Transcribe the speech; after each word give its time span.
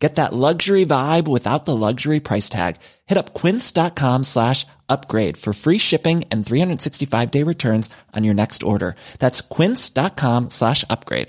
Get 0.00 0.14
that 0.14 0.32
luxury 0.32 0.86
vibe 0.86 1.28
without 1.28 1.66
the 1.66 1.76
luxury 1.76 2.20
price 2.20 2.48
tag. 2.48 2.76
Hit 3.06 3.18
up 3.18 3.34
quince.com 3.34 4.24
slash 4.24 4.66
upgrade 4.88 5.36
for 5.36 5.52
free 5.52 5.78
shipping 5.78 6.24
and 6.32 6.44
365 6.44 7.30
day 7.30 7.44
returns 7.44 7.90
on 8.16 8.24
your 8.24 8.34
next 8.34 8.62
order. 8.62 8.96
That's 9.18 9.42
quince.com 9.42 10.50
slash 10.50 10.84
upgrade. 10.88 11.28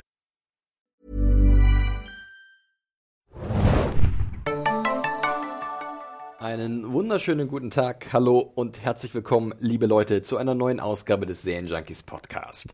Einen 6.40 6.92
wunderschönen 6.92 7.48
guten 7.48 7.70
Tag, 7.70 8.08
hallo 8.14 8.40
und 8.40 8.82
herzlich 8.82 9.14
willkommen, 9.14 9.54
liebe 9.60 9.86
Leute, 9.86 10.24
zu 10.24 10.38
einer 10.38 10.56
neuen 10.56 10.80
Ausgabe 10.80 11.28
des 11.28 11.44
Serienjunkies 11.44 12.02
Podcast. 12.02 12.70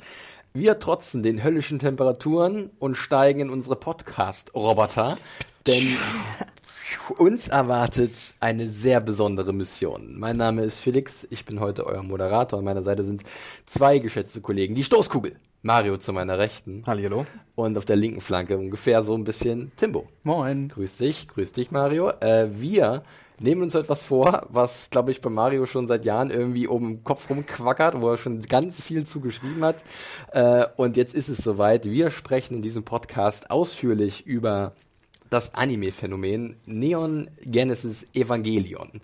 Wir 0.54 0.80
trotzen 0.80 1.22
den 1.22 1.44
höllischen 1.44 1.78
Temperaturen 1.78 2.72
und 2.80 2.96
steigen 2.96 3.42
in 3.42 3.50
unsere 3.50 3.76
Podcast-Roboter, 3.76 5.18
denn 5.68 5.98
uns 7.18 7.50
erwartet 7.50 8.14
eine 8.40 8.70
sehr 8.70 9.02
besondere 9.02 9.54
Mission. 9.54 10.18
Mein 10.18 10.38
Name 10.38 10.64
ist 10.64 10.80
Felix, 10.80 11.28
ich 11.30 11.46
bin 11.46 11.60
heute 11.60 11.86
euer 11.86 12.04
Moderator. 12.04 12.60
An 12.60 12.66
meiner 12.66 12.84
Seite 12.84 13.04
sind 13.04 13.24
zwei 13.66 14.00
geschätzte 14.00 14.40
Kollegen. 14.40 14.76
Die 14.76 14.84
Stoßkugel, 14.84 15.36
Mario 15.62 15.98
zu 15.98 16.14
meiner 16.14 16.38
Rechten. 16.38 16.84
Hallihallo. 16.88 17.26
Und 17.56 17.78
auf 17.78 17.86
der 17.86 17.98
linken 17.98 18.22
Flanke 18.22 18.58
ungefähr 18.58 19.04
so 19.04 19.14
ein 19.14 19.26
bisschen 19.26 19.72
Timbo. 19.76 20.08
Moin. 20.24 20.70
Grüß 20.70 20.98
dich, 20.98 21.28
grüß 21.28 21.52
dich, 21.52 21.70
Mario. 21.72 22.12
Äh, 22.22 22.48
wir 22.52 23.04
nehmen 23.40 23.62
uns 23.62 23.76
etwas 23.76 24.04
vor, 24.04 24.48
was, 24.50 24.90
glaube 24.90 25.12
ich, 25.12 25.20
bei 25.20 25.30
Mario 25.30 25.66
schon 25.66 25.88
seit 25.88 26.06
Jahren 26.06 26.32
irgendwie 26.32 26.68
um 26.68 26.88
den 26.88 27.04
Kopf 27.04 27.30
rumquackert, 27.30 28.00
wo 28.00 28.10
er 28.10 28.18
schon 28.18 28.42
ganz 28.42 28.82
viel 28.82 29.06
zugeschrieben 29.06 29.64
hat. 29.64 29.84
Äh, 30.32 30.66
und 30.78 30.96
jetzt 30.96 31.14
ist 31.14 31.30
es 31.30 31.40
soweit. 31.40 31.86
Wir 31.86 32.10
sprechen 32.10 32.56
in 32.56 32.62
diesem 32.62 32.84
Podcast 32.84 33.52
ausführlich 33.52 34.26
über 34.26 34.74
das 35.30 35.54
Anime-Phänomen 35.54 36.58
Neon 36.66 37.30
Genesis 37.42 38.06
Evangelion. 38.14 39.02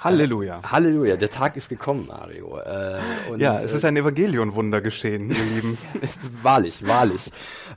Halleluja. 0.00 0.60
Äh, 0.60 0.62
Halleluja, 0.62 1.16
der 1.16 1.28
Tag 1.28 1.56
ist 1.56 1.68
gekommen, 1.68 2.06
Mario. 2.06 2.58
Äh, 2.58 2.98
und, 3.30 3.40
ja, 3.40 3.56
es 3.56 3.74
ist 3.74 3.84
ein 3.84 3.96
Evangelion-Wunder 3.96 4.80
geschehen, 4.80 5.30
ihr 5.30 5.54
Lieben. 5.54 5.78
wahrlich, 6.42 6.86
wahrlich. 6.86 7.30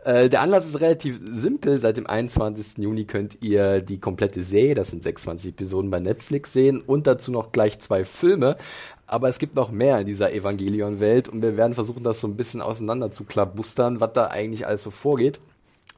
Äh, 0.06 0.30
der 0.30 0.42
Anlass 0.42 0.66
ist 0.66 0.80
relativ 0.80 1.20
simpel. 1.30 1.80
Seit 1.80 1.98
dem 1.98 2.08
21. 2.08 2.78
Juni 2.78 3.06
könnt 3.06 3.38
ihr 3.42 3.82
die 3.82 4.00
komplette 4.00 4.42
Serie, 4.42 4.76
das 4.76 4.90
sind 4.90 5.04
26 5.04 5.52
Episoden 5.52 5.92
bei 5.92 6.00
Netflix 6.00 6.54
sehen 6.54 6.82
und 6.82 7.08
dazu 7.08 7.32
noch 7.32 7.52
gleich 7.52 7.80
zwei 7.80 8.06
Filme. 8.06 8.58
Aber 9.06 9.28
es 9.28 9.38
gibt 9.38 9.56
noch 9.56 9.70
mehr 9.70 10.00
in 10.00 10.08
dieser 10.08 10.34
Evangelion-Welt 10.34 11.28
und 11.28 11.42
wir 11.42 11.58
werden 11.58 11.74
versuchen, 11.74 12.04
das 12.04 12.22
so 12.22 12.28
ein 12.28 12.38
bisschen 12.38 12.62
auseinander 12.62 13.12
zu 13.12 13.26
klabustern, 13.26 14.00
was 14.00 14.14
da 14.14 14.28
eigentlich 14.28 14.66
alles 14.66 14.82
so 14.82 14.92
vorgeht. 14.92 15.42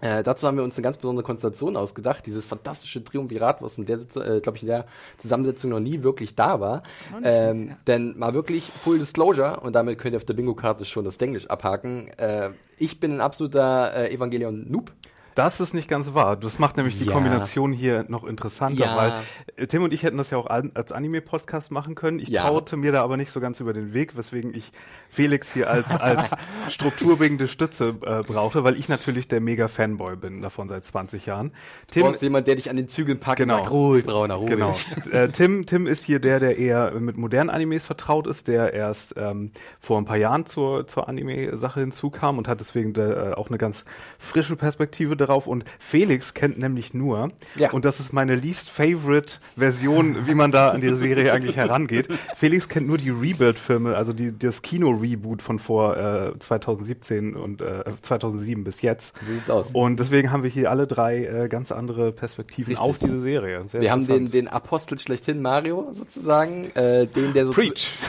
Äh, 0.02 0.24
dazu 0.24 0.46
haben 0.46 0.58
wir 0.58 0.64
uns 0.64 0.76
eine 0.76 0.84
ganz 0.84 0.98
besondere 0.98 1.24
Konstellation 1.24 1.78
ausgedacht, 1.78 2.26
dieses 2.26 2.46
fantastische 2.46 3.04
Triumvirat, 3.04 3.62
was 3.62 3.78
in 3.78 3.86
der, 3.86 4.00
äh, 4.00 4.42
glaube 4.42 4.58
ich, 4.58 4.64
in 4.64 4.68
der 4.68 4.86
Zusammensetzung 5.18 5.72
noch 5.72 5.80
nie 5.80 6.04
wirklich 6.04 6.36
da 6.36 6.60
war. 6.60 6.84
Ähm. 7.24 7.78
Denn 7.88 8.18
mal 8.18 8.34
wirklich 8.34 8.66
Full 8.66 9.00
Disclosure, 9.00 9.62
und 9.62 9.74
damit 9.74 9.98
könnt 9.98 10.14
ihr 10.14 10.18
auf 10.18 10.26
der 10.26 10.34
Bingo-Karte 10.34 10.84
schon 10.84 11.06
das 11.06 11.18
Englisch 11.18 11.48
abhaken. 11.48 12.10
Äh, 12.18 12.52
ich 12.78 13.00
bin 13.00 13.14
ein 13.14 13.22
absoluter 13.22 13.94
äh, 13.96 14.14
Evangelion-Noob. 14.14 14.92
Das 15.36 15.60
ist 15.60 15.74
nicht 15.74 15.90
ganz 15.90 16.14
wahr. 16.14 16.38
Das 16.38 16.60
macht 16.60 16.78
nämlich 16.78 16.98
die 16.98 17.04
ja. 17.04 17.12
Kombination 17.12 17.74
hier 17.74 18.06
noch 18.08 18.24
interessanter, 18.24 18.86
ja. 18.86 18.96
weil 18.96 19.14
äh, 19.58 19.68
Tim 19.68 19.84
und 19.84 19.94
ich 19.94 20.04
hätten 20.04 20.18
das 20.18 20.30
ja 20.30 20.38
auch 20.38 20.48
als 20.48 20.94
Anime-Podcast 20.94 21.72
machen 21.72 21.94
können. 21.94 22.20
Ich 22.20 22.30
ja. 22.30 22.44
traute 22.44 22.78
mir 22.78 22.94
da 22.94 23.04
aber 23.04 23.18
nicht 23.18 23.32
so 23.32 23.42
ganz 23.42 23.60
über 23.60 23.74
den 23.74 23.94
Weg, 23.94 24.16
weswegen 24.16 24.56
ich 24.56 24.72
Felix 25.10 25.52
hier 25.54 25.70
als, 25.70 25.94
als 25.94 26.32
strukturbringende 26.70 27.50
Stütze 27.50 27.96
äh, 28.06 28.24
brauchte, 28.24 28.64
weil 28.64 28.78
ich 28.78 28.88
natürlich 28.88 29.28
der 29.28 29.42
Mega-Fanboy 29.42 30.16
bin 30.16 30.42
davon 30.42 30.70
seit 30.70 30.86
20 30.86 31.26
Jahren. 31.26 31.52
Tim, 31.92 32.04
du 32.04 32.10
brauchst 32.10 32.22
jemand, 32.22 32.48
der 32.48 32.56
dich 32.56 32.70
an 32.70 32.78
den 32.78 32.88
Zügeln 32.88 33.20
packt 33.20 33.40
genau. 33.40 33.58
und 33.58 33.64
sagt, 33.64 33.74
ruhig, 33.74 34.06
Brauner, 34.06 34.36
ruhig. 34.36 34.52
Genau. 34.52 34.78
äh, 35.12 35.28
Tim, 35.28 35.66
Tim 35.66 35.86
ist 35.86 36.06
hier 36.06 36.20
der, 36.20 36.40
der 36.40 36.58
eher 36.58 36.92
mit 36.98 37.18
modernen 37.18 37.50
Animes 37.50 37.86
vertraut 37.86 38.26
ist, 38.28 38.48
der 38.48 38.74
erst 38.74 39.16
ähm, 39.18 39.52
vor 39.82 39.98
ein 39.98 40.06
paar 40.06 40.18
Jahren 40.18 40.46
zur, 40.46 40.88
zur 40.88 41.10
Anime-Sache 41.10 41.82
hinzukam 41.82 42.38
und 42.38 42.48
hat 42.48 42.62
deswegen 42.62 42.94
de, 42.94 43.32
äh, 43.32 43.34
auch 43.34 43.50
eine 43.50 43.58
ganz 43.58 43.84
frische 44.18 44.56
Perspektive 44.56 45.18
darauf. 45.26 45.48
Und 45.48 45.66
Felix 45.80 46.34
kennt 46.34 46.58
nämlich 46.58 46.94
nur, 46.94 47.32
ja. 47.58 47.72
und 47.72 47.86
das 47.86 48.00
ist 48.00 48.14
meine 48.14 48.36
least 48.36 48.70
favorite 48.70 49.36
Version, 49.56 50.28
wie 50.28 50.34
man 50.34 50.52
da 50.52 50.70
an 50.70 50.82
die 50.82 50.94
Serie 50.94 51.34
eigentlich 51.34 51.56
herangeht. 51.56 52.08
Felix 52.36 52.70
kennt 52.70 52.88
nur 52.88 52.98
die 52.98 53.10
Rebuild-Filme, 53.10 53.96
also 53.96 54.14
die, 54.14 54.38
das 54.38 54.62
Kino-Reboot 54.62 55.42
von 55.42 55.60
vor 55.60 55.98
äh, 55.98 56.38
2017 56.40 57.36
und 57.36 57.62
äh, 57.62 57.84
2007 58.02 58.64
bis 58.64 58.82
jetzt. 58.82 59.16
So 59.26 59.34
sieht's 59.34 59.50
aus. 59.50 59.72
Und 59.74 60.00
deswegen 60.00 60.32
haben 60.32 60.44
wir 60.44 60.50
hier 60.50 60.72
alle 60.72 60.88
drei 60.88 61.26
äh, 61.26 61.48
ganz 61.48 61.72
andere 61.72 62.12
Perspektiven 62.12 62.72
Richtig. 62.72 62.86
auf 62.86 62.98
diese 62.98 63.22
Serie. 63.22 63.66
Sehr 63.68 63.82
wir 63.82 63.92
haben 63.92 64.08
den, 64.08 64.32
den 64.32 64.48
Apostel 64.48 65.00
schlechthin, 65.00 65.42
Mario, 65.42 65.90
sozusagen, 65.92 66.66
äh, 66.76 67.08
den, 67.08 67.34
der 67.34 67.48
so, 67.48 67.54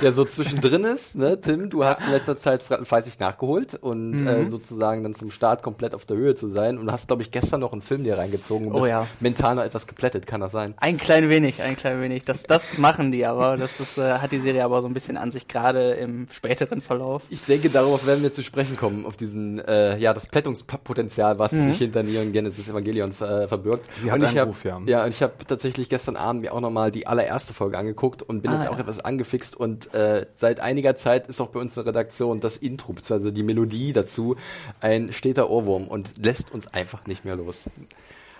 der 0.03 0.13
so 0.13 0.25
zwischendrin 0.25 0.85
ist. 0.85 1.17
Ne? 1.17 1.41
Tim, 1.41 1.71
du 1.71 1.85
hast 1.85 2.03
in 2.03 2.11
letzter 2.11 2.37
Zeit 2.37 2.63
fleißig 2.63 3.19
nachgeholt 3.19 3.75
und 3.75 4.13
mhm. 4.21 4.27
äh, 4.27 4.47
sozusagen 4.47 5.03
dann 5.03 5.15
zum 5.15 5.31
Start 5.31 5.63
komplett 5.63 5.95
auf 5.95 6.05
der 6.05 6.17
Höhe 6.17 6.35
zu 6.35 6.49
sein. 6.49 6.79
Und 6.79 6.87
du 6.87 6.93
hast, 7.07 7.09
glaube 7.09 7.23
ich, 7.23 7.31
gestern 7.31 7.61
noch 7.61 7.73
einen 7.73 7.83
Film 7.83 8.03
dir 8.05 8.19
reingezogen 8.19 8.67
und 8.67 8.75
oh, 8.75 8.81
bist 8.81 8.91
ja. 8.91 9.07
mental 9.21 9.55
noch 9.55 9.63
etwas 9.63 9.87
geplättet, 9.87 10.27
kann 10.27 10.41
das 10.41 10.53
sein? 10.53 10.75
Ein 10.79 10.99
klein 10.99 11.29
wenig, 11.29 11.63
ein 11.63 11.77
klein 11.77 12.01
wenig. 12.01 12.25
Das, 12.25 12.43
das 12.43 12.79
machen 12.79 13.13
die 13.13 13.25
aber. 13.25 13.57
Das 13.57 13.79
ist, 13.79 13.99
äh, 13.99 14.15
hat 14.15 14.33
die 14.33 14.41
Serie 14.41 14.65
aber 14.65 14.83
so 14.83 14.89
ein 14.89 14.95
bisschen 14.95 15.17
an 15.17 15.31
sich, 15.31 15.47
gerade 15.47 15.93
im 15.93 16.27
späteren 16.31 16.81
Verlauf. 16.81 17.23
Ich 17.31 17.45
denke, 17.45 17.71
darauf 17.71 18.07
werden 18.07 18.23
wir 18.23 18.33
zu 18.33 18.43
sprechen 18.43 18.77
kommen, 18.77 19.07
auf 19.07 19.17
diesen, 19.17 19.61
äh, 19.61 19.97
ja, 19.99 20.13
das 20.13 20.27
Plättungspotenzial, 20.27 21.39
was 21.39 21.53
mhm. 21.53 21.71
sich 21.71 21.79
hinter 21.79 22.03
Neon 22.03 22.33
Genesis 22.33 22.69
Evangelion 22.69 23.13
äh, 23.21 23.47
verbirgt. 23.47 23.87
Sie 24.03 24.11
hat 24.11 24.19
und 24.19 24.27
ich 24.27 24.39
hab, 24.39 24.65
ja. 24.65 24.81
ja, 24.87 25.05
und 25.05 25.11
ich 25.11 25.23
habe 25.23 25.33
tatsächlich 25.47 25.89
gestern 25.89 26.17
Abend 26.17 26.43
mir 26.43 26.53
auch 26.53 26.61
nochmal 26.61 26.91
die 26.91 27.07
allererste 27.07 27.55
Folge 27.55 27.79
angeguckt 27.79 28.23
und 28.23 28.43
bin 28.43 28.51
ah, 28.51 28.55
jetzt 28.55 28.65
ja. 28.65 28.71
auch 28.71 28.79
etwas 28.79 29.01
angefixt 29.01 29.57
und 29.57 29.95
äh, 29.95 30.27
seit 30.35 30.59
einiger 30.61 30.97
Zeit 30.97 31.29
ist 31.29 31.41
auch 31.41 31.49
bei 31.49 31.61
uns 31.61 31.77
in 31.77 31.85
der 31.85 31.95
Redaktion 31.95 32.41
das 32.41 32.57
Intro, 32.57 32.93
beziehungsweise 32.93 33.33
die 33.33 33.43
Melodie 33.43 33.93
dazu 33.93 34.37
ein 34.81 35.13
steter 35.13 35.51
Ohrwurm 35.51 35.87
und 35.87 36.11
lässt 36.25 36.53
uns 36.53 36.67
einfach 36.67 36.96
nicht 37.07 37.25
mehr 37.25 37.37
los. 37.37 37.65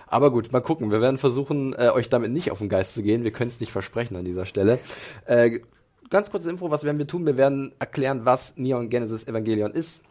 Aber 0.07 0.31
gut, 0.31 0.51
mal 0.51 0.61
gucken. 0.61 0.91
Wir 0.91 1.01
werden 1.01 1.17
versuchen, 1.17 1.73
äh, 1.73 1.89
euch 1.89 2.09
damit 2.09 2.31
nicht 2.31 2.51
auf 2.51 2.59
den 2.59 2.69
Geist 2.69 2.93
zu 2.93 3.03
gehen. 3.03 3.23
Wir 3.23 3.31
können 3.31 3.49
es 3.49 3.59
nicht 3.59 3.71
versprechen 3.71 4.15
an 4.15 4.25
dieser 4.25 4.45
Stelle. 4.45 4.79
Äh, 5.25 5.59
ganz 6.09 6.31
kurze 6.31 6.49
Info, 6.49 6.71
was 6.71 6.83
werden 6.83 6.97
wir 6.97 7.07
tun? 7.07 7.25
Wir 7.25 7.37
werden 7.37 7.73
erklären, 7.79 8.21
was 8.23 8.53
Neon 8.55 8.89
Genesis 8.89 9.27
Evangelion 9.27 9.71
ist, 9.71 10.01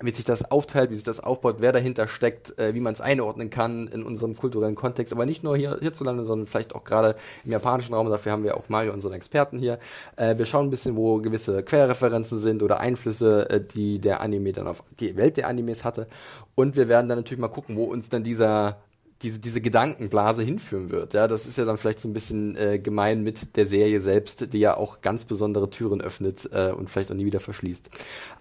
wie 0.00 0.10
sich 0.10 0.24
das 0.24 0.50
aufteilt, 0.50 0.90
wie 0.90 0.94
sich 0.94 1.04
das 1.04 1.20
aufbaut, 1.20 1.56
wer 1.58 1.72
dahinter 1.72 2.08
steckt, 2.08 2.58
äh, 2.58 2.74
wie 2.74 2.80
man 2.80 2.92
es 2.94 3.00
einordnen 3.00 3.50
kann 3.50 3.88
in 3.88 4.02
unserem 4.02 4.36
kulturellen 4.36 4.74
Kontext, 4.74 5.12
aber 5.12 5.26
nicht 5.26 5.44
nur 5.44 5.56
hier 5.56 5.78
hierzulande, 5.80 6.24
sondern 6.24 6.46
vielleicht 6.46 6.74
auch 6.74 6.84
gerade 6.84 7.16
im 7.44 7.52
japanischen 7.52 7.94
Raum. 7.94 8.08
Dafür 8.08 8.32
haben 8.32 8.44
wir 8.44 8.56
auch 8.56 8.68
Mario, 8.68 8.92
unseren 8.92 9.12
Experten 9.12 9.58
hier. 9.58 9.78
Äh, 10.16 10.38
wir 10.38 10.46
schauen 10.46 10.66
ein 10.66 10.70
bisschen, 10.70 10.96
wo 10.96 11.18
gewisse 11.18 11.62
Querreferenzen 11.62 12.38
sind 12.38 12.62
oder 12.62 12.80
Einflüsse, 12.80 13.48
äh, 13.50 13.60
die 13.60 13.98
der 13.98 14.20
Anime 14.20 14.52
dann 14.52 14.66
auf 14.66 14.82
die 14.98 15.16
Welt 15.16 15.36
der 15.36 15.48
Animes 15.48 15.84
hatte. 15.84 16.06
Und 16.54 16.76
wir 16.76 16.88
werden 16.88 17.08
dann 17.08 17.18
natürlich 17.18 17.40
mal 17.40 17.48
gucken, 17.48 17.76
wo 17.76 17.84
uns 17.84 18.08
dann 18.08 18.22
dieser 18.22 18.78
diese, 19.22 19.38
diese 19.38 19.60
Gedankenblase 19.60 20.42
hinführen 20.42 20.90
wird. 20.90 21.14
Ja, 21.14 21.28
das 21.28 21.46
ist 21.46 21.58
ja 21.58 21.64
dann 21.64 21.76
vielleicht 21.76 22.00
so 22.00 22.08
ein 22.08 22.12
bisschen 22.12 22.56
äh, 22.56 22.78
gemein 22.78 23.22
mit 23.22 23.56
der 23.56 23.66
Serie 23.66 24.00
selbst, 24.00 24.52
die 24.52 24.58
ja 24.58 24.76
auch 24.76 25.00
ganz 25.00 25.24
besondere 25.24 25.70
Türen 25.70 26.00
öffnet 26.00 26.48
äh, 26.52 26.72
und 26.72 26.90
vielleicht 26.90 27.10
auch 27.10 27.16
nie 27.16 27.24
wieder 27.24 27.40
verschließt. 27.40 27.90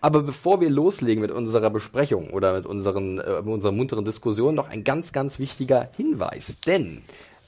Aber 0.02 0.24
bevor 0.24 0.62
wir 0.62 0.70
loslegen 0.70 1.22
mit 1.22 1.32
unserer 1.32 1.70
Besprechung 1.70 2.32
oder 2.32 2.54
mit 2.54 2.66
unseren, 2.66 3.20
äh, 3.20 3.42
mit 3.42 3.54
unserer 3.54 3.72
munteren 3.72 4.06
Diskussion, 4.06 4.56
noch 4.56 4.70
ein 4.70 4.84
ganz, 4.84 5.14
ganz 5.14 5.40
wichtiger 5.40 5.90
Hinweis. 5.96 6.58
Denn 6.66 7.04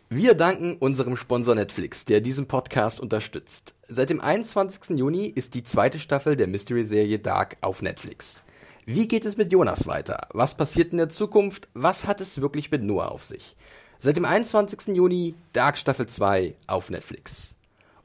wir 0.10 0.36
danken 0.36 0.78
unserem 0.78 1.16
Sponsor 1.16 1.56
Netflix, 1.56 2.06
der 2.06 2.22
diesen 2.22 2.46
Podcast 2.46 3.00
unterstützt. 3.00 3.74
Seit 3.88 4.12
dem 4.12 4.22
21. 4.22 4.96
Juni 4.96 5.26
ist 5.26 5.56
die 5.56 5.64
zweite 5.64 5.98
Staffel 5.98 6.36
der 6.36 6.46
Mystery-Serie 6.48 7.18
Dark 7.18 7.58
auf 7.62 7.82
Netflix. 7.82 8.43
Wie 8.86 9.08
geht 9.08 9.24
es 9.24 9.38
mit 9.38 9.54
Jonas 9.54 9.88
weiter? 9.88 10.28
Was 10.34 10.56
passiert 10.56 10.92
in 10.92 10.98
der 10.98 11.08
Zukunft? 11.08 11.70
Was 11.74 12.06
hat 12.06 12.20
es 12.20 12.42
wirklich 12.42 12.70
mit 12.70 12.84
Noah 12.84 13.12
auf 13.12 13.24
sich? 13.24 13.56
Seit 14.00 14.18
dem 14.18 14.26
21. 14.26 14.94
Juni 14.94 15.36
Dark 15.54 15.78
Staffel 15.78 16.08
2 16.08 16.56
auf 16.68 16.90
Netflix. 16.90 17.56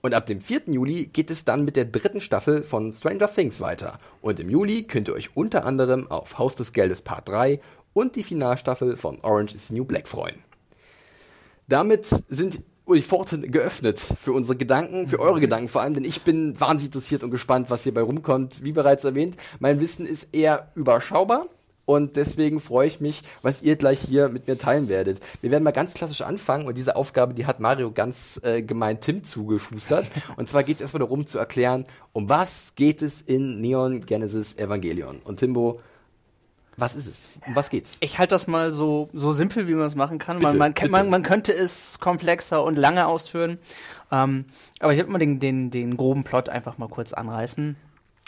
Und 0.02 0.14
ab 0.14 0.26
dem 0.26 0.40
4. 0.40 0.62
Juli 0.68 1.06
geht 1.06 1.32
es 1.32 1.44
dann 1.44 1.64
mit 1.64 1.74
der 1.74 1.84
dritten 1.84 2.20
Staffel 2.20 2.62
von 2.62 2.92
Stranger 2.92 3.26
Things 3.26 3.60
weiter. 3.60 3.98
Und 4.20 4.38
im 4.38 4.48
Juli 4.48 4.84
könnt 4.84 5.08
ihr 5.08 5.14
euch 5.14 5.36
unter 5.36 5.66
anderem 5.66 6.08
auf 6.12 6.38
Haus 6.38 6.54
des 6.54 6.72
Geldes 6.72 7.02
Part 7.02 7.28
3 7.28 7.60
und 7.92 8.14
die 8.14 8.22
Finalstaffel 8.22 8.96
von 8.96 9.18
Orange 9.22 9.56
is 9.56 9.66
the 9.66 9.74
New 9.74 9.84
Black 9.84 10.06
freuen. 10.06 10.44
Damit 11.66 12.04
sind 12.28 12.62
die 12.94 13.02
Pforten 13.02 13.50
geöffnet 13.50 13.98
für 13.98 14.32
unsere 14.32 14.56
Gedanken, 14.56 15.08
für 15.08 15.20
eure 15.20 15.40
Gedanken 15.40 15.68
vor 15.68 15.82
allem, 15.82 15.94
denn 15.94 16.04
ich 16.04 16.22
bin 16.22 16.58
wahnsinnig 16.58 16.86
interessiert 16.86 17.22
und 17.22 17.30
gespannt, 17.30 17.70
was 17.70 17.82
hierbei 17.82 18.02
rumkommt. 18.02 18.62
Wie 18.62 18.72
bereits 18.72 19.04
erwähnt, 19.04 19.36
mein 19.58 19.80
Wissen 19.80 20.06
ist 20.06 20.28
eher 20.32 20.70
überschaubar. 20.74 21.46
Und 21.88 22.16
deswegen 22.16 22.60
freue 22.60 22.86
ich 22.86 23.00
mich, 23.00 23.22
was 23.40 23.62
ihr 23.62 23.76
gleich 23.76 24.00
hier 24.00 24.28
mit 24.28 24.46
mir 24.46 24.58
teilen 24.58 24.88
werdet. 24.88 25.20
Wir 25.40 25.50
werden 25.50 25.64
mal 25.64 25.70
ganz 25.70 25.94
klassisch 25.94 26.20
anfangen 26.20 26.66
und 26.66 26.76
diese 26.76 26.96
Aufgabe, 26.96 27.32
die 27.32 27.46
hat 27.46 27.60
Mario 27.60 27.90
ganz 27.90 28.38
äh, 28.44 28.60
gemein 28.60 29.00
Tim 29.00 29.24
zugeschustert. 29.24 30.10
und 30.36 30.50
zwar 30.50 30.64
geht 30.64 30.76
es 30.76 30.80
erstmal 30.82 31.00
darum 31.00 31.26
zu 31.26 31.38
erklären, 31.38 31.86
um 32.12 32.28
was 32.28 32.74
geht 32.74 33.00
es 33.00 33.22
in 33.22 33.62
Neon 33.62 34.00
Genesis 34.00 34.54
Evangelion. 34.58 35.22
Und 35.24 35.38
Timbo, 35.40 35.80
was 36.78 36.94
ist 36.94 37.06
es? 37.06 37.28
Um 37.46 37.56
was 37.56 37.70
geht's? 37.70 37.96
Ich 38.00 38.18
halte 38.18 38.34
das 38.34 38.46
mal 38.46 38.70
so, 38.72 39.08
so 39.12 39.32
simpel, 39.32 39.66
wie 39.66 39.74
man 39.74 39.86
es 39.86 39.94
machen 39.94 40.18
kann. 40.18 40.38
Bitte, 40.38 40.56
man, 40.56 40.72
man, 40.80 40.90
man, 40.90 41.10
man 41.10 41.22
könnte 41.22 41.52
es 41.52 41.98
komplexer 41.98 42.62
und 42.62 42.76
lange 42.76 43.06
ausführen. 43.06 43.58
Ähm, 44.12 44.44
aber 44.80 44.92
ich 44.92 44.98
würde 44.98 45.10
mal 45.10 45.18
den, 45.18 45.40
den, 45.40 45.70
den 45.70 45.96
groben 45.96 46.24
Plot 46.24 46.48
einfach 46.48 46.78
mal 46.78 46.88
kurz 46.88 47.12
anreißen. 47.12 47.76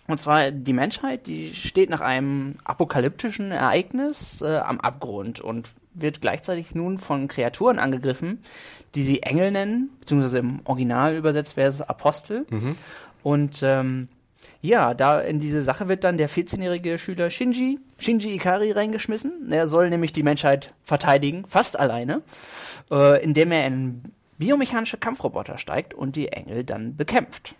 Und 0.08 0.20
zwar 0.20 0.50
die 0.50 0.72
Menschheit, 0.72 1.28
die 1.28 1.54
steht 1.54 1.88
nach 1.88 2.00
einem 2.00 2.56
apokalyptischen 2.64 3.52
Ereignis 3.52 4.42
äh, 4.42 4.56
am 4.56 4.80
Abgrund 4.80 5.40
und 5.40 5.68
wird 5.94 6.20
gleichzeitig 6.20 6.74
nun 6.74 6.98
von 6.98 7.28
Kreaturen 7.28 7.78
angegriffen, 7.78 8.42
die 8.96 9.04
sie 9.04 9.22
Engel 9.22 9.52
nennen, 9.52 9.90
beziehungsweise 10.00 10.38
im 10.38 10.60
Original 10.64 11.14
übersetzt 11.16 11.56
wäre 11.56 11.68
es 11.68 11.80
Apostel. 11.80 12.46
Und 13.22 13.60
ähm, 13.62 14.08
ja, 14.62 14.92
da 14.94 15.20
in 15.20 15.40
diese 15.40 15.64
Sache 15.64 15.88
wird 15.88 16.04
dann 16.04 16.18
der 16.18 16.28
14-jährige 16.28 16.98
Schüler 16.98 17.30
Shinji, 17.30 17.78
Shinji 17.98 18.34
Ikari 18.34 18.72
reingeschmissen. 18.72 19.50
Er 19.50 19.66
soll 19.66 19.88
nämlich 19.88 20.12
die 20.12 20.22
Menschheit 20.22 20.74
verteidigen, 20.84 21.44
fast 21.48 21.78
alleine, 21.78 22.22
äh, 22.90 23.22
indem 23.22 23.52
er 23.52 23.66
in 23.66 24.02
biomechanische 24.38 24.98
Kampfroboter 24.98 25.58
steigt 25.58 25.94
und 25.94 26.16
die 26.16 26.28
Engel 26.28 26.64
dann 26.64 26.96
bekämpft. 26.96 27.54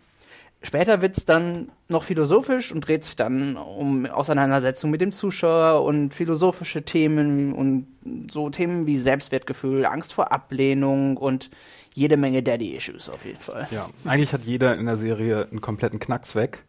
Später 0.63 1.01
wird's 1.01 1.25
dann 1.25 1.71
noch 1.89 2.05
philosophisch 2.05 2.71
und 2.71 2.87
dreht 2.87 3.05
sich 3.05 3.17
dann 3.17 3.57
um 3.57 4.05
Auseinandersetzung 4.05 4.91
mit 4.91 5.01
dem 5.01 5.11
Zuschauer 5.11 5.83
und 5.83 6.13
philosophische 6.13 6.83
Themen 6.83 7.55
und 7.55 7.87
so 8.31 8.51
Themen 8.51 8.87
wie 8.87 8.99
Selbstwertgefühl, 8.99 9.87
Angst 9.87 10.13
vor 10.13 10.33
Ablehnung 10.33 11.17
und 11.17 11.51
jede 11.95 12.19
Menge 12.19 12.43
Daddy-Issues 12.43 13.09
auf 13.09 13.25
jeden 13.25 13.39
Fall. 13.39 13.69
Ja, 13.71 13.89
eigentlich 14.05 14.35
hat 14.35 14.43
jeder 14.43 14.77
in 14.77 14.85
der 14.85 14.99
Serie 14.99 15.49
einen 15.51 15.63
kompletten 15.63 15.99
Knacks 15.99 16.35
weg. 16.35 16.63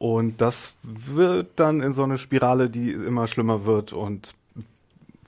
Und 0.00 0.40
das 0.40 0.72
wird 0.82 1.50
dann 1.56 1.82
in 1.82 1.92
so 1.92 2.02
eine 2.04 2.16
Spirale, 2.16 2.70
die 2.70 2.90
immer 2.90 3.26
schlimmer 3.26 3.66
wird 3.66 3.92
und 3.92 4.34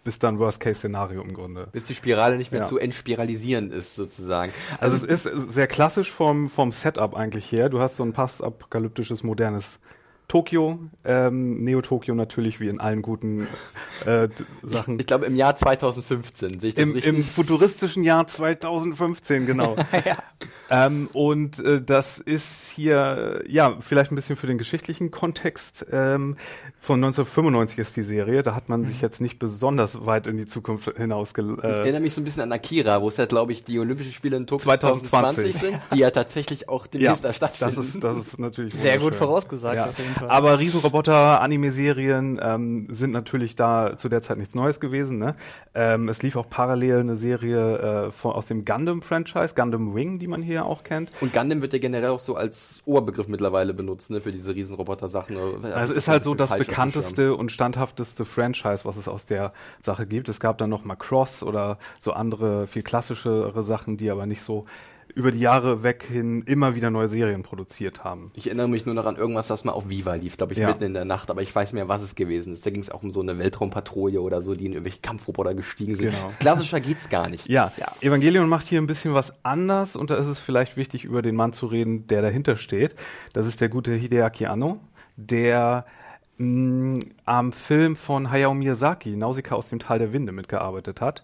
bis 0.03 0.19
dann 0.19 0.39
Worst-Case-Szenario 0.39 1.21
im 1.21 1.35
Grunde. 1.35 1.69
Bis 1.73 1.85
die 1.85 1.95
Spirale 1.95 2.39
nicht 2.39 2.53
mehr 2.53 2.63
Ja. 2.63 2.67
zu 2.67 2.79
entspiralisieren 2.79 3.71
ist, 3.71 3.95
sozusagen. 3.95 4.51
Also 4.81 4.97
es 5.07 5.27
ist 5.27 5.53
sehr 5.53 5.67
klassisch 5.67 6.11
vom, 6.11 6.49
vom 6.49 6.73
Setup 6.73 7.15
eigentlich 7.15 7.53
her. 7.53 7.69
Du 7.69 7.81
hast 7.81 7.97
so 7.97 8.03
ein 8.03 8.15
postapokalyptisches, 8.15 9.23
modernes 9.23 9.79
Tokio, 10.33 10.79
ähm, 11.05 11.63
Neo-Tokio 11.63 12.15
natürlich 12.15 12.59
wie 12.59 12.69
in 12.69 12.81
allen 12.81 13.03
guten 13.03 13.49
äh, 14.07 14.29
Sachen. 14.63 14.99
Ich 14.99 15.07
glaube, 15.07 15.27
im 15.27 15.37
Jahr 15.37 15.57
2015 15.57 16.59
sehe 16.59 16.71
ich 16.71 16.75
das 16.75 16.83
Im, 16.83 16.93
richtig. 16.93 17.13
Im 17.13 17.23
futuristischen 17.23 18.03
Jahr 18.03 18.27
2015, 18.27 19.45
genau. 19.45 19.77
ähm, 20.71 21.11
und 21.13 21.63
äh, 21.63 21.83
das 21.83 22.17
ist 22.17 22.71
hier, 22.75 23.43
äh, 23.45 23.53
ja, 23.53 23.77
vielleicht 23.81 24.11
ein 24.11 24.15
bisschen 24.15 24.37
für 24.37 24.47
den 24.47 24.57
geschichtlichen 24.57 25.11
Kontext. 25.11 25.85
Ähm, 25.93 26.39
von 26.81 26.97
1995 27.05 27.79
ist 27.79 27.97
die 27.97 28.03
Serie. 28.03 28.43
Da 28.43 28.55
hat 28.55 28.71
man 28.71 28.87
sich 28.87 29.03
jetzt 29.03 29.21
nicht 29.21 29.39
besonders 29.39 30.07
weit 30.07 30.27
in 30.27 30.39
die 30.39 30.47
Zukunft 30.47 30.97
hinaus 30.97 31.35
Ich 31.37 31.39
äh, 31.39 31.69
erinnere 31.69 32.01
mich 32.01 32.15
so 32.15 32.23
ein 32.23 32.25
bisschen 32.25 32.43
an 32.43 32.53
Akira, 32.53 33.03
wo 33.03 33.09
es 33.09 33.19
ja, 33.19 33.27
glaube 33.27 33.53
ich, 33.53 33.65
die 33.65 33.79
Olympischen 33.79 34.13
Spiele 34.13 34.39
in 34.39 34.47
Tokio 34.47 34.65
2020 34.65 35.11
2020 35.11 35.57
sind, 35.61 35.79
die 35.93 35.99
ja 35.99 36.11
tatsächlich 36.11 36.71
auch 36.71 36.87
demnächst 36.87 37.23
da 37.23 37.35
stattfinden. 37.35 37.77
das 37.77 37.85
ist, 37.85 38.03
das 38.03 38.17
ist 38.17 38.39
natürlich 38.39 38.75
Sehr 38.75 38.99
gut 38.99 39.15
vorausgesagt 39.15 39.77
Ja. 39.77 39.91
Aber 40.31 40.59
Riesenroboter, 40.59 41.41
Anime-Serien 41.41 42.41
ähm, 42.43 42.89
sind 42.91 43.13
natürlich 43.13 43.57
da 43.57 43.97
zu 43.97 44.09
der 44.09 44.23
Zeit 44.23 44.39
nichts 44.39 44.55
Neues 44.55 44.81
gewesen. 44.81 45.19
Ne? 45.19 45.35
Ähm, 45.75 46.09
es 46.09 46.23
lief 46.23 46.37
auch 46.37 46.49
parallel 46.49 47.01
eine 47.01 47.17
Serie 47.17 47.79
äh, 47.79 48.11
von, 48.13 48.33
aus 48.33 48.47
dem 48.47 48.65
Gundam-Franchise, 48.65 49.55
Gundam 49.55 49.95
Wing, 49.95 50.19
die 50.19 50.27
man 50.27 50.43
hier 50.43 50.67
auch 50.67 50.83
kennt. 50.85 51.11
Und 51.21 51.33
Gundam 51.33 51.63
wird 51.63 51.73
ja 51.73 51.79
generell 51.79 52.11
auch 52.11 52.19
so 52.19 52.37
als 52.37 52.83
Oberbegriff 52.85 53.29
mittlerweile 53.29 53.75
benutzt, 53.75 54.11
ne, 54.11 54.21
für 54.21 54.33
diese 54.33 54.55
Riesenroboter-Sachen. 54.55 55.65
Also 55.65 55.95
ist 55.95 56.09
halt 56.09 56.25
so 56.25 56.35
das 56.35 56.57
bekannteste 56.57 57.35
und 57.35 57.53
standhafteste 57.53 58.25
Franchise, 58.25 58.85
was 58.85 58.97
es 58.97 59.09
aus 59.09 59.27
der 59.27 59.53
Sache 59.81 60.07
gibt. 60.07 60.29
Es 60.29 60.41
gab 60.41 60.59
dann 60.59 60.71
noch 60.71 60.85
mal 60.85 60.97
Cross 60.97 61.43
oder 61.43 61.79
so 62.01 62.13
andere, 62.13 62.67
viel 62.67 62.83
klassischere 62.83 63.63
Sachen, 63.63 63.97
die 63.97 64.11
aber 64.11 64.27
nicht 64.27 64.43
so 64.43 64.67
über 65.15 65.31
die 65.31 65.41
Jahre 65.41 65.83
weg 65.83 66.07
hin 66.11 66.43
immer 66.47 66.75
wieder 66.75 66.91
neue 66.91 67.09
Serien 67.09 67.43
produziert 67.43 68.03
haben. 68.05 68.31
Ich 68.35 68.47
erinnere 68.47 68.69
mich 68.69 68.87
nur 68.87 68.95
noch 68.95 69.05
an 69.05 69.17
irgendwas, 69.17 69.51
was 69.51 69.65
mal 69.65 69.73
auf 69.73 69.89
Viva 69.89 70.15
lief, 70.15 70.37
glaube 70.37 70.53
ich, 70.55 70.59
Ja. 70.59 70.69
mitten 70.69 70.85
in 70.85 70.95
der 70.95 71.05
Nacht, 71.05 71.31
aber 71.31 71.43
ich 71.43 71.55
weiß 71.55 71.73
mehr, 71.75 71.89
was 71.89 72.03
es 72.03 72.15
gewesen 72.15 72.53
ist. 72.53 72.65
Da 72.65 72.71
ging 72.71 72.81
es 72.83 72.91
auch 72.91 73.03
um 73.03 73.11
so 73.11 73.21
eine 73.21 73.39
Weltraumpatrouille 73.39 74.21
oder 74.21 74.43
so, 74.43 74.55
die 74.55 74.67
in 74.67 74.73
irgendwelche 74.73 75.01
Kampfroboter 75.01 75.55
gestiegen 75.55 75.97
sind. 75.97 76.11
Genau. 76.13 76.33
Klassischer 76.39 76.81
geht's 76.81 77.09
gar 77.09 77.29
nicht. 77.29 77.49
Ja, 77.49 77.73
Evangelion 78.01 78.49
macht 78.49 78.67
hier 78.67 78.81
ein 78.81 78.87
bisschen 78.87 79.13
was 79.15 79.45
anders 79.45 79.97
und 79.97 80.11
da 80.11 80.17
ist 80.17 80.27
es 80.27 80.39
vielleicht 80.39 80.77
wichtig, 80.77 81.05
über 81.05 81.21
den 81.23 81.37
Mann 81.37 81.53
zu 81.53 81.67
reden, 81.67 82.07
der 82.07 82.23
dahinter 82.23 82.57
steht. 82.57 82.95
Das 83.33 83.47
ist 83.47 83.61
der 83.61 83.69
gute 83.69 83.93
Hideaki 83.93 84.47
Anno, 84.47 84.79
der 85.17 85.85
mh, 86.39 87.01
am 87.27 87.53
Film 87.53 87.97
von 87.97 88.31
Hayao 88.31 88.55
Miyazaki, 88.55 89.17
Nausicaa 89.17 89.55
aus 89.57 89.67
dem 89.67 89.79
Tal 89.79 89.99
der 89.99 90.13
Winde, 90.13 90.33
mitgearbeitet 90.33 91.01
hat. 91.01 91.23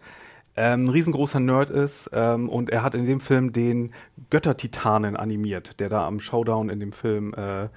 Ähm, 0.61 0.85
ein 0.85 0.89
riesengroßer 0.89 1.39
Nerd 1.41 1.71
ist 1.71 2.11
ähm, 2.13 2.49
und 2.49 2.69
er 2.71 2.83
hat 2.83 2.95
in 2.97 3.07
dem 3.07 3.21
Film 3.21 3.53
den 3.53 3.93
Göttertitanen 4.31 5.17
animiert, 5.17 5.79
der 5.79 5.89
da 5.89 6.07
am 6.07 6.19
Showdown 6.21 6.69
in 6.69 6.81
dem 6.81 6.93
Film 6.93 7.33
äh, 7.35 7.69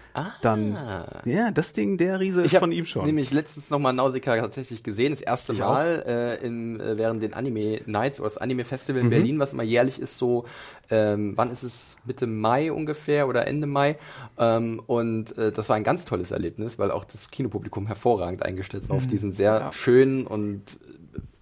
dann 0.41 0.77
ja 1.25 1.51
das 1.51 1.73
Ding 1.73 1.97
der 1.97 2.19
Riese 2.19 2.41
ist 2.41 2.47
Ich 2.47 2.55
habe 2.55 2.63
von 2.63 2.71
ihm 2.71 2.85
schon 2.85 3.05
nämlich 3.05 3.31
letztens 3.31 3.69
nochmal 3.69 3.93
Nausicaa 3.93 4.35
tatsächlich 4.37 4.81
gesehen, 4.83 5.11
das 5.11 5.21
erste 5.21 5.53
Ich 5.53 5.59
Mal 5.59 6.03
äh, 6.07 6.45
im, 6.45 6.79
äh, 6.79 6.97
während 6.97 7.21
den 7.21 7.33
Anime 7.35 7.81
Nights 7.85 8.19
oder 8.19 8.29
das 8.29 8.37
Anime 8.39 8.65
Festival 8.65 9.01
in 9.01 9.07
Mhm. 9.07 9.11
Berlin, 9.11 9.39
was 9.39 9.53
immer 9.53 9.63
jährlich 9.63 9.99
ist, 9.99 10.17
so, 10.17 10.45
ähm, 10.89 11.33
wann 11.35 11.51
ist 11.51 11.63
es, 11.63 11.97
Mitte 12.05 12.25
Mai 12.27 12.71
ungefähr 12.71 13.27
oder 13.27 13.47
Ende 13.47 13.67
Mai. 13.67 13.97
Ähm, 14.37 14.81
und 14.87 15.37
äh, 15.37 15.51
das 15.51 15.69
war 15.69 15.75
ein 15.75 15.83
ganz 15.83 16.05
tolles 16.05 16.31
Erlebnis, 16.31 16.79
weil 16.79 16.89
auch 16.91 17.05
das 17.05 17.29
Kinopublikum 17.29 17.85
hervorragend 17.87 18.43
eingestellt 18.43 18.89
war 18.89 18.97
auf 18.97 19.05
diesen 19.07 19.33
sehr 19.33 19.59
Ja. 19.59 19.71
schönen 19.71 20.25
und 20.25 20.63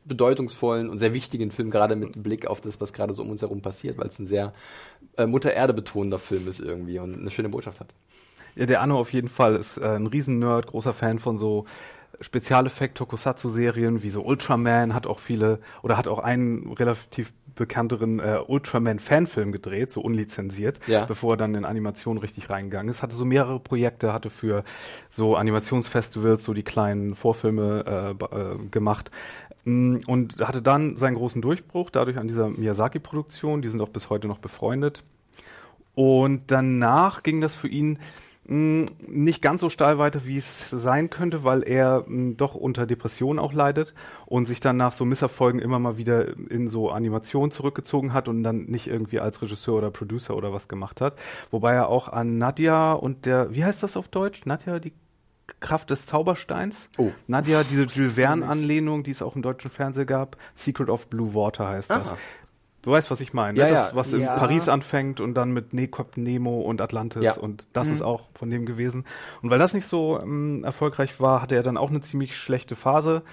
bedeutungsvollen 0.10 0.90
und 0.90 0.98
sehr 0.98 1.14
wichtigen 1.14 1.52
Film, 1.52 1.70
gerade 1.72 1.96
mit 1.96 2.22
Blick 2.22 2.46
auf 2.48 2.60
das, 2.60 2.82
was 2.82 2.92
gerade 2.92 3.14
so 3.14 3.22
um 3.24 3.30
uns 3.30 3.42
herum 3.42 3.62
passiert, 3.62 3.98
weil 3.98 4.08
es 4.08 4.20
ein 4.20 4.28
sehr 4.28 4.52
äh, 5.16 5.26
Mutter 5.26 5.54
Erde 5.54 5.74
betonender 5.74 6.20
Film 6.20 6.48
ist 6.50 6.60
irgendwie 6.60 7.00
und 7.00 7.18
eine 7.18 7.32
schöne 7.32 7.48
Botschaft 7.50 7.80
hat. 7.80 7.94
Ja, 8.56 8.66
der 8.66 8.82
Anno 8.82 9.00
auf 9.00 9.14
jeden 9.14 9.30
Fall 9.30 9.56
ist 9.56 9.78
äh, 9.78 9.86
ein 9.86 10.08
Riesen-Nerd, 10.08 10.68
großer 10.68 10.94
Fan 10.94 11.20
von 11.20 11.38
so 11.38 11.66
Spezialeffekt-Tokusatsu-Serien 12.22 14.04
wie 14.04 14.10
so 14.10 14.22
Ultraman, 14.24 14.94
hat 14.94 15.08
auch 15.08 15.20
viele 15.20 15.60
oder 15.84 15.98
hat 15.98 16.08
auch 16.08 16.20
einen 16.20 16.72
relativ 16.74 17.32
bekannteren 17.56 18.20
äh, 18.20 18.40
Ultraman-Fanfilm 18.48 19.52
gedreht, 19.52 19.92
so 19.92 20.02
unlizenziert, 20.02 20.80
Ja. 20.88 21.06
bevor 21.06 21.34
er 21.34 21.38
dann 21.38 21.56
in 21.56 21.66
Animation 21.66 22.18
richtig 22.18 22.50
reingegangen 22.50 22.90
ist. 22.90 23.02
Hatte 23.02 23.16
so 23.16 23.26
mehrere 23.26 23.60
Projekte, 23.60 24.14
hatte 24.14 24.30
für 24.30 24.64
so 25.10 25.36
Animationsfestivals 25.36 26.44
so 26.46 26.54
die 26.54 26.64
kleinen 26.64 27.16
Vorfilme 27.16 28.16
äh, 28.22 28.36
äh, 28.36 28.58
gemacht. 28.72 29.12
Mm, 29.70 29.98
Und 30.08 30.40
hatte 30.40 30.62
dann 30.62 30.98
seinen 30.98 31.16
großen 31.16 31.42
Durchbruch 31.42 31.90
dadurch 31.92 32.18
an 32.18 32.28
dieser 32.28 32.50
Miyazaki-Produktion. 32.50 33.62
Die 33.62 33.70
sind 33.70 33.82
auch 33.82 33.90
bis 33.90 34.10
heute 34.10 34.28
noch 34.28 34.40
befreundet. 34.40 35.04
Und 35.96 36.44
danach 36.48 37.24
ging 37.24 37.42
das 37.42 37.56
für 37.56 37.68
ihn 37.68 38.00
mh, 38.46 38.88
nicht 39.08 39.42
ganz 39.42 39.62
so 39.62 39.70
steil 39.70 39.98
weiter, 40.00 40.26
wie 40.26 40.38
es 40.38 40.70
sein 40.70 41.10
könnte, 41.10 41.44
weil 41.44 41.62
er 41.64 42.04
mh, 42.08 42.36
doch 42.38 42.56
unter 42.56 42.86
Depressionen 42.88 43.38
auch 43.40 43.54
leidet 43.54 43.94
und 44.26 44.48
sich 44.48 44.60
dann 44.60 44.78
nach 44.78 44.94
so 44.94 45.06
Misserfolgen 45.06 45.60
immer 45.62 45.78
mal 45.80 45.98
wieder 45.98 46.36
in 46.50 46.70
so 46.70 46.90
Animationen 46.90 47.52
zurückgezogen 47.52 48.14
hat 48.14 48.28
und 48.28 48.44
dann 48.44 48.66
nicht 48.66 48.88
irgendwie 48.88 49.20
als 49.20 49.42
Regisseur 49.42 49.76
oder 49.78 49.92
Producer 49.92 50.36
oder 50.36 50.54
was 50.54 50.68
gemacht 50.68 51.02
hat. 51.02 51.16
Wobei 51.52 51.74
er 51.74 51.90
auch 51.90 52.08
an 52.08 52.38
Nadja 52.38 52.94
und 52.94 53.26
der, 53.26 53.54
wie 53.54 53.66
heißt 53.66 53.84
das 53.84 53.98
auf 53.98 54.08
Deutsch? 54.08 54.46
Nadja, 54.46 54.80
die 54.80 54.94
Kraft 55.60 55.90
des 55.90 56.06
Zaubersteins. 56.06 56.90
Oh. 56.98 57.12
Nadja, 57.28 57.64
diese 57.64 57.84
Jules 57.84 58.14
Verne-Anlehnung, 58.14 59.04
die 59.04 59.12
es 59.12 59.22
auch 59.22 59.36
im 59.36 59.42
deutschen 59.42 59.72
Fernsehen 59.72 60.08
gab. 60.08 60.38
Secret 60.56 60.90
of 60.90 61.08
Blue 61.08 61.34
Water 61.34 61.68
heißt 61.68 61.90
das. 61.90 62.10
Aha. 62.12 62.18
Du 62.82 62.92
weißt, 62.92 63.12
was 63.12 63.20
ich 63.20 63.34
meine. 63.34 63.60
Ja, 63.60 63.66
ne? 63.66 63.72
das, 63.74 63.90
ja. 63.90 63.96
was 63.96 64.14
in 64.14 64.22
Ja. 64.22 64.38
Paris 64.38 64.70
anfängt 64.70 65.20
und 65.20 65.34
dann 65.34 65.52
mit 65.52 65.74
ne 65.74 65.88
Captain 65.90 66.24
Nemo 66.24 66.62
und 66.62 66.80
Atlantis 66.80 67.24
Ja. 67.24 67.34
und 67.38 67.68
das 67.74 67.90
ist 67.90 68.02
auch 68.02 68.30
von 68.36 68.50
dem 68.50 68.66
gewesen. 68.66 69.04
Und 69.42 69.50
weil 69.50 69.60
das 69.60 69.74
nicht 69.74 69.86
so 69.88 70.20
ähm, 70.22 70.64
erfolgreich 70.64 71.20
war, 71.20 71.42
hatte 71.42 71.56
er 71.56 71.64
dann 71.64 71.76
auch 71.78 71.90
eine 71.90 72.00
ziemlich 72.02 72.38
schlechte 72.38 72.78
Phase, 72.78 73.24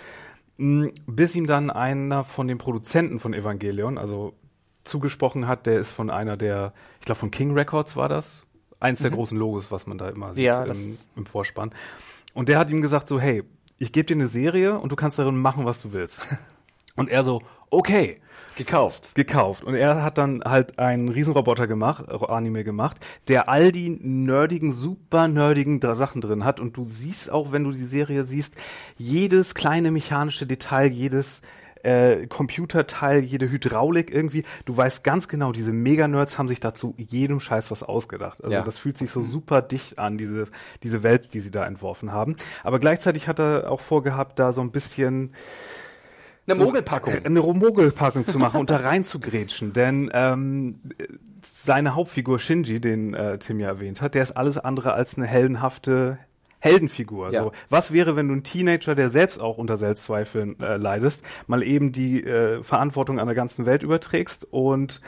mh, 0.57 0.89
bis 1.07 1.37
ihm 1.37 1.47
dann 1.47 1.71
einer 1.71 2.25
von 2.25 2.49
den 2.49 2.59
Produzenten 2.59 3.21
von 3.21 3.35
Evangelion, 3.35 3.99
also 3.99 4.35
zugesprochen 4.83 5.47
hat, 5.47 5.67
der 5.67 5.79
ist 5.79 5.93
von 5.93 6.11
einer 6.11 6.37
der, 6.37 6.73
ich 7.01 7.07
glaube 7.07 7.19
von 7.21 7.31
King 7.31 7.55
Records 7.55 7.95
war 7.97 8.09
das, 8.09 8.43
eins 8.80 9.00
der 9.00 9.11
großen 9.11 9.37
Logos, 9.37 9.71
was 9.71 9.87
man 9.87 9.99
da 9.99 10.09
immer 10.09 10.33
sieht 10.33 10.45
Ja, 10.45 10.64
im, 10.64 10.99
im 11.16 11.26
Vorspann. 11.26 11.73
Und 12.35 12.49
der 12.49 12.59
hat 12.59 12.71
ihm 12.71 12.83
gesagt 12.83 13.09
so, 13.09 13.18
hey, 13.18 13.42
ich 13.78 13.92
gebe 13.92 14.06
dir 14.06 14.14
eine 14.14 14.28
Serie 14.28 14.78
und 14.78 14.92
du 14.92 14.97
kannst 14.97 15.18
darin 15.18 15.37
machen, 15.37 15.64
was 15.64 15.83
du 15.83 15.92
willst. 15.92 16.26
Und 16.97 17.11
er 17.11 17.25
so, 17.25 17.42
okay. 17.71 18.21
Gekauft. 18.56 19.14
Gekauft. 19.14 19.64
Und 19.64 19.75
er 19.75 20.02
hat 20.02 20.16
dann 20.16 20.42
halt 20.42 20.78
einen 20.78 21.11
Riesenroboter 21.11 21.66
gemacht, 21.66 22.09
Anime 22.09 22.64
gemacht, 22.64 22.99
der 23.28 23.50
all 23.50 23.71
die 23.71 23.90
nerdigen, 23.90 24.73
super 24.73 25.28
nerdigen 25.28 25.78
Sachen 25.83 26.23
drin 26.23 26.42
hat. 26.47 26.59
Und 26.59 26.75
du 26.75 26.87
siehst 26.87 27.30
auch, 27.30 27.52
wenn 27.52 27.64
du 27.64 27.73
die 27.73 27.85
Serie 27.85 28.25
siehst, 28.25 28.54
jedes 28.97 29.54
kleine 29.54 29.90
mechanische 29.90 30.47
Detail, 30.47 30.87
jedes 30.87 31.42
äh, 31.87 32.26
Computerteil, 32.26 33.21
jede 33.21 33.49
Hydraulik 33.50 34.12
irgendwie. 34.12 34.45
Du 34.64 34.76
weißt 34.76 35.05
ganz 35.05 35.28
genau, 35.28 35.52
diese 35.52 35.73
Mega-Nerds 35.73 36.37
haben 36.37 36.49
sich 36.49 36.61
dazu 36.61 36.95
jedem 36.99 37.38
Scheiß 37.40 37.71
was 37.71 37.83
ausgedacht. 37.83 38.43
Also 38.43 38.57
Ja. 38.57 38.62
das 38.62 38.78
fühlt 38.78 38.99
sich 38.99 39.11
so 39.11 39.23
super 39.23 39.62
dicht 39.62 39.99
an, 39.99 40.19
diese, 40.19 40.47
diese 40.83 41.02
Welt, 41.02 41.33
die 41.35 41.40
sie 41.40 41.50
da 41.50 41.64
entworfen 41.64 42.12
haben. 42.12 42.37
Aber 42.64 42.78
gleichzeitig 42.78 43.28
hat 43.28 43.38
er 43.38 43.71
auch 43.71 43.81
vorgehabt, 43.81 44.38
da 44.38 44.52
so 44.52 44.61
ein 44.61 44.73
bisschen 44.73 45.33
Eine 46.49 46.57
Mogelpackung. 46.62 47.14
eine 47.25 47.40
Mogelpackung 47.40 48.26
zu 48.26 48.38
machen 48.38 48.61
und 48.61 48.71
da 48.71 48.76
rein 48.76 49.05
zu 49.05 49.21
grätschen. 49.21 49.73
Denn 49.73 50.11
ähm, 50.12 50.81
seine 51.43 51.95
Hauptfigur 51.95 52.38
Shinji, 52.38 52.81
den 52.81 53.14
äh, 53.14 53.38
Tim 53.38 53.61
ja 53.61 53.69
erwähnt 53.69 54.00
hat, 54.02 54.14
der 54.14 54.23
ist 54.23 54.33
alles 54.33 54.59
andere 54.59 54.93
als 54.93 55.16
eine 55.16 55.26
heldenhafte 55.26 56.19
Heldenfigur. 56.59 57.33
Ja. 57.33 57.45
So, 57.45 57.53
was 57.69 57.93
wäre, 57.93 58.17
wenn 58.17 58.29
du 58.29 58.35
ein 58.35 58.45
Teenager, 58.45 58.95
der 58.95 59.11
selbst 59.11 59.41
auch 59.41 59.59
unter 59.59 59.77
Selbstzweifeln 59.77 60.59
äh, 60.61 60.77
leidest, 60.77 61.23
mal 61.47 61.63
eben 61.63 61.93
die 61.93 62.23
äh, 62.25 62.63
Verantwortung 62.63 63.21
an 63.21 63.27
der 63.27 63.37
ganzen 63.37 63.67
Welt 63.67 63.83
überträgst 63.83 64.47
und 64.51 65.01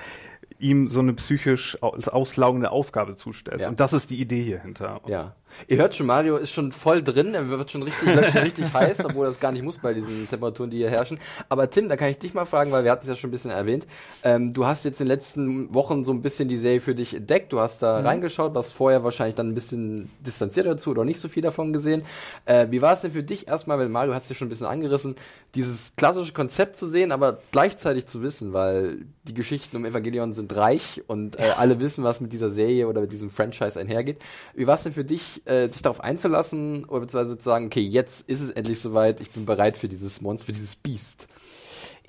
ihm 0.59 0.89
so 0.89 1.01
eine 1.01 1.15
psychisch 1.15 1.81
aus 1.83 2.09
auslaugende 2.09 2.71
Aufgabe 2.71 3.17
zustellst. 3.17 3.63
Ja. 3.63 3.69
Und 3.69 3.81
das 3.81 3.93
ist 3.93 4.11
die 4.11 4.21
Idee 4.21 4.43
hier 4.43 4.61
hinter. 4.61 5.01
Ja. 5.07 5.35
Ihr 5.67 5.77
hört 5.79 5.95
schon, 5.95 6.07
Mario 6.07 6.37
ist 6.37 6.51
schon 6.51 6.73
voll 6.73 7.03
drin, 7.03 7.35
er 7.35 7.49
wird 7.49 7.71
schon 7.71 7.83
richtig, 7.83 8.15
wird 8.15 8.33
schon 8.33 8.43
richtig 8.43 8.73
heiß, 8.73 9.05
obwohl 9.05 9.27
das 9.27 9.41
gar 9.41 9.53
nicht 9.53 9.63
muss 9.63 9.79
bei 9.79 9.95
diesen 9.95 10.29
Temperaturen, 10.29 10.71
die 10.71 10.79
hier 10.79 10.91
herrschen. 10.91 11.19
Aber 11.49 11.69
Tim, 11.71 11.89
da 11.89 11.97
kann 11.97 12.09
ich 12.09 12.19
dich 12.19 12.35
mal 12.35 12.45
fragen, 12.45 12.73
weil 12.73 12.85
wir 12.85 12.91
hatten 12.91 13.03
es 13.03 13.09
ja 13.09 13.17
schon 13.17 13.29
ein 13.29 13.33
bisschen 13.33 13.51
erwähnt. 13.51 13.87
Ähm, 14.23 14.53
du 14.53 14.67
hast 14.67 14.85
jetzt 14.85 15.01
in 15.01 15.07
den 15.07 15.15
letzten 15.15 15.75
Wochen 15.75 16.05
so 16.05 16.13
ein 16.13 16.23
bisschen 16.23 16.49
die 16.49 16.59
Serie 16.59 16.81
für 16.81 16.95
dich 16.95 17.15
entdeckt, 17.15 17.53
du 17.53 17.61
hast 17.61 17.83
da 17.83 18.01
reingeschaut, 18.01 18.55
warst 18.55 18.73
vorher 18.73 19.05
wahrscheinlich 19.05 19.35
dann 19.35 19.49
ein 19.51 19.55
bisschen 19.55 20.11
distanziert 20.21 20.67
dazu 20.67 20.91
oder 20.91 21.05
nicht 21.05 21.21
so 21.21 21.29
viel 21.29 21.43
davon 21.43 21.73
gesehen. 21.73 22.03
Äh, 22.45 22.69
wie 22.71 22.83
war 22.83 22.93
es 22.93 23.01
denn 23.01 23.13
für 23.13 23.23
dich 23.23 23.49
erstmal, 23.49 23.79
weil 23.79 23.89
Mario 23.89 24.15
hat 24.15 24.23
es 24.23 24.29
ja 24.29 24.35
schon 24.35 24.47
ein 24.47 24.51
bisschen 24.51 24.67
angerissen, 24.67 25.17
dieses 25.55 25.95
klassische 25.97 26.33
Konzept 26.33 26.77
zu 26.77 26.89
sehen, 26.89 27.11
aber 27.11 27.39
gleichzeitig 27.53 28.07
zu 28.07 28.23
wissen, 28.23 28.53
weil 28.53 28.99
die 29.25 29.35
Geschichten 29.35 29.77
um 29.77 29.85
Evangelion 29.85 30.33
sind 30.33 30.55
reich 30.57 31.03
und 31.07 31.39
äh, 31.39 31.51
alle 31.57 31.81
wissen, 31.81 32.05
was 32.05 32.21
mit 32.21 32.33
dieser 32.33 32.51
Serie 32.51 32.87
oder 32.87 33.01
mit 33.01 33.13
diesem 33.13 33.31
Franchise 33.31 33.79
einhergeht. 33.79 34.19
Wie 34.55 34.67
war 34.67 34.75
es 34.75 34.83
denn 34.83 34.93
für 34.93 35.05
dich, 35.05 35.38
äh, 35.47 35.69
dich 35.69 35.83
darauf 35.83 36.01
einzulassen 36.01 36.85
oder 36.85 37.01
beziehungsweise 37.01 37.39
zu 37.39 37.45
sagen, 37.45 37.67
okay, 37.67 37.81
jetzt 37.81 38.29
ist 38.29 38.41
es 38.41 38.51
endlich 38.51 38.81
soweit, 38.81 39.21
ich 39.21 39.31
bin 39.31 39.47
bereit 39.47 39.79
für 39.79 39.89
dieses 39.89 40.21
Monster, 40.21 40.47
für 40.47 40.53
dieses 40.53 40.77
Biest? 40.77 41.27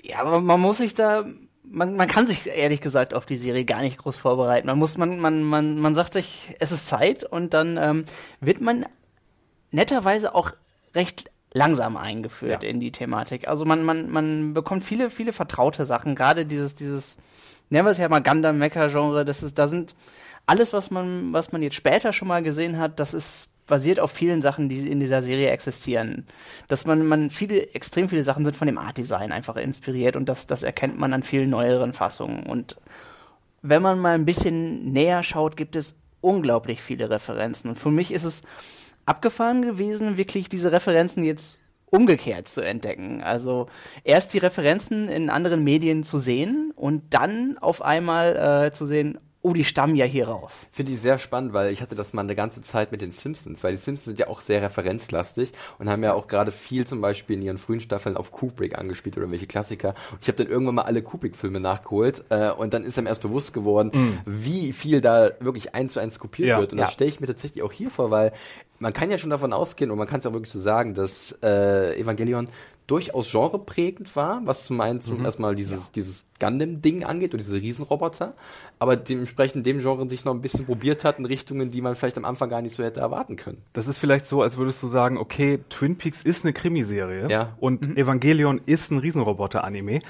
Ja, 0.02 0.20
aber 0.20 0.40
man 0.40 0.60
muss 0.60 0.78
sich 0.78 0.94
da, 0.94 1.24
man, 1.64 1.94
man 1.96 2.08
kann 2.08 2.26
sich 2.26 2.46
ehrlich 2.46 2.80
gesagt 2.80 3.14
auf 3.14 3.26
die 3.26 3.36
Serie 3.36 3.64
gar 3.64 3.82
nicht 3.82 3.98
groß 3.98 4.16
vorbereiten. 4.16 4.66
Man 4.66 4.78
muss, 4.78 4.96
man, 4.98 5.20
man, 5.20 5.42
man, 5.42 5.78
man 5.78 5.94
sagt 5.94 6.14
sich, 6.14 6.54
es 6.58 6.72
ist 6.72 6.88
Zeit 6.88 7.24
und 7.24 7.54
dann 7.54 7.76
ähm, 7.76 8.04
wird 8.40 8.60
man 8.60 8.86
netterweise 9.70 10.34
auch 10.34 10.52
recht 10.94 11.30
langsam 11.52 11.96
eingeführt 11.96 12.62
Ja. 12.62 12.68
in 12.68 12.80
die 12.80 12.92
Thematik. 12.92 13.48
Also 13.48 13.64
man, 13.64 13.84
man, 13.84 14.10
man 14.10 14.54
bekommt 14.54 14.84
viele, 14.84 15.10
viele 15.10 15.32
vertraute 15.32 15.84
Sachen. 15.84 16.14
Gerade 16.14 16.46
dieses, 16.46 16.74
dieses, 16.74 17.16
nennen 17.70 17.86
wir 17.86 17.90
es 17.90 17.98
ja 17.98 18.08
mal 18.08 18.22
Gundam 18.22 18.58
Mecha 18.58 18.86
Genre, 18.88 19.24
das 19.24 19.42
ist, 19.42 19.58
da 19.58 19.66
sind 19.68 19.94
alles, 20.50 20.72
was 20.72 20.90
man, 20.90 21.32
was 21.32 21.52
man 21.52 21.62
jetzt 21.62 21.76
später 21.76 22.12
schon 22.12 22.26
mal 22.26 22.42
gesehen 22.42 22.76
hat, 22.78 22.98
das 22.98 23.14
ist 23.14 23.50
basiert 23.68 24.00
auf 24.00 24.10
vielen 24.10 24.42
Sachen, 24.42 24.68
die 24.68 24.90
in 24.90 24.98
dieser 24.98 25.22
Serie 25.22 25.50
existieren. 25.50 26.26
Dass 26.66 26.86
man, 26.86 27.06
man 27.06 27.30
viele, 27.30 27.72
extrem 27.72 28.08
viele 28.08 28.24
Sachen 28.24 28.44
sind 28.44 28.56
von 28.56 28.66
dem 28.66 28.78
Art 28.78 28.96
Design 28.96 29.30
einfach 29.30 29.54
inspiriert 29.54 30.16
und 30.16 30.28
das, 30.28 30.48
das 30.48 30.64
erkennt 30.64 30.98
man 30.98 31.12
an 31.12 31.22
vielen 31.22 31.50
neueren 31.50 31.92
Fassungen. 31.92 32.46
Und 32.46 32.76
wenn 33.62 33.80
man 33.80 34.00
mal 34.00 34.16
ein 34.16 34.24
bisschen 34.24 34.92
näher 34.92 35.22
schaut, 35.22 35.56
gibt 35.56 35.76
es 35.76 35.94
unglaublich 36.20 36.82
viele 36.82 37.10
Referenzen. 37.10 37.70
Und 37.70 37.76
für 37.76 37.92
mich 37.92 38.12
ist 38.12 38.24
es 38.24 38.42
abgefahren 39.06 39.62
gewesen, 39.62 40.16
wirklich 40.16 40.48
diese 40.48 40.72
Referenzen 40.72 41.22
jetzt 41.22 41.60
umgekehrt 41.86 42.48
zu 42.48 42.60
entdecken. 42.60 43.22
Also 43.22 43.68
erst 44.02 44.34
die 44.34 44.38
Referenzen 44.38 45.08
in 45.08 45.30
anderen 45.30 45.62
Medien 45.62 46.02
zu 46.02 46.18
sehen 46.18 46.72
und 46.74 47.14
dann 47.14 47.56
auf 47.58 47.82
einmal 47.82 48.66
äh, 48.66 48.72
zu 48.72 48.84
sehen, 48.84 49.18
oh, 49.42 49.52
die 49.54 49.64
stammen 49.64 49.96
ja 49.96 50.04
hier 50.04 50.28
raus. 50.28 50.68
Finde 50.72 50.92
ich 50.92 51.00
sehr 51.00 51.18
spannend, 51.18 51.52
weil 51.54 51.72
ich 51.72 51.80
hatte 51.80 51.94
das 51.94 52.12
mal 52.12 52.20
eine 52.22 52.34
ganze 52.36 52.60
Zeit 52.60 52.92
mit 52.92 53.00
den 53.00 53.10
Simpsons, 53.10 53.64
weil 53.64 53.72
die 53.72 53.78
Simpsons 53.78 54.04
sind 54.04 54.18
ja 54.18 54.28
auch 54.28 54.40
sehr 54.42 54.60
referenzlastig 54.60 55.52
und 55.78 55.88
haben 55.88 56.02
ja 56.02 56.12
auch 56.12 56.26
gerade 56.28 56.52
viel 56.52 56.86
zum 56.86 57.00
Beispiel 57.00 57.36
in 57.36 57.42
ihren 57.42 57.58
frühen 57.58 57.80
Staffeln 57.80 58.16
auf 58.16 58.32
Kubrick 58.32 58.78
angespielt 58.78 59.16
oder 59.16 59.30
welche 59.30 59.46
Klassiker. 59.46 59.94
Und 60.12 60.18
ich 60.22 60.28
habe 60.28 60.36
dann 60.36 60.48
irgendwann 60.48 60.74
mal 60.74 60.82
alle 60.82 61.02
Kubrick-Filme 61.02 61.58
nachgeholt 61.60 62.24
äh, 62.28 62.50
und 62.50 62.74
dann 62.74 62.84
ist 62.84 62.98
einem 62.98 63.06
erst 63.06 63.22
bewusst 63.22 63.52
geworden, 63.54 64.20
wie 64.26 64.72
viel 64.72 65.00
da 65.00 65.30
wirklich 65.40 65.74
eins 65.74 65.94
zu 65.94 66.00
eins 66.00 66.18
kopiert 66.18 66.48
Ja. 66.48 66.58
wird. 66.60 66.72
Und 66.72 66.78
Ja. 66.78 66.84
das 66.84 66.92
stelle 66.94 67.08
ich 67.10 67.20
mir 67.20 67.26
tatsächlich 67.26 67.62
auch 67.62 67.72
hier 67.72 67.90
vor, 67.90 68.10
weil 68.10 68.32
man 68.78 68.92
kann 68.94 69.10
ja 69.10 69.18
schon 69.18 69.30
davon 69.30 69.52
ausgehen 69.52 69.90
und 69.90 69.98
man 69.98 70.06
kann 70.08 70.20
es 70.20 70.26
auch 70.26 70.32
wirklich 70.32 70.50
so 70.50 70.58
sagen, 70.60 70.94
dass 70.94 71.34
äh, 71.42 71.98
Evangelion 72.00 72.48
durchaus 72.90 73.30
genreprägend 73.30 74.16
war, 74.16 74.40
was 74.44 74.66
zum 74.66 74.80
einen 74.80 75.00
zum 75.00 75.24
erstmal 75.24 75.54
dieses, 75.54 75.92
dieses 75.92 76.24
Gundam-Ding 76.40 77.04
angeht 77.04 77.32
oder 77.34 77.42
diese 77.42 77.54
Riesenroboter, 77.60 78.34
aber 78.78 78.96
dementsprechend 78.96 79.64
dem 79.66 79.78
Genre 79.78 80.08
sich 80.08 80.24
noch 80.24 80.34
ein 80.34 80.40
bisschen 80.40 80.66
probiert 80.66 81.04
hat 81.04 81.18
in 81.18 81.26
Richtungen, 81.26 81.70
die 81.70 81.82
man 81.82 81.94
vielleicht 81.94 82.16
am 82.18 82.24
Anfang 82.24 82.48
gar 82.48 82.62
nicht 82.62 82.74
so 82.74 82.82
hätte 82.82 83.00
erwarten 83.00 83.36
können. 83.36 83.58
Das 83.72 83.86
ist 83.86 83.98
vielleicht 83.98 84.26
so, 84.26 84.42
als 84.42 84.56
würdest 84.56 84.82
du 84.82 84.88
sagen, 84.88 85.18
okay, 85.18 85.60
Twin 85.68 85.96
Peaks 85.96 86.22
ist 86.22 86.44
eine 86.44 86.52
Krimiserie 86.52 87.28
Ja. 87.30 87.56
und 87.60 87.96
Evangelion 87.96 88.60
ist 88.66 88.90
ein 88.90 88.98
Riesenroboter-Anime. 88.98 90.00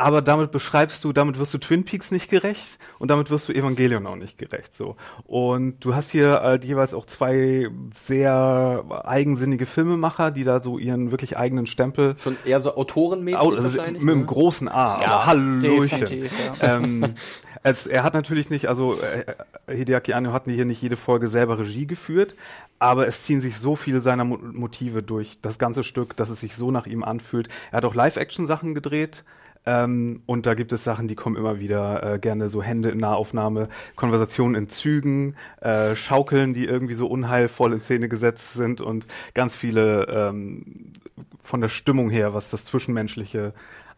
Aber 0.00 0.22
damit 0.22 0.50
beschreibst 0.50 1.04
du, 1.04 1.12
damit 1.12 1.38
wirst 1.38 1.52
du 1.52 1.58
Twin 1.58 1.84
Peaks 1.84 2.10
nicht 2.10 2.30
gerecht 2.30 2.78
und 2.98 3.10
damit 3.10 3.30
wirst 3.30 3.48
du 3.50 3.52
Evangelion 3.52 4.06
auch 4.06 4.16
nicht 4.16 4.38
gerecht. 4.38 4.74
So 4.74 4.96
und 5.24 5.84
du 5.84 5.94
hast 5.94 6.10
hier 6.10 6.40
äh, 6.42 6.58
jeweils 6.64 6.94
auch 6.94 7.04
zwei 7.04 7.68
sehr 7.94 8.82
eigensinnige 9.04 9.66
Filmemacher, 9.66 10.30
die 10.30 10.44
da 10.44 10.62
so 10.62 10.78
ihren 10.78 11.10
wirklich 11.10 11.36
eigenen 11.36 11.66
Stempel 11.66 12.16
Schon 12.18 12.38
eher 12.46 12.60
so 12.60 12.76
autorenmäßig 12.76 13.40
Au- 13.40 13.52
wahrscheinlich. 13.52 14.02
mit 14.02 14.12
einem 14.12 14.20
ne? 14.20 14.26
großen 14.26 14.68
A, 14.68 14.94
aber 14.94 15.26
Hallöchen. 15.26 16.06
ja. 16.08 16.30
ähm, 16.76 17.14
es, 17.62 17.86
er 17.86 18.02
hat 18.02 18.14
natürlich 18.14 18.48
nicht, 18.48 18.68
also 18.68 18.94
äh, 18.94 19.74
Hideaki 19.74 20.14
Anno 20.14 20.32
hat 20.32 20.44
hier 20.46 20.64
nicht 20.64 20.80
jede 20.80 20.96
Folge 20.96 21.28
selber 21.28 21.58
Regie 21.58 21.86
geführt, 21.86 22.34
aber 22.78 23.06
es 23.06 23.24
ziehen 23.24 23.42
sich 23.42 23.58
so 23.58 23.76
viele 23.76 24.00
seiner 24.00 24.24
Mo 24.24 24.38
Motive 24.38 25.02
durch 25.02 25.40
das 25.42 25.58
ganze 25.58 25.82
Stück, 25.82 26.16
dass 26.16 26.30
es 26.30 26.40
sich 26.40 26.56
so 26.56 26.70
nach 26.70 26.86
ihm 26.86 27.04
anfühlt. 27.04 27.50
Er 27.70 27.78
hat 27.78 27.84
auch 27.84 27.94
Live-Action-Sachen 27.94 28.74
gedreht. 28.74 29.24
Ähm, 29.66 30.22
und 30.26 30.46
da 30.46 30.54
gibt 30.54 30.72
es 30.72 30.84
Sachen, 30.84 31.06
die 31.06 31.14
kommen 31.14 31.36
immer 31.36 31.60
wieder 31.60 32.14
äh, 32.14 32.18
gerne 32.18 32.48
so 32.48 32.62
Hände 32.62 32.90
in 32.90 32.98
Nahaufnahme, 32.98 33.68
Konversationen 33.94 34.54
in 34.54 34.68
Zügen, 34.68 35.36
äh, 35.60 35.94
Schaukeln, 35.96 36.54
die 36.54 36.64
irgendwie 36.64 36.94
so 36.94 37.06
unheilvoll 37.06 37.72
in 37.72 37.82
Szene 37.82 38.08
gesetzt 38.08 38.54
sind 38.54 38.80
und 38.80 39.06
ganz 39.34 39.54
viele 39.54 40.06
ähm, 40.08 40.92
von 41.42 41.60
der 41.60 41.68
Stimmung 41.68 42.10
her, 42.10 42.32
was 42.32 42.50
das 42.50 42.64
Zwischenmenschliche 42.64 43.52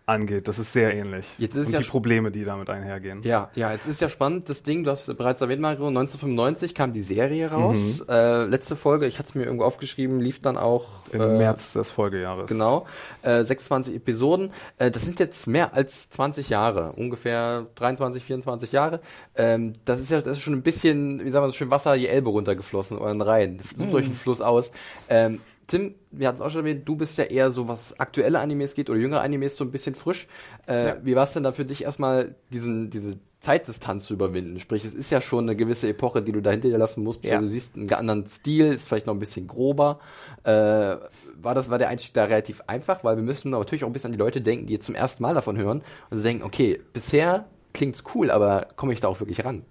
angeht. 0.06 0.48
Das 0.48 0.58
ist 0.58 0.72
sehr 0.72 0.94
ähnlich. 0.94 1.26
Jetzt 1.38 1.54
ist 1.54 1.68
und 1.68 1.72
ja 1.74 1.80
die 1.80 1.88
Probleme, 1.88 2.30
die 2.30 2.44
damit 2.44 2.68
einhergehen. 2.68 3.22
Ja, 3.22 3.50
ja, 3.54 3.72
jetzt 3.72 3.86
ist 3.86 4.00
ja 4.00 4.08
spannend, 4.08 4.48
das 4.48 4.62
Ding, 4.62 4.84
du 4.84 4.90
hast 4.90 5.06
bereits 5.16 5.40
erwähnt, 5.40 5.60
Mario, 5.60 5.86
1995 5.86 6.74
kam 6.74 6.92
die 6.92 7.02
Serie 7.02 7.50
raus. 7.50 8.04
Äh, 8.08 8.44
letzte 8.44 8.76
Folge, 8.76 9.06
ich 9.06 9.18
hatte 9.18 9.28
es 9.30 9.34
mir 9.34 9.44
irgendwo 9.44 9.64
aufgeschrieben, 9.64 10.20
lief 10.20 10.40
dann 10.40 10.56
auch 10.56 10.86
Im 11.12 11.20
äh, 11.20 11.38
März 11.38 11.72
des 11.72 11.90
Folgejahres. 11.90 12.48
Genau, 12.48 12.86
äh, 13.22 13.44
26 13.44 13.94
Episoden. 13.94 14.50
Äh, 14.78 14.90
das 14.90 15.02
sind 15.02 15.20
jetzt 15.20 15.46
mehr 15.46 15.74
als 15.74 16.10
20 16.10 16.48
Jahre, 16.48 16.92
ungefähr 16.92 17.66
23, 17.76 18.24
24 18.24 18.72
Jahre. 18.72 19.00
Ähm, 19.36 19.72
das 19.84 20.00
ist 20.00 20.10
ja, 20.10 20.20
das 20.20 20.38
ist 20.38 20.42
schon 20.42 20.54
ein 20.54 20.62
bisschen, 20.62 21.24
wie 21.24 21.30
sagen 21.30 21.44
wir 21.44 21.50
so 21.50 21.56
schön, 21.56 21.70
Wasser 21.70 21.96
die 21.96 22.08
Elbe 22.08 22.30
runtergeflossen 22.30 22.98
oder 22.98 23.12
in 23.12 23.22
Rhein, 23.22 23.60
sucht 23.76 23.94
euch 23.94 24.04
einen 24.04 24.14
Fluss 24.14 24.40
aus. 24.40 24.72
Ähm, 25.08 25.40
Tim, 25.72 25.94
wir 26.10 26.28
hatten 26.28 26.36
es 26.36 26.42
auch 26.42 26.50
schon 26.50 26.66
erwähnt, 26.66 26.86
du 26.86 26.96
bist 26.96 27.16
ja 27.16 27.24
eher 27.24 27.50
so, 27.50 27.66
was 27.66 27.98
aktuelle 27.98 28.40
Animes 28.40 28.74
geht 28.74 28.90
oder 28.90 28.98
jüngere 28.98 29.22
Animes 29.22 29.56
so 29.56 29.64
ein 29.64 29.70
bisschen 29.70 29.94
frisch. 29.94 30.28
Äh, 30.68 30.88
Ja. 30.88 30.96
Wie 31.02 31.16
war 31.16 31.22
es 31.24 31.32
denn 31.32 31.44
da 31.44 31.52
für 31.52 31.64
dich 31.64 31.84
erstmal, 31.84 32.34
diesen, 32.52 32.90
diese 32.90 33.16
Zeitdistanz 33.40 34.04
zu 34.04 34.12
überwinden? 34.12 34.58
Sprich, 34.58 34.84
es 34.84 34.92
ist 34.92 35.10
ja 35.10 35.22
schon 35.22 35.44
eine 35.44 35.56
gewisse 35.56 35.88
Epoche, 35.88 36.20
die 36.20 36.30
du 36.32 36.42
da 36.42 36.50
hinter 36.50 36.68
dir 36.68 36.76
lassen 36.76 37.02
musst. 37.02 37.24
Ja. 37.24 37.36
Also 37.36 37.46
du 37.46 37.50
siehst 37.50 37.74
einen 37.74 37.90
anderen 37.90 38.26
Stil, 38.26 38.66
ist 38.66 38.86
vielleicht 38.86 39.06
noch 39.06 39.14
ein 39.14 39.18
bisschen 39.18 39.46
grober. 39.46 39.98
Äh, 40.44 40.50
war 40.50 41.54
das, 41.54 41.70
war 41.70 41.78
der 41.78 41.88
Einstieg 41.88 42.12
da 42.12 42.24
relativ 42.24 42.62
einfach? 42.66 43.02
Weil 43.02 43.16
wir 43.16 43.24
müssen 43.24 43.48
natürlich 43.48 43.82
auch 43.84 43.88
ein 43.88 43.94
bisschen 43.94 44.08
an 44.08 44.12
die 44.12 44.18
Leute 44.18 44.42
denken, 44.42 44.66
die 44.66 44.74
jetzt 44.74 44.84
zum 44.84 44.94
ersten 44.94 45.22
Mal 45.22 45.32
davon 45.34 45.56
hören 45.56 45.80
und 46.10 46.18
sie 46.18 46.22
denken, 46.22 46.44
okay, 46.44 46.82
bisher 46.92 47.46
klingt's 47.72 48.04
cool, 48.14 48.30
aber 48.30 48.68
komme 48.76 48.92
ich 48.92 49.00
da 49.00 49.08
auch 49.08 49.20
wirklich 49.20 49.42
ran? 49.42 49.64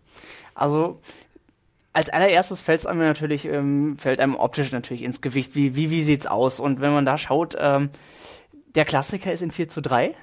Also 0.55 0.99
als 1.93 2.09
allererstes 2.09 2.61
fällt 2.61 2.85
einem 2.85 2.99
natürlich, 2.99 3.45
ähm, 3.45 3.97
fällt 3.97 4.19
einem 4.19 4.35
optisch 4.35 4.71
natürlich 4.71 5.03
ins 5.03 5.21
Gewicht, 5.21 5.55
wie, 5.55 5.75
wie, 5.75 5.89
wie 5.91 6.01
sieht's 6.01 6.25
aus? 6.27 6.59
Und 6.59 6.79
wenn 6.81 6.93
man 6.93 7.05
da 7.05 7.17
schaut, 7.17 7.55
ähm, 7.59 7.89
der 8.75 8.85
Klassiker 8.85 9.33
ist 9.33 9.41
in 9.41 9.51
4 9.51 9.67
zu 9.67 9.81
3. 9.81 10.15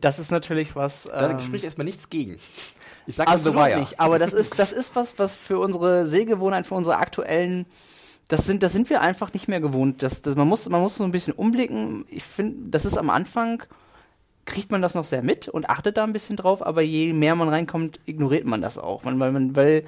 Das 0.00 0.18
ist 0.18 0.30
natürlich 0.30 0.76
was. 0.76 1.04
Da 1.04 1.30
Ähm, 1.30 1.40
spricht 1.40 1.64
erstmal 1.64 1.86
nichts 1.86 2.10
gegen. 2.10 2.36
Ich 3.06 3.16
sag 3.16 3.28
absolut 3.28 3.58
Wire. 3.58 3.80
nicht. 3.80 3.98
Aber 3.98 4.18
das 4.18 4.34
ist, 4.34 4.58
das 4.58 4.72
ist 4.72 4.94
was, 4.94 5.18
was 5.18 5.36
für 5.36 5.58
unsere 5.58 6.06
Sehgewohnheit, 6.06 6.66
für 6.66 6.74
unsere 6.74 6.98
aktuellen, 6.98 7.64
das 8.28 8.44
sind, 8.44 8.62
das 8.62 8.72
sind 8.72 8.90
wir 8.90 9.00
einfach 9.00 9.32
nicht 9.32 9.48
mehr 9.48 9.60
gewohnt. 9.60 10.02
Das, 10.02 10.20
das, 10.20 10.34
man 10.34 10.46
muss, 10.48 10.68
man 10.68 10.82
muss 10.82 10.96
so 10.96 11.04
ein 11.04 11.12
bisschen 11.12 11.32
umblicken. 11.32 12.04
Ich 12.10 12.24
finde, 12.24 12.68
das 12.70 12.84
ist 12.84 12.98
am 12.98 13.08
Anfang 13.08 13.62
kriegt 14.46 14.70
man 14.70 14.82
das 14.82 14.94
noch 14.94 15.04
sehr 15.04 15.22
mit 15.22 15.48
und 15.48 15.70
achtet 15.70 15.96
da 15.96 16.04
ein 16.04 16.12
bisschen 16.12 16.36
drauf, 16.36 16.64
aber 16.64 16.82
je 16.82 17.14
mehr 17.14 17.34
man 17.34 17.48
reinkommt, 17.48 17.98
ignoriert 18.04 18.44
man 18.44 18.60
das 18.60 18.76
auch. 18.76 19.02
Man, 19.02 19.18
weil, 19.18 19.32
man, 19.32 19.56
weil 19.56 19.84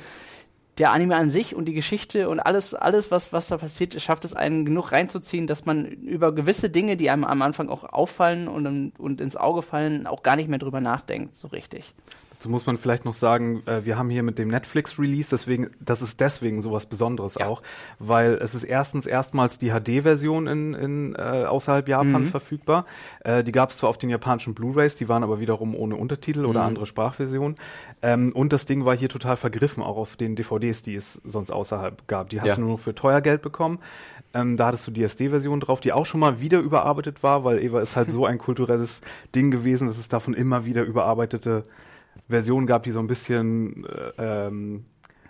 der 0.79 0.93
Anime 0.93 1.17
an 1.17 1.31
sich 1.31 1.55
und 1.55 1.65
die 1.65 1.73
Geschichte 1.73 2.29
und 2.29 2.39
alles, 2.39 2.75
alles 2.75 3.11
was, 3.11 3.33
was 3.33 3.49
da 3.49 3.57
passiert, 3.57 4.01
schafft 4.01 4.25
es 4.25 4.35
einen 4.35 4.65
genug 4.65 4.93
reinzuziehen, 4.93 5.47
dass 5.47 5.65
man 5.65 5.87
über 5.87 6.35
gewisse 6.35 6.69
Dinge, 6.69 6.97
die 6.97 7.09
einem 7.09 7.25
am 7.25 7.41
Anfang 7.41 7.71
auch 7.71 7.85
auffallen 7.85 8.47
und, 8.47 8.93
und 8.99 9.21
ins 9.21 9.37
Auge 9.37 9.63
fallen, 9.63 10.07
auch 10.07 10.23
gar 10.23 10.37
nicht 10.37 10.49
mehr 10.49 10.59
drüber 10.59 10.81
nachdenkt, 10.81 11.37
so 11.37 11.49
richtig. 11.49 11.95
Dazu 12.47 12.53
muss 12.53 12.67
man 12.67 12.77
vielleicht 12.77 13.05
noch 13.05 13.15
sagen, 13.15 13.65
äh, 13.67 13.85
wir 13.85 13.99
haben 13.99 14.09
hier 14.09 14.23
mit 14.23 14.39
dem 14.39 14.47
Netflix-Release, 14.47 15.31
deswegen, 15.31 15.71
das 15.81 16.01
ist 16.01 16.21
deswegen 16.21 16.63
sowas 16.63 16.87
Besonderes 16.87 17.35
ja. 17.41 17.49
auch, 17.49 17.61
weil 17.99 18.35
es 18.35 18.55
ist 18.55 18.63
erstens 18.63 19.07
erstmals 19.07 19.59
die 19.59 19.71
HD-Version 19.73 20.47
in, 20.47 20.75
in 20.75 21.15
äh, 21.17 21.45
außerhalb 21.45 21.89
Japans 21.89 22.27
mhm. 22.27 22.31
verfügbar. 22.31 22.87
Äh, 23.25 23.43
die 23.43 23.51
gab 23.51 23.71
es 23.71 23.79
zwar 23.79 23.91
auf 23.91 23.99
den 23.99 24.11
japanischen 24.11 24.55
Blu-rays, 24.55 24.95
die 24.95 25.09
waren 25.09 25.25
aber 25.25 25.41
wiederum 25.41 25.75
ohne 25.75 25.97
Untertitel 25.97 26.43
mhm. 26.43 26.51
oder 26.51 26.63
andere 26.63 26.87
Sprachversionen. 26.87 27.57
Ähm, 28.01 28.31
und 28.33 28.53
das 28.53 28.65
Ding 28.65 28.85
war 28.85 28.97
hier 28.97 29.09
total 29.09 29.37
vergriffen, 29.37 29.83
auch 29.83 29.97
auf 29.97 30.15
den 30.15 30.37
DVDs, 30.37 30.83
die 30.83 30.95
es 30.95 31.21
sonst 31.25 31.51
außerhalb 31.51 32.07
gab. 32.07 32.29
Die 32.31 32.41
hast 32.41 32.47
ja. 32.47 32.55
du 32.55 32.61
nur 32.61 32.71
noch 32.71 32.81
für 32.81 32.95
teuer 32.95 33.23
Geld 33.23 33.43
bekommen. 33.43 33.81
Ähm, 34.35 34.57
da 34.57 34.67
hattest 34.69 34.87
du 34.87 34.93
die 34.93 35.03
SD-Version 35.03 35.59
drauf, 35.59 35.81
die 35.81 35.93
auch 35.93 36.07
schon 36.07 36.21
mal 36.21 36.41
wieder 36.41 36.61
überarbeitet 36.61 37.25
war, 37.25 37.43
weil 37.43 37.61
Eva 37.61 37.81
ist 37.81 37.97
halt 37.97 38.13
so 38.13 38.25
ein 38.25 38.39
kulturelles 38.47 39.01
Ding 39.35 39.51
gewesen, 39.51 39.89
dass 39.89 39.99
es 39.99 40.07
davon 40.07 40.33
immer 40.33 40.65
wieder 40.65 40.85
überarbeitete 40.85 41.65
Versionen 42.29 42.67
gab, 42.67 42.83
die 42.83 42.91
so 42.91 42.99
ein 42.99 43.07
bisschen 43.07 43.87
äh, 43.87 44.47
ähm, 44.47 44.85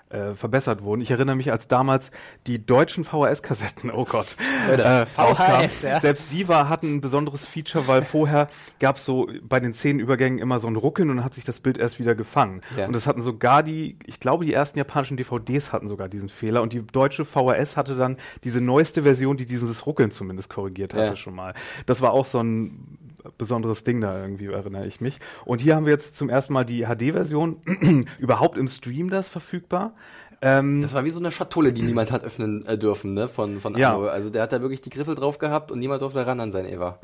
äh, 0.09 0.35
verbessert 0.35 0.83
wurden. 0.83 1.01
Ich 1.01 1.11
erinnere 1.11 1.37
mich, 1.37 1.51
als 1.51 1.69
damals 1.69 2.11
die 2.47 2.65
deutschen 2.65 3.05
VHS-Kassetten, 3.05 3.91
oh 3.91 4.05
Gott, 4.05 4.37
äh, 4.71 5.05
VHS, 5.07 5.83
ja. 5.83 6.01
selbst 6.01 6.31
die 6.31 6.47
war, 6.47 6.69
hatten 6.69 6.97
ein 6.97 7.01
besonderes 7.01 7.45
Feature, 7.45 7.89
weil 7.89 8.03
vorher 8.05 8.49
gab 8.79 8.97
es 8.97 9.05
so 9.05 9.29
bei 9.43 9.59
den 9.59 9.75
Szenenübergängen 9.75 10.39
immer 10.39 10.59
so 10.59 10.69
ein 10.69 10.77
Ruckeln 10.77 11.11
und 11.11 11.17
dann 11.17 11.25
hat 11.25 11.35
sich 11.35 11.45
das 11.45 11.61
Bild 11.61 11.79
erst 11.79 11.99
wieder 11.99 12.15
gefangen. 12.15 12.61
Ja. 12.77 12.87
Und 12.87 12.93
das 12.93 13.07
hatten 13.07 13.23
sogar 13.23 13.63
die, 13.63 13.99
ich 14.07 14.21
glaube, 14.21 14.45
die 14.45 14.53
ersten 14.53 14.79
japanischen 14.79 15.17
DVDs 15.17 15.73
hatten 15.73 15.89
sogar 15.89 16.09
diesen 16.09 16.29
Fehler 16.29 16.63
und 16.63 16.73
die 16.73 16.87
deutsche 16.87 17.25
VHS 17.25 17.77
hatte 17.77 17.97
dann 17.97 18.17
diese 18.45 18.61
neueste 18.61 19.03
Version, 19.03 19.37
die 19.37 19.47
dieses 19.47 19.87
Ruckeln 19.87 20.13
zumindest 20.13 20.51
korrigiert 20.51 20.95
hatte 20.95 21.05
ja. 21.05 21.17
schon 21.17 21.35
mal. 21.35 21.55
Das 21.87 22.01
war 22.01 22.13
auch 22.13 22.27
so 22.27 22.39
ein 22.39 22.99
besonderes 23.39 23.85
Ding 23.85 24.01
da 24.01 24.21
irgendwie, 24.21 24.47
erinnere 24.47 24.87
ich 24.87 25.01
mich. 25.01 25.19
Und 25.45 25.61
hier 25.61 25.77
haben 25.77 25.87
wir 25.87 25.93
jetzt 25.93 26.17
zum 26.17 26.29
ersten 26.29 26.53
Mal 26.53 26.65
die 26.65 26.85
HD-Version 26.85 28.07
überhaupt 28.19 28.57
im 28.57 28.69
Stream 28.69 29.11
das 29.11 29.29
verfügbar. 29.29 29.95
Ähm, 30.43 30.83
das 30.83 30.93
war 30.93 31.05
wie 31.05 31.11
so 31.11 31.19
eine 31.19 31.31
Schatulle, 31.31 31.73
die 31.73 31.83
niemand 31.83 32.13
hat 32.13 32.23
öffnen 32.23 32.65
äh, 32.67 32.77
dürfen, 32.77 33.15
ne, 33.15 33.27
von, 33.27 33.61
von 33.61 33.77
ja. 33.77 33.99
Also 33.99 34.29
der 34.29 34.43
hat 34.43 34.53
da 34.53 34.61
wirklich 34.61 34.83
die 34.83 34.91
Griffel 34.91 35.15
drauf 35.15 35.39
gehabt 35.39 35.73
und 35.73 35.79
niemand 35.79 36.03
durfte 36.03 36.27
ran 36.27 36.41
an 36.41 36.53
sein 36.53 36.67
Eva. 36.67 36.99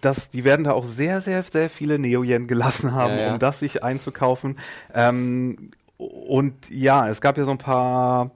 Das, 0.00 0.30
die 0.30 0.44
werden 0.44 0.64
da 0.64 0.72
auch 0.72 0.86
sehr, 0.86 1.20
sehr, 1.20 1.42
sehr 1.42 1.68
viele 1.68 1.98
Neo-Yen 1.98 2.46
gelassen 2.46 2.94
haben, 2.94 3.12
ja, 3.12 3.20
ja. 3.20 3.32
um 3.34 3.38
das 3.38 3.60
sich 3.60 3.82
einzukaufen. 3.82 4.58
Ähm, 4.94 5.70
und 5.98 6.54
ja, 6.70 7.08
es 7.08 7.20
gab 7.20 7.36
ja 7.36 7.44
so 7.44 7.50
ein 7.50 7.58
paar 7.58 8.30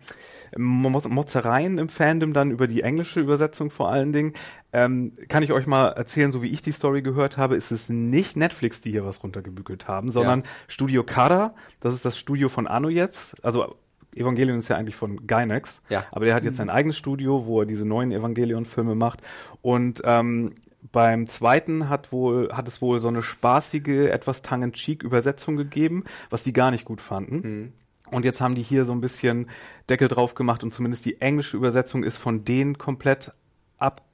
Motzereien 0.57 1.79
im 1.79 1.89
Fandom 1.89 2.33
dann 2.33 2.51
über 2.51 2.67
die 2.67 2.83
englische 2.83 3.21
Übersetzung 3.21 3.71
vor 3.71 3.89
allen 3.89 4.13
Dingen. 4.13 4.35
Ähm, 4.73 5.12
kann 5.29 5.43
ich 5.43 5.52
euch 5.52 5.67
mal 5.67 5.88
erzählen, 5.88 6.33
so 6.33 6.43
wie 6.43 6.49
ich 6.49 6.62
die 6.62 6.73
Story 6.73 7.02
gehört 7.02 7.37
habe, 7.37 7.57
ist 7.57 7.71
es 7.71 7.88
nicht 7.91 8.37
Netflix, 8.37 8.81
die 8.81 8.91
hier 8.91 9.05
was 9.05 9.23
runtergebügelt 9.23 9.87
haben, 9.87 10.11
sondern 10.11 10.41
ja. 10.41 10.47
Studio 10.67 11.05
Kara, 11.05 11.55
das 11.81 11.95
ist 11.95 12.05
das 12.05 12.19
Studio 12.19 12.49
von 12.49 12.67
Anno 12.67 12.88
jetzt, 12.88 13.37
also 13.45 13.76
Evangelion 14.14 14.59
ist 14.59 14.69
ja 14.69 14.76
eigentlich 14.76 14.97
von 14.97 15.26
Gynex, 15.26 15.83
ja. 15.88 16.05
aber 16.11 16.25
der 16.25 16.35
hat 16.35 16.45
jetzt 16.45 16.57
sein 16.57 16.71
eigenes 16.71 16.97
Studio, 16.97 17.45
wo 17.47 17.61
er 17.61 17.67
diese 17.67 17.85
neuen 17.85 18.12
Evangelion-Filme 18.12 18.95
macht 18.95 19.21
und 19.61 20.00
ähm, 20.05 20.55
beim 20.91 21.26
zweiten 21.26 21.88
hat 21.88 22.11
wohl, 22.11 22.50
hat 22.52 22.67
es 22.67 22.81
wohl 22.83 22.99
so 22.99 23.09
eine 23.09 23.23
spaßige, 23.23 24.11
etwas 24.11 24.43
tongue-in-cheek 24.43 25.02
Übersetzung 25.02 25.57
gegeben, 25.57 26.05
was 26.29 26.43
die 26.43 26.52
gar 26.52 26.71
nicht 26.71 26.85
gut 26.85 27.00
fanden. 27.00 27.37
Mhm. 27.37 27.73
Und 28.11 28.25
jetzt 28.25 28.41
haben 28.41 28.55
die 28.55 28.62
hier 28.62 28.85
so 28.85 28.93
ein 28.93 29.00
bisschen 29.00 29.49
Deckel 29.88 30.09
drauf 30.09 30.35
gemacht 30.35 30.64
und 30.64 30.75
zumindest 30.75 31.05
die 31.05 31.21
englische 31.21 31.57
Übersetzung 31.57 32.02
ist 32.02 32.19
von 32.19 32.45
denen 32.45 32.76
komplett 32.76 33.33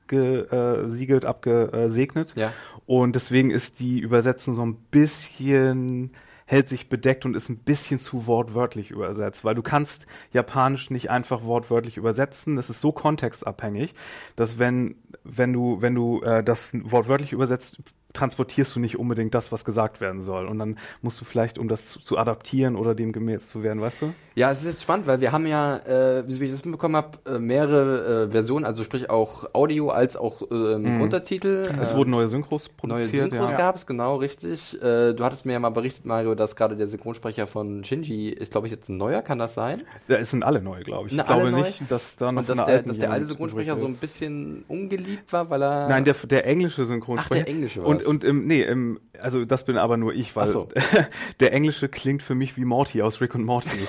abgesiegelt, 0.09 1.25
abgesegnet. 1.25 2.35
Ja. 2.37 2.53
Und 2.87 3.15
deswegen 3.15 3.51
ist 3.51 3.81
die 3.81 4.01
Übersetzung 4.01 4.55
so 4.55 4.65
ein 4.65 4.77
bisschen 4.91 6.13
hält 6.49 6.67
sich 6.71 6.89
bedeckt 6.89 7.27
und 7.27 7.37
ist 7.37 7.51
ein 7.51 7.59
bisschen 7.59 8.01
zu 8.01 8.27
wortwörtlich 8.27 8.91
übersetzt, 8.91 9.45
weil 9.45 9.55
du 9.55 9.61
kannst 9.61 10.07
Japanisch 10.33 10.89
nicht 10.89 11.11
einfach 11.11 11.45
wortwörtlich 11.45 11.99
übersetzen. 11.99 12.57
Das 12.57 12.71
ist 12.71 12.81
so 12.81 12.91
kontextabhängig, 12.91 13.95
dass 14.35 14.59
wenn 14.59 14.97
wenn 15.25 15.53
du 15.53 15.83
wenn 15.83 15.95
du 15.95 16.23
äh, 16.23 16.43
das 16.43 16.73
wortwörtlich 16.85 17.33
übersetzt, 17.33 17.79
transportierst 18.13 18.75
du 18.75 18.81
nicht 18.81 18.99
unbedingt 18.99 19.35
das, 19.35 19.53
was 19.53 19.65
gesagt 19.65 20.01
werden 20.01 20.23
soll. 20.23 20.47
Und 20.47 20.59
dann 20.59 20.79
musst 21.03 21.21
du 21.21 21.25
vielleicht, 21.25 21.59
um 21.59 21.69
das 21.69 21.87
zu, 21.87 22.01
zu 22.01 22.19
adaptieren 22.19 22.77
oder 22.77 22.95
dem 22.95 23.13
gemäß 23.13 23.49
zu 23.49 23.63
werden, 23.63 23.81
weißt 23.81 24.03
du? 24.03 24.15
Ja, 24.35 24.51
es 24.53 24.61
ist 24.61 24.67
jetzt 24.67 24.83
spannend, 24.83 25.07
weil 25.07 25.21
wir 25.21 25.33
haben 25.33 25.47
ja, 25.47 25.79
äh, 25.79 26.25
wie 26.27 26.45
ich 26.45 26.53
das 26.53 26.65
mitbekommen 26.65 26.97
habe, 26.97 27.19
äh, 27.27 27.39
mehrere 27.39 28.27
äh, 28.27 28.31
Versionen, 28.31 28.65
also 28.65 28.85
sprich 28.85 29.11
auch 29.11 29.53
Audio 29.53 29.91
als 29.91 30.17
auch 30.17 30.43
ähm, 30.51 30.97
mhm. 30.97 31.03
Untertitel. 31.03 31.65
Es 31.81 31.95
wurden 31.95 32.11
neue 32.11 32.29
Synchros 32.29 32.69
produziert. 32.69 33.13
Neue 33.13 33.31
Synchros 33.31 33.51
ja. 33.51 33.57
gab 33.57 33.77
es, 33.77 33.85
genau, 33.85 34.17
richtig. 34.17 34.81
Äh, 34.81 35.15
du 35.15 35.25
hattest 35.25 35.45
mir 35.45 35.55
ja 35.55 35.59
mal 35.59 35.71
berichtet, 35.71 36.07
Mario, 36.07 36.35
dass 36.35 36.57
gerade 36.57 36.77
der 36.77 36.89
Synchronsprecher 36.89 37.47
von 37.47 37.83
Shinji 37.83 38.29
ist, 38.31 38.53
glaube 38.53 38.69
ich, 38.69 38.73
jetzt 38.73 38.89
ein 38.89 38.97
neuer, 38.97 39.23
kann 39.23 39.39
das 39.39 39.55
sein? 39.55 39.83
Ja, 40.07 40.17
es 40.17 40.31
sind 40.31 40.45
alle 40.45 40.63
neu, 40.63 40.83
glaube 40.83 41.09
ich. 41.09 41.15
Na, 41.15 41.25
ich 41.25 41.29
glaube 41.29 41.51
nicht, 41.51 41.83
dass 41.91 42.15
da 42.17 42.31
noch 42.31 42.43
Und 42.43 42.49
dass, 42.49 42.65
der, 42.65 42.83
dass 42.83 42.99
der 42.99 43.11
alte 43.11 43.27
Synchronsprecher 43.27 43.77
so 43.77 43.87
ein 43.87 43.97
bisschen 43.97 44.65
ungeliebt 44.69 45.33
war, 45.33 45.51
weil 45.51 45.63
er... 45.63 45.89
Nein, 45.89 46.05
der, 46.05 46.15
der 46.15 46.47
englische 46.47 46.85
Synchronsprecher. 46.85 47.41
Ach, 47.41 47.45
der 47.45 47.53
englische 47.53 47.83
war 47.83 47.89
Und, 47.89 47.98
und 48.07 48.25
im, 48.25 48.47
nee, 48.47 48.63
im, 48.63 48.99
also 49.21 49.45
das 49.45 49.65
bin 49.65 49.77
aber 49.77 49.97
nur 49.97 50.13
ich, 50.13 50.35
weil 50.35 50.49
so. 50.49 50.69
der 51.41 51.53
englische 51.53 51.89
klingt 51.89 52.23
für 52.23 52.35
mich 52.35 52.57
wie 52.57 52.65
Morty 52.65 53.03
aus 53.03 53.21
Rick 53.21 53.35
und 53.35 53.45
Morty. 53.45 53.87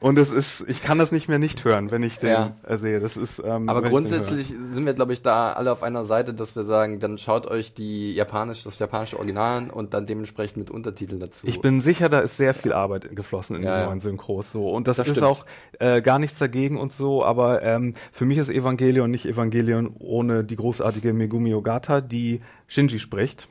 und 0.00 0.18
es 0.18 0.30
ist, 0.30 0.64
ich 0.68 0.82
kann 0.82 0.98
das 0.98 1.12
nicht 1.12 1.28
mehr 1.28 1.38
nicht 1.38 1.64
hören, 1.64 1.90
wenn 1.90 2.02
ich 2.02 2.18
den 2.18 2.30
ja. 2.30 2.78
sehe. 2.78 3.00
Das 3.00 3.16
ist. 3.16 3.42
Ähm, 3.44 3.68
aber 3.68 3.82
grundsätzlich 3.82 4.46
sind 4.48 4.86
wir, 4.86 4.94
glaube 4.94 5.12
ich, 5.12 5.20
da 5.20 5.52
alle 5.52 5.72
auf 5.72 5.82
einer 5.82 6.04
Seite, 6.04 6.32
dass 6.32 6.56
wir 6.56 6.64
sagen, 6.64 7.00
dann 7.00 7.18
schaut 7.18 7.46
euch 7.46 7.74
die 7.74 8.14
japanisch, 8.14 8.62
das 8.64 8.78
japanische 8.78 9.16
Original 9.18 9.58
an 9.58 9.70
und 9.70 9.94
dann 9.94 10.06
dementsprechend 10.06 10.56
mit 10.56 10.70
Untertiteln 10.70 11.20
dazu. 11.20 11.46
Ich 11.46 11.60
bin 11.60 11.80
sicher, 11.80 12.08
da 12.08 12.20
ist 12.20 12.36
sehr 12.36 12.54
viel 12.54 12.72
Arbeit 12.72 13.14
geflossen 13.14 13.56
in 13.56 13.64
ja, 13.64 13.80
die 13.80 13.86
neuen 13.86 14.00
Synchros 14.00 14.52
so 14.52 14.70
und 14.70 14.88
das, 14.88 14.96
das 14.96 15.08
ist 15.08 15.16
stimmt. 15.16 15.26
auch 15.26 15.44
äh, 15.78 16.00
gar 16.00 16.18
nichts 16.18 16.38
dagegen 16.38 16.78
und 16.78 16.92
so. 16.92 17.24
Aber 17.24 17.62
ähm, 17.62 17.94
für 18.12 18.24
mich 18.24 18.38
ist 18.38 18.48
Evangelion 18.48 19.10
nicht 19.10 19.26
Evangelion 19.26 19.94
ohne 19.98 20.44
die 20.44 20.56
großartige 20.56 21.12
Megumi 21.12 21.54
Ogata, 21.54 22.00
die 22.00 22.40
Shinji 22.68 22.98
spricht 22.98 23.48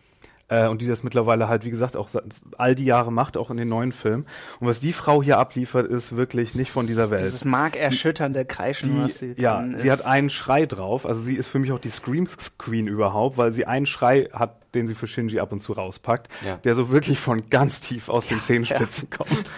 äh, 0.49 0.67
und 0.67 0.81
die 0.81 0.87
das 0.87 1.03
mittlerweile 1.03 1.47
halt, 1.47 1.65
wie 1.65 1.69
gesagt, 1.69 1.95
auch 1.97 2.09
all 2.57 2.75
die 2.75 2.85
Jahre 2.85 3.11
macht, 3.11 3.37
auch 3.37 3.51
in 3.51 3.57
den 3.57 3.67
neuen 3.67 3.91
Filmen. 3.91 4.25
Und 4.59 4.67
was 4.67 4.79
die 4.79 4.93
Frau 4.93 5.21
hier 5.21 5.37
abliefert, 5.37 5.87
ist 5.87 6.15
wirklich 6.15 6.55
nicht 6.55 6.71
von 6.71 6.87
dieser 6.87 7.09
Welt. 7.09 7.21
Dieses 7.21 7.45
markerschütternde 7.45 8.45
Kreischen, 8.45 8.95
die, 8.95 9.03
was 9.03 9.19
sie 9.19 9.35
Ja, 9.37 9.63
sie 9.77 9.91
hat 9.91 10.05
einen 10.05 10.29
Schrei 10.29 10.65
drauf. 10.65 11.05
Also 11.05 11.21
sie 11.21 11.35
ist 11.35 11.47
für 11.47 11.59
mich 11.59 11.71
auch 11.71 11.79
die 11.79 11.89
Scream 11.89 12.27
Queen 12.57 12.87
überhaupt, 12.87 13.37
weil 13.37 13.53
sie 13.53 13.65
einen 13.65 13.85
Schrei 13.85 14.29
hat, 14.31 14.61
den 14.73 14.87
sie 14.87 14.95
für 14.95 15.07
Shinji 15.07 15.39
ab 15.39 15.51
und 15.51 15.61
zu 15.61 15.73
rauspackt, 15.73 16.29
ja. 16.45 16.57
der 16.57 16.75
so 16.75 16.89
wirklich 16.89 17.19
von 17.19 17.49
ganz 17.49 17.79
tief 17.79 18.09
aus 18.09 18.27
den 18.27 18.39
Zehenspitzen 18.41 19.09
kommt. 19.09 19.51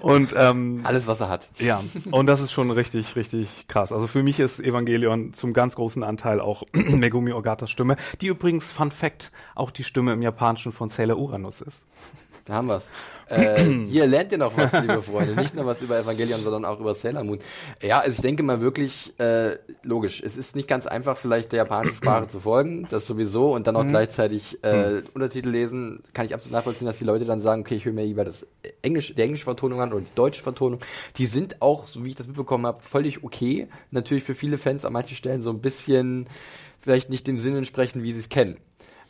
Und 0.00 0.34
ähm, 0.36 0.80
alles, 0.84 1.06
was 1.06 1.20
er 1.20 1.28
hat. 1.28 1.48
Ja, 1.58 1.82
und 2.10 2.26
das 2.26 2.40
ist 2.40 2.52
schon 2.52 2.70
richtig, 2.70 3.16
richtig 3.16 3.66
krass. 3.68 3.92
Also 3.92 4.06
für 4.06 4.22
mich 4.22 4.40
ist 4.40 4.60
Evangelion 4.60 5.34
zum 5.34 5.52
ganz 5.52 5.74
großen 5.74 6.02
Anteil 6.02 6.40
auch 6.40 6.62
Megumi 6.72 7.32
Ogatas 7.32 7.70
Stimme, 7.70 7.96
die 8.20 8.28
übrigens 8.28 8.70
Fun 8.70 8.90
Fact 8.90 9.32
auch 9.54 9.70
die 9.70 9.84
Stimme 9.84 10.12
im 10.12 10.22
Japanischen 10.22 10.72
von 10.72 10.88
Sailor 10.88 11.18
Uranus 11.18 11.60
ist. 11.60 11.84
Da 12.44 12.54
haben 12.54 12.68
wir's. 12.68 12.88
Äh, 13.28 13.62
hier 13.88 14.06
lernt 14.06 14.32
ihr 14.32 14.38
noch 14.38 14.56
was, 14.56 14.72
liebe 14.72 15.00
Freunde. 15.00 15.34
Nicht 15.34 15.54
nur 15.54 15.64
was 15.64 15.80
über 15.80 15.98
Evangelion, 15.98 16.42
sondern 16.42 16.64
auch 16.64 16.80
über 16.80 16.94
Sailor 16.94 17.24
Moon. 17.24 17.38
Ja, 17.80 18.00
also 18.00 18.16
ich 18.16 18.20
denke 18.20 18.42
mal 18.42 18.60
wirklich, 18.60 19.18
äh, 19.18 19.58
logisch, 19.82 20.22
es 20.22 20.36
ist 20.36 20.56
nicht 20.56 20.68
ganz 20.68 20.86
einfach, 20.86 21.16
vielleicht 21.16 21.52
der 21.52 21.58
japanischen 21.58 21.96
Sprache 21.96 22.28
zu 22.28 22.40
folgen, 22.40 22.86
das 22.90 23.06
sowieso, 23.06 23.54
und 23.54 23.66
dann 23.66 23.76
auch 23.76 23.84
mhm. 23.84 23.88
gleichzeitig 23.88 24.58
äh, 24.62 24.90
mhm. 24.90 25.02
Untertitel 25.14 25.50
lesen, 25.50 26.02
kann 26.12 26.26
ich 26.26 26.34
absolut 26.34 26.52
nachvollziehen, 26.52 26.86
dass 26.86 26.98
die 26.98 27.04
Leute 27.04 27.24
dann 27.24 27.40
sagen, 27.40 27.62
okay, 27.62 27.76
ich 27.76 27.84
höre 27.84 27.92
mir 27.92 28.04
lieber 28.04 28.24
das 28.24 28.46
Englisch, 28.82 29.14
die 29.14 29.22
englische 29.22 29.44
Vertonung 29.44 29.80
an 29.80 29.92
oder 29.92 30.02
die 30.02 30.14
deutsche 30.14 30.42
Vertonung. 30.42 30.80
Die 31.16 31.26
sind 31.26 31.62
auch, 31.62 31.86
so 31.86 32.04
wie 32.04 32.10
ich 32.10 32.16
das 32.16 32.26
mitbekommen 32.26 32.66
habe, 32.66 32.82
völlig 32.82 33.22
okay. 33.22 33.68
Natürlich 33.90 34.24
für 34.24 34.34
viele 34.34 34.58
Fans 34.58 34.84
an 34.84 34.92
manchen 34.92 35.16
Stellen 35.16 35.42
so 35.42 35.50
ein 35.50 35.60
bisschen 35.60 36.28
vielleicht 36.82 37.10
nicht 37.10 37.26
dem 37.26 37.38
Sinn 37.38 37.56
entsprechen, 37.56 38.02
wie 38.02 38.12
sie 38.12 38.18
es 38.18 38.28
kennen. 38.28 38.56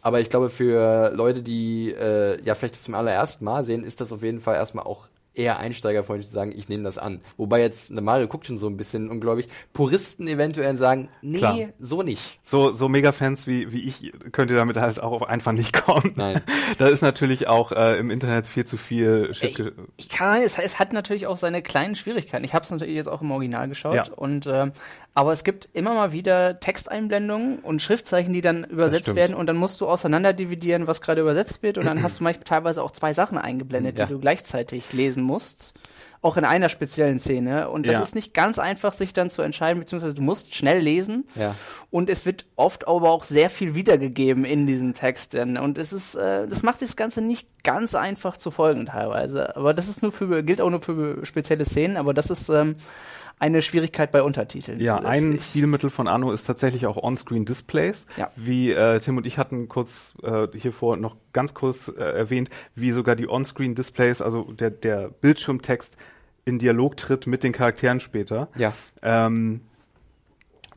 Aber 0.03 0.21
ich 0.21 0.29
glaube, 0.29 0.51
für 0.51 1.12
Leute, 1.15 1.43
die 1.43 1.91
äh, 1.91 2.43
ja 2.43 2.55
vielleicht 2.55 2.75
das 2.75 2.83
zum 2.83 2.95
allerersten 2.95 3.45
Mal 3.45 3.65
sehen, 3.65 3.85
ist 3.85 4.01
das 4.01 4.12
auf 4.12 4.23
jeden 4.23 4.41
Fall 4.41 4.57
erstmal 4.57 4.85
auch 4.85 5.09
eher 5.35 5.59
einsteigerfreundlich 5.59 6.29
zu 6.29 6.35
sagen, 6.35 6.53
ich 6.55 6.69
nehme 6.69 6.83
das 6.85 6.99
an. 6.99 7.21
Wobei 7.37 7.61
jetzt, 7.61 7.91
der 7.91 8.03
Mario 8.03 8.29
guckt 8.29 8.47
schon 8.47 8.59
so 8.59 8.67
ein 8.67 8.77
bisschen 8.77 9.09
unglaublich, 9.09 9.49
Puristen 9.73 10.29
eventuell 10.29 10.77
sagen, 10.77 11.09
nee, 11.23 11.38
Klar. 11.38 11.59
so 11.79 12.03
nicht. 12.03 12.38
So, 12.45 12.73
so 12.73 12.88
Mega-Fans 12.88 13.47
wie, 13.47 13.73
wie 13.73 13.88
ich 13.88 14.12
könnt 14.33 14.51
ihr 14.51 14.57
damit 14.57 14.77
halt 14.77 15.01
auch 15.01 15.23
einfach 15.23 15.53
nicht 15.53 15.73
kommen. 15.73 16.12
Nein. 16.17 16.43
da 16.79 16.88
ist 16.88 17.01
natürlich 17.01 17.49
auch 17.49 17.73
äh, 17.73 17.99
im 17.99 18.11
Internet 18.11 18.47
viel 18.47 18.65
zu 18.65 18.77
viel 18.77 19.33
Shit. 19.35 19.59
Ich, 19.59 19.73
ich 19.97 20.09
kann, 20.09 20.43
es, 20.43 20.59
es 20.59 20.79
hat 20.79 20.93
natürlich 20.93 21.27
auch 21.27 21.37
seine 21.37 21.62
kleinen 21.62 21.95
Schwierigkeiten. 21.95 22.45
Ich 22.45 22.55
habe 22.55 22.65
es 22.65 22.71
natürlich 22.71 22.97
jetzt 22.97 23.09
auch 23.09 23.23
im 23.23 23.31
Original 23.31 23.69
geschaut 23.69 23.95
ja. 23.95 24.05
und 24.15 24.47
äh, 24.47 24.71
Aber 25.14 25.33
es 25.33 25.44
gibt 25.44 25.68
immer 25.75 25.94
mal 25.94 26.12
wieder 26.12 26.59
Texteinblendungen 26.59 27.59
und 27.59 27.83
Schriftzeichen, 27.83 28.33
die 28.33 28.40
dann 28.40 28.64
übersetzt 28.64 29.14
werden 29.14 29.35
und 29.37 29.46
dann 29.46 29.57
musst 29.57 29.81
du 29.83 29.87
auseinanderdividieren, 29.88 30.87
was 30.87 31.03
gerade 31.03 31.20
übersetzt 31.20 31.62
wird 31.62 31.77
und 31.79 31.85
dann 31.87 32.03
hast 32.03 32.20
du 32.20 32.25
manchmal 32.25 32.44
teilweise 32.44 32.83
auch 32.83 32.92
zwei 32.92 33.12
Sachen 33.12 33.37
eingeblendet, 33.38 33.98
Ja. 33.98 34.07
die 34.07 34.12
du 34.14 34.18
gleichzeitig 34.20 34.92
lesen 34.92 35.22
musst. 35.22 35.75
Auch 36.25 36.37
in 36.37 36.44
einer 36.44 36.68
speziellen 36.68 37.18
Szene. 37.18 37.68
Und 37.68 37.85
das 37.85 37.94
Ja. 37.94 38.01
ist 38.01 38.14
nicht 38.14 38.33
ganz 38.33 38.61
einfach, 38.61 38.92
sich 38.92 39.12
dann 39.12 39.29
zu 39.29 39.42
entscheiden, 39.42 39.81
beziehungsweise 39.81 40.14
du 40.14 40.22
musst 40.22 40.55
schnell 40.55 40.79
lesen. 40.79 41.25
Ja. 41.35 41.57
Und 41.90 42.09
es 42.09 42.25
wird 42.25 42.46
oft 42.55 42.87
aber 42.87 43.11
auch 43.11 43.25
sehr 43.25 43.51
viel 43.51 43.75
wiedergegeben 43.75 44.44
in 44.44 44.68
diesem 44.68 44.94
Text. 44.94 45.33
denn- 45.35 45.59
Und 45.59 45.79
es 45.79 45.92
ist, 45.92 46.14
äh, 46.14 46.46
das 46.46 46.62
macht 46.62 46.81
das 46.81 46.94
Ganze 46.94 47.22
nicht 47.22 47.48
ganz 47.64 47.96
einfach 47.96 48.37
zu 48.37 48.53
folgen 48.53 48.87
teilweise. 48.87 49.57
Aber 49.57 49.75
das 49.75 49.88
ist 49.88 50.01
nur 50.01 50.12
für, 50.12 50.44
gilt 50.44 50.61
auch 50.61 50.70
nur 50.70 50.81
für 50.81 51.27
spezielle 51.27 51.64
Szenen, 51.64 51.96
aber 51.96 52.14
das 52.14 52.31
ist 52.31 52.48
ähm, 52.48 52.77
eine 53.42 53.61
Schwierigkeit 53.61 54.12
bei 54.12 54.22
Untertiteln. 54.22 54.78
Ja, 54.78 54.98
ein. 54.98 55.37
Stilmittel 55.40 55.90
von 55.90 56.07
Anno 56.07 56.31
ist 56.31 56.44
tatsächlich 56.44 56.87
auch 56.87 56.96
On-Screen-Displays. 56.96 58.07
Ja. 58.16 58.31
Wie 58.37 58.70
äh, 58.70 59.00
Tim 59.00 59.16
und 59.16 59.26
ich 59.26 59.37
hatten 59.37 59.68
kurz 59.68 60.14
äh, 60.22 60.46
hier 60.55 60.72
vor 60.72 60.96
noch 60.96 61.16
ganz 61.33 61.52
kurz 61.52 61.88
äh, 61.88 62.00
erwähnt, 62.00 62.50
wie 62.76 62.92
sogar 62.92 63.16
die 63.16 63.28
On-Screen-Displays, 63.28 64.22
also 64.22 64.44
der, 64.52 64.70
der 64.70 65.09
Bildschirmtext 65.09 65.96
in 66.44 66.61
Dialog 66.61 66.96
tritt 66.96 67.26
mit 67.26 67.42
den 67.42 67.50
Charakteren 67.50 67.98
später. 67.98 68.48
Ja. 68.57 68.72
Ähm, 69.02 69.62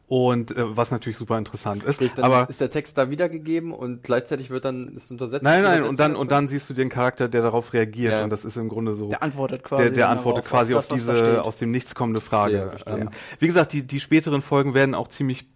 und 0.08 0.52
äh, 0.56 0.78
was 0.78 0.91
natürlich 0.91 1.18
super 1.18 1.38
interessant 1.38 1.84
ist. 1.84 1.96
Sprich, 1.96 2.13
dann 2.13 2.26
aber 2.26 2.48
ist 2.50 2.62
der 2.62 2.70
Text 2.70 2.98
da 2.98 3.10
wiedergegeben 3.10 3.72
und 3.72 4.04
gleichzeitig 4.04 4.50
wird 4.52 4.63
dann 4.65 4.96
ist 4.96 5.10
untersetzt. 5.10 5.44
nein, 5.44 5.63
nein, 5.63 5.84
und 5.84 6.00
dann 6.00 6.15
und 6.15 6.30
dann 6.32 6.48
siehst 6.48 6.70
du 6.70 6.74
den 6.76 6.89
Charakter, 6.89 7.28
der 7.28 7.41
darauf 7.41 7.74
reagiert 7.74 8.13
Ja. 8.13 8.24
und 8.24 8.30
das 8.30 8.46
ist 8.46 8.56
im 8.58 8.70
Grunde 8.70 8.96
so 8.96 9.10
Der 9.10 9.24
antwortet 9.24 9.63
quasi. 9.63 9.82
der, 9.84 9.91
der 9.91 10.08
dann 10.08 10.18
antwortet 10.18 10.44
auf 10.44 10.50
quasi 10.50 10.76
auf, 10.76 10.88
das, 10.88 11.06
da 11.06 11.13
diese 11.13 11.44
aus 11.44 11.56
dem 11.58 11.72
Nichts 11.72 11.96
kommende 11.96 12.22
Frage. 12.22 12.70
Verstehe, 12.70 12.80
verstehe. 12.86 13.04
Ähm, 13.06 13.10
wie 13.39 13.48
gesagt, 13.48 13.74
die, 13.74 13.82
die 13.88 14.00
späteren 14.00 14.41
Folgen 14.44 14.74
werden 14.76 14.94
auch 14.94 15.08
ziemlich 15.08 15.48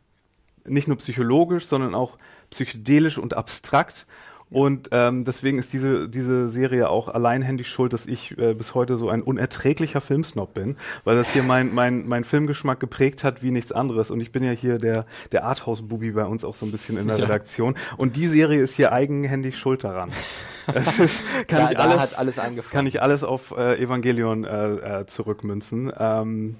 nicht 0.66 0.88
nur 0.88 0.98
psychologisch, 0.98 1.66
sondern 1.68 1.94
auch 1.96 2.18
psychedelisch 2.50 3.18
und 3.18 3.36
abstrakt. 3.36 4.08
Und 4.52 4.90
ähm, 4.92 5.26
deswegen 5.26 5.60
ist 5.60 5.72
diese, 5.74 6.10
diese 6.10 6.50
Serie 6.50 6.90
auch 6.90 7.08
alleinhändig 7.08 7.70
schuld, 7.70 7.94
dass 7.94 8.08
ich 8.08 8.38
äh, 8.38 8.54
bis 8.54 8.74
heute 8.74 8.98
so 8.98 9.10
ein 9.10 9.22
unerträglicher 9.22 10.02
Filmsnob 10.02 10.54
bin, 10.54 10.76
weil 11.04 11.16
das 11.16 11.32
hier 11.32 11.44
mein, 11.44 11.74
mein, 11.74 12.08
mein 12.08 12.24
Filmgeschmack 12.24 12.80
geprägt 12.80 13.24
hat 13.24 13.44
wie 13.44 13.52
nichts 13.52 13.72
anderes. 13.72 14.10
Und 14.10 14.22
ich 14.22 14.32
bin 14.32 14.44
ja 14.44 14.52
hier 14.52 14.78
der, 14.78 15.06
der 15.32 15.46
Arthouse-Bubi 15.46 16.12
bei 16.12 16.26
uns 16.26 16.44
auch 16.44 16.56
so 16.56 16.66
ein 16.66 16.72
bisschen 16.72 16.98
in 16.98 17.08
der 17.08 17.18
Ja. 17.18 17.26
Redaktion. 17.26 17.76
Und 17.98 18.16
die 18.16 18.28
Serie 18.28 18.62
ist 18.62 18.76
hier 18.76 18.92
eigenhändig 18.92 19.58
schuld 19.58 19.84
daran. 19.84 20.12
Es 20.72 21.00
ist, 21.00 21.24
kann 21.48 21.62
da, 21.62 21.72
ich 21.72 21.80
alles, 21.80 22.14
alles 22.14 22.70
kann 22.70 22.86
ich 22.86 23.02
alles 23.02 23.24
auf 23.24 23.56
äh, 23.58 23.82
Evangelion 23.82 24.44
äh, 24.44 25.00
äh, 25.00 25.06
zurückmünzen. 25.08 25.92
Ähm, 25.98 26.58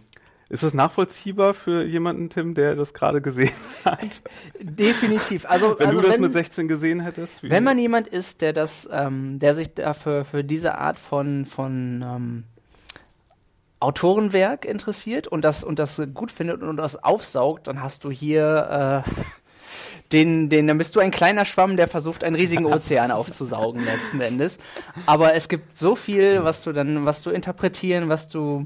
ist 0.50 0.64
das 0.64 0.74
nachvollziehbar 0.74 1.54
für 1.54 1.84
jemanden, 1.84 2.30
Tim, 2.30 2.56
der 2.56 2.76
das 2.76 2.94
gerade 2.94 3.22
gesehen 3.22 3.52
hat? 3.86 4.22
Definitiv. 4.60 5.46
Also, 5.48 5.78
Wenn 5.78 5.88
also 5.88 6.02
du 6.02 6.08
das 6.08 6.16
wenn, 6.16 6.22
mit 6.22 6.34
16 6.34 6.68
gesehen 6.68 7.00
hättest? 7.02 7.44
wie- 7.44 7.50
wenn 7.52 7.64
man 7.64 7.78
jemand 7.78 8.08
ist, 8.08 8.42
der 8.42 8.54
das, 8.54 8.90
ähm, 8.92 9.40
der 9.40 9.54
sich 9.54 9.74
dafür 9.76 10.26
für 10.26 10.44
diese 10.44 10.76
Art 10.76 10.98
von, 10.98 11.46
von 11.46 12.04
ähm, 12.06 12.44
Autorenwerk 13.80 14.66
interessiert 14.66 15.28
und 15.28 15.44
das 15.46 15.64
und 15.64 15.80
das 15.80 16.02
gut 16.14 16.32
findet 16.32 16.64
und 16.64 16.78
das 16.78 17.02
aufsaugt, 17.02 17.68
dann 17.68 17.82
hast 17.82 18.04
du 18.04 18.12
hier 18.12 19.04
äh, 19.06 19.10
den, 20.12 20.50
den, 20.50 20.68
dann 20.68 20.78
bist 20.78 20.96
du 20.96 21.00
ein 21.00 21.12
kleiner 21.12 21.46
Schwamm, 21.46 21.78
der 21.78 21.88
versucht, 21.88 22.24
einen 22.24 22.36
riesigen 22.36 22.66
Ozean 22.74 23.12
aufzusaugen 23.12 23.86
letzten 23.86 24.20
Endes. 24.20 24.58
Aber 25.06 25.36
es 25.36 25.48
gibt 25.48 25.78
so 25.78 25.96
viel, 25.96 26.44
was 26.44 26.64
du 26.64 26.74
dann, 26.74 27.06
was 27.06 27.22
du 27.22 27.30
interpretieren, 27.30 28.10
was 28.10 28.28
du, 28.28 28.66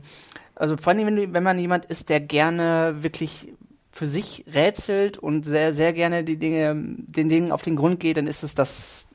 also 0.55 0.77
vor 0.77 0.93
allem, 0.93 1.05
wenn, 1.05 1.15
du, 1.15 1.33
wenn 1.33 1.43
man 1.43 1.59
jemand 1.59 1.85
ist, 1.85 2.09
der 2.09 2.19
gerne 2.19 2.97
wirklich 2.99 3.53
für 3.91 4.07
sich 4.07 4.43
rätselt 4.51 5.19
und 5.19 5.45
sehr, 5.45 5.71
sehr 5.71 5.93
gerne 5.93 6.23
die 6.23 6.37
Dinge, 6.37 6.73
den 6.75 7.29
Dingen 7.29 7.51
auf 7.51 7.61
den 7.61 7.75
Grund 7.75 7.99
geht, 7.99 8.17
dann 8.17 8.25
ist 8.25 8.43
es 8.43 8.55
das, 8.55 9.07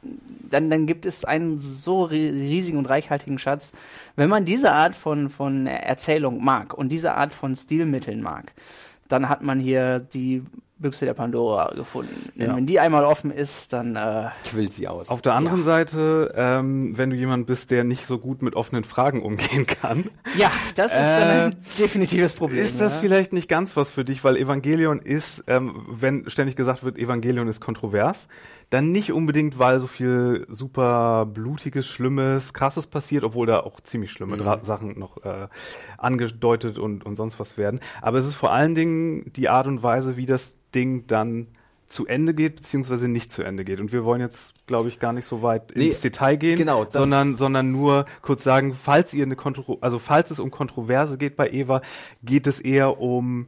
dann, 0.48 0.70
dann 0.70 0.87
gibt 0.87 1.05
es 1.05 1.24
einen 1.24 1.59
so 1.59 2.05
ri- 2.05 2.31
riesigen 2.33 2.79
und 2.79 2.87
reichhaltigen 2.87 3.40
Schatz. 3.40 3.72
Wenn 4.14 4.31
man 4.31 4.44
diese 4.44 4.72
Art 4.72 4.94
von, 4.94 5.31
von 5.31 5.66
Erzählung 5.66 6.44
mag 6.44 6.74
und 6.74 6.90
diese 6.90 7.14
Art 7.14 7.35
von 7.35 7.57
Stilmitteln 7.57 8.22
mag, 8.22 8.53
dann 9.09 9.29
hat 9.29 9.42
man 9.42 9.59
hier 9.59 9.98
die 9.98 10.44
Büchse 10.79 11.05
der 11.05 11.14
Pandora 11.14 11.73
gefunden. 11.75 12.33
Ja. 12.37 12.55
Wenn 12.55 12.67
die 12.67 12.79
einmal 12.79 13.05
offen 13.05 13.31
ist, 13.31 13.73
dann 13.73 13.97
äh, 13.97 14.29
Ich 14.45 14.55
will 14.55 14.71
sie 14.71 14.87
aus. 14.88 15.09
Auf 15.09 15.23
der 15.23 15.35
anderen 15.35 15.64
Seite, 15.64 16.33
ähm, 16.37 16.97
wenn 16.97 17.11
du 17.11 17.17
jemand 17.17 17.47
bist, 17.47 17.71
der 17.71 17.85
nicht 17.85 18.07
so 18.07 18.19
gut 18.19 18.43
mit 18.43 18.55
offenen 18.55 18.85
Fragen 18.85 19.23
umgehen 19.23 19.67
kann, 19.67 20.05
ja, 20.37 20.51
das 20.75 20.93
ist 20.93 20.99
dann 20.99 21.53
ein 21.53 21.57
definitives 21.79 22.35
Problem. 22.35 22.64
ist 22.64 22.81
das 22.81 22.95
ja. 22.95 23.01
vielleicht 23.01 23.33
nicht 23.33 23.49
ganz 23.49 23.77
was 23.77 23.91
für 23.91 24.05
dich, 24.05 24.23
weil 24.25 24.37
Evangelion 24.37 24.99
ist, 24.99 25.43
ähm, 25.47 25.87
wenn 25.88 26.29
ständig 26.31 26.57
gesagt 26.57 26.85
wird, 26.85 26.99
Evangelion 26.99 27.49
ist 27.49 27.61
kontrovers, 27.61 28.29
dann 28.70 28.92
nicht 28.92 29.12
unbedingt, 29.12 29.59
weil 29.59 29.81
so 29.81 29.87
viel 29.87 30.46
super 30.50 31.26
blutiges, 31.26 31.87
schlimmes, 31.87 32.52
krasses 32.52 32.87
passiert, 32.87 33.24
obwohl 33.24 33.46
da 33.46 33.61
auch 33.61 33.81
ziemlich 33.81 34.12
schlimme 34.12 34.37
Dra 34.37 34.61
Sachen 34.61 34.98
noch 34.98 35.24
äh, 35.24 35.48
angedeutet 35.96 36.78
und, 36.78 37.04
und 37.07 37.16
sonst 37.16 37.40
was 37.40 37.57
werden. 37.57 37.81
Aber 38.02 38.18
es 38.18 38.26
ist 38.26 38.35
vor 38.35 38.52
allen 38.52 38.74
Dingen 38.74 39.33
die 39.35 39.48
Art 39.48 39.66
und 39.66 39.83
Weise, 39.83 40.16
wie 40.16 40.26
das 40.26 40.57
Ding 40.74 41.07
dann 41.07 41.48
zu 41.88 42.07
Ende 42.07 42.35
geht, 42.35 42.57
beziehungsweise 42.57 43.09
nicht 43.09 43.33
zu 43.33 43.42
Ende 43.42 43.64
geht. 43.64 43.81
Und 43.81 43.92
wir 43.92 44.04
wollen 44.04 44.20
jetzt, 44.20 44.66
glaube 44.66 44.90
ich, 44.90 44.98
gar 44.98 45.14
nicht 45.14 45.26
so 45.26 45.42
weit 45.42 45.72
Nee, 45.74 45.88
ins 45.88 46.02
Detail 46.02 46.37
gehen, 46.37 46.59
genau, 46.59 46.87
sondern, 46.90 47.35
sondern 47.35 47.72
nur 47.72 48.04
kurz 48.20 48.44
sagen, 48.44 48.74
falls 48.74 49.14
ihr 49.14 49.24
eine 49.24 49.37
Kontro 49.37 49.78
also 49.81 49.98
falls 49.98 50.31
es 50.31 50.38
um 50.38 50.50
Kontroverse 50.50 51.16
geht 51.16 51.37
bei 51.37 51.50
Eva, 51.50 51.81
geht 52.22 52.46
es 52.46 52.61
eher 52.61 53.00
um 53.00 53.46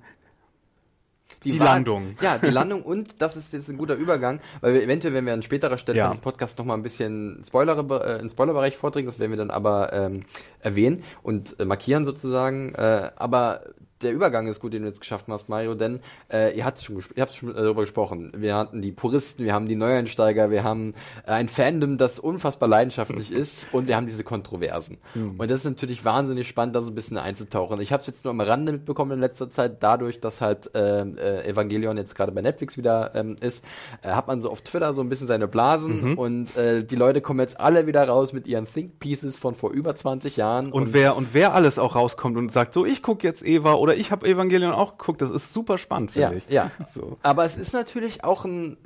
die 1.45 1.59
Wahl- 1.59 1.67
Landung. 1.67 2.15
Ja, 2.21 2.39
die 2.39 2.49
Landung 2.51 2.83
und 2.83 3.21
das 3.23 3.37
ist 3.37 3.53
jetzt 3.53 3.69
ein 3.69 3.79
guter 3.79 3.95
Übergang, 3.95 4.41
weil 4.61 4.75
wir 4.75 4.83
eventuell, 4.83 5.15
wenn 5.15 5.27
wir 5.27 5.33
an 5.33 5.43
späterer 5.43 5.79
Stelle 5.79 5.99
Ja. 5.99 6.05
von 6.07 6.13
diesem 6.13 6.23
Podcast 6.25 6.59
nochmal 6.59 6.77
ein 6.77 6.83
bisschen 6.83 7.43
Spoiler, 7.47 7.79
äh, 8.05 8.21
in 8.21 8.29
Spoilerbereich 8.29 8.77
vordringen, 8.77 9.07
das 9.07 9.19
werden 9.19 9.31
wir 9.31 9.39
dann 9.39 9.51
aber 9.51 9.93
ähm, 9.93 10.25
erwähnen 10.61 11.03
und 11.23 11.59
äh, 11.59 11.65
markieren 11.65 12.05
sozusagen. 12.05 12.75
Äh, 12.75 13.11
aber 13.17 13.63
der 14.03 14.13
Übergang 14.13 14.47
ist 14.49 14.61
gut, 14.61 14.73
den 14.73 14.83
du 14.83 14.89
jetzt 14.89 15.01
geschaffen 15.01 15.33
hast, 15.33 15.49
Mario, 15.49 15.75
denn 15.75 16.01
äh, 16.33 16.57
ihr 16.57 16.65
habt 16.65 16.81
schon, 16.83 17.03
ihr 17.15 17.23
habt 17.23 17.35
schon 17.35 17.51
äh, 17.51 17.55
darüber 17.55 17.83
gesprochen. 17.83 18.33
Wir 18.37 18.57
hatten 18.57 18.81
die 18.83 18.93
Puristen, 18.93 19.45
wir 19.45 19.53
haben 19.53 19.67
die 19.67 19.77
Neueinsteiger, 19.77 20.51
wir 20.51 20.65
haben 20.65 20.95
äh, 21.27 21.33
ein 21.33 21.49
Fandom, 21.49 21.99
das 21.99 22.19
unfassbar 22.19 22.69
leidenschaftlich 22.69 23.33
ist 23.41 23.69
und 23.73 23.89
wir 23.89 23.97
haben 23.97 24.07
diese 24.07 24.25
Kontroversen. 24.25 24.99
Und 25.15 25.51
das 25.51 25.61
ist 25.61 25.65
natürlich 25.65 26.05
wahnsinnig 26.05 26.49
spannend, 26.49 26.75
da 26.75 26.83
so 26.83 26.91
ein 26.91 26.95
bisschen 26.95 27.19
einzutauchen. 27.19 27.81
Ich 27.81 27.93
habe 27.93 28.01
es 28.01 28.07
jetzt 28.07 28.25
nur 28.25 28.31
am 28.31 28.41
Rande 28.41 28.73
mitbekommen 28.73 29.13
in 29.13 29.21
letzter 29.21 29.51
Zeit, 29.51 29.83
dadurch, 29.83 30.21
dass 30.21 30.41
halt 30.41 30.75
äh, 30.75 31.01
äh, 31.03 31.49
Evangelion 31.49 31.97
jetzt 31.97 32.15
gerade 32.15 32.33
bei 32.33 32.43
Netflix 32.43 32.77
wieder 32.77 33.15
ähm, 33.15 33.37
ist, 33.41 33.63
äh, 34.03 34.11
hat 34.11 34.29
man 34.29 34.41
so 34.41 34.51
auf 34.51 34.63
Twitter 34.63 34.95
so 34.95 35.03
ein 35.03 35.09
bisschen 35.09 35.27
seine 35.27 35.49
Blasen 35.49 36.17
und 36.17 36.57
äh, 36.57 36.85
die 36.85 36.97
Leute 36.97 37.21
kommen 37.21 37.41
jetzt 37.41 37.61
alle 37.61 37.87
wieder 37.87 38.07
raus 38.07 38.33
mit 38.33 38.47
ihren 38.47 38.67
Think 38.67 38.99
Pieces 38.99 39.37
von 39.37 39.55
vor 39.55 39.71
über 39.71 39.95
20 39.95 40.37
Jahren. 40.37 40.73
und, 40.73 40.93
wer 40.93 41.17
und 41.17 41.35
wer 41.35 41.55
alles 41.55 41.79
auch 41.79 41.97
rauskommt 41.97 42.37
und 42.37 42.53
sagt, 42.53 42.75
so 42.75 42.85
ich 42.85 43.03
gucke 43.03 43.27
jetzt 43.27 43.45
Eva 43.45 43.75
oder 43.75 43.90
ich 43.97 44.11
habe 44.11 44.27
Evangelion 44.27 44.73
auch 44.73 44.99
geguckt, 44.99 45.23
das 45.23 45.31
ist 45.31 45.53
super 45.53 45.79
spannend, 45.79 46.13
finde 46.13 46.33
ja, 46.33 46.37
ich. 46.37 46.51
ja. 46.51 46.71
So. 46.89 47.19
Aber 47.23 47.45
es 47.45 47.57
ist 47.57 47.73
natürlich 47.73 48.25
auch 48.25 48.45
ein 48.45 48.77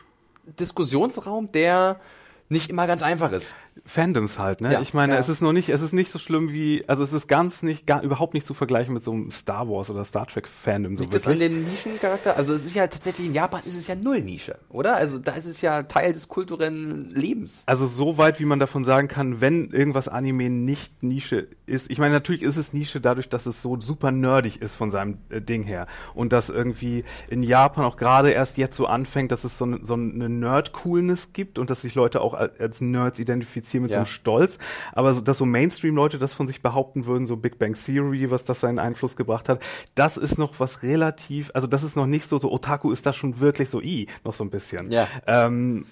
Diskussionsraum, 0.46 1.52
der 1.52 2.00
nicht 2.48 2.70
immer 2.70 2.86
ganz 2.86 3.02
einfach 3.02 3.32
ist. 3.32 3.54
Fandoms 3.84 4.38
halt, 4.38 4.60
ne? 4.60 4.72
Ja, 4.72 4.80
ich 4.80 4.94
meine, 4.94 5.14
ja. 5.14 5.18
es 5.18 5.28
ist 5.28 5.40
noch 5.40 5.52
nicht, 5.52 5.68
es 5.68 5.80
ist 5.80 5.92
nicht 5.92 6.12
so 6.12 6.18
schlimm 6.18 6.52
wie, 6.52 6.84
also 6.86 7.02
es 7.02 7.12
ist 7.12 7.26
ganz 7.26 7.62
nicht, 7.62 7.86
gar, 7.86 8.02
überhaupt 8.02 8.34
nicht 8.34 8.46
zu 8.46 8.54
vergleichen 8.54 8.94
mit 8.94 9.02
so 9.02 9.12
einem 9.12 9.30
Star 9.30 9.68
Wars 9.68 9.90
oder 9.90 10.04
Star 10.04 10.26
Trek 10.26 10.46
Fandom 10.46 10.96
so 10.96 11.02
Liegt 11.02 11.14
das 11.14 11.26
an 11.26 11.38
wirklich. 11.38 11.50
den 11.50 11.70
Nischencharakter? 11.70 12.36
Also 12.36 12.54
es 12.54 12.64
ist 12.64 12.74
ja 12.74 12.86
tatsächlich 12.86 13.26
in 13.26 13.34
Japan 13.34 13.62
ist 13.64 13.76
es 13.76 13.88
ja 13.88 13.94
null 13.94 14.20
Nische, 14.20 14.58
oder? 14.68 14.94
Also 14.94 15.18
da 15.18 15.32
ist 15.32 15.46
es 15.46 15.60
ja 15.60 15.82
Teil 15.82 16.12
des 16.12 16.28
kulturellen 16.28 17.10
Lebens. 17.10 17.64
Also 17.66 17.86
so 17.86 18.16
weit, 18.16 18.38
wie 18.38 18.44
man 18.44 18.60
davon 18.60 18.84
sagen 18.84 19.08
kann, 19.08 19.40
wenn 19.40 19.70
irgendwas 19.70 20.08
Anime 20.08 20.50
nicht 20.50 21.02
Nische 21.02 21.48
ist. 21.66 21.90
Ich 21.90 21.98
meine, 21.98 22.14
natürlich 22.14 22.42
ist 22.42 22.56
es 22.56 22.72
Nische 22.72 23.00
dadurch, 23.00 23.28
dass 23.28 23.46
es 23.46 23.60
so 23.60 23.80
super 23.80 24.12
nerdig 24.12 24.62
ist 24.62 24.76
von 24.76 24.90
seinem 24.90 25.18
äh, 25.30 25.40
Ding 25.40 25.64
her. 25.64 25.86
Und 26.14 26.32
dass 26.32 26.48
irgendwie 26.48 27.04
in 27.28 27.42
Japan 27.42 27.84
auch 27.84 27.96
gerade 27.96 28.30
erst 28.30 28.56
jetzt 28.56 28.76
so 28.76 28.86
anfängt, 28.86 29.32
dass 29.32 29.44
es 29.44 29.58
so, 29.58 29.66
ne, 29.66 29.80
so 29.82 29.94
eine 29.94 30.28
Nerd-Coolness 30.28 31.32
gibt 31.32 31.58
und 31.58 31.70
dass 31.70 31.80
sich 31.80 31.94
Leute 31.94 32.20
auch 32.20 32.33
als, 32.34 32.58
als 32.60 32.80
Nerds 32.80 33.18
identifizieren 33.18 33.82
mit 33.82 33.90
Ja. 33.92 33.96
so 33.96 33.98
einem 34.00 34.06
Stolz. 34.06 34.58
Aber 34.92 35.14
so, 35.14 35.20
dass 35.20 35.38
so 35.38 35.46
Mainstream-Leute 35.46 36.18
das 36.18 36.34
von 36.34 36.46
sich 36.46 36.62
behaupten 36.62 37.06
würden, 37.06 37.26
so 37.26 37.36
Big 37.36 37.58
Bang 37.58 37.74
Theory, 37.74 38.30
was 38.30 38.44
das 38.44 38.60
seinen 38.60 38.78
Einfluss 38.78 39.16
gebracht 39.16 39.48
hat, 39.48 39.60
das 39.94 40.16
ist 40.16 40.38
noch 40.38 40.58
was 40.60 40.82
relativ, 40.82 41.50
also 41.54 41.66
das 41.66 41.82
ist 41.82 41.96
noch 41.96 42.06
nicht 42.06 42.28
so, 42.28 42.38
so 42.38 42.50
Otaku 42.52 42.90
ist 42.90 43.06
da 43.06 43.12
schon 43.12 43.40
wirklich 43.40 43.70
so 43.70 43.80
i, 43.80 44.06
noch 44.24 44.34
so 44.34 44.44
ein 44.44 44.50
bisschen. 44.50 44.90
Ja. 44.90 45.08
Ähm, 45.26 45.86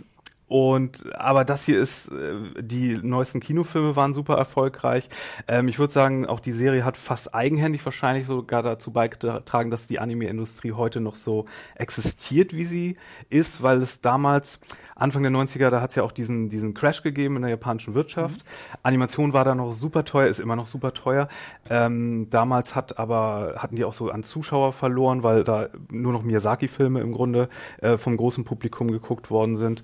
und 0.53 1.11
aber 1.15 1.47
das 1.47 1.65
hier 1.65 1.81
ist, 1.81 2.09
äh, 2.09 2.35
die 2.61 2.99
neuesten 3.03 3.41
Kinofilme 3.41 3.97
waren 3.97 4.13
super 4.13 4.35
erfolgreich. 4.35 5.09
Ähm, 5.49 5.67
ich 5.67 5.79
würde 5.79 5.95
sagen, 5.95 6.27
auch 6.27 6.41
die 6.41 6.53
Serie 6.53 6.85
hat 6.85 6.99
fast 6.99 7.35
eigenhändig 7.35 7.83
wahrscheinlich 7.87 8.27
sogar 8.27 8.63
dazu 8.63 8.91
beigetragen, 8.91 9.71
dass 9.71 9.87
die 9.87 9.99
Anime-Industrie 9.99 10.73
heute 10.73 11.01
noch 11.01 11.15
so 11.15 11.47
existiert, 11.75 12.55
wie 12.55 12.67
sie 12.67 12.97
ist, 13.31 13.63
weil 13.63 13.81
es 13.81 14.03
damals 14.03 14.61
Anfang 14.95 15.23
der 15.23 15.33
90er, 15.33 15.71
da 15.71 15.81
hat 15.81 15.91
es 15.91 15.97
ja 15.97 16.03
auch 16.03 16.13
diesen, 16.13 16.51
diesen 16.51 16.75
Crash 16.75 17.03
gegeben 17.03 17.37
in 17.37 17.43
der 17.43 17.51
japanischen 17.51 17.95
Wirtschaft. 17.95 18.45
Mhm. 18.45 18.79
Animation 18.83 19.33
war 19.33 19.45
da 19.45 19.55
noch 19.55 19.73
super 19.73 20.05
teuer, 20.05 20.29
ist 20.29 20.39
immer 20.39 20.55
noch 20.55 20.67
super 20.67 20.93
teuer. 20.93 21.29
Ähm, 21.71 22.29
damals 22.31 22.75
hat 22.75 22.99
aber, 22.99 23.55
hatten 23.57 23.77
die 23.77 23.85
auch 23.85 23.95
so 23.95 24.11
an 24.11 24.23
Zuschauer 24.23 24.73
verloren, 24.73 25.23
weil 25.23 25.45
da 25.45 25.71
nur 25.91 26.13
noch 26.13 26.23
Miyazaki-Filme 26.23 27.01
im 27.01 27.13
Grunde 27.13 27.49
äh, 27.81 27.97
vom 27.97 28.17
großen 28.17 28.45
Publikum 28.45 28.91
geguckt 28.91 29.31
worden 29.31 29.57
sind. 29.57 29.83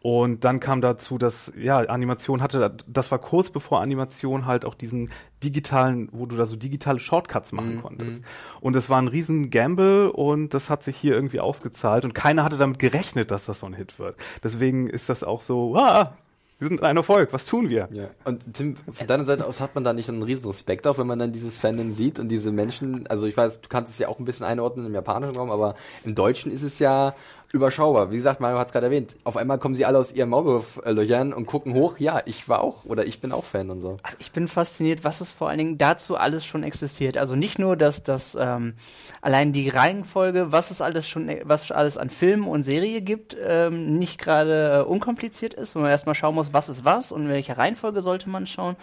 Und 0.00 0.44
dann 0.44 0.60
kam 0.60 0.80
dazu, 0.80 1.18
dass 1.18 1.52
ja 1.58 1.78
Animation 1.78 2.40
hatte, 2.40 2.76
das 2.86 3.10
war 3.10 3.18
kurz 3.18 3.50
bevor 3.50 3.80
Animation 3.80 4.46
halt 4.46 4.64
auch 4.64 4.74
diesen 4.74 5.10
digitalen, 5.42 6.08
wo 6.12 6.26
du 6.26 6.36
da 6.36 6.46
so 6.46 6.56
digitale 6.56 7.00
Shortcuts 7.00 7.52
machen 7.52 7.76
mm, 7.76 7.82
konntest. 7.82 8.20
Mm. 8.20 8.24
Und 8.60 8.76
es 8.76 8.88
war 8.88 9.00
ein 9.00 9.08
riesen 9.08 9.50
Gamble 9.50 10.10
und 10.12 10.54
das 10.54 10.70
hat 10.70 10.84
sich 10.84 10.96
hier 10.96 11.14
irgendwie 11.14 11.40
ausgezahlt 11.40 12.04
und 12.04 12.14
keiner 12.14 12.44
hatte 12.44 12.58
damit 12.58 12.78
gerechnet, 12.78 13.30
dass 13.30 13.46
das 13.46 13.60
so 13.60 13.66
ein 13.66 13.74
Hit 13.74 13.98
wird. 13.98 14.16
Deswegen 14.42 14.88
ist 14.88 15.08
das 15.08 15.24
auch 15.24 15.40
so, 15.40 15.76
ah, 15.76 16.16
wir 16.58 16.68
sind 16.68 16.82
ein 16.82 16.96
Erfolg, 16.96 17.32
was 17.32 17.46
tun 17.46 17.68
wir? 17.68 17.88
Ja. 17.92 18.08
Und 18.24 18.52
Tim, 18.52 18.76
von 18.76 19.06
deiner 19.06 19.24
Seite 19.24 19.46
aus 19.46 19.60
hat 19.60 19.76
man 19.76 19.84
da 19.84 19.92
nicht 19.92 20.08
einen 20.08 20.22
riesen 20.24 20.44
Respekt 20.44 20.88
auf, 20.88 20.98
wenn 20.98 21.06
man 21.06 21.18
dann 21.18 21.30
dieses 21.30 21.56
Fandom 21.56 21.92
sieht 21.92 22.18
und 22.18 22.28
diese 22.28 22.50
Menschen, 22.50 23.06
also 23.06 23.26
ich 23.26 23.36
weiß, 23.36 23.60
du 23.60 23.68
kannst 23.68 23.92
es 23.92 23.98
ja 23.98 24.08
auch 24.08 24.18
ein 24.18 24.24
bisschen 24.24 24.44
einordnen 24.44 24.86
im 24.86 24.94
japanischen 24.94 25.36
Raum, 25.36 25.52
aber 25.52 25.76
im 26.04 26.16
Deutschen 26.16 26.50
ist 26.50 26.62
es 26.62 26.80
ja 26.80 27.14
überschaubar. 27.52 28.10
Wie 28.10 28.16
gesagt, 28.16 28.40
Mario 28.40 28.58
hat 28.58 28.66
es 28.66 28.72
gerade 28.72 28.86
erwähnt. 28.86 29.16
Auf 29.24 29.36
einmal 29.36 29.58
kommen 29.58 29.74
sie 29.74 29.86
alle 29.86 29.98
aus 29.98 30.12
ihren 30.12 30.28
Maulwurflöchern 30.28 31.32
und 31.32 31.46
gucken 31.46 31.72
hoch. 31.72 31.98
Ja, 31.98 32.20
ich 32.26 32.48
war 32.48 32.60
auch 32.62 32.84
oder 32.84 33.06
ich 33.06 33.20
bin 33.20 33.32
auch 33.32 33.44
Fan 33.44 33.70
und 33.70 33.80
so. 33.80 33.96
Also 34.02 34.16
ich 34.20 34.32
bin 34.32 34.48
fasziniert, 34.48 35.02
was 35.02 35.22
es 35.22 35.32
vor 35.32 35.48
allen 35.48 35.58
Dingen 35.58 35.78
dazu 35.78 36.16
alles 36.16 36.44
schon 36.44 36.62
existiert. 36.62 37.16
Also 37.16 37.36
nicht 37.36 37.58
nur, 37.58 37.76
dass 37.76 38.02
das 38.02 38.36
ähm, 38.38 38.74
allein 39.22 39.54
die 39.54 39.70
Reihenfolge, 39.70 40.52
was 40.52 40.70
es 40.70 40.82
alles 40.82 41.08
schon, 41.08 41.30
was 41.44 41.70
alles 41.72 41.96
an 41.96 42.10
Filmen 42.10 42.46
und 42.46 42.64
Serie 42.64 43.00
gibt, 43.00 43.34
ähm, 43.42 43.98
nicht 43.98 44.20
gerade 44.20 44.80
äh, 44.80 44.88
unkompliziert 44.88 45.54
ist, 45.54 45.74
wo 45.74 45.80
man 45.80 45.90
erstmal 45.90 46.14
schauen 46.14 46.34
muss, 46.34 46.52
was 46.52 46.68
ist 46.68 46.84
was 46.84 47.12
und 47.12 47.22
in 47.22 47.28
welcher 47.30 47.56
Reihenfolge 47.56 48.02
sollte 48.02 48.28
man 48.28 48.46
schauen. 48.46 48.76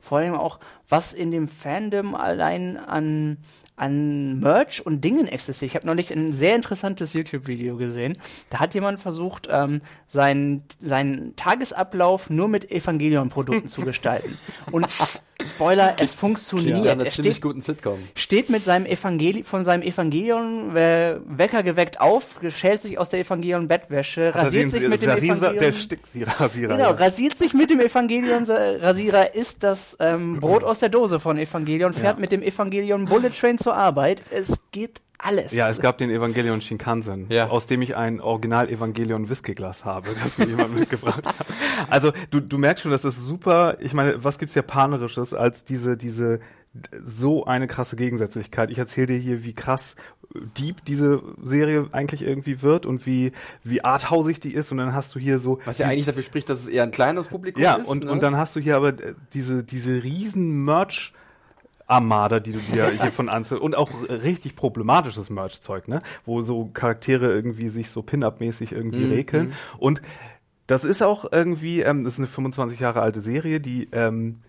Vor 0.00 0.18
allem 0.18 0.34
auch, 0.34 0.60
was 0.88 1.12
in 1.12 1.32
dem 1.32 1.48
Fandom 1.48 2.14
allein 2.14 2.76
an 2.76 3.38
an 3.76 4.40
Merch 4.40 4.84
und 4.84 5.02
Dingen 5.02 5.26
existiert. 5.26 5.70
Ich 5.70 5.76
habe 5.76 5.86
neulich 5.86 6.12
ein 6.12 6.32
sehr 6.32 6.54
interessantes 6.54 7.12
YouTube-Video 7.14 7.76
gesehen. 7.76 8.18
Da 8.50 8.60
hat 8.60 8.74
jemand 8.74 9.00
versucht, 9.00 9.48
ähm, 9.50 9.80
seinen, 10.08 10.64
seinen 10.80 11.34
Tagesablauf 11.36 12.30
nur 12.30 12.48
mit 12.48 12.70
Evangelion-Produkten 12.70 13.68
zu 13.68 13.80
gestalten. 13.84 14.38
Und 14.70 14.92
Spoiler, 15.44 15.96
es 15.98 16.14
funktioniert. 16.14 16.84
Ja, 16.84 16.92
er 16.92 17.10
steht, 17.10 17.40
guten 17.40 17.60
Sitcom. 17.60 17.98
steht 18.14 18.50
mit 18.50 18.64
seinem 18.64 18.86
Evangeli 18.86 19.42
von 19.42 19.64
seinem 19.64 19.82
Evangelion 19.82 20.76
äh, 20.76 21.16
Wecker 21.26 21.62
geweckt 21.62 22.00
auf, 22.00 22.40
schält 22.48 22.82
sich 22.82 22.98
aus 22.98 23.08
der 23.08 23.20
Evangelion 23.20 23.68
Bettwäsche, 23.68 24.34
rasiert 24.34 24.70
sich 24.70 24.88
mit 24.88 25.02
dem 25.02 25.10
Evangelion 25.10 25.58
der 25.58 25.72
Sticksrasierer. 25.72 26.76
Genau, 26.76 26.90
ja. 26.90 26.96
rasiert 26.96 27.38
sich 27.38 27.54
mit 27.54 27.70
dem 27.70 27.80
Evangelion 27.80 28.44
Rasierer, 28.48 29.34
isst 29.34 29.62
das 29.62 29.96
ähm, 30.00 30.40
Brot 30.40 30.64
aus 30.64 30.80
der 30.80 30.88
Dose 30.88 31.20
von 31.20 31.38
Evangelion, 31.38 31.92
fährt 31.92 32.16
ja. 32.16 32.20
mit 32.20 32.32
dem 32.32 32.42
Evangelion 32.42 33.06
Bullet 33.06 33.30
Train 33.30 33.58
zur 33.58 33.74
Arbeit. 33.74 34.22
Es 34.30 34.58
gibt 34.72 35.02
alles. 35.22 35.52
Ja, 35.52 35.68
es 35.68 35.80
gab 35.80 35.98
den 35.98 36.10
Evangelion 36.10 36.60
Shinkansen, 36.60 37.26
ja. 37.28 37.48
aus 37.48 37.66
dem 37.66 37.82
ich 37.82 37.96
ein 37.96 38.20
Original 38.20 38.68
Evangelion 38.68 39.30
Whiskyglas 39.30 39.84
habe, 39.84 40.08
das 40.22 40.38
mir 40.38 40.46
jemand 40.46 40.74
mitgebracht 40.78 41.24
hat. 41.24 41.34
Also 41.88 42.12
du, 42.30 42.40
du 42.40 42.58
merkst 42.58 42.82
schon, 42.82 42.90
das 42.90 43.04
ist 43.04 43.18
super. 43.18 43.76
Ich 43.80 43.94
meine, 43.94 44.22
was 44.22 44.38
gibt's 44.38 44.54
Japanerisches 44.54 45.34
als 45.34 45.64
diese 45.64 45.96
diese 45.96 46.40
so 47.04 47.44
eine 47.44 47.66
krasse 47.66 47.96
Gegensätzlichkeit. 47.96 48.70
Ich 48.70 48.78
erzähle 48.78 49.08
dir 49.08 49.18
hier, 49.18 49.44
wie 49.44 49.52
krass 49.52 49.94
deep 50.56 50.84
diese 50.86 51.22
Serie 51.42 51.88
eigentlich 51.92 52.22
irgendwie 52.22 52.62
wird 52.62 52.86
und 52.86 53.06
wie, 53.06 53.32
wie 53.62 53.84
arthausig 53.84 54.40
die 54.40 54.54
ist 54.54 54.72
und 54.72 54.78
dann 54.78 54.94
hast 54.94 55.14
du 55.14 55.18
hier 55.18 55.38
so. 55.38 55.58
Was 55.64 55.78
ja 55.78 55.88
eigentlich 55.88 56.06
dafür 56.06 56.22
spricht, 56.22 56.48
dass 56.48 56.60
es 56.60 56.68
eher 56.68 56.84
ein 56.84 56.90
kleines 56.90 57.28
Publikum 57.28 57.62
ja, 57.62 57.74
ist. 57.74 57.84
Ja, 57.84 57.90
und, 57.90 58.04
ne? 58.04 58.10
und 58.10 58.22
dann 58.22 58.36
hast 58.36 58.56
du 58.56 58.60
hier 58.60 58.76
aber 58.76 58.92
diese, 59.34 59.64
diese 59.64 60.02
riesen 60.02 60.64
Merch- 60.64 61.12
Armada, 61.92 62.40
die 62.40 62.52
du 62.52 62.58
dir 62.58 62.90
hier 62.90 63.12
von 63.12 63.28
anziehst. 63.28 63.60
Und 63.60 63.76
auch 63.76 63.90
richtig 64.08 64.56
problematisches 64.56 65.28
Merch-Zeug, 65.28 65.88
ne? 65.88 66.02
Wo 66.24 66.40
so 66.40 66.70
Charaktere 66.72 67.30
irgendwie 67.30 67.68
sich 67.68 67.90
so 67.90 68.02
Pin-Up-mäßig 68.02 68.72
irgendwie 68.72 69.04
mm, 69.04 69.12
rekeln. 69.12 69.48
Mm. 69.48 69.78
Und 69.78 70.02
das 70.66 70.84
ist 70.84 71.02
auch 71.02 71.30
irgendwie, 71.30 71.80
ähm, 71.80 72.04
das 72.04 72.14
ist 72.14 72.18
eine 72.18 72.28
25 72.28 72.80
Jahre 72.80 73.02
alte 73.02 73.20
Serie, 73.20 73.60
die, 73.60 73.88
ähm, 73.92 74.40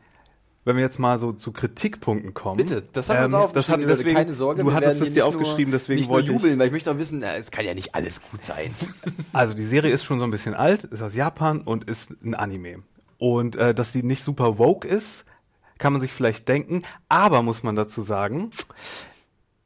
wenn 0.63 0.77
wir 0.77 0.83
jetzt 0.83 0.99
mal 0.99 1.19
so 1.19 1.33
zu 1.33 1.51
Kritikpunkten 1.51 2.33
kommen. 2.33 2.55
Bitte, 2.55 2.83
das 2.93 3.09
haben 3.09 3.17
wir 3.17 3.25
uns 3.25 3.33
ähm, 3.33 3.39
aufgeschrieben. 3.41 3.81
Das 3.81 3.89
hat, 3.89 3.99
deswegen, 3.99 4.15
keine 4.15 4.33
Sorge, 4.33 4.63
du 4.63 4.71
hattest 4.71 5.01
es 5.01 5.13
dir 5.13 5.25
aufgeschrieben, 5.25 5.73
deswegen 5.73 5.99
nicht 5.99 6.09
wollte 6.09 6.31
jubeln, 6.31 6.53
ich, 6.53 6.59
weil 6.59 6.67
ich 6.67 6.71
möchte 6.71 6.91
auch 6.91 6.97
wissen, 6.97 7.21
es 7.23 7.51
kann 7.51 7.65
ja 7.65 7.73
nicht 7.73 7.93
alles 7.93 8.21
gut 8.21 8.45
sein. 8.45 8.73
Also 9.33 9.53
die 9.53 9.65
Serie 9.65 9.91
ist 9.91 10.05
schon 10.05 10.19
so 10.19 10.25
ein 10.25 10.31
bisschen 10.31 10.53
alt, 10.53 10.85
ist 10.85 11.01
aus 11.01 11.15
Japan 11.15 11.61
und 11.61 11.89
ist 11.89 12.11
ein 12.23 12.35
Anime. 12.35 12.83
Und 13.17 13.55
äh, 13.55 13.73
dass 13.73 13.91
die 13.91 14.03
nicht 14.03 14.23
super 14.23 14.57
woke 14.59 14.87
ist, 14.87 15.25
kann 15.77 15.93
man 15.93 16.01
sich 16.01 16.13
vielleicht 16.13 16.47
denken. 16.47 16.83
Aber 17.09 17.41
muss 17.41 17.63
man 17.63 17.75
dazu 17.75 18.01
sagen, 18.01 18.49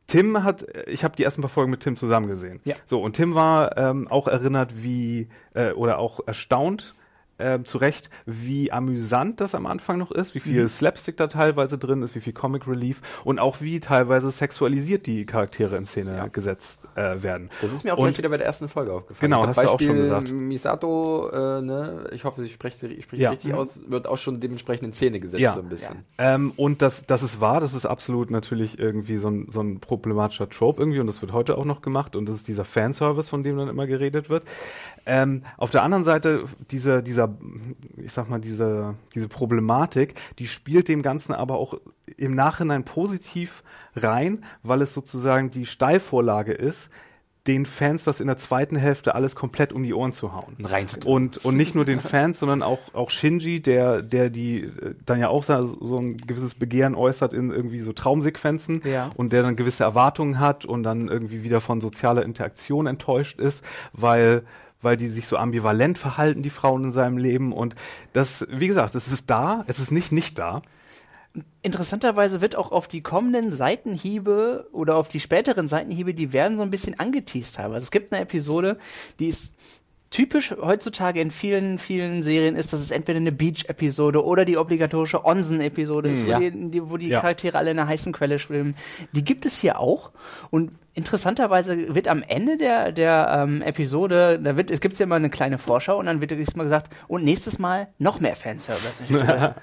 Tim 0.08 0.44
hat, 0.44 0.66
ich 0.88 1.04
habe 1.04 1.16
die 1.16 1.24
ersten 1.24 1.42
paar 1.42 1.50
Folgen 1.50 1.70
mit 1.70 1.82
Tim 1.82 1.98
zusammen 1.98 2.28
gesehen. 2.28 2.62
Ja. 2.64 2.76
So, 2.86 3.02
und 3.02 3.14
Tim 3.14 3.36
war 3.36 3.78
ähm, 3.78 4.08
auch 4.08 4.28
erinnert, 4.28 4.82
wie, 4.82 5.28
äh, 5.54 5.72
oder 5.72 6.00
auch 6.00 6.22
erstaunt, 6.26 6.96
äh, 7.38 7.60
zu 7.64 7.78
Recht, 7.78 8.10
wie 8.26 8.72
amüsant 8.72 9.42
das 9.42 9.56
am 9.56 9.66
Anfang 9.66 9.98
noch 9.98 10.12
ist, 10.12 10.36
wie 10.36 10.40
viel 10.40 10.64
mhm. 10.64 10.68
Slapstick 10.68 11.18
da 11.18 11.28
teilweise 11.28 11.78
drin 11.78 12.02
ist, 12.02 12.16
wie 12.16 12.22
viel 12.22 12.34
Comic 12.34 12.68
Relief 12.68 13.02
und 13.24 13.40
auch 13.40 13.62
wie 13.62 13.80
teilweise 13.80 14.32
sexualisiert 14.32 15.06
die 15.06 15.26
Charaktere 15.26 15.78
in 15.78 15.86
Szene 15.86 16.16
ja. 16.16 16.28
gesetzt 16.28 16.82
äh, 16.96 17.22
werden. 17.22 17.50
Das 17.62 17.74
ist 17.74 17.84
mir 17.84 17.94
auch 17.94 17.98
und, 17.98 18.06
gleich 18.06 18.18
wieder 18.18 18.30
bei 18.30 18.38
der 18.38 18.48
ersten 18.48 18.68
Folge 18.68 18.94
aufgefallen. 18.94 19.32
Genau, 19.32 19.46
hast 19.46 19.56
Beispiel 19.56 19.88
du 19.88 19.94
auch 19.94 19.96
schon 19.96 20.02
gesagt. 20.02 20.32
Misato, 20.32 21.30
äh, 21.30 21.62
ne, 21.62 22.10
ich 22.12 22.24
hoffe, 22.24 22.42
sie 22.42 22.50
spricht 22.50 22.80
sie 22.80 23.00
ja. 23.14 23.30
richtig 23.30 23.52
mhm. 23.52 23.58
aus, 23.58 23.82
wird 23.88 24.08
auch 24.08 24.18
schon 24.18 24.40
dementsprechend 24.40 24.88
in 24.88 24.94
Szene 24.94 25.20
gesetzt 25.20 25.42
ja. 25.42 25.54
so 25.54 25.60
ein 25.60 25.70
bisschen. 25.70 26.06
Ja. 26.20 26.36
Ähm, 26.36 26.54
und 26.56 26.82
das, 26.82 27.04
das 27.06 27.24
ist 27.24 27.40
wahr, 27.40 27.60
das 27.60 27.74
ist 27.74 27.86
absolut 27.86 28.32
natürlich 28.32 28.80
irgendwie 28.80 29.18
so 29.18 29.30
ein, 29.30 29.48
so 29.50 29.62
ein 29.62 29.80
problematischer 29.80 30.50
Trope 30.50 30.82
irgendwie 30.82 31.00
und 31.00 31.08
das 31.08 31.22
wird 31.22 31.34
heute 31.34 31.58
auch 31.58 31.66
noch 31.66 31.82
gemacht 31.82 32.16
und 32.16 32.28
das 32.28 32.38
ist 32.38 32.48
dieser 32.48 32.66
Fanservice, 32.66 33.30
von 33.30 33.44
dem 33.44 33.58
dann 33.58 33.68
immer 33.68 33.88
geredet 33.88 34.30
wird. 34.30 34.44
Ähm, 35.06 35.44
auf 35.56 35.70
der 35.70 35.84
anderen 35.84 36.04
Seite, 36.04 36.44
dieser, 36.70 37.02
dieser, 37.02 37.27
ich 37.98 38.14
sag 38.14 38.30
mal, 38.30 38.40
diese, 38.40 38.96
diese 39.14 39.28
Problematik, 39.28 40.16
die 40.40 40.48
spielt 40.48 40.88
dem 40.88 41.02
Ganzen 41.02 41.34
aber 41.34 41.58
auch 41.58 41.76
im 42.18 42.36
Nachhinein 42.36 42.84
positiv 42.84 43.64
rein, 43.96 44.44
weil 44.64 44.82
es 44.82 44.94
sozusagen 44.94 45.52
die 45.52 45.66
Steilvorlage 45.66 46.54
ist, 46.54 46.90
den 47.48 47.66
Fans 47.66 48.04
das 48.04 48.20
in 48.20 48.28
der 48.28 48.38
zweiten 48.38 48.76
Hälfte 48.76 49.16
alles 49.16 49.34
komplett 49.34 49.72
um 49.72 49.84
die 49.84 49.94
Ohren 49.94 50.12
zu 50.12 50.34
hauen. 50.34 50.58
Und, 51.06 51.46
und 51.46 51.56
nicht 51.56 51.76
nur 51.76 51.86
den 51.86 52.02
Fans, 52.02 52.40
sondern 52.40 52.62
auch, 52.62 52.80
auch 52.94 53.10
Shinji, 53.10 53.62
der, 53.62 54.02
der 54.02 54.30
die 54.30 54.64
äh, 54.64 54.96
dann 55.06 55.20
ja 55.20 55.30
auch 55.30 55.44
so, 55.44 55.66
so 55.66 55.98
ein 55.98 56.18
gewisses 56.18 56.56
Begehren 56.56 56.94
äußert 56.94 57.34
in 57.34 57.50
irgendwie 57.50 57.80
so 57.80 57.94
Traumsequenzen 57.94 58.82
ja. 58.84 59.12
und 59.16 59.32
der 59.32 59.44
dann 59.44 59.56
gewisse 59.56 59.86
Erwartungen 59.86 60.40
hat 60.40 60.66
und 60.66 60.84
dann 60.84 61.08
irgendwie 61.08 61.44
wieder 61.44 61.62
von 61.62 61.80
sozialer 61.80 62.24
Interaktion 62.24 62.86
enttäuscht 62.86 63.40
ist, 63.40 63.64
weil 63.94 64.44
weil 64.82 64.98
die 64.98 65.10
sich 65.10 65.28
so 65.28 65.38
ambivalent 65.38 65.98
verhalten, 65.98 66.44
die 66.44 66.50
Frauen 66.50 66.86
in 66.86 66.92
seinem 66.92 67.18
Leben. 67.18 67.54
Und 67.54 67.76
das, 68.14 68.46
wie 68.50 68.68
gesagt, 68.68 68.96
es 68.96 69.08
ist 69.12 69.30
da, 69.30 69.64
es 69.68 69.80
ist 69.80 69.92
nicht 69.92 70.12
nicht 70.12 70.38
da. 70.40 70.62
Interessanterweise 71.62 72.42
wird 72.42 72.56
auch 72.56 72.72
auf 72.72 72.88
die 72.88 73.02
kommenden 73.02 73.52
Seitenhiebe 73.52 74.68
oder 74.72 74.96
auf 74.96 75.08
die 75.08 75.20
späteren 75.20 75.68
Seitenhiebe, 75.68 76.14
die 76.14 76.34
werden 76.34 76.58
so 76.58 76.64
ein 76.64 76.72
bisschen 76.72 77.00
angeteased 77.00 77.56
teilweise. 77.56 77.84
Es 77.84 77.92
gibt 77.92 78.12
eine 78.12 78.24
Episode, 78.24 78.78
die 79.20 79.28
ist 79.28 79.54
typisch 80.10 80.56
heutzutage 80.62 81.20
in 81.20 81.32
vielen, 81.32 81.80
vielen 81.80 82.24
Serien 82.24 82.56
ist, 82.56 82.72
dass 82.74 82.80
es 82.80 82.92
entweder 82.92 83.18
eine 83.18 83.32
Beach-Episode 83.32 84.24
oder 84.24 84.46
die 84.46 84.58
obligatorische 84.58 85.26
Onsen-Episode 85.26 86.10
ist, 86.10 86.22
hm, 86.22 86.28
ja. 86.28 86.40
wo 86.40 86.50
die, 86.50 86.90
wo 86.90 86.98
die 86.98 87.08
ja. 87.10 87.20
Charaktere 87.20 87.58
alle 87.58 87.72
in 87.72 87.80
einer 87.80 87.88
heißen 87.88 88.14
Quelle 88.14 88.40
schwimmen. 88.40 88.76
Die 89.12 89.24
gibt 89.24 89.46
es 89.46 89.60
hier 89.60 89.80
auch. 89.80 90.12
Und 90.50 90.72
interessanterweise 90.94 91.94
wird 91.94 92.08
am 92.08 92.24
Ende 92.24 92.58
der, 92.58 92.92
der 92.92 93.44
ähm, 93.44 93.62
Episode, 93.62 94.40
da 94.42 94.56
wird, 94.56 94.72
es 94.72 94.80
gibt 94.80 94.98
ja 94.98 95.04
immer 95.04 95.16
eine 95.16 95.30
kleine 95.30 95.58
Vorschau 95.58 95.98
und 96.00 96.06
dann 96.06 96.22
wird 96.22 96.32
diesmal 96.32 96.66
gesagt, 96.66 96.94
und 97.08 97.24
nächstes 97.24 97.60
Mal 97.60 97.88
noch 97.98 98.20
mehr 98.20 98.36
Fanservice. 98.36 99.04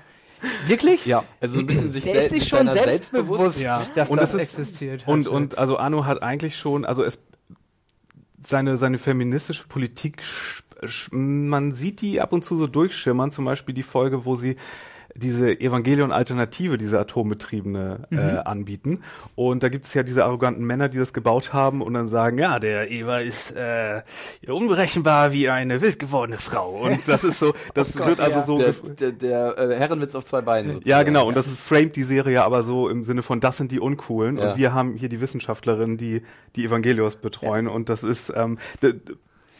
Wirklich? 0.67 1.07
Ja. 1.07 1.25
Also 1.41 1.55
so 1.55 1.61
ein 1.61 1.67
bisschen 1.67 1.91
sich, 1.91 2.05
der 2.05 2.17
ist 2.17 2.31
sich 2.31 2.47
schon 2.49 2.69
selbstbewusst, 2.69 3.63
ja. 3.63 3.83
dass 3.95 4.11
und 4.11 4.21
das 4.21 4.35
ist, 4.35 4.43
existiert. 4.43 5.05
Und, 5.07 5.27
und 5.27 5.57
also 5.57 5.79
Arno 5.79 6.05
hat 6.05 6.23
eigentlich 6.23 6.57
schon, 6.57 6.85
also 6.85 7.03
es 7.03 7.19
seine, 8.47 8.77
seine 8.77 8.99
feministische 8.99 9.67
Politik, 9.67 10.23
man 11.11 11.73
sieht 11.73 12.01
die 12.01 12.21
ab 12.21 12.33
und 12.33 12.45
zu 12.45 12.57
so 12.57 12.67
durchschimmern, 12.67 13.31
zum 13.31 13.45
Beispiel 13.45 13.75
die 13.75 13.83
Folge, 13.83 14.25
wo 14.25 14.37
sie 14.37 14.57
diese 15.17 15.61
Evangelion-Alternative, 15.61 16.77
diese 16.77 16.99
atombetriebene, 16.99 18.07
äh, 18.11 18.15
mhm. 18.15 18.21
äh, 18.21 18.39
anbieten. 18.39 19.03
Und 19.35 19.63
da 19.63 19.69
gibt 19.69 19.87
es 19.87 19.95
ja 19.95 20.03
diese 20.03 20.25
arroganten 20.25 20.65
Männer, 20.65 20.89
die 20.89 20.99
das 20.99 21.13
gebaut 21.13 21.53
haben 21.53 21.83
und 21.83 21.95
dann 21.95 22.09
sagen, 22.09 22.39
ja, 22.39 22.59
der 22.59 22.91
Eva 22.91 23.19
ist 23.19 23.53
äh, 23.53 24.03
unberechenbar 24.47 25.33
wie 25.33 25.49
eine 25.49 25.81
wild 25.81 25.99
gewordene 25.99 26.39
Frau. 26.39 26.85
Und 26.85 27.07
das 27.07 27.25
ist 27.25 27.39
so, 27.39 27.55
das 27.75 27.97
oh 27.99 28.07
wird 28.07 28.21
also 28.21 28.41
ja. 28.41 28.45
so... 28.45 28.59
Der, 28.59 28.73
der, 28.73 29.13
der 29.13 29.59
äh, 29.59 29.77
Herrenwitz 29.77 30.15
auf 30.15 30.25
zwei 30.25 30.41
Beinen. 30.41 30.75
Sozusagen. 30.75 30.91
Ja, 30.91 31.03
genau. 31.03 31.29
Und 31.29 31.37
das 31.37 31.47
ist, 31.47 31.61
framed 31.61 31.97
die 31.97 32.05
Serie 32.05 32.43
aber 32.43 32.63
so 32.63 32.89
im 32.89 33.05
Sinne 33.05 33.23
von, 33.23 33.41
das 33.41 33.57
sind 33.57 33.71
die 33.71 33.81
Uncoolen. 33.81 34.39
Ja. 34.39 34.51
Und 34.51 34.59
wir 34.59 34.75
haben 34.75 34.97
hier 34.97 35.09
die 35.09 35.21
Wissenschaftlerin, 35.21 35.97
die 35.97 36.23
die 36.57 36.65
Evangelios 36.65 37.17
betreuen. 37.17 37.67
Ja. 37.67 37.73
Und 37.73 37.89
das 37.89 38.03
ist... 38.03 38.33
Ähm, 38.35 38.59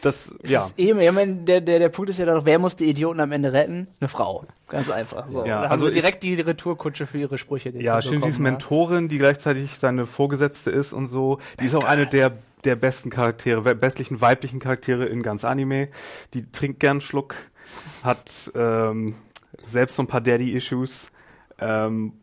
das, 0.05 0.31
Es 0.43 0.51
ja. 0.51 0.65
Ist 0.65 0.77
eben, 0.77 0.99
ich 0.99 1.11
meine, 1.11 1.35
der, 1.35 1.61
der, 1.61 1.79
der 1.79 1.89
Punkt 1.89 2.09
ist 2.09 2.19
ja 2.19 2.25
doch, 2.25 2.45
wer 2.45 2.59
muss 2.59 2.75
die 2.75 2.85
Idioten 2.85 3.19
am 3.19 3.31
Ende 3.31 3.53
retten? 3.53 3.87
Eine 3.99 4.07
Frau. 4.07 4.45
Ganz 4.67 4.89
einfach. 4.89 5.27
So. 5.29 5.39
Ja, 5.39 5.45
da 5.45 5.63
haben 5.63 5.71
also 5.71 5.85
sie 5.87 5.93
direkt 5.93 6.23
die 6.23 6.35
Retourkutsche 6.35 7.07
für 7.07 7.17
ihre 7.17 7.37
Sprüche 7.37 7.69
Ja, 7.69 8.01
Shinjis. 8.01 8.39
Mentorin, 8.39 9.09
die 9.09 9.17
gleichzeitig 9.17 9.77
seine 9.77 10.05
Vorgesetzte 10.05 10.71
ist 10.71 10.93
und 10.93 11.07
so, 11.07 11.39
die 11.59 11.65
ist 11.65 11.75
auch 11.75 11.85
eine 11.85 12.07
der 12.07 12.37
der 12.63 12.75
besten 12.75 13.11
Charaktere, 13.11 13.75
bestlichen 13.75 14.21
weiblichen 14.21 14.59
Charaktere 14.59 15.05
in 15.05 15.21
ganz 15.21 15.45
Anime. 15.45 15.89
Die 16.33 16.51
trinkt 16.51 16.79
gern 16.79 16.99
Schluck, 16.99 17.35
hat 18.03 18.51
ähm, 18.55 19.13
selbst 19.67 19.95
so 19.95 20.03
ein 20.03 20.07
paar 20.07 20.21
Daddy-Issues. 20.21 21.11
Ähm, 21.59 22.13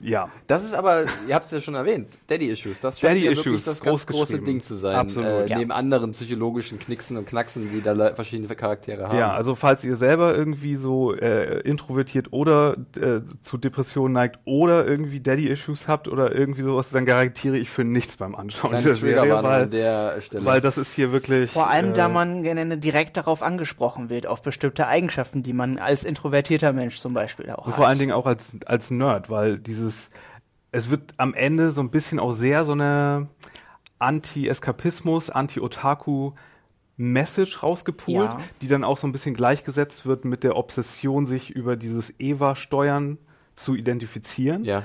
ja, 0.00 0.28
Das 0.46 0.62
ist 0.64 0.74
aber, 0.74 1.04
ihr 1.26 1.34
habt 1.34 1.46
es 1.46 1.50
ja 1.50 1.60
schon 1.60 1.74
erwähnt, 1.74 2.08
Daddy 2.26 2.46
Issues. 2.50 2.80
Das 2.80 3.00
scheint 3.00 3.12
Daddy 3.14 3.24
ja 3.26 3.30
Issues, 3.32 3.46
wirklich 3.46 3.64
das 3.64 3.80
groß 3.80 4.06
ganz 4.06 4.18
große. 4.18 4.38
Ding 4.40 4.60
zu 4.60 4.74
sein. 4.74 4.96
Absolut. 4.96 5.26
Äh, 5.26 5.46
Ja. 5.48 5.58
Neben 5.58 5.72
anderen 5.72 6.10
psychologischen 6.12 6.78
Knicksen 6.78 7.16
und 7.16 7.26
Knacksen, 7.26 7.70
die 7.72 7.80
da 7.82 8.14
verschiedene 8.14 8.54
Charaktere 8.54 9.08
haben. 9.08 9.18
ja, 9.18 9.32
also 9.32 9.54
falls 9.54 9.84
ihr 9.84 9.96
selber 9.96 10.34
irgendwie 10.36 10.76
so 10.76 11.14
äh, 11.14 11.60
introvertiert 11.60 12.32
oder 12.32 12.76
äh, 13.00 13.20
zu 13.42 13.56
Depressionen 13.58 14.12
neigt 14.12 14.38
oder 14.44 14.86
irgendwie 14.86 15.20
Daddy-Issues 15.20 15.88
habt 15.88 16.08
oder 16.08 16.34
irgendwie 16.34 16.62
sowas, 16.62 16.90
dann 16.90 17.06
garantiere 17.06 17.56
ich 17.56 17.70
für 17.70 17.84
nichts 17.84 18.16
beim 18.16 18.34
Anschauen 18.34 18.70
Kleine 18.70 18.82
dieser 18.82 18.94
Serie, 18.96 19.42
weil, 19.42 19.66
der 19.66 20.20
Stelle. 20.20 20.44
weil 20.44 20.60
das 20.60 20.76
ist 20.78 20.92
hier 20.92 21.12
wirklich 21.12 21.50
Vor 21.50 21.70
allem, 21.70 21.90
äh, 21.90 21.94
da 21.94 22.08
man 22.08 22.42
gerne 22.42 22.76
direkt 22.78 23.16
darauf 23.16 23.42
angesprochen 23.42 24.10
wird, 24.10 24.26
auf 24.26 24.42
bestimmte 24.42 24.86
Eigenschaften, 24.86 25.42
die 25.42 25.52
man 25.52 25.78
als 25.78 26.04
introvertierter 26.04 26.72
Mensch 26.72 26.98
zum 26.98 27.14
Beispiel 27.14 27.50
auch 27.50 27.64
Und 27.64 27.68
hat. 27.68 27.74
vor 27.76 27.86
allen 27.86 27.98
Dingen 27.98 28.12
auch 28.12 28.26
als, 28.26 28.56
als 28.66 28.90
Nerd, 28.90 29.30
weil 29.30 29.58
dieses, 29.86 30.10
es 30.72 30.90
wird 30.90 31.14
am 31.16 31.34
Ende 31.34 31.70
so 31.72 31.80
ein 31.80 31.90
bisschen 31.90 32.18
auch 32.18 32.32
sehr 32.32 32.64
so 32.64 32.72
eine 32.72 33.28
Anti-Eskapismus, 33.98 35.30
Anti-Otaku-Message 35.30 37.62
rausgepult, 37.62 38.30
Ja. 38.32 38.38
die 38.60 38.68
dann 38.68 38.84
auch 38.84 38.98
so 38.98 39.06
ein 39.06 39.12
bisschen 39.12 39.34
gleichgesetzt 39.34 40.06
wird 40.06 40.24
mit 40.24 40.42
der 40.44 40.56
Obsession, 40.56 41.26
sich 41.26 41.50
über 41.50 41.76
dieses 41.76 42.12
EVA-Steuern 42.18 43.18
zu 43.54 43.74
identifizieren. 43.74 44.64
ja. 44.64 44.82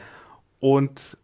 Und 0.59 1.17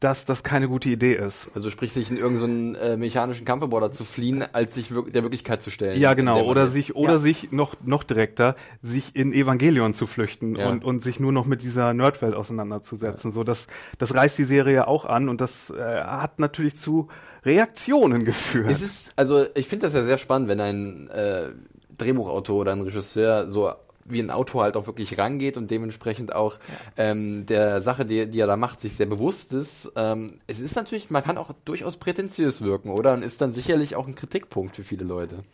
dass 0.00 0.24
das 0.24 0.42
keine 0.42 0.66
gute 0.66 0.88
Idee 0.88 1.14
ist. 1.14 1.50
Also 1.54 1.68
sprich, 1.68 1.92
sich 1.92 2.10
in 2.10 2.16
irgendeinen 2.16 2.74
äh, 2.74 2.96
mechanischen 2.96 3.44
Kampfroboter 3.44 3.92
zu 3.92 4.04
fliehen, 4.04 4.42
als 4.52 4.74
sich 4.74 4.92
wirk 4.92 5.12
der 5.12 5.22
Wirklichkeit 5.22 5.60
zu 5.60 5.70
stellen. 5.70 6.00
Ja, 6.00 6.14
genau. 6.14 6.42
Oder 6.44 6.68
sich, 6.68 6.96
oder 6.96 7.12
Ja. 7.14 7.18
sich 7.18 7.52
noch, 7.52 7.74
noch 7.84 8.02
direkter, 8.02 8.56
sich 8.82 9.14
in 9.14 9.32
Evangelion 9.34 9.92
zu 9.92 10.06
flüchten 10.06 10.56
Ja. 10.56 10.68
und, 10.70 10.84
und 10.84 11.02
sich 11.04 11.20
nur 11.20 11.32
noch 11.32 11.44
mit 11.44 11.62
dieser 11.62 11.92
Nerdwelt 11.92 12.34
auseinanderzusetzen. 12.34 13.30
So, 13.30 13.44
das, 13.44 13.66
das 13.98 14.14
reißt 14.14 14.38
die 14.38 14.44
Serie 14.44 14.74
ja 14.74 14.86
auch 14.86 15.04
an 15.04 15.28
und 15.28 15.40
das 15.42 15.68
äh, 15.70 15.74
hat 15.78 16.38
natürlich 16.38 16.76
zu 16.76 17.08
Reaktionen 17.44 18.24
geführt. 18.24 18.70
Es 18.70 18.80
ist, 18.82 19.12
also 19.16 19.44
ich 19.54 19.68
finde 19.68 19.86
das 19.86 19.94
ja 19.94 20.04
sehr 20.04 20.18
spannend, 20.18 20.48
wenn 20.48 20.60
ein 20.60 21.08
äh, 21.08 21.50
Drehbuchautor 21.98 22.56
oder 22.60 22.72
ein 22.72 22.80
Regisseur 22.80 23.50
so 23.50 23.72
wie 24.12 24.20
ein 24.20 24.30
Autor 24.30 24.64
halt 24.64 24.76
auch 24.76 24.86
wirklich 24.86 25.18
rangeht 25.18 25.56
und 25.56 25.70
dementsprechend 25.70 26.34
auch 26.34 26.56
ähm, 26.96 27.46
der 27.46 27.82
Sache, 27.82 28.04
die, 28.04 28.26
die 28.26 28.40
er 28.40 28.46
da 28.46 28.56
macht, 28.56 28.80
sich 28.80 28.94
sehr 28.94 29.06
bewusst 29.06 29.52
ist. 29.52 29.90
Ähm, 29.96 30.40
es 30.46 30.60
ist 30.60 30.76
natürlich, 30.76 31.10
man 31.10 31.22
kann 31.22 31.38
auch 31.38 31.52
durchaus 31.64 31.96
prätentiös 31.96 32.62
wirken, 32.62 32.90
oder? 32.90 33.14
Und 33.14 33.22
ist 33.22 33.40
dann 33.40 33.52
sicherlich 33.52 33.96
auch 33.96 34.06
ein 34.06 34.14
Kritikpunkt 34.14 34.76
für 34.76 34.84
viele 34.84 35.04
Leute. 35.04 35.44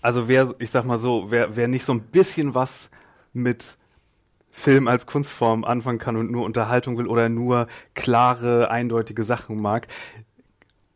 Also 0.00 0.28
wer, 0.28 0.54
ich 0.58 0.70
sag 0.70 0.84
mal 0.84 0.98
so, 0.98 1.30
wer, 1.30 1.56
wer 1.56 1.68
nicht 1.68 1.84
so 1.84 1.92
ein 1.92 2.02
bisschen 2.02 2.54
was 2.54 2.90
mit 3.32 3.76
Film 4.50 4.88
als 4.88 5.06
Kunstform 5.06 5.64
anfangen 5.64 5.98
kann 5.98 6.16
und 6.16 6.30
nur 6.30 6.44
Unterhaltung 6.44 6.98
will 6.98 7.06
oder 7.06 7.28
nur 7.28 7.68
klare, 7.94 8.70
eindeutige 8.70 9.24
Sachen 9.24 9.60
mag. 9.60 9.86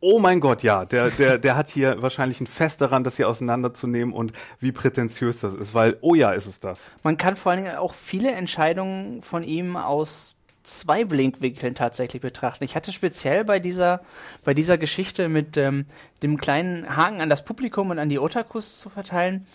Oh 0.05 0.19
mein 0.19 0.41
Gott, 0.41 0.65
ja, 0.65 0.85
der, 0.85 1.11
der, 1.11 1.39
der 1.39 1.55
hat 1.55 1.69
hier 1.69 2.03
wahrscheinlich 2.03 2.41
ein 2.41 2.49
Fest 2.49 2.81
daran, 2.81 3.05
das 3.05 3.19
hier 3.19 3.29
auseinanderzunehmen 3.29 4.13
und 4.13 4.33
wie 4.59 4.73
prätentiös 4.73 5.39
das 5.39 5.55
ist, 5.55 5.75
weil, 5.75 5.97
oh 6.01 6.17
ja, 6.17 6.33
ist 6.33 6.47
es 6.47 6.59
das. 6.59 6.91
Man 7.05 7.17
kann 7.17 7.37
vor 7.37 7.53
allen 7.53 7.63
Dingen 7.63 7.77
auch 7.77 7.95
viele 7.95 8.33
Entscheidungen 8.33 9.23
von 9.23 9.45
ihm 9.45 9.77
aus 9.77 10.35
zwei 10.65 11.05
Blinkwinkeln 11.05 11.77
tatsächlich 11.77 12.21
betrachten. 12.21 12.65
Ich 12.65 12.75
hatte 12.75 12.91
speziell 12.91 13.45
bei 13.45 13.61
dieser, 13.61 14.01
bei 14.45 14.55
dieser 14.55 14.77
Geschichte 14.77 15.29
mit 15.29 15.57
ähm, 15.57 15.87
dem 16.25 16.37
kleinen 16.37 16.97
Haken 16.97 17.21
an 17.21 17.31
das 17.31 17.45
Publikum 17.45 17.91
und 17.91 18.01
an 18.01 18.09
die 18.09 18.19
Otakus 18.19 18.81
zu 18.81 18.91
verteilen. 18.91 19.47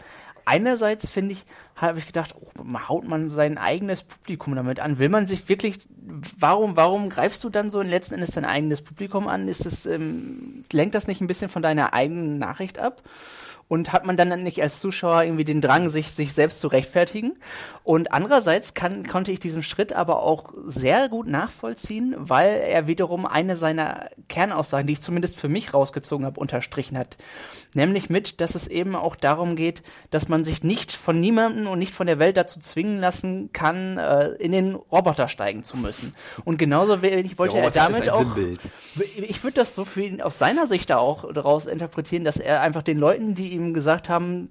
Einerseits 0.48 1.10
finde 1.10 1.34
ich, 1.34 1.44
habe 1.76 2.00
ich 2.00 2.06
gedacht, 2.06 2.34
oh, 2.40 2.80
haut 2.88 3.06
man 3.06 3.30
sein 3.30 3.58
eigenes 3.58 4.04
Publikum 4.04 4.56
damit 4.56 4.80
an? 4.80 4.98
Will 4.98 5.10
man 5.10 5.28
sich 5.28 5.50
wirklich, 5.50 5.80
warum, 6.40 6.78
warum 6.78 7.10
greifst 7.10 7.44
du 7.44 7.50
dann 7.50 7.70
so 7.70 7.82
in 7.82 7.90
letzten 7.90 8.14
Endes 8.14 8.32
dein 8.32 8.46
eigenes 8.46 8.82
Publikum 8.82 9.28
an? 9.28 9.50
Ist 9.50 9.66
das, 9.66 9.86
ähm, 9.86 10.64
lenkt 10.72 10.96
das 10.96 11.06
nicht 11.06 11.20
ein 11.20 11.28
bisschen 11.28 11.50
von 11.50 11.62
deiner 11.62 11.94
eigenen 11.94 12.40
Nachricht 12.40 12.80
ab? 12.80 13.04
Und 13.70 13.92
hat 13.92 14.06
man 14.06 14.16
dann 14.16 14.44
nicht 14.44 14.62
als 14.62 14.80
Zuschauer 14.80 15.24
irgendwie 15.24 15.44
den 15.44 15.60
Drang, 15.60 15.90
sich, 15.90 16.12
sich 16.12 16.34
selbst 16.34 16.62
zu 16.62 16.70
rechtfertigen? 16.70 17.38
Und 17.84 18.14
andererseits 18.14 18.74
kann, 18.74 19.08
konnte 19.08 19.32
ich 19.32 19.40
diesen 19.40 19.64
Schritt 19.64 19.94
aber 19.94 20.22
auch 20.22 20.54
sehr 20.66 21.10
gut 21.10 21.28
nachvollziehen, 21.28 22.16
weil 22.18 22.50
er 22.50 22.88
wiederum 22.88 23.26
eine 23.26 23.58
seiner 23.58 24.10
Kernaussagen, 24.30 24.88
die 24.88 24.94
ich 24.94 25.02
zumindest 25.02 25.36
für 25.36 25.50
mich 25.50 25.74
rausgezogen 25.74 26.26
habe, 26.26 26.40
unterstrichen 26.40 26.98
hat. 26.98 27.18
Nämlich 27.74 28.10
mit, 28.10 28.40
dass 28.42 28.56
es 28.56 28.68
eben 28.68 28.96
auch 28.96 29.16
darum 29.16 29.56
geht, 29.56 29.84
dass 30.12 30.30
man 30.30 30.46
sich 30.46 30.64
nicht 30.64 30.94
von 30.94 31.20
niemandem 31.20 31.68
und 31.68 31.80
nicht 31.80 31.94
von 31.94 32.08
der 32.08 32.20
Welt 32.20 32.38
dazu 32.38 32.60
zwingen 32.60 33.00
lassen 33.00 33.52
kann, 33.54 33.98
äh, 33.98 34.30
in 34.36 34.52
den 34.52 34.76
Roboter 34.76 35.28
steigen 35.28 35.64
zu 35.64 35.78
müssen. 35.78 36.16
Und 36.46 36.58
genauso 36.58 37.02
wenig 37.02 37.38
wollte 37.38 37.58
er 37.58 37.72
damit 37.72 38.10
auch 38.10 38.20
Sinnbild. 38.20 38.70
ich 39.18 39.44
würde 39.44 39.56
das 39.56 39.76
so 39.76 39.86
für 39.86 40.04
ihn 40.04 40.22
aus 40.22 40.38
seiner 40.38 40.68
Sicht 40.68 40.90
da 40.90 40.98
auch 40.98 41.32
daraus 41.34 41.66
interpretieren, 41.66 42.24
dass 42.24 42.38
er 42.38 42.62
einfach 42.62 42.84
den 42.84 42.98
Leuten, 42.98 43.36
die 43.36 43.54
ihm 43.58 43.74
gesagt 43.74 44.08
haben, 44.10 44.50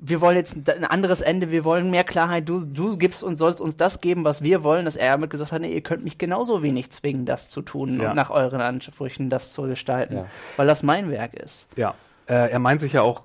wir 0.00 0.20
wollen 0.20 0.36
jetzt 0.36 0.68
ein 0.68 0.84
anderes 0.84 1.20
Ende, 1.20 1.50
wir 1.50 1.64
wollen 1.64 1.90
mehr 1.90 2.04
Klarheit, 2.04 2.48
du, 2.48 2.64
du 2.64 2.96
gibst 2.96 3.24
und 3.24 3.34
sollst 3.34 3.60
uns 3.60 3.76
das 3.76 4.00
geben, 4.00 4.22
was 4.22 4.42
wir 4.42 4.62
wollen, 4.62 4.84
dass 4.84 4.94
er 4.94 5.12
damit 5.12 5.30
gesagt 5.30 5.50
hat, 5.50 5.60
nee, 5.60 5.72
ihr 5.74 5.80
könnt 5.80 6.04
mich 6.04 6.18
genauso 6.18 6.62
wenig 6.62 6.90
zwingen, 6.92 7.24
das 7.26 7.48
zu 7.48 7.62
tun 7.62 8.00
Ja. 8.00 8.10
und 8.10 8.16
nach 8.16 8.30
euren 8.30 8.60
Ansprüchen 8.60 9.28
das 9.28 9.52
zu 9.52 9.62
gestalten, 9.62 10.14
Ja. 10.16 10.26
weil 10.56 10.68
das 10.68 10.84
mein 10.84 11.10
Werk 11.10 11.34
ist. 11.34 11.66
Ja. 11.74 11.94
Äh, 12.28 12.50
er 12.50 12.58
meint 12.58 12.80
sich 12.82 12.92
ja 12.92 13.00
auch 13.02 13.24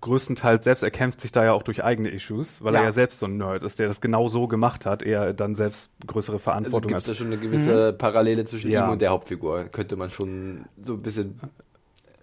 größtenteils 0.00 0.64
selbst, 0.64 0.82
er 0.82 0.90
kämpft 0.90 1.20
sich 1.20 1.32
da 1.32 1.44
ja 1.44 1.52
auch 1.52 1.62
durch 1.62 1.82
eigene 1.84 2.08
Issues, 2.10 2.62
weil 2.62 2.74
Ja. 2.74 2.80
er 2.80 2.86
ja 2.86 2.92
selbst 2.92 3.20
so 3.20 3.26
ein 3.26 3.36
Nerd 3.36 3.62
ist, 3.62 3.78
der 3.78 3.86
das 3.88 4.00
genau 4.00 4.28
so 4.28 4.46
gemacht 4.48 4.86
hat, 4.86 5.02
er 5.02 5.32
dann 5.32 5.54
selbst 5.54 5.88
größere 6.06 6.34
Also 6.36 6.42
Verantwortung 6.44 6.88
gibt 6.88 6.98
es 6.98 7.04
da 7.06 7.10
als 7.12 7.18
schon 7.18 7.28
eine 7.28 7.38
gewisse 7.38 7.92
Parallele 7.92 8.44
zwischen 8.44 8.70
Ja. 8.70 8.86
ihm 8.86 8.92
und 8.92 9.00
der 9.00 9.10
Hauptfigur. 9.10 9.64
Könnte 9.64 9.96
man 9.96 10.10
schon 10.10 10.64
so 10.84 10.94
ein 10.94 11.02
bisschen 11.02 11.40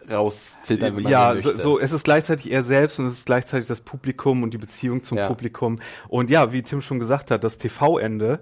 rausfiltern, 0.10 0.96
wenn 0.96 1.04
man 1.04 1.12
ja, 1.12 1.36
so 1.40 1.56
so, 1.58 1.80
es 1.80 1.92
ist 1.92 2.04
gleichzeitig 2.04 2.52
er 2.52 2.64
selbst 2.64 3.00
und 3.00 3.06
es 3.08 3.14
ist 3.20 3.26
gleichzeitig 3.26 3.68
das 3.68 3.82
Publikum 3.82 4.44
und 4.44 4.54
die 4.54 4.58
Beziehung 4.58 5.04
zum 5.04 5.18
Ja. 5.18 5.28
Publikum. 5.28 5.80
Und 6.08 6.30
ja, 6.30 6.54
wie 6.54 6.62
Tim 6.64 6.82
schon 6.82 7.00
gesagt 7.00 7.32
hat, 7.32 7.44
das 7.44 7.58
TV-Ende, 7.58 8.40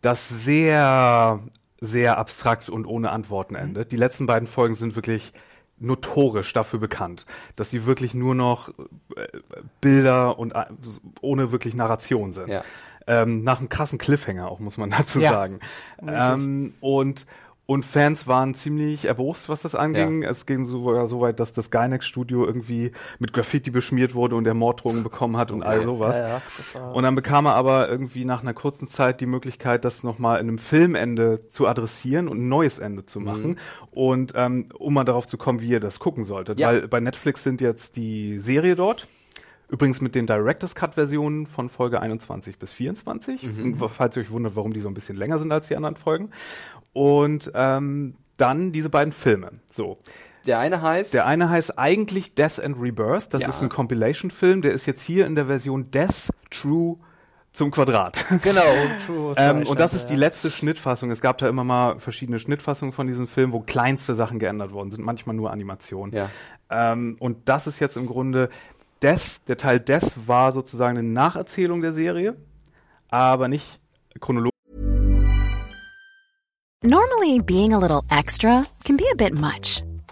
das 0.00 0.28
sehr, 0.28 1.40
sehr 1.80 2.18
abstrakt 2.18 2.68
und 2.68 2.86
ohne 2.86 3.10
Antworten 3.10 3.54
endet. 3.54 3.92
Die 3.92 3.96
letzten 3.96 4.26
beiden 4.26 4.48
Folgen 4.48 4.74
sind 4.74 4.96
wirklich 4.96 5.32
notorisch 5.78 6.52
dafür 6.52 6.78
bekannt, 6.78 7.26
dass 7.56 7.70
sie 7.70 7.84
wirklich 7.84 8.14
nur 8.14 8.34
noch 8.34 8.68
äh, 9.16 9.26
Bilder 9.80 10.38
und 10.38 10.52
äh, 10.54 10.64
ohne 11.20 11.52
wirklich 11.52 11.74
Narration 11.74 12.32
sind. 12.32 12.48
Ja. 12.48 12.64
Ähm, 13.06 13.42
nach 13.44 13.58
einem 13.58 13.68
krassen 13.68 13.98
Cliffhanger 13.98 14.50
auch, 14.50 14.60
muss 14.60 14.78
man 14.78 14.90
dazu 14.96 15.20
Ja. 15.20 15.30
sagen. 15.30 15.60
Ähm, 16.06 16.74
und, 16.80 17.26
und 17.66 17.84
Fans 17.86 18.26
waren 18.26 18.54
ziemlich 18.54 19.06
erbost, 19.06 19.48
was 19.48 19.62
das 19.62 19.74
anging. 19.74 20.22
Es 20.22 20.44
ging 20.44 20.66
sogar 20.66 21.08
so 21.08 21.22
weit, 21.22 21.40
dass 21.40 21.52
das 21.52 21.70
Gynex-Studio 21.70 22.44
irgendwie 22.44 22.92
mit 23.18 23.32
Graffiti 23.32 23.70
beschmiert 23.70 24.14
wurde 24.14 24.36
und 24.36 24.46
er 24.46 24.52
Morddrohungen 24.52 25.02
bekommen 25.02 25.38
hat 25.38 25.50
und 25.50 25.62
all 25.62 25.82
sowas. 25.82 26.16
Ja, 26.16 26.42
ja, 26.74 26.90
Und 26.90 27.04
dann 27.04 27.14
bekam 27.14 27.46
er 27.46 27.54
aber 27.54 27.88
irgendwie 27.88 28.26
nach 28.26 28.42
einer 28.42 28.52
kurzen 28.52 28.86
Zeit 28.86 29.22
die 29.22 29.26
Möglichkeit, 29.26 29.86
das 29.86 30.02
nochmal 30.02 30.40
in 30.40 30.48
einem 30.48 30.58
Filmende 30.58 31.48
zu 31.48 31.66
adressieren 31.66 32.28
und 32.28 32.38
ein 32.38 32.48
neues 32.48 32.78
Ende 32.78 33.06
zu 33.06 33.20
machen. 33.20 33.58
Und 33.92 34.34
ähm, 34.36 34.66
um 34.78 34.92
mal 34.92 35.04
darauf 35.04 35.26
zu 35.26 35.38
kommen, 35.38 35.62
wie 35.62 35.68
ihr 35.68 35.80
das 35.80 35.98
gucken 35.98 36.24
solltet. 36.24 36.58
Ja. 36.58 36.68
Weil 36.68 36.88
bei 36.88 37.00
Netflix 37.00 37.42
sind 37.42 37.62
jetzt 37.62 37.96
die 37.96 38.38
Serie 38.40 38.74
dort. 38.74 39.08
Übrigens 39.68 40.00
mit 40.00 40.14
den 40.14 40.26
Director's 40.26 40.74
Cut-Versionen 40.74 41.46
von 41.46 41.68
Folge 41.68 42.00
21 42.00 42.58
bis 42.58 42.72
24. 42.72 43.42
Und 43.62 43.78
Falls 43.88 44.16
ihr 44.16 44.22
euch 44.22 44.30
wundert, 44.30 44.56
warum 44.56 44.72
die 44.72 44.80
so 44.80 44.88
ein 44.88 44.94
bisschen 44.94 45.16
länger 45.16 45.38
sind 45.38 45.50
als 45.52 45.68
die 45.68 45.76
anderen 45.76 45.96
Folgen. 45.96 46.30
Und 46.92 47.50
ähm, 47.54 48.14
dann 48.36 48.72
diese 48.72 48.90
beiden 48.90 49.12
Filme. 49.12 49.52
So. 49.70 49.98
Der 50.46 50.58
eine 50.58 50.82
heißt. 50.82 51.14
Der 51.14 51.26
eine 51.26 51.48
heißt 51.48 51.78
eigentlich 51.78 52.34
Death 52.34 52.60
and 52.62 52.76
Rebirth. 52.80 53.32
Das 53.32 53.40
Ja. 53.42 53.48
ist 53.48 53.62
ein 53.62 53.68
Compilation-Film. 53.70 54.62
Der 54.62 54.72
ist 54.72 54.86
jetzt 54.86 55.02
hier 55.02 55.26
in 55.26 55.34
der 55.34 55.46
Version 55.46 55.90
Death 55.90 56.28
True 56.50 56.96
zum 57.54 57.70
Quadrat. 57.70 58.26
Genau. 58.42 58.60
True 59.06 59.34
ähm, 59.38 59.66
und 59.66 59.80
das 59.80 59.94
ist 59.94 60.06
die 60.06 60.16
letzte 60.16 60.50
Schnittfassung. 60.50 61.10
Es 61.10 61.20
gab 61.20 61.38
da 61.38 61.48
immer 61.48 61.64
mal 61.64 61.98
verschiedene 62.00 62.38
Schnittfassungen 62.38 62.92
von 62.92 63.06
diesem 63.06 63.28
Film, 63.28 63.52
wo 63.52 63.60
kleinste 63.60 64.14
Sachen 64.14 64.38
geändert 64.38 64.72
worden 64.72 64.90
sind, 64.90 65.04
manchmal 65.04 65.34
nur 65.36 65.50
Animationen. 65.52 66.14
Ja. 66.14 66.30
Ähm, 66.68 67.16
und 67.20 67.48
das 67.48 67.66
ist 67.66 67.78
jetzt 67.78 67.96
im 67.96 68.06
Grunde 68.06 68.48
Death, 69.02 69.40
der 69.48 69.56
Teil 69.56 69.80
Death 69.80 70.12
war 70.26 70.52
sozusagen 70.52 70.98
eine 70.98 71.08
Nacherzählung 71.08 71.82
der 71.82 71.92
Serie, 71.92 72.36
aber 73.08 73.48
nicht 73.48 73.80
chronologisch. 74.20 74.50
Normally, 76.82 77.40
being 77.40 77.72
a 77.72 77.78
little 77.78 78.02
extra 78.10 78.64
can 78.84 78.96
be 78.96 79.04
a 79.10 79.16
bit 79.16 79.34
much, 79.34 79.82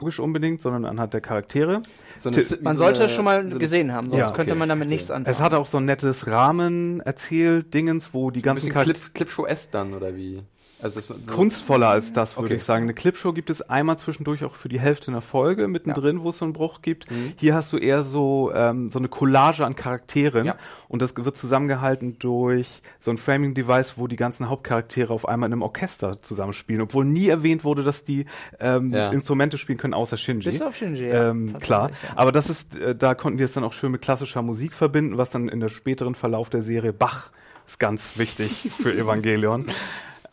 Logisch 0.00 0.18
unbedingt, 0.18 0.60
sondern 0.60 0.84
anhand 0.86 1.14
der 1.14 1.20
Charaktere. 1.20 1.82
So 2.16 2.32
so 2.32 2.56
Man 2.62 2.76
sollte 2.76 3.00
eine- 3.00 3.06
es 3.06 3.12
schon 3.14 3.24
mal 3.24 3.44
so 3.44 3.50
eine- 3.52 3.58
gesehen 3.60 3.92
haben, 3.92 4.08
sonst 4.10 4.18
Ja, 4.18 4.30
könnte 4.32 4.52
okay, 4.52 4.58
man 4.58 4.68
damit 4.68 4.88
nichts 4.88 5.10
anfangen. 5.10 5.30
Es 5.32 5.40
hat 5.40 5.54
auch 5.54 5.66
so 5.66 5.78
ein 5.78 5.84
nettes 5.84 6.26
Rahmen 6.26 7.00
erzählt, 7.00 7.72
Dingens, 7.74 8.12
wo 8.12 8.30
die 8.30 8.42
ganzen 8.42 8.70
Charaktere 8.72 8.98
Clip, 8.98 9.14
Clipshow 9.14 9.46
S 9.46 9.70
dann, 9.70 9.94
oder 9.94 10.16
wie? 10.16 10.42
Also 10.84 10.96
das, 11.00 11.06
so, 11.08 11.14
kunstvoller 11.32 11.88
als 11.88 12.12
das, 12.12 12.36
würde 12.36 12.44
Okay. 12.46 12.54
ich 12.56 12.62
sagen. 12.64 12.82
Eine 12.84 12.94
Clipshow 12.94 13.32
gibt 13.32 13.50
es 13.50 13.62
einmal 13.62 13.98
zwischendurch 13.98 14.44
auch 14.44 14.54
für 14.54 14.68
die 14.68 14.78
Hälfte 14.78 15.10
einer 15.10 15.22
Folge 15.22 15.66
mittendrin, 15.66 16.22
wo 16.22 16.28
es 16.30 16.38
so 16.38 16.44
einen 16.44 16.52
Bruch 16.52 16.82
gibt. 16.82 17.06
Hier 17.36 17.54
hast 17.54 17.72
du 17.72 17.78
eher 17.78 18.02
so 18.02 18.52
ähm, 18.54 18.90
so 18.90 18.98
eine 18.98 19.08
Collage 19.08 19.64
an 19.64 19.74
Charakteren 19.74 20.46
Ja. 20.46 20.56
und 20.88 21.00
das 21.02 21.14
wird 21.16 21.36
zusammengehalten 21.36 22.18
durch 22.18 22.82
so 23.00 23.10
ein 23.10 23.18
Framing-Device, 23.18 23.94
wo 23.96 24.06
die 24.06 24.16
ganzen 24.16 24.48
Hauptcharaktere 24.48 25.12
auf 25.12 25.26
einmal 25.26 25.48
in 25.48 25.54
einem 25.54 25.62
Orchester 25.62 26.20
zusammenspielen, 26.20 26.82
obwohl 26.82 27.04
nie 27.06 27.28
erwähnt 27.28 27.64
wurde, 27.64 27.82
dass 27.82 28.04
die 28.04 28.26
ähm, 28.60 28.92
Ja. 28.92 29.08
Instrumente 29.10 29.56
spielen 29.58 29.78
können, 29.78 29.94
außer 29.94 30.16
Shinji. 30.18 30.44
Bis 30.50 30.60
auf 30.62 30.76
Shinji, 30.76 31.08
ja, 31.08 31.30
ähm, 31.30 31.58
klar. 31.60 31.90
ja. 31.90 31.96
Aber 32.16 32.30
das 32.30 32.50
ist, 32.50 32.76
äh, 32.76 32.94
da 32.94 33.14
konnten 33.14 33.38
die 33.38 33.44
es 33.44 33.54
dann 33.54 33.64
auch 33.64 33.72
schön 33.72 33.90
mit 33.90 34.02
klassischer 34.02 34.42
Musik 34.42 34.74
verbinden, 34.74 35.16
was 35.16 35.30
dann 35.30 35.48
in 35.48 35.60
der 35.60 35.70
späteren 35.70 36.14
Verlauf 36.14 36.50
der 36.50 36.62
Serie 36.62 36.92
Bach 36.92 37.30
ist 37.66 37.80
ganz 37.80 38.18
wichtig 38.18 38.68
für 38.70 38.92
Evangelion. 38.98 39.64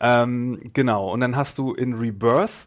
Ähm, 0.02 0.60
genau. 0.74 1.10
Und 1.10 1.20
dann 1.20 1.36
hast 1.36 1.56
du 1.56 1.72
in 1.72 1.94
Rebirth 1.94 2.66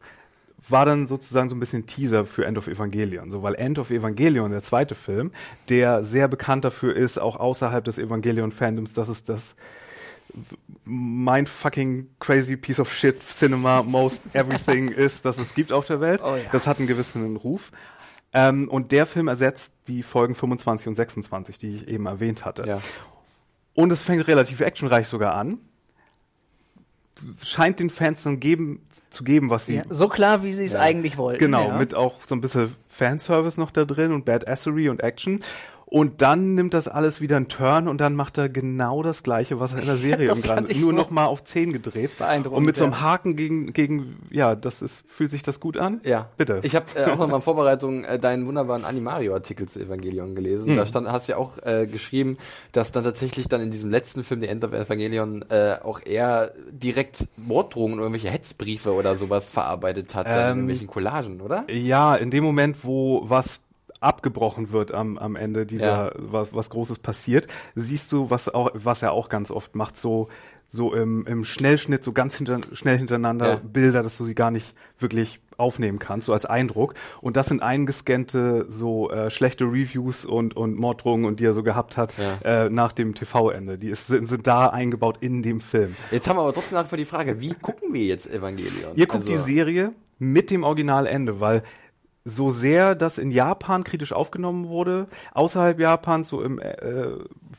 war 0.70 0.86
dann 0.86 1.08
sozusagen 1.08 1.50
so 1.50 1.56
ein 1.56 1.60
bisschen 1.60 1.86
Teaser 1.86 2.26
für 2.26 2.46
End 2.46 2.58
of 2.58 2.68
Evangelion. 2.68 3.30
So, 3.32 3.44
weil 3.44 3.56
End 3.56 3.78
of 3.78 3.92
Evangelion, 3.92 4.52
der 4.52 4.64
zweite 4.64 4.96
Film, 4.96 5.32
der 5.70 6.04
sehr 6.04 6.28
bekannt 6.28 6.66
dafür 6.66 6.96
ist, 6.96 7.20
auch 7.20 7.36
außerhalb 7.36 7.84
des 7.84 7.98
Evangelion-Fandoms, 8.00 8.94
dass 8.94 9.08
es 9.08 9.24
das 9.24 9.56
mein 10.84 11.48
fucking 11.48 12.10
crazy 12.20 12.58
piece 12.58 12.80
of 12.80 12.92
shit 12.94 13.22
Cinema 13.30 13.84
most 13.84 14.24
everything 14.34 14.88
ist, 14.90 15.24
das 15.24 15.38
es 15.38 15.54
gibt 15.54 15.72
auf 15.72 15.86
der 15.86 16.02
Welt. 16.02 16.22
Oh 16.24 16.36
ja. 16.36 16.50
Das 16.52 16.68
hat 16.68 16.80
einen 16.80 16.88
gewissen 16.88 17.36
Ruf. 17.38 17.72
Ähm, 18.34 18.68
und 18.68 18.92
der 18.92 19.06
Film 19.06 19.28
ersetzt 19.30 19.74
die 19.88 20.04
Folgen 20.04 20.36
25 20.36 20.88
und 20.88 20.96
26, 20.96 21.58
die 21.58 21.76
ich 21.76 21.88
eben 21.88 22.06
erwähnt 22.06 22.44
hatte. 22.44 22.66
Ja. 22.68 22.80
Und 23.74 23.92
es 23.92 24.04
fängt 24.04 24.28
relativ 24.28 24.60
actionreich 24.60 25.08
sogar 25.08 25.36
an. 25.36 25.60
Scheint 27.44 27.80
den 27.80 27.90
Fans 27.90 28.24
dann 28.24 28.40
geben, 28.40 28.82
zu 29.10 29.24
geben, 29.24 29.50
was 29.50 29.66
sie 29.68 29.76
ja, 29.76 29.84
so 29.90 30.10
klar, 30.10 30.44
wie 30.44 30.52
sie 30.54 30.66
es 30.66 30.74
Ja. 30.74 30.82
eigentlich 30.82 31.18
wollten. 31.18 31.40
Genau, 31.40 31.70
ja. 31.70 31.78
mit 31.78 31.96
auch 31.96 32.16
so 32.28 32.36
ein 32.36 32.42
bisschen 32.42 32.76
Fanservice 32.90 33.58
noch 33.60 33.72
da 33.72 33.86
drin 33.86 34.12
und 34.12 34.26
Badassery 34.26 34.90
und 34.90 35.02
Action. 35.02 35.42
Und 35.96 36.22
dann 36.22 36.56
nimmt 36.56 36.74
das 36.74 36.90
alles 36.90 37.22
wieder 37.22 37.38
einen 37.38 37.48
Turn 37.48 37.88
und 37.88 38.02
dann 38.02 38.16
macht 38.16 38.38
er 38.38 38.50
genau 38.50 39.02
das 39.02 39.24
Gleiche, 39.24 39.62
was 39.62 39.72
er 39.72 39.80
in 39.80 39.86
der 39.86 39.96
Serie 39.96 40.30
ich 40.68 40.82
nur 40.82 40.90
so 40.90 40.92
noch 40.92 41.10
mal 41.10 41.28
auf 41.28 41.46
10 41.46 41.72
gedreht. 41.72 42.18
beeindruckend, 42.18 42.58
Und 42.58 42.66
mit 42.66 42.76
so 42.76 42.84
einem 42.84 42.92
ja. 42.92 43.00
Haken 43.00 43.38
gegen, 43.38 43.72
gegen, 43.72 44.18
ja, 44.30 44.56
das 44.56 44.82
ist, 44.82 45.06
fühlt 45.08 45.32
sich 45.32 45.42
das 45.42 45.62
gut 45.62 45.78
an? 45.78 46.02
Ja, 46.04 46.28
Bitte. 46.36 46.60
Ich 46.64 46.76
habe 46.76 46.88
äh, 46.96 47.06
auch 47.06 47.18
noch 47.18 47.28
mal 47.30 47.38
in 47.38 47.42
Vorbereitung 47.44 48.04
äh, 48.04 48.20
deinen 48.20 48.46
wunderbaren 48.46 48.84
Animario-Artikel 48.84 49.70
zu 49.70 49.80
Evangelion 49.80 50.36
gelesen. 50.36 50.72
Hm. 50.72 50.76
Da 50.76 50.86
stand, 50.86 51.10
hast 51.10 51.30
du 51.30 51.32
ja 51.32 51.38
auch 51.38 51.60
äh, 51.64 51.88
geschrieben, 51.88 52.40
dass 52.74 52.92
dann 52.92 53.06
tatsächlich 53.06 53.48
dann 53.48 53.62
in 53.62 53.72
diesem 53.72 53.90
letzten 53.90 54.26
Film, 54.26 54.42
The 54.42 54.48
End 54.48 54.66
of 54.66 54.74
Evangelion, 54.74 55.46
äh, 55.48 55.78
auch 55.82 56.02
er 56.04 56.52
direkt 56.72 57.26
Morddrohungen 57.38 58.00
oder 58.00 58.08
irgendwelche 58.08 58.32
Hetzbriefe 58.32 58.92
oder 58.92 59.16
sowas 59.16 59.48
verarbeitet 59.48 60.14
hat, 60.14 60.26
dann 60.26 60.34
in 60.34 60.42
Ähm, 60.42 60.50
irgendwelchen 60.50 60.88
Collagen, 60.88 61.40
oder? 61.40 61.64
Ja, 61.72 62.16
in 62.16 62.32
dem 62.32 62.44
Moment, 62.44 62.84
wo 62.84 63.22
was 63.24 63.62
abgebrochen 64.06 64.72
wird 64.72 64.94
am, 64.94 65.18
am 65.18 65.36
Ende 65.36 65.66
dieser, 65.66 65.86
Ja. 66.08 66.12
was, 66.18 66.54
was 66.54 66.70
Großes 66.70 67.00
passiert, 67.00 67.48
siehst 67.76 68.12
du, 68.12 68.30
was 68.30 68.48
auch, 68.50 68.70
was 68.74 69.02
er 69.02 69.12
auch 69.12 69.30
ganz 69.30 69.52
oft 69.52 69.76
macht, 69.76 69.98
so, 69.98 70.30
so 70.68 70.94
im, 70.94 71.26
im 71.28 71.44
Schnellschnitt, 71.46 72.04
so 72.04 72.12
ganz 72.12 72.36
hinter, 72.38 72.60
schnell 72.74 72.98
hintereinander 72.98 73.48
Ja. 73.54 73.62
Bilder, 73.64 74.02
dass 74.04 74.18
du 74.18 74.26
sie 74.26 74.36
gar 74.36 74.52
nicht 74.52 74.74
wirklich 75.00 75.40
aufnehmen 75.58 76.00
kannst, 76.00 76.26
so 76.26 76.34
als 76.34 76.46
Eindruck. 76.46 76.96
Und 77.22 77.38
das 77.38 77.48
sind 77.48 77.62
eingescannte, 77.62 78.66
so 78.70 79.10
äh, 79.12 79.30
schlechte 79.30 79.64
Reviews 79.66 80.26
und, 80.26 80.56
und 80.58 80.76
Morddrohungen 80.76 81.26
und 81.26 81.40
die 81.40 81.46
er 81.46 81.54
so 81.54 81.64
gehabt 81.64 81.98
hat 81.98 82.14
Ja. 82.18 82.66
äh, 82.66 82.70
nach 82.70 82.92
dem 82.92 83.16
TV-Ende. 83.16 83.78
Die 83.78 83.88
ist, 83.90 84.08
sind, 84.08 84.28
sind 84.28 84.48
da 84.48 84.68
eingebaut 84.68 85.18
in 85.22 85.44
dem 85.44 85.62
Film. 85.62 85.96
Jetzt 86.12 86.28
haben 86.28 86.38
wir 86.38 86.42
aber 86.42 86.54
trotzdem 86.54 86.78
nach 86.78 86.86
wie 86.86 86.90
vor 86.90 86.98
die 86.98 87.06
Frage, 87.06 87.40
wie 87.42 87.54
gucken 87.54 87.94
wir 87.94 88.04
jetzt 88.04 88.28
Evangelion? 88.30 88.96
Ihr 88.96 89.08
guckt 89.08 89.24
Also- 89.28 89.32
die 89.32 89.38
Serie 89.54 89.94
mit 90.20 90.50
dem 90.52 90.64
Originalende, 90.64 91.40
weil 91.40 91.64
so 92.26 92.50
sehr 92.50 92.96
das 92.96 93.20
in 93.20 93.30
Japan 93.30 93.84
kritisch 93.84 94.12
aufgenommen 94.12 94.68
wurde, 94.68 95.08
außerhalb 95.34 95.80
Japans, 95.80 96.28
so 96.28 96.42
im, 96.42 96.60
äh, 96.60 96.74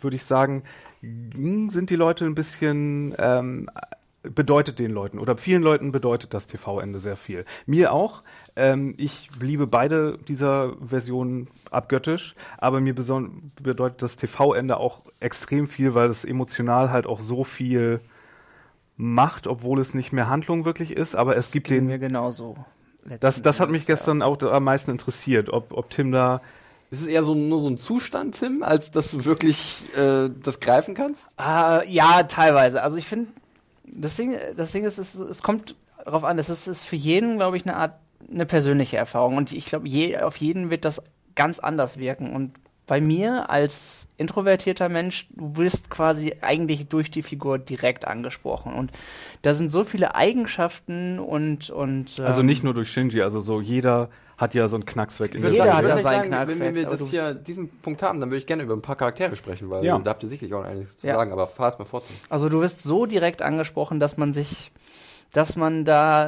würde 0.01 0.17
ich 0.17 0.25
sagen, 0.25 0.65
sind 1.01 1.89
die 1.89 1.97
Leute 1.97 2.25
ein 2.25 2.35
bisschen, 2.35 3.15
ähm, 3.19 3.71
bedeutet 4.23 4.81
den 4.81 4.91
Leuten 4.91 5.21
oder 5.21 5.37
vielen 5.37 5.63
Leuten 5.63 5.93
bedeutet 5.93 6.35
das 6.35 6.49
TV-Ende 6.49 6.99
sehr 6.99 7.17
viel. 7.17 7.45
Mir 7.65 7.93
auch. 7.93 8.23
Ähm, 8.57 8.95
ich 8.97 9.31
liebe 9.41 9.69
beide 9.69 10.19
dieser 10.27 10.73
Versionen 10.85 11.47
abgöttisch, 11.71 12.35
aber 12.59 12.81
mir 12.81 12.95
bedeutet 12.95 14.03
das 14.03 14.17
TV-Ende 14.17 14.79
auch 14.79 15.03
extrem 15.21 15.69
viel, 15.69 15.95
weil 15.95 16.11
es 16.11 16.25
emotional 16.25 16.91
halt 16.91 17.07
auch 17.07 17.21
so 17.21 17.45
viel 17.45 18.01
macht, 18.97 19.47
obwohl 19.47 19.79
es 19.81 19.95
nicht 19.95 20.13
mehr 20.13 20.29
Handlung 20.29 20.65
wirklich 20.65 20.91
ist, 20.91 21.15
aber 21.15 21.37
es 21.37 21.53
gibt 21.53 21.71
den 21.71 21.87
mir 21.87 21.99
genauso. 21.99 22.57
Das, 23.21 23.43
das 23.43 23.61
hat 23.61 23.71
mich 23.71 23.83
Endes, 23.83 23.89
ja. 23.89 23.95
gestern 23.95 24.23
auch 24.23 24.41
am 24.43 24.65
meisten 24.65 24.91
interessiert, 24.91 25.51
ob, 25.51 25.73
ob 25.73 25.91
Tim 25.91 26.13
da. 26.13 26.41
Ist 26.91 27.03
es 27.03 27.07
eher 27.09 27.25
so, 27.25 27.35
nur 27.35 27.59
so 27.59 27.69
ein 27.69 27.79
Zustand, 27.79 28.39
Tim, 28.39 28.63
als 28.63 28.91
dass 28.91 29.11
du 29.11 29.25
wirklich 29.25 29.83
äh, 29.97 30.31
das 30.43 30.61
greifen 30.61 30.95
kannst? 30.95 31.29
Äh, 31.39 31.91
ja, 31.91 32.23
teilweise. 32.23 32.83
Also 32.83 32.97
ich 32.97 33.07
finde, 33.07 33.29
das 33.85 34.17
Ding, 34.17 34.37
das 34.57 34.73
Ding 34.73 34.85
ist, 34.85 34.99
es, 34.99 35.15
es 35.17 35.43
kommt 35.43 35.75
darauf 36.05 36.25
an, 36.25 36.39
es 36.39 36.49
ist, 36.49 36.69
ist 36.69 36.85
für 36.85 36.97
jeden, 36.97 37.37
glaube 37.37 37.57
ich, 37.57 37.67
eine 37.67 37.77
Art, 37.77 37.95
eine 38.31 38.47
persönliche 38.47 38.97
Erfahrung. 38.97 39.37
Und 39.37 39.53
ich 39.53 39.67
glaube, 39.67 39.89
je, 39.89 40.19
auf 40.19 40.37
jeden 40.37 40.71
wird 40.71 40.85
das 40.85 41.03
ganz 41.35 41.59
anders 41.59 41.99
wirken. 41.99 42.33
Und 42.33 42.53
bei 42.87 43.01
mir 43.01 43.51
als 43.51 44.07
introvertierter 44.17 44.89
Mensch, 44.89 45.27
du 45.31 45.57
wirst 45.57 45.91
quasi 45.91 46.37
eigentlich 46.41 46.89
durch 46.89 47.11
die 47.11 47.23
Figur 47.23 47.59
direkt 47.59 48.07
angesprochen. 48.07 48.73
Und 48.75 48.93
da 49.43 49.55
sind 49.55 49.71
so 49.71 49.85
viele 49.85 50.15
Eigenschaften 50.15 51.19
und, 51.19 51.69
und 51.71 52.21
Also 52.21 52.41
ähm, 52.41 52.47
nicht 52.47 52.63
nur 52.63 52.75
durch 52.75 52.91
Shinji, 52.91 53.23
also 53.23 53.41
so 53.41 53.61
jeder 53.61 54.09
hat 54.39 54.55
ja 54.55 54.69
so 54.69 54.77
einen 54.77 54.85
Knacks 54.87 55.19
weg 55.19 55.35
in 55.35 55.43
der 55.43 55.51
Jeder 55.51 55.65
sagen, 55.65 55.77
hat 55.77 55.85
gleich 55.85 56.03
seinen 56.03 56.31
sagen, 56.31 56.49
wenn, 56.49 56.61
wenn 56.61 56.75
wir 56.77 56.87
das 56.87 57.11
hier, 57.11 57.35
diesen 57.35 57.69
Punkt 57.81 58.03
haben, 58.03 58.21
dann 58.21 58.31
würde 58.31 58.39
ich 58.39 58.47
gerne 58.47 58.63
über 58.63 58.75
ein 58.75 58.83
paar 58.83 58.97
Charaktere 58.97 59.35
sprechen, 59.35 59.69
weil 59.71 59.85
Ja. 59.85 59.99
da 59.99 60.11
habt 60.11 60.23
ihr 60.23 60.29
sicherlich 60.29 60.55
auch 60.55 60.63
einiges 60.65 60.99
zu 60.99 61.07
Ja. 61.07 61.15
sagen, 61.15 61.33
aber 61.33 61.47
fahr 61.47 61.69
es 61.69 61.79
mal 61.79 61.87
fort. 61.87 62.05
Also 62.29 62.49
du 62.49 62.61
wirst 62.61 62.83
so 62.83 63.07
direkt 63.07 63.43
angesprochen, 63.43 63.99
dass 63.99 64.17
man 64.17 64.33
sich, 64.33 64.71
dass 65.33 65.57
man 65.57 65.85
da 65.85 66.27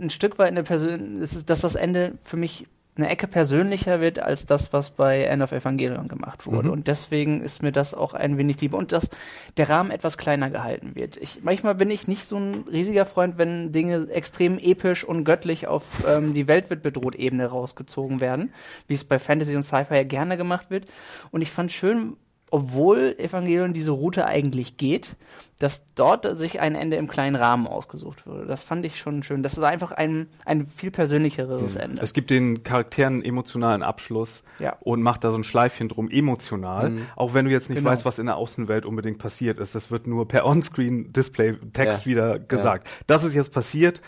ein 0.00 0.10
Stück 0.10 0.38
weit 0.38 0.48
eine 0.48 0.62
Persön 0.62 1.20
es 1.22 1.34
ist, 1.34 1.50
dass 1.50 1.60
das 1.62 1.74
Ende 1.74 2.14
für 2.20 2.36
mich 2.36 2.66
eine 2.98 3.08
Ecke 3.08 3.26
persönlicher 3.26 4.00
wird 4.00 4.18
als 4.18 4.44
das, 4.44 4.72
was 4.72 4.90
bei 4.90 5.22
End 5.22 5.42
of 5.42 5.52
Evangelion 5.52 6.08
gemacht 6.08 6.46
wurde. 6.46 6.68
Mhm. 6.68 6.72
Und 6.72 6.88
deswegen 6.88 7.40
ist 7.42 7.62
mir 7.62 7.72
das 7.72 7.94
auch 7.94 8.12
ein 8.12 8.36
wenig 8.36 8.60
lieber. 8.60 8.76
Und 8.76 8.92
dass 8.92 9.08
der 9.56 9.68
Rahmen 9.70 9.90
etwas 9.90 10.18
kleiner 10.18 10.50
gehalten 10.50 10.94
wird. 10.94 11.16
Ich, 11.16 11.42
manchmal 11.42 11.74
bin 11.74 11.90
ich 11.90 12.08
nicht 12.08 12.28
so 12.28 12.36
ein 12.36 12.64
riesiger 12.70 13.06
Freund, 13.06 13.38
wenn 13.38 13.72
Dinge 13.72 14.08
extrem 14.10 14.58
episch 14.58 15.04
und 15.04 15.24
göttlich 15.24 15.66
auf 15.66 15.84
ähm, 16.06 16.34
die 16.34 16.48
Welt 16.48 16.70
wird 16.70 16.82
bedroht 16.82 17.14
Ebene 17.14 17.46
rausgezogen 17.46 18.20
werden, 18.20 18.52
wie 18.88 18.94
es 18.94 19.04
bei 19.04 19.18
Fantasy 19.18 19.54
und 19.54 19.62
Sci-Fi 19.62 19.94
ja 19.94 20.04
gerne 20.04 20.36
gemacht 20.36 20.70
wird. 20.70 20.86
Und 21.30 21.42
ich 21.42 21.50
fand 21.50 21.72
schön, 21.72 22.16
obwohl 22.50 23.14
Evangelion 23.18 23.72
diese 23.74 23.90
Route 23.92 24.24
eigentlich 24.26 24.76
geht, 24.76 25.16
dass 25.58 25.84
dort 25.94 26.38
sich 26.38 26.60
ein 26.60 26.74
Ende 26.74 26.96
im 26.96 27.08
kleinen 27.08 27.34
Rahmen 27.36 27.66
ausgesucht 27.66 28.26
wurde. 28.26 28.46
Das 28.46 28.62
fand 28.62 28.84
ich 28.84 28.98
schon 28.98 29.22
schön. 29.24 29.42
Das 29.42 29.54
ist 29.54 29.64
einfach 29.64 29.90
ein, 29.92 30.28
ein 30.44 30.66
viel 30.66 30.90
persönlicheres 30.92 31.74
Ende. 31.76 32.00
Es 32.00 32.12
gibt 32.12 32.30
den 32.30 32.62
Charakteren 32.62 33.14
einen 33.14 33.24
emotionalen 33.24 33.82
Abschluss 33.82 34.44
Ja. 34.60 34.76
und 34.80 35.02
macht 35.02 35.24
da 35.24 35.30
so 35.32 35.36
ein 35.38 35.44
Schleifchen 35.44 35.88
drum, 35.88 36.08
emotional. 36.10 37.02
Auch 37.16 37.34
wenn 37.34 37.44
du 37.44 37.50
jetzt 37.50 37.68
nicht 37.70 37.78
Genau. 37.78 37.90
weißt, 37.90 38.04
was 38.04 38.18
in 38.20 38.26
der 38.26 38.36
Außenwelt 38.36 38.86
unbedingt 38.86 39.18
passiert 39.18 39.58
ist. 39.58 39.74
Das 39.74 39.90
wird 39.90 40.06
nur 40.06 40.28
per 40.28 40.46
On-Screen-Display-Text 40.46 42.00
Ja. 42.00 42.06
wieder 42.06 42.38
gesagt. 42.38 42.88
Das 43.06 43.24
ist 43.24 43.34
jetzt 43.34 43.52
passiert 43.52 44.00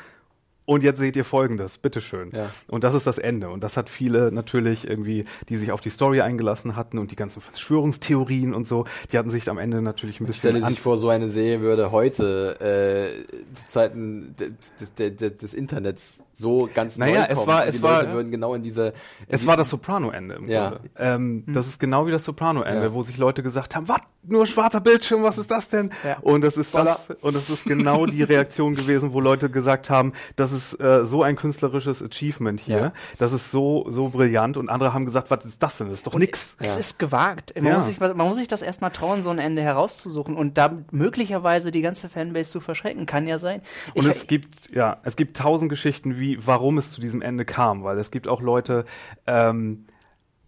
und 0.71 0.85
jetzt 0.85 1.01
seht 1.01 1.17
ihr 1.17 1.25
folgendes, 1.25 1.79
bitteschön. 1.79 2.31
Ja. 2.33 2.49
Und 2.69 2.85
das 2.85 2.95
ist 2.95 3.05
das 3.05 3.19
Ende. 3.19 3.51
Und 3.51 3.65
das 3.65 3.77
hat 3.77 3.89
viele 3.89 4.31
natürlich 4.31 4.87
irgendwie, 4.89 5.25
die 5.49 5.57
sich 5.57 5.73
auf 5.73 5.81
die 5.81 5.91
Story 5.91 6.21
eingelassen 6.21 6.77
hatten 6.77 6.99
und 6.99 7.11
die 7.11 7.17
ganzen 7.17 7.41
Verschwörungstheorien 7.41 8.55
und 8.55 8.69
so, 8.69 8.85
die 9.11 9.19
hatten 9.19 9.31
sich 9.31 9.51
am 9.51 9.59
Ende 9.59 9.83
natürlich 9.83 10.21
ein 10.21 10.27
bisschen. 10.27 10.51
Stelle 10.53 10.65
sich 10.65 10.79
vor, 10.81 10.97
so 10.97 11.09
eine 11.09 11.29
Serie 11.29 11.61
würde 11.61 11.91
heute 11.91 12.61
äh, 12.61 13.55
zu 13.57 13.69
Zeiten 13.69 14.37
des, 14.39 14.95
des, 14.95 15.37
des, 15.39 15.55
Internets 15.55 16.23
so 16.35 16.69
ganz 16.73 16.97
naja, 16.97 17.23
neu 17.23 17.27
es 17.29 17.35
kommen. 17.39 17.47
war, 17.49 17.63
Und 17.63 17.69
es 17.69 17.77
die 17.77 17.83
war, 17.83 18.03
Leute 18.03 18.13
würden 18.15 18.31
genau 18.31 18.55
in 18.55 18.63
diese. 18.63 18.87
In 18.87 18.93
es 19.29 19.41
die- 19.41 19.47
war 19.49 19.57
das 19.57 19.71
Soprano-Ende 19.71 20.37
im 20.37 20.49
Ja. 20.49 20.69
Grunde. 20.71 20.91
Ähm, 20.99 21.45
Das 21.49 21.67
ist 21.67 21.81
genau 21.81 22.07
wie 22.07 22.13
das 22.13 22.25
Soprano-Ende, 22.25 22.85
Ja. 22.87 22.95
wo 22.95 23.03
sich 23.03 23.19
Leute 23.19 23.43
gesagt 23.43 23.75
haben, 23.75 23.89
was, 23.89 24.01
nur 24.23 24.47
schwarzer 24.47 24.81
Bildschirm, 24.81 25.23
was 25.25 25.37
ist 25.37 25.51
das 25.51 25.69
denn? 25.69 25.91
Ja. 26.05 26.19
Und 26.21 26.43
das 26.43 26.57
ist 26.57 26.73
das, 26.75 27.09
und 27.23 27.35
das 27.35 27.51
ist 27.51 27.65
genau 27.65 28.07
die 28.07 28.23
Reaktion 28.23 28.75
gewesen, 28.75 29.13
wo 29.13 29.21
Leute 29.21 29.51
gesagt 29.51 29.91
haben, 29.91 30.13
das 30.37 30.53
ist 30.53 30.60
äh, 30.81 31.05
so 31.05 31.23
ein 31.23 31.37
künstlerisches 31.37 32.03
Achievement 32.03 32.61
hier, 32.61 32.79
Ja. 32.79 32.93
das 33.19 33.33
ist 33.33 33.51
so, 33.51 33.87
so 33.91 34.09
brillant. 34.09 34.57
Und 34.57 34.69
andere 34.71 34.93
haben 34.95 35.05
gesagt, 35.05 35.31
was 35.31 35.45
ist 35.45 35.63
das 35.63 35.79
denn? 35.79 35.89
Das 35.89 35.97
ist 35.97 36.07
doch 36.07 36.15
nix. 36.15 36.57
Es 36.61 36.77
ist 36.77 36.99
gewagt. 36.99 37.53
Man, 37.57 37.65
Ja. 37.67 37.75
muss 37.75 37.87
sich, 37.87 37.99
man 38.01 38.17
muss 38.17 38.37
sich 38.37 38.49
das 38.49 38.63
erstmal 38.63 38.91
trauen, 38.91 39.23
so 39.23 39.31
ein 39.31 39.39
Ende 39.39 39.63
herauszusuchen 39.63 40.37
und 40.37 40.59
damit 40.59 40.93
möglicherweise 40.93 41.71
die 41.71 41.83
ganze 41.83 42.09
Fanbase 42.09 42.51
zu 42.51 42.61
verschrecken. 42.61 43.07
Kann 43.07 43.27
ja 43.27 43.39
sein. 43.39 43.63
Und 43.95 44.05
Ich- 44.07 44.11
es 44.17 44.27
gibt, 44.27 44.71
ja, 44.73 44.99
es 45.03 45.17
gibt 45.17 45.37
tausend 45.37 45.69
Geschichten, 45.71 46.19
wie, 46.19 46.39
warum 46.47 46.79
es 46.79 46.91
zu 46.93 47.01
diesem 47.01 47.23
Ende 47.23 47.45
kam, 47.45 47.83
weil 47.85 47.99
es 47.99 48.11
gibt 48.11 48.29
auch 48.29 48.41
Leute, 48.41 48.85
ähm, 49.27 49.87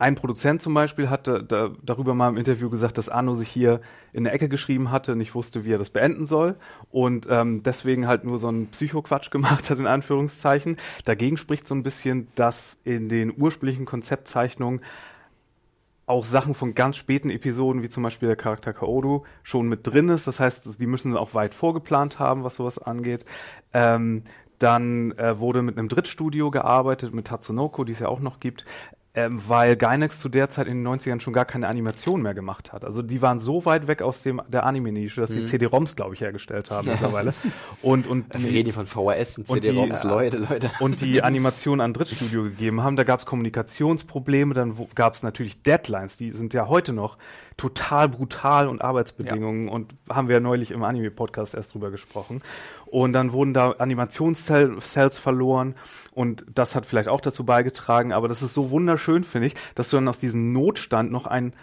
ein 0.03 0.16
Produzent 0.16 0.61
zum 0.61 0.74
Beispiel 0.74 1.11
hatte 1.11 1.44
da, 1.44 1.70
darüber 1.80 2.12
mal 2.12 2.28
im 2.28 2.36
Interview 2.36 2.68
gesagt, 2.68 2.98
dass 2.98 3.09
Arno 3.09 3.36
sich 3.36 3.48
hier 3.48 3.80
in 4.12 4.24
der 4.24 4.34
Ecke 4.34 4.48
geschrieben 4.48 4.90
hatte, 4.90 5.14
nicht 5.14 5.36
wusste, 5.36 5.64
wie 5.64 5.72
er 5.72 5.78
das 5.78 5.90
beenden 5.90 6.26
soll 6.26 6.57
und 6.90 7.28
ähm, 7.30 7.62
deswegen 7.62 8.09
halt 8.09 8.24
nur 8.24 8.40
so 8.40 8.48
einen 8.48 8.66
Psychoquatsch 8.66 9.30
gemacht 9.30 9.70
hat, 9.70 9.78
in 9.78 9.86
Anführungszeichen. 9.86 10.76
Dagegen 11.05 11.36
spricht 11.36 11.68
so 11.68 11.76
ein 11.76 11.84
bisschen, 11.84 12.26
dass 12.34 12.80
in 12.82 13.09
den 13.09 13.32
ursprünglichen 13.36 13.84
Konzeptzeichnungen 13.84 14.80
auch 16.07 16.24
Sachen 16.24 16.55
von 16.55 16.74
ganz 16.74 16.96
späten 16.96 17.30
Episoden, 17.30 17.84
wie 17.84 17.88
zum 17.88 18.03
Beispiel 18.03 18.26
der 18.26 18.36
Charakter 18.36 18.72
Kaoru, 18.72 19.22
schon 19.44 19.68
mit 19.68 19.86
drin 19.86 20.09
ist. 20.09 20.26
Das 20.26 20.40
heißt, 20.40 20.80
die 20.80 20.86
müssen 20.86 21.16
auch 21.16 21.34
weit 21.34 21.55
vorgeplant 21.55 22.18
haben, 22.18 22.42
was 22.42 22.57
sowas 22.57 22.78
angeht. 22.78 23.24
Ähm, 23.72 24.24
dann 24.59 25.12
äh, 25.12 25.38
wurde 25.38 25.62
mit 25.62 25.78
einem 25.78 25.88
Drittstudio 25.88 26.50
gearbeitet, 26.50 27.14
mit 27.14 27.28
Tatsunoko, 27.28 27.84
die 27.84 27.92
es 27.92 28.00
ja 28.00 28.09
auch 28.09 28.20
noch 28.20 28.40
gibt, 28.40 28.64
ähm, 29.15 29.43
weil 29.47 29.77
Gainax 29.77 30.21
zu 30.21 30.31
der 30.31 30.49
Zeit 30.49 30.67
in 30.67 30.83
den 30.83 30.89
90ern 30.89 31.21
schon 31.21 31.35
gar 31.35 31.45
keine 31.45 31.69
Animation 31.69 32.23
mehr 32.23 32.33
gemacht 32.33 32.73
hat. 32.73 32.83
Also 32.85 33.03
die 33.03 33.21
waren 33.21 33.41
so 33.41 33.67
weit 33.67 33.87
weg 33.87 34.01
aus 34.01 34.23
dem 34.23 34.41
der 34.49 34.65
Anime-Nische, 34.65 35.21
dass 35.21 35.31
die 35.31 35.45
CD-ROMs, 35.45 35.97
glaube 35.97 36.15
ich, 36.15 36.23
hergestellt 36.23 36.71
haben 36.71 36.89
mittlerweile. 36.91 37.35
Und, 37.83 38.07
und 38.07 38.25
Wir 38.43 38.51
reden 38.51 38.73
hier 38.73 38.75
von 38.75 38.87
VHS 38.87 39.37
und 39.39 39.51
Und 39.51 39.63
die- 39.65 39.69
CD-ROMs, 39.69 40.05
Leute, 40.05 40.39
Leute. 40.39 40.71
und 40.81 41.03
die 41.03 41.23
Animation 41.23 41.81
an 41.83 41.93
Drittstudio 41.93 42.43
gegeben 42.45 42.83
haben. 42.83 42.97
Da 42.97 43.05
gab 43.05 43.19
es 43.21 43.27
Kommunikationsprobleme, 43.27 44.55
dann 44.55 44.77
gab 44.95 45.15
es 45.15 45.23
natürlich 45.23 45.63
Deadlines, 45.63 46.17
die 46.17 46.31
sind 46.31 46.55
ja 46.55 46.69
heute 46.69 46.93
noch 46.93 47.19
total 47.59 48.09
brutal 48.09 48.67
und 48.67 48.81
Arbeitsbedingungen 48.83 49.69
und 49.69 49.95
haben 50.09 50.29
wir 50.29 50.37
ja 50.37 50.41
neulich 50.41 50.71
im 50.71 50.83
Anime-Podcast 50.83 51.55
erst 51.55 51.75
drüber 51.75 51.91
gesprochen. 51.91 52.41
Und 52.93 53.14
dann 53.14 53.32
wurden 53.32 53.55
da 53.55 53.70
Animationscells 53.70 55.16
verloren 55.16 55.76
und 56.11 56.45
das 56.55 56.74
hat 56.74 56.84
vielleicht 56.84 57.09
auch 57.09 57.22
dazu 57.22 57.43
beigetragen, 57.43 58.12
aber 58.12 58.28
das 58.28 58.43
ist 58.43 58.53
so 58.53 58.68
wunderschön, 58.68 59.24
finde 59.24 59.47
ich, 59.47 59.55
dass 59.74 59.88
du 59.88 59.97
dann 59.97 60.09
aus 60.09 60.18
diesem 60.18 60.53
Notstand 60.53 61.11
noch 61.11 61.26
ein 61.26 61.55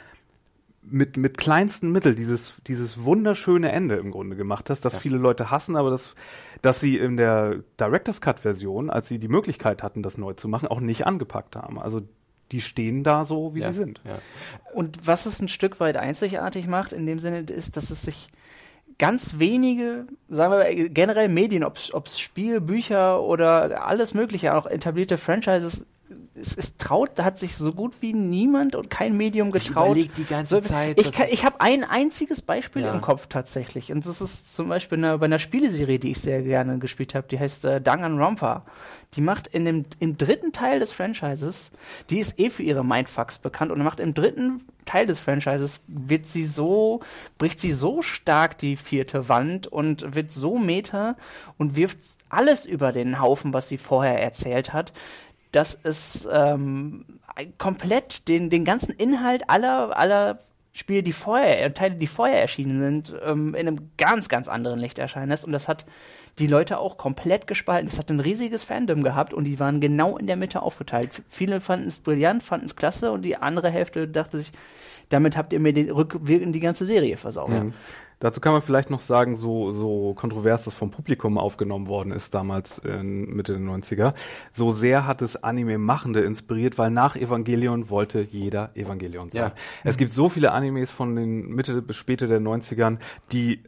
mit, 0.82 1.17
mit 1.17 1.38
kleinsten 1.38 1.91
Mitteln 1.91 2.15
dieses, 2.15 2.55
dieses 2.65 3.03
wunderschöne 3.03 3.71
Ende 3.71 3.97
im 3.97 4.09
Grunde 4.09 4.36
gemacht 4.36 4.71
hast, 4.71 4.84
das 4.86 4.97
viele 4.97 5.17
Leute 5.17 5.51
hassen, 5.51 5.75
aber 5.75 5.91
das, 5.91 6.15
dass 6.63 6.80
sie 6.80 6.97
in 6.97 7.15
der 7.15 7.57
Director's 7.80 8.21
Cut 8.21 8.39
Version, 8.39 8.89
als 8.89 9.07
sie 9.07 9.19
die 9.19 9.27
Möglichkeit 9.27 9.84
hatten, 9.84 10.01
das 10.01 10.17
neu 10.17 10.34
zu 10.34 10.47
machen, 10.47 10.67
auch 10.67 10.80
nicht 10.80 11.05
angepackt 11.05 11.55
haben. 11.55 11.80
Also 11.80 12.01
die 12.51 12.61
stehen 12.61 13.03
da 13.03 13.23
so, 13.23 13.53
wie 13.53 13.59
ja, 13.59 13.71
sie 13.71 13.77
sind. 13.77 14.01
Ja. 14.03 14.17
Und 14.73 15.05
was 15.05 15.27
es 15.27 15.39
ein 15.39 15.47
Stück 15.47 15.80
weit 15.80 15.95
einzigartig 15.95 16.65
macht, 16.65 16.91
in 16.91 17.05
dem 17.05 17.19
Sinne, 17.19 17.41
ist, 17.41 17.77
dass 17.77 17.91
es 17.91 18.01
sich 18.01 18.30
ganz 19.00 19.39
wenige, 19.39 20.06
sagen 20.28 20.54
wir 20.54 20.89
generell 20.89 21.30
Medien, 21.30 21.64
ob 21.64 21.78
es 21.78 22.20
Spiel, 22.20 22.62
Bücher 22.62 23.24
oder 23.24 23.86
alles 23.86 24.14
Mögliche, 24.14 24.54
auch 24.54 24.66
etablierte 24.68 25.18
Franchises, 25.18 25.84
es, 26.36 26.55
es 26.55 26.78
traut, 26.78 27.12
da 27.16 27.24
hat 27.24 27.38
sich 27.38 27.55
so 27.55 27.74
gut 27.74 27.93
wie 28.01 28.14
niemand 28.14 28.76
und 28.76 28.89
kein 28.89 29.16
Medium 29.18 29.51
getraut. 29.51 29.91
überleg 29.91 30.14
die 30.16 30.26
ganze 30.26 30.55
so, 30.55 30.62
Zeit, 30.62 30.99
Ich, 30.99 31.12
kann, 31.12 31.28
ich 31.32 31.45
habe 31.45 31.62
ein 31.62 31.84
einziges 31.84 32.41
Beispiel 32.41 32.84
Ja. 32.84 32.93
im 32.93 33.01
Kopf 33.01 33.28
tatsächlich. 33.28 33.91
Und 33.91 34.05
das 34.05 34.22
ist 34.22 34.55
zum 34.55 34.70
Beispiel 34.70 34.97
eine, 34.97 35.18
bei 35.18 35.26
einer 35.26 35.39
Spieleserie, 35.39 35.99
die 35.99 36.12
ich 36.12 36.20
sehr 36.20 36.41
gerne 36.41 36.80
gespielt 36.80 37.16
habe, 37.16 37.28
die 37.28 37.39
heißt 37.39 37.66
äh, 37.66 37.82
Danganronpa. 37.82 38.66
Die 39.16 39.22
macht 39.22 39.47
in 39.47 39.66
dem 39.66 39.86
im 39.99 40.18
dritten 40.18 40.51
Teil 40.51 40.80
des 40.80 40.93
Franchises, 40.93 41.72
die 42.10 42.20
ist 42.20 42.39
eh 42.39 42.49
für 42.49 42.64
ihre 42.64 42.86
Mindfucks 42.86 43.39
bekannt 43.39 43.72
und 43.72 43.84
macht 43.84 43.99
im 43.99 44.14
dritten 44.14 44.64
Teil 44.86 45.05
des 45.05 45.20
Franchises 45.20 45.84
wird 45.88 46.28
sie 46.28 46.43
so, 46.43 47.01
bricht 47.38 47.60
sie 47.60 47.72
so 47.72 48.01
stark 48.01 48.57
die 48.57 48.76
vierte 48.76 49.30
Wand 49.30 49.68
und 49.68 50.16
wird 50.16 50.32
so 50.34 50.57
meta 50.57 51.16
und 51.57 51.76
wirft 51.76 51.97
alles 52.30 52.66
über 52.66 52.91
den 52.91 53.20
Haufen, 53.20 53.53
was 53.53 53.70
sie 53.70 53.78
vorher 53.80 54.22
erzählt 54.22 54.72
hat, 54.74 54.93
dass 55.52 55.78
es 55.84 56.28
ähm, 56.32 57.06
komplett 57.58 58.28
den, 58.28 58.50
den 58.50 58.66
ganzen 58.66 58.91
Inhalt 58.91 59.50
aller, 59.50 59.97
aller 59.97 60.39
Spiele, 60.74 61.02
die 61.02 61.14
vorher, 61.14 61.64
äh, 61.64 61.72
Teile, 61.72 61.95
die 61.95 62.08
vorher 62.08 62.39
erschienen 62.41 62.80
sind, 62.80 63.20
ähm, 63.26 63.56
in 63.56 63.68
einem 63.68 63.89
ganz, 63.97 64.30
ganz 64.30 64.47
anderen 64.47 64.80
Licht 64.80 65.00
erscheinen 65.00 65.30
lässt. 65.30 65.45
Und 65.45 65.52
das 65.52 65.68
hat 65.68 65.86
die 66.38 66.47
Leute 66.47 66.78
auch 66.78 66.97
komplett 66.97 67.47
gespalten. 67.47 67.89
Es 67.89 67.97
hat 67.97 68.10
ein 68.10 68.20
riesiges 68.20 68.64
Fandom 68.64 69.04
gehabt 69.04 69.34
und 69.34 69.45
die 69.45 69.60
waren 69.60 69.82
genau 69.82 70.18
in 70.18 70.28
der 70.28 70.36
Mitte 70.36 70.62
aufgeteilt. 70.62 71.10
F- 71.10 71.24
Viele 71.28 71.60
fanden 71.60 71.88
es 71.88 72.00
brillant, 72.00 72.43
fanden 72.43 72.68
es 72.68 72.76
klasse 72.76 73.12
und 73.12 73.24
die 73.24 73.36
andere 73.36 73.70
Hälfte 73.70 74.08
dachte 74.08 74.38
sich, 74.38 74.52
damit 75.10 75.36
habt 75.36 75.52
ihr 75.52 75.60
mir 75.60 75.74
den 75.74 75.89
rückwirkend 75.89 76.54
die 76.54 76.60
ganze 76.60 76.86
Serie 76.86 77.18
versaut. 77.18 77.50
Mhm. 77.50 77.74
Dazu 78.20 78.41
kann 78.41 78.53
man 78.53 78.61
vielleicht 78.61 78.89
noch 78.89 79.01
sagen, 79.01 79.38
so, 79.38 79.72
so 79.72 80.13
kontrovers 80.13 80.65
das 80.65 80.74
vom 80.74 80.91
Publikum 80.91 81.38
aufgenommen 81.38 81.88
worden 81.88 82.11
ist 82.11 82.34
damals 82.34 82.78
in 82.80 83.34
Mitte 83.34 83.53
der 83.53 83.61
90er. 83.61 84.13
So 84.51 84.72
sehr 84.72 85.07
hat 85.07 85.22
es 85.22 85.41
Anime-Machende 85.41 86.22
inspiriert, 86.22 86.78
weil 86.78 86.91
nach 86.91 87.15
Evangelion 87.15 87.89
wollte 87.89 88.22
jeder 88.22 88.72
Evangelion 88.76 89.30
sein. 89.30 89.41
Ja. 89.41 89.53
Es 89.84 89.97
gibt 89.97 90.11
so 90.11 90.28
viele 90.28 90.51
Animes 90.51 90.91
von 90.91 91.15
den 91.15 91.47
Mitte 91.47 91.82
bis 91.82 91.95
später 91.95 92.28
der 92.28 92.41
90ern, 92.41 92.97
die 93.32 93.63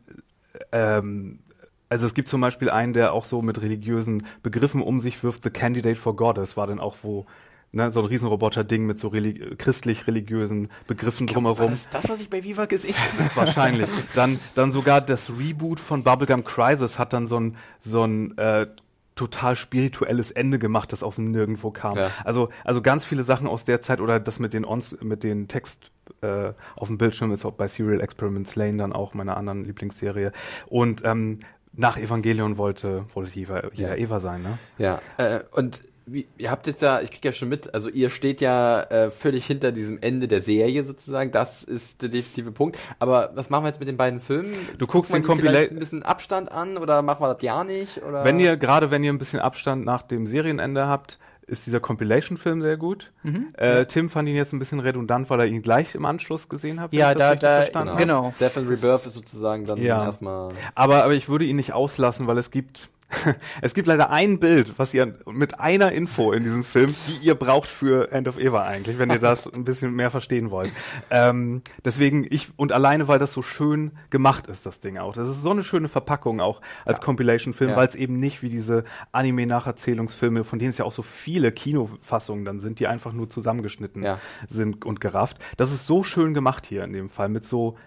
ähm, 0.71 1.39
also 1.87 2.05
es 2.05 2.13
gibt 2.13 2.29
zum 2.29 2.39
Beispiel 2.39 2.69
einen, 2.69 2.93
der 2.93 3.11
auch 3.11 3.25
so 3.25 3.41
mit 3.41 3.61
religiösen 3.61 4.25
Begriffen 4.43 4.81
um 4.81 5.01
sich 5.01 5.21
wirft, 5.23 5.43
The 5.43 5.49
Candidate 5.49 5.97
for 5.97 6.15
God. 6.15 6.37
Das 6.37 6.55
war 6.55 6.65
dann 6.65 6.79
auch 6.79 6.95
wo 7.03 7.25
ne, 7.71 7.91
so 7.91 8.01
ein 8.01 8.05
Riesenroboter-Ding 8.05 8.85
mit 8.85 8.99
so 8.99 9.07
religi 9.09 9.55
christlich-religiösen 9.55 10.69
Begriffen 10.87 11.27
drumherum. 11.27 11.69
Das 11.69 11.79
ist 11.79 11.93
das, 11.93 12.09
was 12.09 12.19
ich 12.19 12.29
bei 12.29 12.43
Viva 12.43 12.65
gesehen 12.65 12.95
habe. 13.19 13.35
Wahrscheinlich. 13.35 13.89
Dann, 14.15 14.39
dann 14.55 14.71
sogar 14.71 15.01
das 15.01 15.29
Reboot 15.29 15.79
von 15.79 16.03
Bubblegum 16.03 16.43
Crisis 16.43 16.99
hat 16.99 17.13
dann 17.13 17.27
so 17.27 17.39
ein, 17.39 17.57
so 17.79 18.03
ein 18.03 18.37
äh, 18.37 18.67
total 19.15 19.55
spirituelles 19.55 20.31
Ende 20.31 20.57
gemacht, 20.57 20.91
das 20.91 21.03
aus 21.03 21.15
dem 21.15 21.31
Nirgendwo 21.31 21.71
kam. 21.71 21.97
Ja. 21.97 22.09
Also, 22.23 22.49
also 22.63 22.81
ganz 22.81 23.05
viele 23.05 23.23
Sachen 23.23 23.47
aus 23.47 23.63
der 23.63 23.81
Zeit 23.81 24.01
oder 24.01 24.19
das 24.19 24.39
mit 24.39 24.53
den 24.53 24.65
Ons 24.65 24.97
mit 25.01 25.23
den 25.23 25.47
Text 25.47 25.91
äh, 26.21 26.53
auf 26.75 26.87
dem 26.87 26.97
Bildschirm 26.97 27.31
ist 27.31 27.45
auch 27.45 27.53
bei 27.53 27.67
Serial 27.67 28.01
Experiments 28.01 28.55
Lane 28.55 28.77
dann 28.77 28.93
auch 28.93 29.13
meiner 29.13 29.37
anderen 29.37 29.65
Lieblingsserie. 29.65 30.31
Und 30.67 31.03
ähm, 31.05 31.39
nach 31.73 31.97
Evangelion 31.97 32.57
wollte, 32.57 33.05
wollte 33.13 33.39
Eva, 33.39 33.61
Ja. 33.73 33.95
Eva 33.95 34.19
sein, 34.19 34.41
ne? 34.43 34.57
Ja, 34.77 35.01
äh, 35.17 35.41
und 35.51 35.83
wie, 36.13 36.27
ihr 36.37 36.51
habt 36.51 36.67
jetzt 36.67 36.81
ja, 36.81 37.01
ich 37.01 37.11
krieg 37.11 37.23
ja 37.25 37.31
schon 37.31 37.49
mit, 37.49 37.73
also 37.73 37.89
ihr 37.89 38.09
steht 38.09 38.41
ja 38.41 38.81
äh, 38.83 39.09
völlig 39.11 39.45
hinter 39.45 39.71
diesem 39.71 39.99
Ende 40.01 40.27
der 40.27 40.41
Serie 40.41 40.83
sozusagen, 40.83 41.31
das 41.31 41.63
ist 41.63 42.01
der 42.01 42.09
definitive 42.09 42.51
Punkt. 42.51 42.77
Aber 42.99 43.31
was 43.35 43.49
machen 43.49 43.63
wir 43.63 43.69
jetzt 43.69 43.79
mit 43.79 43.87
den 43.89 43.97
beiden 43.97 44.19
Filmen? 44.19 44.53
Du 44.77 44.87
guckst 44.87 45.13
den 45.13 45.21
die 45.23 45.27
vielleicht 45.35 45.71
Compila- 45.71 45.75
ein 45.75 45.79
bisschen 45.79 46.03
Abstand 46.03 46.51
an 46.51 46.77
oder 46.77 47.01
machen 47.01 47.21
wir 47.23 47.33
das 47.33 47.41
ja 47.41 47.63
nicht? 47.63 48.01
Oder? 48.03 48.23
Wenn 48.25 48.39
ihr, 48.39 48.57
gerade 48.57 48.91
wenn 48.91 49.03
ihr 49.03 49.11
ein 49.13 49.19
bisschen 49.19 49.39
Abstand 49.39 49.85
nach 49.85 50.01
dem 50.01 50.27
Serienende 50.27 50.87
habt, 50.87 51.19
ist 51.47 51.65
dieser 51.65 51.79
Compilation-Film 51.81 52.61
sehr 52.61 52.77
gut. 52.77 53.11
Äh, 53.57 53.85
Tim 53.85 54.09
fand 54.09 54.29
ihn 54.29 54.35
jetzt 54.35 54.53
ein 54.53 54.59
bisschen 54.59 54.79
redundant, 54.79 55.29
weil 55.29 55.41
er 55.41 55.45
ihn 55.47 55.61
gleich 55.61 55.95
im 55.95 56.05
Anschluss 56.05 56.47
gesehen 56.47 56.79
hat. 56.79 56.93
Ja, 56.93 57.13
da- 57.13 57.31
richtig 57.31 57.41
da- 57.41 57.55
verstanden 57.57 57.89
habe. 57.89 57.99
genau. 58.01 58.33
Death 58.39 58.57
and 58.57 58.69
Rebirth 58.69 59.05
ist 59.07 59.15
sozusagen 59.15 59.65
dann 59.65 59.77
Ja. 59.81 60.05
erstmal. 60.05 60.53
Aber, 60.75 61.03
aber 61.03 61.13
ich 61.13 61.27
würde 61.27 61.43
ihn 61.45 61.57
nicht 61.57 61.73
auslassen, 61.73 62.27
weil 62.27 62.37
es 62.37 62.51
gibt, 62.51 62.89
es 63.61 63.73
gibt 63.73 63.87
leider 63.87 64.09
ein 64.09 64.39
Bild, 64.39 64.77
was 64.77 64.93
ihr 64.93 65.15
mit 65.29 65.59
einer 65.59 65.91
Info 65.91 66.31
in 66.31 66.43
diesem 66.43 66.63
Film, 66.63 66.95
die 67.07 67.25
ihr 67.25 67.35
braucht 67.35 67.67
für 67.69 68.11
End 68.11 68.27
of 68.27 68.39
Eva 68.39 68.63
eigentlich, 68.63 68.97
wenn 68.99 69.09
ihr 69.09 69.19
das 69.19 69.51
ein 69.51 69.63
bisschen 69.65 69.93
mehr 69.95 70.11
verstehen 70.11 70.51
wollt. 70.51 70.71
Ähm, 71.09 71.61
deswegen 71.83 72.25
ich, 72.29 72.49
und 72.57 72.71
alleine, 72.71 73.07
weil 73.07 73.19
das 73.19 73.33
so 73.33 73.41
schön 73.41 73.91
gemacht 74.09 74.47
ist, 74.47 74.65
das 74.65 74.79
Ding 74.79 74.97
auch. 74.97 75.13
Das 75.13 75.29
ist 75.29 75.41
so 75.41 75.51
eine 75.51 75.63
schöne 75.63 75.87
Verpackung 75.89 76.39
auch 76.39 76.61
als 76.85 77.01
Compilation-Film, 77.01 77.71
Ja. 77.71 77.75
weil 77.75 77.87
es 77.87 77.95
eben 77.95 78.19
nicht 78.19 78.41
wie 78.41 78.49
diese 78.49 78.83
Anime-Nacherzählungsfilme, 79.11 80.43
von 80.43 80.59
denen 80.59 80.71
es 80.71 80.77
ja 80.77 80.85
auch 80.85 80.91
so 80.91 81.01
viele 81.01 81.51
Kinofassungen 81.51 82.45
dann 82.45 82.59
sind, 82.59 82.79
die 82.79 82.87
einfach 82.87 83.13
nur 83.13 83.29
zusammengeschnitten 83.29 84.03
Ja. 84.03 84.19
sind 84.47 84.85
und 84.85 85.01
gerafft. 85.01 85.37
Das 85.57 85.71
ist 85.71 85.85
so 85.85 86.03
schön 86.03 86.33
gemacht 86.33 86.65
hier 86.65 86.83
in 86.83 86.93
dem 86.93 87.09
Fall 87.09 87.29
mit 87.29 87.45
so 87.45 87.77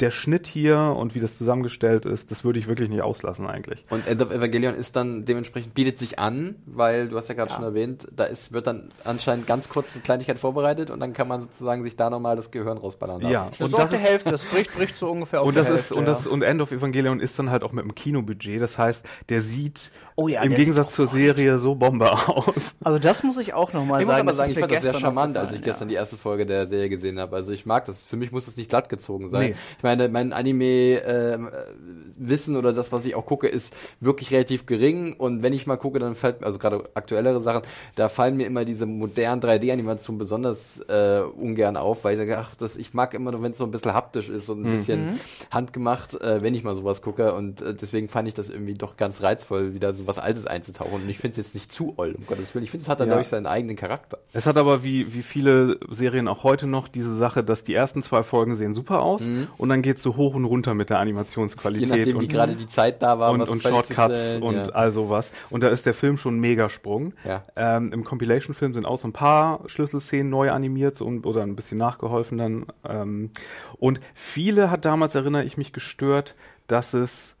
der 0.00 0.10
Schnitt 0.10 0.46
hier 0.46 0.78
und 0.78 1.14
wie 1.14 1.20
das 1.20 1.36
zusammengestellt 1.36 2.04
ist, 2.04 2.30
das 2.30 2.44
würde 2.44 2.58
ich 2.58 2.66
wirklich 2.66 2.88
nicht 2.88 3.02
auslassen 3.02 3.46
eigentlich. 3.46 3.84
Und 3.90 4.06
End 4.06 4.20
of 4.20 4.30
Evangelion 4.30 4.74
ist 4.74 4.96
dann 4.96 5.24
dementsprechend, 5.24 5.74
bietet 5.74 5.98
sich 5.98 6.18
an, 6.18 6.56
weil 6.66 7.08
du 7.08 7.16
hast 7.16 7.28
ja 7.28 7.34
gerade 7.34 7.50
ja. 7.50 7.56
schon 7.56 7.64
erwähnt, 7.64 8.08
da 8.14 8.24
ist, 8.24 8.52
wird 8.52 8.66
dann 8.66 8.90
anscheinend 9.04 9.46
ganz 9.46 9.68
kurz 9.68 9.94
eine 9.94 10.02
Kleinigkeit 10.02 10.38
vorbereitet 10.38 10.90
und 10.90 11.00
dann 11.00 11.12
kann 11.12 11.28
man 11.28 11.42
sozusagen 11.42 11.82
sich 11.84 11.96
da 11.96 12.10
nochmal 12.10 12.36
das 12.36 12.50
Gehirn 12.50 12.78
rausballern 12.78 13.20
lassen. 13.20 13.32
Ja, 13.32 13.50
und 13.64 13.72
das, 13.72 13.92
ist, 13.92 14.04
Hälfte, 14.04 14.30
das 14.30 14.44
bricht, 14.44 14.74
bricht 14.74 14.96
so 14.96 15.10
ungefähr 15.10 15.40
auf 15.42 15.48
und 15.48 15.56
das 15.56 15.68
Hälfte, 15.68 15.94
ist, 15.94 15.98
und, 15.98 16.04
das, 16.04 16.26
und 16.26 16.42
End 16.42 16.60
of 16.60 16.72
Evangelion 16.72 17.20
ist 17.20 17.38
dann 17.38 17.50
halt 17.50 17.62
auch 17.62 17.72
mit 17.72 17.84
dem 17.84 17.94
Kinobudget, 17.94 18.60
das 18.60 18.76
heißt, 18.76 19.06
der 19.28 19.40
sieht 19.40 19.90
oh 20.16 20.28
ja, 20.28 20.42
im 20.42 20.54
Gegensatz 20.54 20.94
zur 20.94 21.06
Serie 21.06 21.58
so 21.58 21.74
Bombe 21.74 22.12
aus. 22.12 22.76
Also 22.82 22.98
das 22.98 23.22
muss 23.22 23.38
ich 23.38 23.54
auch 23.54 23.72
nochmal 23.72 24.04
sagen. 24.04 24.20
Ich 24.20 24.24
muss 24.24 24.30
aber 24.32 24.32
sagen, 24.34 24.52
ich 24.52 24.58
fand 24.58 24.72
das 24.72 24.82
sehr 24.82 24.94
charmant, 24.94 25.36
als 25.36 25.54
ich 25.54 25.62
gestern 25.62 25.88
die 25.88 25.94
erste 25.94 26.16
Folge 26.16 26.46
der 26.46 26.66
Serie 26.66 26.88
gesehen 26.88 27.18
habe. 27.18 27.36
Also 27.36 27.52
ich 27.52 27.66
mag 27.66 27.84
das. 27.86 28.04
Für 28.04 28.16
mich 28.16 28.32
muss 28.32 28.46
das 28.46 28.56
nicht 28.56 28.68
glatt 28.68 28.88
gezogen 28.88 29.30
sein. 29.30 29.50
Nee. 29.50 29.54
Ich 29.76 29.82
meine, 29.82 30.08
mein 30.08 30.32
Anime-Wissen 30.32 32.54
ähm, 32.54 32.56
äh, 32.56 32.58
oder 32.58 32.72
das, 32.72 32.92
was 32.92 33.04
ich 33.04 33.14
auch 33.14 33.26
gucke, 33.26 33.48
ist 33.48 33.74
wirklich 34.00 34.32
relativ 34.32 34.66
gering. 34.66 35.14
Und 35.14 35.42
wenn 35.42 35.52
ich 35.52 35.66
mal 35.66 35.76
gucke, 35.76 35.98
dann 35.98 36.14
fällt 36.14 36.44
also 36.44 36.58
gerade 36.58 36.84
aktuellere 36.94 37.40
Sachen, 37.40 37.62
da 37.94 38.08
fallen 38.08 38.36
mir 38.36 38.46
immer 38.46 38.64
diese 38.64 38.86
modernen 38.86 39.42
3D-Animationen 39.42 40.18
besonders 40.18 40.80
äh, 40.88 41.20
ungern 41.20 41.76
auf, 41.76 42.04
weil 42.04 42.12
ich 42.12 42.18
sage, 42.18 42.38
ach, 42.38 42.54
das, 42.56 42.76
ich 42.76 42.94
mag 42.94 43.14
immer 43.14 43.32
nur, 43.32 43.42
wenn 43.42 43.52
es 43.52 43.58
so 43.58 43.64
ein 43.64 43.70
bisschen 43.70 43.94
haptisch 43.94 44.28
ist 44.28 44.48
und 44.48 44.62
ein 44.62 44.68
mhm. 44.68 44.72
bisschen 44.72 45.20
handgemacht, 45.50 46.20
äh, 46.20 46.42
wenn 46.42 46.54
ich 46.54 46.62
mal 46.62 46.76
sowas 46.76 47.02
gucke. 47.02 47.34
Und 47.34 47.60
äh, 47.60 47.74
deswegen 47.74 48.08
fand 48.08 48.28
ich 48.28 48.34
das 48.34 48.48
irgendwie 48.48 48.74
doch 48.74 48.96
ganz 48.96 49.22
reizvoll, 49.22 49.74
wieder 49.74 49.92
so 49.92 50.03
was 50.06 50.18
Altes 50.18 50.46
einzutauchen. 50.46 51.02
Und 51.02 51.08
ich 51.08 51.18
finde 51.18 51.32
es 51.32 51.46
jetzt 51.46 51.54
nicht 51.54 51.72
zu 51.72 51.94
oll, 51.96 52.14
um 52.16 52.26
Gottes 52.26 52.54
Willen. 52.54 52.64
Ich 52.64 52.70
finde, 52.70 52.82
es 52.82 52.88
hat 52.88 53.00
dann, 53.00 53.08
ja. 53.08 53.14
glaube 53.14 53.28
seinen 53.28 53.46
eigenen 53.46 53.76
Charakter. 53.76 54.18
Es 54.32 54.46
hat 54.46 54.56
aber 54.56 54.82
wie, 54.82 55.14
wie 55.14 55.22
viele 55.22 55.78
Serien 55.90 56.28
auch 56.28 56.42
heute 56.42 56.66
noch 56.66 56.88
diese 56.88 57.16
Sache, 57.16 57.44
dass 57.44 57.64
die 57.64 57.74
ersten 57.74 58.02
zwei 58.02 58.22
Folgen 58.22 58.56
sehen 58.56 58.74
super 58.74 59.00
aus 59.00 59.22
mhm. 59.22 59.48
und 59.56 59.68
dann 59.68 59.82
geht 59.82 59.96
es 59.96 60.02
so 60.02 60.16
hoch 60.16 60.34
und 60.34 60.44
runter 60.44 60.74
mit 60.74 60.90
der 60.90 60.98
Animationsqualität. 60.98 61.88
Je 61.88 61.96
nachdem, 61.96 62.16
und, 62.16 62.22
wie 62.22 62.28
gerade 62.28 62.54
die 62.54 62.66
Zeit 62.66 63.02
da 63.02 63.18
war. 63.18 63.32
Und, 63.32 63.42
und 63.42 63.62
Shortcuts 63.62 64.36
und 64.36 64.54
ja. 64.54 64.68
all 64.70 64.92
sowas. 64.92 65.32
Und 65.50 65.62
da 65.62 65.68
ist 65.68 65.86
der 65.86 65.94
Film 65.94 66.16
schon 66.16 66.36
ein 66.36 66.40
Megasprung. 66.40 67.14
Ja. 67.24 67.42
Ähm, 67.56 67.92
Im 67.92 68.04
Compilation-Film 68.04 68.74
sind 68.74 68.86
auch 68.86 68.98
so 68.98 69.08
ein 69.08 69.12
paar 69.12 69.60
Schlüsselszenen 69.66 70.30
neu 70.30 70.50
animiert 70.50 71.00
und, 71.00 71.26
oder 71.26 71.42
ein 71.42 71.56
bisschen 71.56 71.78
nachgeholfen 71.78 72.38
dann. 72.38 72.66
Ähm, 72.88 73.30
und 73.78 74.00
viele 74.14 74.70
hat 74.70 74.84
damals, 74.84 75.14
erinnere 75.14 75.44
ich 75.44 75.56
mich, 75.56 75.72
gestört, 75.72 76.34
dass 76.66 76.94
es 76.94 77.33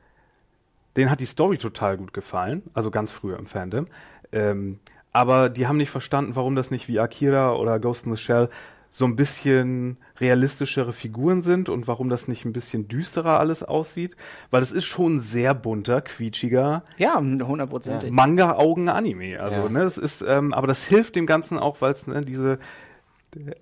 denen 0.96 1.10
hat 1.10 1.20
die 1.20 1.26
Story 1.26 1.58
total 1.58 1.96
gut 1.96 2.12
gefallen, 2.12 2.62
also 2.72 2.90
ganz 2.90 3.10
früher 3.10 3.38
im 3.38 3.46
Fandom. 3.46 3.86
Ähm, 4.32 4.80
aber 5.12 5.48
die 5.48 5.66
haben 5.66 5.76
nicht 5.76 5.90
verstanden, 5.90 6.34
warum 6.34 6.56
das 6.56 6.70
nicht 6.70 6.88
wie 6.88 6.98
Akira 6.98 7.54
oder 7.54 7.78
Ghost 7.78 8.06
in 8.06 8.14
the 8.14 8.20
Shell 8.20 8.48
so 8.90 9.06
ein 9.06 9.16
bisschen 9.16 9.96
realistischere 10.20 10.92
Figuren 10.92 11.40
sind 11.40 11.68
und 11.68 11.88
warum 11.88 12.08
das 12.08 12.28
nicht 12.28 12.44
ein 12.44 12.52
bisschen 12.52 12.86
düsterer 12.86 13.40
alles 13.40 13.64
aussieht, 13.64 14.16
weil 14.52 14.62
es 14.62 14.70
ist 14.70 14.84
schon 14.84 15.18
sehr 15.18 15.52
bunter, 15.52 16.00
quietschiger. 16.00 16.84
Ja, 16.96 17.18
hundertprozentig. 17.18 18.12
Manga-Augen-Anime. 18.12 19.40
Also, 19.40 19.62
ja. 19.62 19.68
ne, 19.68 19.80
das 19.80 19.98
ist, 19.98 20.22
ähm, 20.22 20.54
aber 20.54 20.68
das 20.68 20.84
hilft 20.84 21.16
dem 21.16 21.26
Ganzen 21.26 21.58
auch, 21.58 21.80
weil 21.80 21.92
es 21.92 22.06
ne, 22.06 22.20
diese 22.22 22.60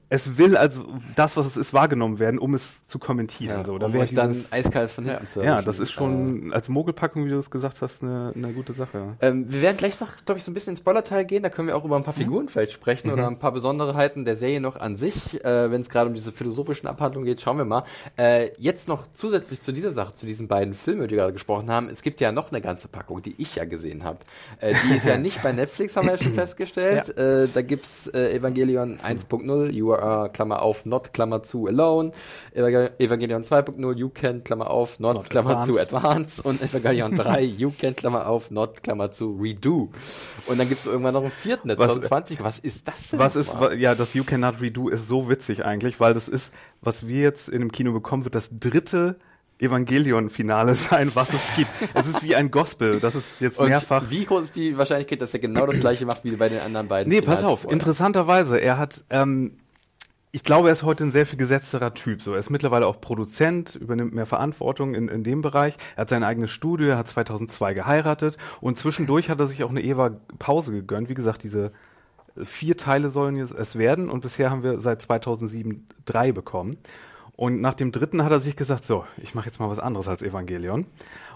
es 0.08 0.38
will 0.38 0.56
also 0.56 0.84
das, 1.16 1.36
was 1.36 1.46
es 1.46 1.56
ist, 1.56 1.72
wahrgenommen 1.72 2.18
werden, 2.18 2.38
um 2.38 2.54
es 2.54 2.86
zu 2.86 2.98
kommentieren. 2.98 3.58
Ja, 3.58 3.64
so. 3.64 3.78
Da 3.78 3.86
um 3.86 3.96
euch 3.96 4.14
dann 4.14 4.36
eiskalt 4.50 4.90
von 4.90 5.04
hinten 5.04 5.24
ja. 5.24 5.30
zu 5.30 5.42
Ja, 5.42 5.62
das 5.62 5.78
ist 5.78 5.90
schon 5.90 6.50
äh, 6.50 6.54
als 6.54 6.68
Mogelpackung, 6.68 7.24
wie 7.24 7.30
du 7.30 7.38
es 7.38 7.50
gesagt 7.50 7.80
hast, 7.80 8.02
eine, 8.02 8.32
eine 8.34 8.52
gute 8.52 8.72
Sache. 8.72 9.16
Ähm, 9.20 9.50
wir 9.50 9.62
werden 9.62 9.76
gleich 9.76 9.98
noch, 10.00 10.24
glaube 10.24 10.38
ich, 10.38 10.44
so 10.44 10.50
ein 10.50 10.54
bisschen 10.54 10.72
ins 10.72 10.80
Spoiler-Teil 10.80 11.24
gehen. 11.24 11.42
Da 11.42 11.48
können 11.48 11.68
wir 11.68 11.76
auch 11.76 11.84
über 11.84 11.96
ein 11.96 12.04
paar 12.04 12.14
Figuren 12.14 12.44
mhm. 12.44 12.48
vielleicht 12.48 12.72
sprechen 12.72 13.08
mhm. 13.08 13.14
oder 13.14 13.26
ein 13.26 13.38
paar 13.38 13.52
Besonderheiten 13.52 14.24
der 14.24 14.36
Serie 14.36 14.60
noch 14.60 14.76
an 14.76 14.96
sich. 14.96 15.42
Äh, 15.44 15.70
Wenn 15.70 15.80
es 15.80 15.88
gerade 15.88 16.08
um 16.08 16.14
diese 16.14 16.32
philosophischen 16.32 16.88
Abhandlungen 16.88 17.26
geht, 17.26 17.40
schauen 17.40 17.58
wir 17.58 17.64
mal. 17.64 17.84
Äh, 18.16 18.50
jetzt 18.58 18.88
noch 18.88 19.06
zusätzlich 19.14 19.60
zu 19.60 19.72
dieser 19.72 19.92
Sache, 19.92 20.14
zu 20.14 20.26
diesen 20.26 20.48
beiden 20.48 20.74
Filmen, 20.74 21.08
die 21.08 21.12
wir 21.12 21.18
gerade 21.18 21.32
gesprochen 21.32 21.70
haben, 21.70 21.88
es 21.88 22.02
gibt 22.02 22.20
ja 22.20 22.32
noch 22.32 22.50
eine 22.50 22.60
ganze 22.60 22.88
Packung, 22.88 23.22
die 23.22 23.34
ich 23.38 23.54
ja 23.54 23.64
gesehen 23.64 24.04
habe. 24.04 24.18
Äh, 24.60 24.74
die 24.86 24.96
ist 24.96 25.06
ja 25.06 25.16
nicht 25.22 25.42
bei 25.42 25.52
Netflix, 25.52 25.96
haben 25.96 26.06
wir 26.06 26.16
ja 26.16 26.22
schon 26.22 26.34
festgestellt. 26.34 27.14
Ja. 27.16 27.42
Äh, 27.42 27.48
da 27.52 27.62
gibt's 27.62 28.06
äh, 28.08 28.34
Evangelion 28.34 28.98
1.0, 28.98 29.61
You 29.70 29.92
Are, 29.94 30.30
Klammer 30.30 30.62
auf, 30.62 30.86
Not, 30.86 31.12
Klammer 31.12 31.42
zu, 31.42 31.66
Alone, 31.66 32.12
Evangelion 32.54 33.42
2.0, 33.42 33.96
You 33.96 34.08
Can, 34.08 34.44
Klammer 34.44 34.70
auf, 34.70 34.98
Not, 35.00 35.16
not 35.16 35.30
Klammer 35.30 35.58
advanced. 35.58 35.90
zu, 35.90 35.96
Advance 35.96 36.42
und 36.42 36.62
Evangelion 36.62 37.16
3, 37.16 37.40
You 37.58 37.72
Can, 37.78 37.94
Klammer 37.96 38.26
auf, 38.26 38.50
Not, 38.50 38.82
Klammer 38.82 39.10
zu, 39.10 39.36
Redo. 39.40 39.90
Und 40.46 40.58
dann 40.58 40.68
gibt's 40.68 40.86
irgendwann 40.86 41.14
noch 41.14 41.22
einen 41.22 41.30
vierten, 41.30 41.68
der 41.68 41.76
2020. 41.76 42.42
Was 42.42 42.58
ist 42.58 42.88
das 42.88 43.10
denn? 43.10 43.18
Was 43.18 43.36
ist, 43.36 43.54
ja, 43.76 43.94
das 43.94 44.14
You 44.14 44.24
Cannot 44.24 44.60
Redo 44.60 44.88
ist 44.88 45.06
so 45.06 45.28
witzig 45.28 45.64
eigentlich, 45.64 46.00
weil 46.00 46.14
das 46.14 46.28
ist, 46.28 46.52
was 46.80 47.06
wir 47.06 47.20
jetzt 47.20 47.48
in 47.48 47.60
dem 47.60 47.72
Kino 47.72 47.92
bekommen, 47.92 48.24
wird 48.24 48.34
das 48.34 48.50
dritte 48.58 49.16
Evangelion-Finale 49.62 50.74
sein, 50.74 51.10
was 51.14 51.32
es 51.32 51.48
gibt. 51.56 51.70
es 51.94 52.08
ist 52.08 52.22
wie 52.22 52.34
ein 52.34 52.50
Gospel, 52.50 53.00
das 53.00 53.14
ist 53.14 53.40
jetzt 53.40 53.58
Und 53.58 53.68
mehrfach. 53.68 54.10
Wie 54.10 54.24
groß 54.24 54.42
ist 54.42 54.56
die 54.56 54.76
Wahrscheinlichkeit, 54.76 55.22
dass 55.22 55.32
er 55.32 55.40
genau 55.40 55.66
das 55.66 55.80
gleiche 55.80 56.04
macht 56.04 56.24
wie 56.24 56.36
bei 56.36 56.48
den 56.48 56.60
anderen 56.60 56.88
beiden? 56.88 57.10
Nee, 57.10 57.20
Finals 57.20 57.40
pass 57.40 57.48
auf, 57.48 57.60
vorher? 57.62 57.74
interessanterweise, 57.74 58.58
er 58.58 58.78
hat, 58.78 59.04
ähm, 59.10 59.58
ich 60.32 60.44
glaube, 60.44 60.68
er 60.68 60.72
ist 60.72 60.82
heute 60.82 61.04
ein 61.04 61.10
sehr 61.10 61.26
viel 61.26 61.38
gesetzterer 61.38 61.94
Typ. 61.94 62.22
So, 62.22 62.32
er 62.32 62.38
ist 62.38 62.50
mittlerweile 62.50 62.86
auch 62.86 63.00
Produzent, 63.00 63.74
übernimmt 63.74 64.14
mehr 64.14 64.26
Verantwortung 64.26 64.94
in, 64.94 65.08
in 65.08 65.24
dem 65.24 65.42
Bereich. 65.42 65.76
Er 65.94 66.02
hat 66.02 66.08
sein 66.08 66.24
eigenes 66.24 66.50
Studio, 66.50 66.88
er 66.88 66.98
hat 66.98 67.08
2002 67.08 67.74
geheiratet 67.74 68.38
und 68.60 68.78
zwischendurch 68.78 69.28
hat 69.30 69.38
er 69.40 69.46
sich 69.46 69.62
auch 69.62 69.70
eine 69.70 69.82
Eva-Pause 69.82 70.72
gegönnt. 70.72 71.08
Wie 71.08 71.14
gesagt, 71.14 71.42
diese 71.42 71.72
vier 72.42 72.76
Teile 72.78 73.10
sollen 73.10 73.36
es 73.36 73.76
werden 73.76 74.08
und 74.08 74.22
bisher 74.22 74.50
haben 74.50 74.62
wir 74.62 74.80
seit 74.80 75.02
2007 75.02 75.86
drei 76.06 76.32
bekommen. 76.32 76.78
Und 77.34 77.60
nach 77.60 77.74
dem 77.74 77.92
dritten 77.92 78.22
hat 78.22 78.30
er 78.30 78.40
sich 78.40 78.56
gesagt, 78.56 78.84
so, 78.84 79.04
ich 79.16 79.34
mache 79.34 79.46
jetzt 79.46 79.58
mal 79.58 79.70
was 79.70 79.78
anderes 79.78 80.06
als 80.06 80.22
Evangelion 80.22 80.86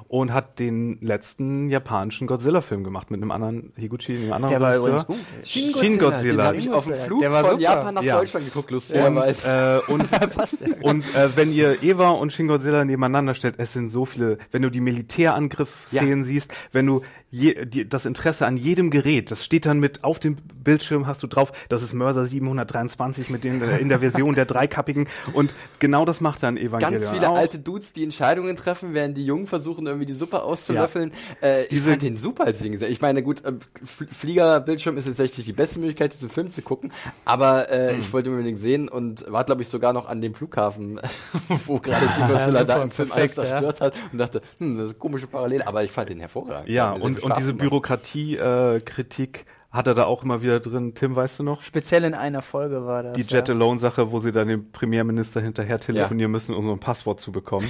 und 0.09 0.33
hat 0.33 0.59
den 0.59 0.99
letzten 1.01 1.69
japanischen 1.69 2.27
Godzilla-Film 2.27 2.85
gemacht 2.85 3.11
mit 3.11 3.21
einem 3.21 3.31
anderen 3.31 3.73
Higuchi, 3.77 4.15
einem 4.15 4.33
anderen 4.33 4.51
Der 4.53 4.61
war 4.61 4.77
übrigens 4.77 5.07
gut. 5.07 5.17
Shin 5.43 5.73
Godzilla. 5.73 5.83
Shin 5.83 5.99
Godzilla. 5.99 6.33
Den 6.33 6.47
habe 6.47 6.57
ich 6.59 6.71
auf 6.71 6.87
dem 6.87 6.95
Flug 6.95 7.25
von 7.25 7.43
super. 7.43 7.59
Japan 7.59 7.95
nach 7.95 8.03
ja. 8.03 8.19
Deutschland 8.19 8.47
geguckt, 8.47 8.71
lustigerweise. 8.71 9.83
Und, 9.89 10.13
äh, 10.13 10.23
und, 10.23 10.83
und 10.83 11.15
äh, 11.15 11.37
wenn 11.37 11.53
ihr 11.53 11.83
Eva 11.83 12.11
und 12.11 12.33
Shin 12.33 12.47
Godzilla 12.47 12.85
nebeneinander 12.85 13.35
stellt, 13.35 13.57
es 13.59 13.73
sind 13.73 13.89
so 13.89 14.05
viele, 14.05 14.39
wenn 14.53 14.63
du 14.63 14.71
die 14.71 14.81
Militärangriff-Szenen 14.81 16.21
ja. 16.21 16.25
siehst, 16.25 16.55
wenn 16.73 16.87
du 16.87 17.03
je, 17.37 17.67
die, 17.67 17.89
das 17.89 18.07
Interesse 18.07 18.47
an 18.47 18.57
jedem 18.57 18.91
Gerät. 18.91 19.31
Das 19.31 19.45
steht 19.45 19.67
dann 19.67 19.79
mit 19.79 20.05
auf 20.05 20.19
dem 20.19 20.37
Bildschirm, 20.65 21.07
hast 21.07 21.23
du 21.23 21.27
drauf, 21.27 21.53
das 21.69 21.83
ist 21.83 21.93
Mörser 21.93 22.25
723 22.25 23.29
mit 23.31 23.45
den, 23.45 23.63
äh, 23.63 23.79
in 23.79 23.89
der 23.89 24.01
Version 24.01 24.35
der 24.35 24.47
dreikappigen. 24.47 25.07
Und 25.33 25.55
genau 25.79 26.05
das 26.05 26.21
macht 26.21 26.43
dann 26.43 26.57
Evangelion 26.57 27.01
Ganz 27.01 27.09
viele 27.11 27.29
auch. 27.29 27.37
alte 27.37 27.59
Dudes, 27.59 27.93
die 27.93 28.05
Entscheidungen 28.05 28.57
treffen, 28.57 28.95
während 28.95 29.17
die 29.17 29.27
Jungen 29.27 29.47
versuchen, 29.47 29.87
irgendwie 29.87 30.07
die 30.07 30.15
Suppe 30.15 30.43
auszulöffeln. 30.43 31.13
Ja. 31.43 31.49
Äh, 31.49 31.69
diese, 31.69 31.91
ich 31.91 31.91
fand 31.91 32.03
den 32.03 32.17
super 32.17 32.45
als 32.45 32.59
Ding. 32.59 32.81
Ich 32.81 33.01
meine, 33.01 33.23
gut, 33.23 33.45
äh, 33.45 33.53
Fliegerbildschirm 33.85 34.97
ist 34.97 35.07
jetzt 35.07 35.19
tatsächlich 35.19 35.47
die 35.47 35.53
beste 35.53 35.79
Möglichkeit, 35.79 36.15
diesen 36.15 36.31
Film 36.31 36.51
zu 36.51 36.63
gucken. 36.63 36.93
Aber 37.25 37.71
äh, 37.71 37.93
mhm. 37.93 38.01
ich 38.01 38.13
wollte 38.13 38.31
ihn 38.31 38.37
unbedingt 38.37 38.59
sehen 38.59 38.89
und 38.89 39.31
war, 39.31 39.45
glaube 39.45 39.63
ich, 39.63 39.69
sogar 39.69 39.93
noch 39.93 40.09
an 40.09 40.23
dem 40.23 40.35
Flughafen, 40.35 41.01
wo 41.67 41.79
gerade 41.79 42.07
Godzilla 42.07 42.59
ja, 42.61 42.65
da 42.65 42.83
im 42.83 42.91
Film 42.91 43.13
alles 43.13 43.35
zerstört 43.35 43.81
ja. 43.81 43.87
hat 43.87 43.95
und 44.11 44.19
dachte, 44.19 44.41
hm, 44.59 44.79
das 44.79 44.87
ist 44.87 44.93
eine 44.93 44.99
komische 44.99 45.27
Parallele, 45.27 45.67
aber 45.67 45.85
ich 45.85 45.93
fand 45.93 46.09
den 46.09 46.21
hervorragend. 46.21 46.69
Ja, 46.69 46.93
und, 46.93 47.26
und 47.27 47.39
diese 47.39 47.53
Bürokratie-Kritik 47.55 49.47
äh, 49.47 49.51
hat 49.77 49.87
er 49.87 49.95
da 49.95 50.05
auch 50.05 50.23
immer 50.23 50.43
wieder 50.43 50.59
drin. 50.61 50.95
Tim, 50.95 51.15
weißt 51.15 51.41
du 51.41 51.43
noch? 51.43 51.61
Speziell 51.61 52.05
in 52.05 52.15
einer 52.15 52.43
Folge 52.43 52.87
war 52.87 53.03
das. 53.03 53.13
Die 53.15 53.23
Jet 53.23 53.51
Alone-Sache, 53.51 54.11
wo 54.11 54.21
sie 54.21 54.33
dann 54.33 54.49
dem 54.49 54.73
Premierminister 54.73 55.41
hinterher 55.41 55.79
telefonieren 55.79 56.31
ja. 56.31 56.33
müssen, 56.33 56.55
um 56.55 56.67
so 56.67 56.73
ein 56.73 56.81
Passwort 56.81 57.21
zu 57.21 57.31
bekommen. 57.31 57.69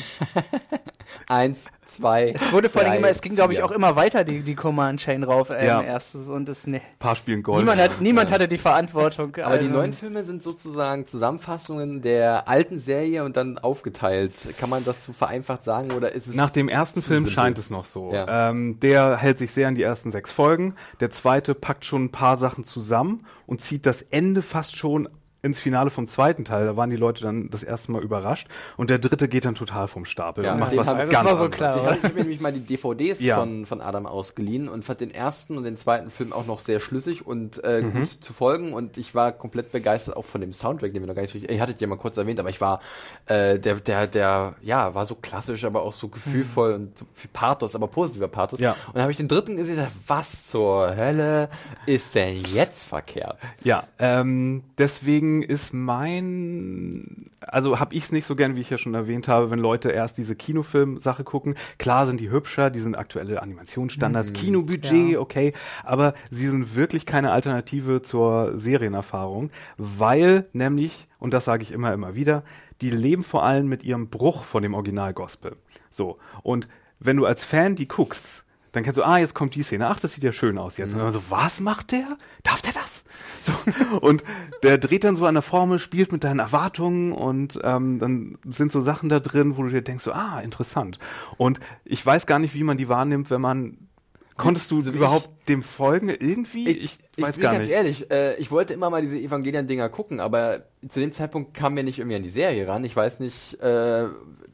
Eins, 1.29 1.67
zwei. 1.87 2.33
Es 2.35 2.53
wurde 2.53 2.69
vor 2.69 2.83
allem 2.83 2.95
immer, 2.95 3.09
es 3.09 3.21
ging 3.21 3.35
glaube 3.35 3.55
ich 3.55 3.63
auch 3.63 3.71
immer 3.71 3.97
weiter 3.97 4.25
die, 4.25 4.43
die 4.43 4.55
Command 4.55 5.01
Chain 5.01 5.23
rauf 5.23 5.51
ähm, 5.51 5.67
ja. 5.67 5.83
erstes 5.83 6.29
und 6.29 6.49
es 6.49 6.67
ne. 6.67 6.81
Paar 6.99 7.17
Spielen 7.17 7.43
Golf. 7.43 7.61
Niemand, 7.61 7.81
hat, 7.81 8.01
niemand 8.01 8.29
ja. 8.29 8.35
hatte 8.35 8.49
die 8.49 8.59
Verantwortung. 8.59 9.35
Aber 9.37 9.47
also. 9.47 9.65
die 9.65 9.71
neuen 9.71 9.93
Filme 9.93 10.25
sind 10.25 10.43
sozusagen 10.43 11.07
Zusammenfassungen 11.07 12.03
der 12.03 12.49
alten 12.49 12.79
Serie 12.79 13.25
und 13.25 13.37
dann 13.37 13.59
aufgeteilt. 13.59 14.35
Kann 14.59 14.71
man 14.71 14.85
das 14.85 15.05
so 15.05 15.13
vereinfacht 15.13 15.63
sagen 15.63 15.93
oder 15.93 16.13
ist 16.13 16.27
es? 16.27 16.35
Nach 16.35 16.51
dem 16.51 16.69
ersten 16.69 17.03
Film 17.03 17.25
simpel? 17.25 17.33
scheint 17.33 17.59
es 17.59 17.71
noch 17.71 17.87
so. 17.87 18.13
Ja. 18.13 18.51
Ähm, 18.51 18.79
der 18.81 19.17
hält 19.17 19.39
sich 19.39 19.53
sehr 19.53 19.69
an 19.69 19.75
die 19.75 19.83
ersten 19.83 20.11
sechs 20.11 20.33
Folgen. 20.33 20.75
Der 21.01 21.11
zweite 21.11 21.55
packt 21.55 21.85
schon 21.85 22.05
ein 22.05 22.13
paar 22.13 22.37
Sachen 22.37 22.65
zusammen 22.65 23.25
und 23.47 23.61
zieht 23.61 23.87
das 23.87 24.03
Ende 24.03 24.43
fast 24.43 24.77
schon 24.77 25.09
ins 25.47 25.61
Finale 25.61 25.91
vom 25.91 26.07
zweiten 26.07 26.45
Teil, 26.45 26.67
da 26.67 26.77
waren 26.77 26.91
die 26.91 26.97
Leute 26.97 27.23
dann 27.23 27.49
das 27.51 27.63
erste 27.63 27.93
Mal 27.93 28.03
überrascht 28.03 28.49
und 28.77 28.91
der 28.91 28.99
dritte 28.99 29.29
geht 29.29 29.45
dann 29.45 29.55
total 29.55 29.89
vom 29.89 30.05
Stapel 30.05 30.45
ja, 30.45 30.53
und 30.53 30.61
macht 30.61 30.77
was 30.77 30.87
ganz 30.87 31.13
war 31.13 31.37
so 31.37 31.49
klar. 31.49 31.77
Ich 31.77 32.03
habe 32.03 32.15
mir 32.15 32.23
nämlich 32.23 32.41
mal 32.41 32.53
die 32.53 32.61
DVDs 32.61 33.21
ja. 33.21 33.37
von, 33.39 33.65
von 33.65 33.81
Adam 33.81 34.07
ausgeliehen 34.07 34.69
und 34.69 34.85
fand 34.85 35.01
den 35.01 35.11
ersten 35.11 35.57
und 35.57 35.65
den 35.65 35.77
zweiten 35.77 36.11
Film 36.11 36.33
auch 36.33 36.47
noch 36.47 36.59
sehr 36.59 36.81
schlüssig 36.81 37.27
und 37.27 37.63
äh, 37.65 37.83
mhm. 37.83 37.93
gut 37.93 38.09
zu 38.09 38.33
folgen 38.33 38.73
und 38.73 38.99
ich 38.99 39.15
war 39.15 39.33
komplett 39.33 39.73
begeistert 39.73 40.17
auch 40.17 40.25
von 40.25 40.41
dem 40.41 40.53
Soundtrack, 40.53 40.93
den 40.93 41.03
wir 41.03 41.07
noch 41.07 41.15
gar 41.15 41.23
nicht 41.23 41.33
so, 41.33 41.39
ihr 41.39 41.61
hattet 41.61 41.81
ja 41.81 41.87
mal 41.87 41.97
kurz 41.97 42.17
erwähnt, 42.17 42.41
aber 42.41 42.51
ich 42.51 42.61
war 42.61 42.81
äh, 43.27 43.59
der 43.59 43.77
der 43.77 44.07
der 44.07 44.55
ja, 44.63 44.95
war 44.95 45.07
so 45.07 45.15
klassisch, 45.15 45.65
aber 45.65 45.83
auch 45.83 45.93
so 45.93 46.09
gefühlvoll 46.09 46.71
mhm. 46.71 46.85
und 46.87 46.99
so 46.99 47.07
viel 47.15 47.31
Pathos, 47.33 47.75
aber 47.75 47.89
positiver 47.89 48.29
Pathos. 48.29 48.61
Ja. 48.61 48.73
Und 48.73 48.95
dann 48.95 49.03
habe 49.03 49.13
ich 49.13 49.17
den 49.17 49.29
dritten 49.29 49.57
gesehen, 49.57 49.87
was 50.07 50.47
zur 50.47 50.97
Hölle 50.97 51.49
ist 51.87 52.15
denn 52.15 52.45
jetzt 52.53 52.85
verkehrt? 52.85 53.39
Ja, 53.63 53.85
ähm, 53.99 54.65
deswegen 54.79 55.36
deswegen 55.41 55.43
ist 55.43 55.73
mein, 55.75 57.31
also 57.41 57.79
habe 57.81 57.95
ich 57.95 58.05
es 58.05 58.13
nicht 58.13 58.27
so 58.27 58.37
gern, 58.37 58.57
wie 58.57 58.61
ich 58.61 58.71
ja 58.71 58.79
schon 58.79 58.95
erwähnt 58.95 59.29
habe, 59.29 59.51
wenn 59.51 59.59
Leute 59.59 59.91
erst 59.91 60.19
diese 60.19 60.35
Kinofilm-Sache 60.37 61.25
gucken. 61.25 61.55
Klar 61.79 62.07
sind 62.07 62.21
die 62.21 62.31
hübscher, 62.31 62.71
die 62.71 62.81
sind 62.81 62.97
aktuelle 62.97 63.43
Animationsstandards, 63.43 64.33
Kinobudget, 64.33 65.13
Ja. 65.13 65.21
okay, 65.21 65.53
aber 65.85 66.15
sie 66.31 66.49
sind 66.49 66.77
wirklich 66.77 67.07
keine 67.07 67.33
Alternative 67.33 68.03
zur 68.03 68.59
Serienerfahrung, 68.59 69.51
weil 69.77 70.47
nämlich, 70.53 71.09
und 71.19 71.33
das 71.35 71.45
sage 71.45 71.63
ich 71.63 71.73
immer, 71.73 71.93
immer 71.93 72.15
wieder, 72.15 72.43
die 72.81 72.91
leben 72.91 73.25
vor 73.25 73.43
allem 73.43 73.69
mit 73.69 73.85
ihrem 73.85 74.09
Bruch 74.09 74.45
von 74.45 74.63
dem 74.63 74.75
Original-Gospel. 74.75 75.57
So, 75.91 76.19
und 76.43 76.69
wenn 76.99 77.17
du 77.17 77.27
als 77.27 77.45
Fan 77.45 77.77
die 77.77 77.89
guckst, 77.89 78.45
dann 78.77 78.85
kennst 78.85 78.99
du, 78.99 79.03
ah, 79.03 79.17
jetzt 79.17 79.35
kommt 79.35 79.55
die 79.55 79.63
Szene, 79.63 79.89
ach, 79.89 80.01
das 80.01 80.13
sieht 80.13 80.23
ja 80.23 80.33
schön 80.33 80.59
aus 80.59 80.77
jetzt. 80.77 80.93
Und 80.93 80.99
dann 80.99 81.11
so, 81.11 81.23
was 81.31 81.61
macht 81.61 81.93
der? 81.93 82.17
Darf 82.43 82.61
der 82.61 82.75
das? 82.75 83.05
So, 83.43 83.53
und 84.01 84.23
der 84.63 84.77
dreht 84.77 85.05
dann 85.05 85.17
so 85.17 85.25
an 85.25 85.35
der 85.35 85.43
Formel, 85.43 85.79
spielt 85.79 86.13
mit 86.13 86.25
deinen 86.25 86.41
Erwartungen 86.41 87.13
und 87.13 87.59
ähm, 87.63 87.99
dann 87.99 88.39
sind 88.45 88.73
so 88.73 88.83
Sachen 88.83 89.09
da 89.09 89.19
drin, 89.19 89.57
wo 89.57 89.63
du 89.63 89.71
dir 89.71 89.81
denkst, 89.81 90.05
so, 90.05 90.13
ah, 90.13 90.41
interessant. 90.41 90.99
Und 91.39 91.59
ich 91.85 92.05
weiß 92.05 92.27
gar 92.27 92.39
nicht, 92.39 92.55
wie 92.55 92.65
man 92.65 92.77
die 92.77 92.89
wahrnimmt, 92.89 93.31
wenn 93.31 93.41
man 93.41 93.79
Konntest 94.37 94.71
du 94.71 94.83
So 94.83 94.93
wie 94.93 94.99
überhaupt 94.99 95.31
dem 95.49 95.63
folgen 95.63 96.09
irgendwie? 96.09 96.69
Ich, 96.69 96.99
ich 97.17 97.23
weiß 97.25 97.37
bin 97.37 97.43
gar 97.43 97.53
ganz 97.55 97.67
nicht. 97.67 97.75
ehrlich, 97.75 98.11
äh, 98.11 98.37
ich 98.37 98.51
wollte 98.51 98.73
immer 98.75 98.91
mal 98.91 99.03
diese 99.03 99.19
Evangelien-Dinger 99.19 99.89
gucken, 99.89 100.21
aber 100.21 100.63
zu 100.89 101.01
dem 101.01 101.13
Zeitpunkt 101.13 101.55
kam 101.55 101.75
mir 101.75 101.83
nicht 101.85 101.99
irgendwie 101.99 102.17
an 102.17 102.23
die 102.23 102.29
Serie 102.31 102.67
ran. 102.69 102.85
Ich 102.85 102.95
weiß 102.95 103.21
nicht, 103.21 103.61
äh, 103.61 104.07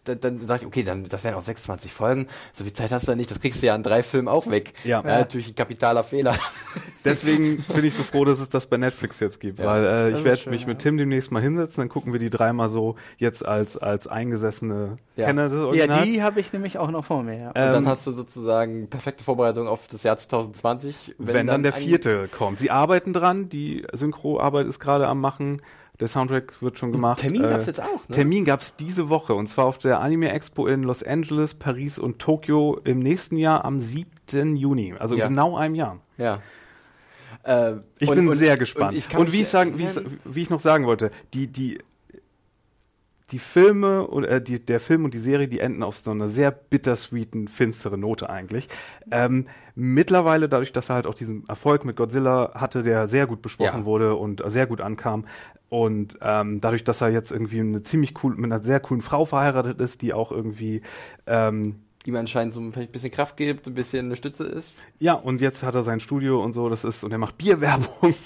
dann, 0.04 0.18
dann 0.20 0.40
sag 0.46 0.60
ich, 0.62 0.66
okay, 0.66 0.82
dann 0.82 1.04
das 1.08 1.22
wären 1.22 1.34
auch 1.34 1.42
26 1.42 1.92
Folgen. 1.92 2.26
So 2.52 2.64
viel 2.64 2.72
Zeit 2.72 2.90
hast 2.90 3.06
du 3.06 3.12
da 3.12 3.16
nicht, 3.16 3.30
das 3.30 3.40
kriegst 3.40 3.62
du 3.62 3.66
ja 3.66 3.74
an 3.74 3.82
drei 3.84 4.02
Filmen 4.02 4.28
auch 4.28 4.48
weg. 4.50 4.72
Ja. 4.84 5.02
natürlich 5.02 5.48
ein 5.48 5.54
kapitaler 5.54 6.02
Fehler. 6.04 6.34
Deswegen 7.04 7.64
bin 7.74 7.84
ich 7.84 7.94
so 7.94 8.02
froh, 8.04 8.24
dass 8.24 8.38
es 8.40 8.48
das 8.48 8.66
bei 8.66 8.76
Netflix 8.76 9.18
jetzt 9.20 9.40
gibt, 9.40 9.58
Ja, 9.58 9.66
weil 9.66 9.84
äh, 9.84 10.10
ich 10.18 10.24
werde 10.24 10.50
mich 10.50 10.62
ja. 10.62 10.66
mit 10.68 10.78
Tim 10.78 10.96
demnächst 10.96 11.30
mal 11.32 11.42
hinsetzen, 11.42 11.82
dann 11.82 11.88
gucken 11.88 12.12
wir 12.12 12.20
die 12.20 12.30
dreimal 12.30 12.68
so 12.70 12.94
jetzt 13.18 13.44
als 13.44 13.76
als 13.76 14.06
eingesessene 14.06 14.98
Ja. 15.16 15.26
Kenner 15.26 15.48
des 15.48 15.58
Ja, 15.58 15.66
Originals. 15.66 16.04
die 16.04 16.22
habe 16.22 16.40
ich 16.40 16.52
nämlich 16.52 16.78
auch 16.78 16.90
noch 16.90 17.04
vor 17.04 17.22
mir. 17.22 17.36
Ja. 17.38 17.48
Und 17.48 17.54
dann 17.56 17.84
Ähm, 17.84 17.88
hast 17.88 18.06
du 18.06 18.12
sozusagen 18.12 18.88
perfekte 18.88 19.24
Vorbereitung 19.24 19.66
auf 19.68 19.86
das 19.88 20.02
Jahr 20.04 20.16
2020. 20.16 20.81
wenn, 21.18 21.46
dann, 21.46 21.62
der 21.62 21.74
ein- 21.74 21.80
vierte 21.82 22.28
kommt. 22.28 22.58
Sie 22.58 22.70
arbeiten 22.70 23.12
dran, 23.12 23.48
die 23.48 23.84
Synchroarbeit 23.92 24.66
ist 24.66 24.78
gerade 24.80 25.06
am 25.08 25.20
machen, 25.20 25.62
der 26.00 26.08
Soundtrack 26.08 26.60
wird 26.62 26.78
schon 26.78 26.90
gemacht. 26.90 27.20
Termin 27.20 27.44
Äh, 27.44 27.48
gab's 27.50 27.66
jetzt 27.66 27.80
auch, 27.80 28.08
ne? 28.08 28.14
Termin 28.14 28.44
gab's 28.44 28.76
diese 28.76 29.08
Woche 29.08 29.34
und 29.34 29.46
zwar 29.48 29.66
auf 29.66 29.78
der 29.78 30.00
Anime 30.00 30.32
Expo 30.32 30.66
in 30.66 30.82
Los 30.82 31.02
Angeles, 31.02 31.54
Paris 31.54 31.98
und 31.98 32.18
Tokio 32.18 32.80
im 32.84 32.98
nächsten 32.98 33.36
Jahr 33.36 33.64
am 33.64 33.80
7. 33.80 34.56
Juni, 34.56 34.94
also 34.98 35.14
Ja. 35.14 35.28
genau 35.28 35.56
einem 35.56 35.74
Jahr. 35.74 36.00
Ja. 36.16 36.40
Äh, 37.44 37.74
Ich 37.98 38.08
und- 38.08 38.16
bin 38.16 38.28
und- 38.28 38.36
sehr 38.36 38.56
gespannt. 38.56 38.94
Und, 38.94 39.16
Und, 39.18 39.32
wie, 39.32 39.42
ich 39.42 39.48
sagen, 39.48 39.78
wie, 39.78 39.84
ich, 39.84 40.00
wie 40.24 40.42
ich 40.42 40.50
noch 40.50 40.60
sagen 40.60 40.86
wollte, 40.86 41.10
die, 41.34 41.46
die, 41.48 41.78
die 43.30 43.38
Filme 43.38 44.06
oder 44.08 44.28
äh, 44.30 44.42
die, 44.42 44.64
der 44.64 44.78
Film 44.80 45.04
und 45.04 45.14
die 45.14 45.18
Serie, 45.18 45.48
die 45.48 45.60
enden 45.60 45.82
auf 45.82 45.98
so 45.98 46.10
einer 46.10 46.28
sehr 46.28 46.50
bittersweeten, 46.50 47.48
finstere 47.48 47.96
Note 47.96 48.28
eigentlich. 48.28 48.68
Ähm, 49.10 49.46
mittlerweile, 49.74 50.48
dadurch, 50.48 50.72
dass 50.72 50.88
er 50.90 50.96
halt 50.96 51.06
auch 51.06 51.14
diesen 51.14 51.44
Erfolg 51.48 51.84
mit 51.84 51.96
Godzilla 51.96 52.52
hatte, 52.54 52.82
der 52.82 53.08
sehr 53.08 53.26
gut 53.26 53.42
besprochen 53.42 53.80
Ja. 53.80 53.84
wurde 53.84 54.14
und 54.16 54.42
sehr 54.46 54.66
gut 54.66 54.80
ankam, 54.80 55.24
und 55.68 56.18
ähm, 56.20 56.60
dadurch, 56.60 56.84
dass 56.84 57.00
er 57.00 57.08
jetzt 57.08 57.32
irgendwie 57.32 57.60
eine 57.60 57.82
ziemlich 57.82 58.12
cool, 58.22 58.34
mit 58.36 58.52
einer 58.52 58.62
sehr 58.62 58.78
coolen 58.78 59.00
Frau 59.00 59.24
verheiratet 59.24 59.80
ist, 59.80 60.02
die 60.02 60.12
auch 60.12 60.30
irgendwie 60.30 60.82
ähm, 61.26 61.76
ihm 62.04 62.16
anscheinend 62.16 62.52
so 62.52 62.60
vielleicht 62.60 62.90
ein 62.90 62.92
bisschen 62.92 63.10
Kraft 63.10 63.38
gibt, 63.38 63.66
ein 63.66 63.72
bisschen 63.74 64.04
eine 64.06 64.16
Stütze 64.16 64.44
ist. 64.44 64.74
ja, 64.98 65.14
und 65.14 65.40
jetzt 65.40 65.62
hat 65.62 65.74
er 65.74 65.82
sein 65.82 66.00
Studio 66.00 66.44
und 66.44 66.52
so, 66.52 66.68
das 66.68 66.84
ist, 66.84 67.04
und 67.04 67.12
er 67.12 67.16
macht 67.18 67.38
Bierwerbung. 67.38 68.14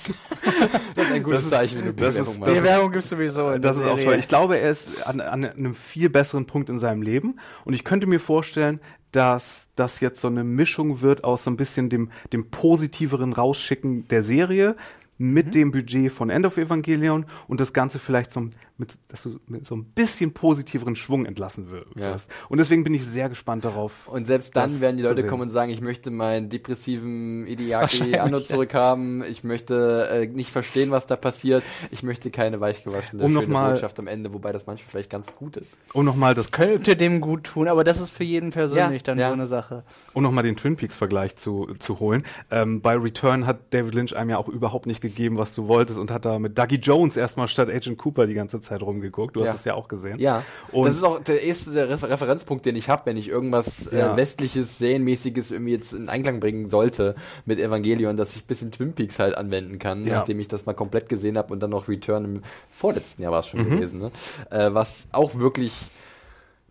Das 0.97 1.07
ist 1.09 1.13
ein 1.13 1.23
gutes 1.23 1.45
ist- 1.45 1.51
Zeichen, 1.51 1.79
wenn 1.79 1.87
du 1.87 1.93
das 1.93 2.15
Bierwerbung 2.15 2.33
ist- 2.35 2.41
machst. 2.41 2.57
Die 2.57 2.63
Werbung 2.65 2.93
gibt's 2.93 3.09
sowieso. 3.11 3.51
in 3.51 3.63
Das 3.63 3.77
ist 3.77 3.83
auch 3.85 3.91
Serie. 3.91 4.05
toll. 4.07 4.15
Ich 4.17 4.29
glaube, 4.29 4.57
er 4.59 4.71
ist 4.71 5.07
an, 5.07 5.21
an 5.21 5.45
einem 5.45 5.75
viel 5.75 6.09
besseren 6.09 6.47
Punkt 6.47 6.69
in 6.71 6.79
seinem 6.79 7.03
Leben. 7.03 7.39
Und 7.65 7.75
ich 7.75 7.85
könnte 7.85 8.07
mir 8.07 8.19
vorstellen, 8.19 8.81
dass 9.17 9.71
das 9.77 10.01
jetzt 10.01 10.21
so 10.21 10.29
eine 10.29 10.45
Mischung 10.45 11.01
wird 11.01 11.25
aus 11.25 11.45
so 11.45 11.51
ein 11.51 11.57
bisschen 11.57 11.89
dem, 11.89 12.11
dem 12.35 12.51
positiveren 12.51 13.33
Rausschicken 13.33 14.07
der 14.09 14.23
Serie 14.23 14.77
mit 15.17 15.55
dem 15.55 15.71
Budget 15.71 16.13
von 16.13 16.29
End 16.29 16.45
of 16.45 16.59
Evangelion 16.59 17.25
und 17.49 17.59
das 17.59 17.73
Ganze 17.73 17.99
vielleicht 17.99 18.31
so 18.31 18.51
mit, 18.79 18.93
dass 19.09 19.23
du 19.23 19.41
mit 19.47 19.67
so 19.67 19.75
ein 19.75 19.85
bisschen 19.85 20.35
positiveren 20.35 20.97
Schwung 20.97 21.25
entlassen 21.25 21.71
wirst. 21.71 21.97
Ja. 21.97 22.17
Und 22.49 22.59
deswegen 22.59 22.85
bin 22.85 22.93
ich 22.93 23.05
sehr 23.05 23.29
gespannt 23.31 23.65
darauf. 23.65 24.07
Und 24.09 24.27
selbst 24.27 24.55
dann 24.55 24.71
das 24.71 24.81
werden 24.83 24.99
die 24.99 25.03
Leute 25.03 25.27
kommen 25.27 25.43
und 25.45 25.51
sagen, 25.51 25.73
ich 25.73 25.81
möchte 25.81 26.11
meinen 26.11 26.51
depressiven 26.51 27.47
Ideaki 27.47 28.19
Anno 28.19 28.41
zurückhaben, 28.41 29.25
ich 29.25 29.45
möchte 29.45 30.09
äh, 30.11 30.27
nicht 30.27 30.51
verstehen, 30.51 30.91
was 30.91 31.07
da 31.07 31.17
passiert, 31.17 31.65
ich 31.91 32.03
möchte 32.03 32.31
keine 32.31 32.61
weichgewaschene 32.61 33.25
Um 33.25 33.33
noch 33.33 33.43
schöne 33.43 33.53
mal- 33.53 33.71
Botschaft 33.73 33.99
am 33.99 34.09
Ende, 34.09 34.35
wobei 34.35 34.53
das 34.53 34.67
manchmal 34.67 34.91
vielleicht 34.91 35.11
ganz 35.11 35.35
gut 35.35 35.57
ist. 35.57 35.79
Um 35.95 36.05
nochmal 36.05 36.35
das 36.35 36.53
Könnte 36.53 36.97
dem 36.97 37.23
gut 37.23 37.45
tun, 37.45 37.69
aber 37.69 37.83
das 37.83 37.99
ist 37.99 38.11
für 38.11 38.25
jeden 38.25 38.51
persönlich 38.51 39.03
Ja, 39.03 39.07
dann 39.07 39.19
ja. 39.19 39.29
so 39.29 39.33
eine 39.33 39.47
Sache. 39.47 39.85
Um 40.13 40.23
nochmal 40.23 40.45
den 40.45 40.57
Twin 40.57 40.77
Peaks-Vergleich 40.77 41.37
zu, 41.37 41.75
zu 41.79 41.99
holen. 41.99 42.25
Ähm, 42.51 42.83
bei 42.83 42.95
Return 42.95 43.47
hat 43.47 43.73
David 43.73 43.95
Lynch 43.95 44.15
einem 44.15 44.31
ja 44.31 44.37
auch 44.37 44.49
überhaupt 44.49 44.87
nicht 44.87 45.01
gegeben, 45.01 45.39
was 45.39 45.55
du 45.55 45.67
wolltest 45.67 45.99
und 45.99 46.11
hat 46.11 46.27
da 46.27 46.39
mit 46.39 46.59
Dougie 46.59 46.77
Jones 46.77 47.17
erstmal 47.17 47.49
statt 47.49 47.71
Agent 47.71 47.97
Cooper 47.97 48.27
die 48.27 48.35
ganze 48.35 48.61
Zeit 48.61 48.66
rumgeguckt. 48.75 49.37
Du 49.37 49.41
Ja. 49.45 49.51
hast 49.51 49.61
es 49.61 49.65
ja 49.65 49.75
auch 49.75 49.89
gesehen. 49.89 50.19
Ja, 50.19 50.43
Und- 50.73 50.87
das 50.87 50.97
ist 50.97 51.03
auch 51.05 51.21
der 51.21 51.43
erste 51.43 51.89
Refer 51.89 52.09
Referenzpunkt, 52.11 52.67
den 52.67 52.77
ich 52.77 52.89
habe, 52.89 53.07
wenn 53.07 53.17
ich 53.17 53.29
irgendwas 53.29 53.89
Ja. 53.93 54.13
äh, 54.15 54.17
westliches, 54.17 54.79
serienmäßiges 54.79 55.51
irgendwie 55.53 55.73
jetzt 55.73 55.93
in 55.93 56.09
Einklang 56.09 56.41
bringen 56.41 56.67
sollte 56.67 57.15
mit 57.45 57.59
Evangelion, 57.61 58.17
dass 58.17 58.35
ich 58.37 58.43
ein 58.43 58.47
bisschen 58.47 58.71
Twin 58.73 58.93
Peaks 58.93 59.19
halt 59.19 59.37
anwenden 59.37 59.79
kann, 59.79 60.05
Ja. 60.07 60.17
nachdem 60.17 60.41
ich 60.41 60.49
das 60.49 60.67
mal 60.67 60.75
komplett 60.75 61.09
gesehen 61.09 61.39
habe 61.39 61.53
und 61.53 61.61
dann 61.63 61.71
noch 61.71 61.89
Return 61.89 62.25
im 62.25 62.43
vorletzten 62.71 63.23
Jahr 63.23 63.33
war 63.33 63.41
es 63.41 63.47
schon 63.47 63.61
Mhm. 63.61 63.71
gewesen, 63.71 63.99
ne? 64.01 64.11
äh, 64.51 64.75
was 64.75 65.07
auch 65.13 65.35
wirklich 65.37 65.89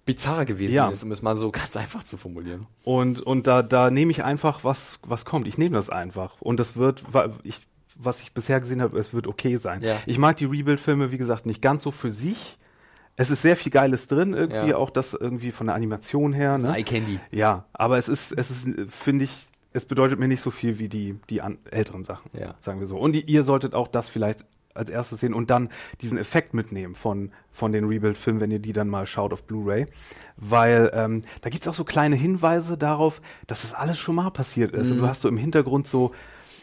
bizarr 0.06 0.46
gewesen 0.46 0.74
Ja. 0.76 0.88
ist, 0.90 1.04
um 1.04 1.12
es 1.12 1.22
mal 1.24 1.36
so 1.38 1.52
ganz 1.52 1.76
einfach 1.76 2.04
zu 2.04 2.18
formulieren. 2.18 2.68
Und, 2.84 3.22
und 3.22 3.48
da, 3.48 3.64
da 3.64 3.90
nehme 3.90 4.12
ich 4.12 4.24
einfach, 4.24 4.64
was, 4.64 5.00
was 5.04 5.26
kommt. 5.26 5.48
Ich 5.48 5.58
nehme 5.58 5.76
das 5.76 5.90
einfach. 5.90 6.40
Und 6.42 6.60
das 6.60 6.76
wird, 6.76 7.04
ich, 7.44 7.66
was 7.96 8.22
ich 8.22 8.34
bisher 8.34 8.60
gesehen 8.60 8.82
habe, 8.82 8.98
es 8.98 9.14
wird 9.14 9.28
okay 9.28 9.58
sein. 9.58 9.82
Ja. 9.82 9.98
Ich 10.06 10.18
mag 10.18 10.38
die 10.38 10.46
Rebuild-Filme, 10.46 11.12
wie 11.12 11.18
gesagt, 11.18 11.46
nicht 11.46 11.62
ganz 11.62 11.84
so 11.84 11.92
für 11.92 12.12
sich. 12.12 12.58
Es 13.18 13.30
ist 13.32 13.42
sehr 13.42 13.56
viel 13.56 13.72
Geiles 13.72 14.08
drin, 14.08 14.34
irgendwie, 14.34 14.70
Ja. 14.72 14.78
auch 14.78 14.90
das 14.90 15.14
irgendwie 15.14 15.52
von 15.52 15.68
der 15.68 15.76
Animation 15.76 16.34
her. 16.34 16.58
Ne? 16.58 16.78
Eye 16.78 16.84
Candy. 16.84 17.20
Ja, 17.32 17.66
aber 17.74 17.98
es 17.98 18.10
ist, 18.10 18.34
es 18.34 18.52
ist, 18.52 18.68
finde 18.92 19.24
ich, 19.24 19.48
es 19.72 19.86
bedeutet 19.86 20.20
mir 20.20 20.28
nicht 20.28 20.42
so 20.42 20.52
viel 20.52 20.80
wie 20.80 20.90
die, 20.90 21.18
die 21.30 21.42
an, 21.42 21.58
älteren 21.72 22.04
Sachen, 22.04 22.30
Ja. 22.38 22.56
sagen 22.62 22.80
wir 22.82 22.88
so. 22.88 22.98
Und 22.98 23.14
die, 23.14 23.22
ihr 23.22 23.44
solltet 23.44 23.74
auch 23.74 23.88
das 23.88 24.10
vielleicht 24.10 24.44
als 24.74 24.90
erstes 24.90 25.22
sehen 25.22 25.34
und 25.34 25.50
dann 25.50 25.70
diesen 26.02 26.18
Effekt 26.18 26.54
mitnehmen 26.54 26.96
von, 26.96 27.32
von 27.54 27.72
den 27.72 27.86
Rebuild-Filmen, 27.86 28.42
wenn 28.42 28.52
ihr 28.52 28.60
die 28.60 28.74
dann 28.74 28.90
mal 28.90 29.06
schaut 29.06 29.32
auf 29.32 29.44
Blu-ray. 29.44 29.88
Weil 30.36 30.92
ähm, 30.94 31.22
da 31.42 31.50
gibt's 31.50 31.70
auch 31.70 31.74
so 31.74 31.86
kleine 31.86 32.18
Hinweise 32.18 32.78
darauf, 32.78 33.22
dass 33.48 33.62
das 33.62 33.74
alles 33.74 33.98
schon 33.98 34.16
mal 34.16 34.30
passiert 34.32 34.74
ist. 34.74 34.88
Mhm. 34.88 34.92
Und 34.94 34.98
du 35.00 35.08
hast 35.08 35.22
so 35.22 35.30
im 35.30 35.38
Hintergrund 35.38 35.88
so, 35.88 36.12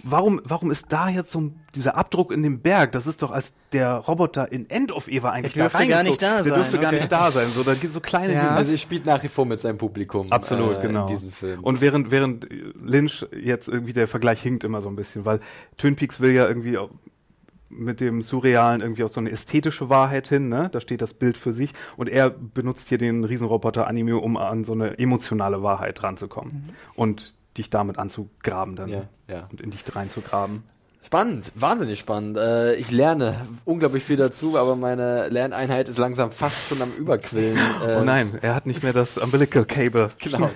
warum, 0.05 0.41
warum 0.45 0.71
ist 0.71 0.87
da 0.93 1.09
jetzt 1.09 1.31
so 1.31 1.41
ein, 1.41 1.61
dieser 1.75 1.97
Abdruck 1.97 2.33
in 2.33 2.43
dem 2.43 2.61
Berg? 2.61 2.93
Das 2.93 3.07
ist 3.07 3.23
doch, 3.23 3.31
als 3.31 3.53
der 3.73 3.95
Roboter 3.97 4.51
in 4.53 4.69
End 4.71 4.93
of 4.93 5.09
Eva 5.09 5.31
eigentlich 5.31 5.55
Der 5.55 5.65
dürfte 5.65 5.79
da 5.79 5.85
gar 5.87 6.01
reingeflogen- 6.01 6.05
nicht 6.05 6.23
da 6.23 6.35
Der 6.37 6.45
sein, 6.45 6.55
dürfte 6.55 6.79
gar 6.79 6.91
okay. 6.91 6.97
nicht 7.01 7.13
da 7.13 7.31
sein. 7.31 7.47
So, 7.49 7.63
da 7.63 7.75
gibt's 7.75 7.95
so 7.95 8.01
kleine 8.01 8.35
Ja. 8.35 8.55
Also 8.55 8.73
er 8.73 8.79
spielt 8.79 9.07
nach 9.07 9.23
wie 9.23 9.29
vor 9.29 9.47
mit 9.47 9.61
seinem 9.61 9.79
Publikum 9.79 10.31
Absolut, 10.31 10.79
äh, 10.79 10.83
genau. 10.83 11.03
in 11.03 11.15
diesem 11.15 11.31
Film. 11.31 11.63
Und 11.65 11.81
während, 11.81 12.11
während 12.11 12.47
Lynch 12.81 13.27
jetzt 13.39 13.69
irgendwie 13.69 13.93
der 13.93 14.09
Vergleich 14.09 14.43
hinkt 14.43 14.65
immer 14.65 14.83
so 14.83 14.89
ein 14.89 14.97
bisschen, 14.97 15.25
weil 15.25 15.41
Twin 15.79 15.97
Peaks 15.97 16.21
will 16.21 16.33
ja 16.33 16.47
irgendwie 16.47 16.79
auch 16.79 16.91
mit 17.75 18.01
dem 18.03 18.21
Surrealen 18.21 18.83
irgendwie 18.83 19.03
auch 19.03 19.09
so 19.09 19.19
eine 19.19 19.31
ästhetische 19.31 19.89
Wahrheit 19.89 20.29
hin, 20.29 20.51
ne? 20.51 20.69
Da 20.71 20.83
steht 20.83 21.01
das 21.01 21.15
Bild 21.15 21.39
für 21.39 21.55
sich 21.55 21.73
und 21.97 22.11
er 22.11 22.29
benutzt 22.29 22.89
hier 22.91 22.99
den 22.99 23.25
Riesenroboter-Anime, 23.25 24.19
um 24.19 24.37
an 24.37 24.65
so 24.65 24.73
eine 24.73 24.99
emotionale 24.99 25.63
Wahrheit 25.63 26.03
ranzukommen 26.03 26.65
und 26.97 27.33
dich 27.57 27.71
damit 27.71 27.99
anzugraben 27.99 28.77
dann 28.77 28.89
Ja, 28.89 29.09
ja. 29.29 29.49
und 29.51 29.61
in 29.61 29.71
dich 29.71 29.83
reinzugraben. 29.95 30.65
Spannend, 31.05 31.51
wahnsinnig 31.57 31.99
spannend. 31.99 32.37
Äh, 32.39 32.75
ich 32.77 32.91
lerne 32.93 33.35
unglaublich 33.65 34.05
viel 34.05 34.17
dazu, 34.17 34.57
aber 34.57 34.77
meine 34.77 35.29
Lerneinheit 35.29 35.89
ist 35.89 35.99
langsam 35.99 36.31
fast 36.31 36.69
schon 36.69 36.81
am 36.81 36.93
Überquillen. 36.97 37.59
Äh, 37.85 37.97
oh 38.01 38.05
nein, 38.05 38.39
er 38.41 38.55
hat 38.55 38.67
nicht 38.67 38.83
mehr 38.85 38.93
das 38.93 39.19
Umbilical 39.19 39.65
Cable. 39.65 40.11
Genau. 40.23 40.47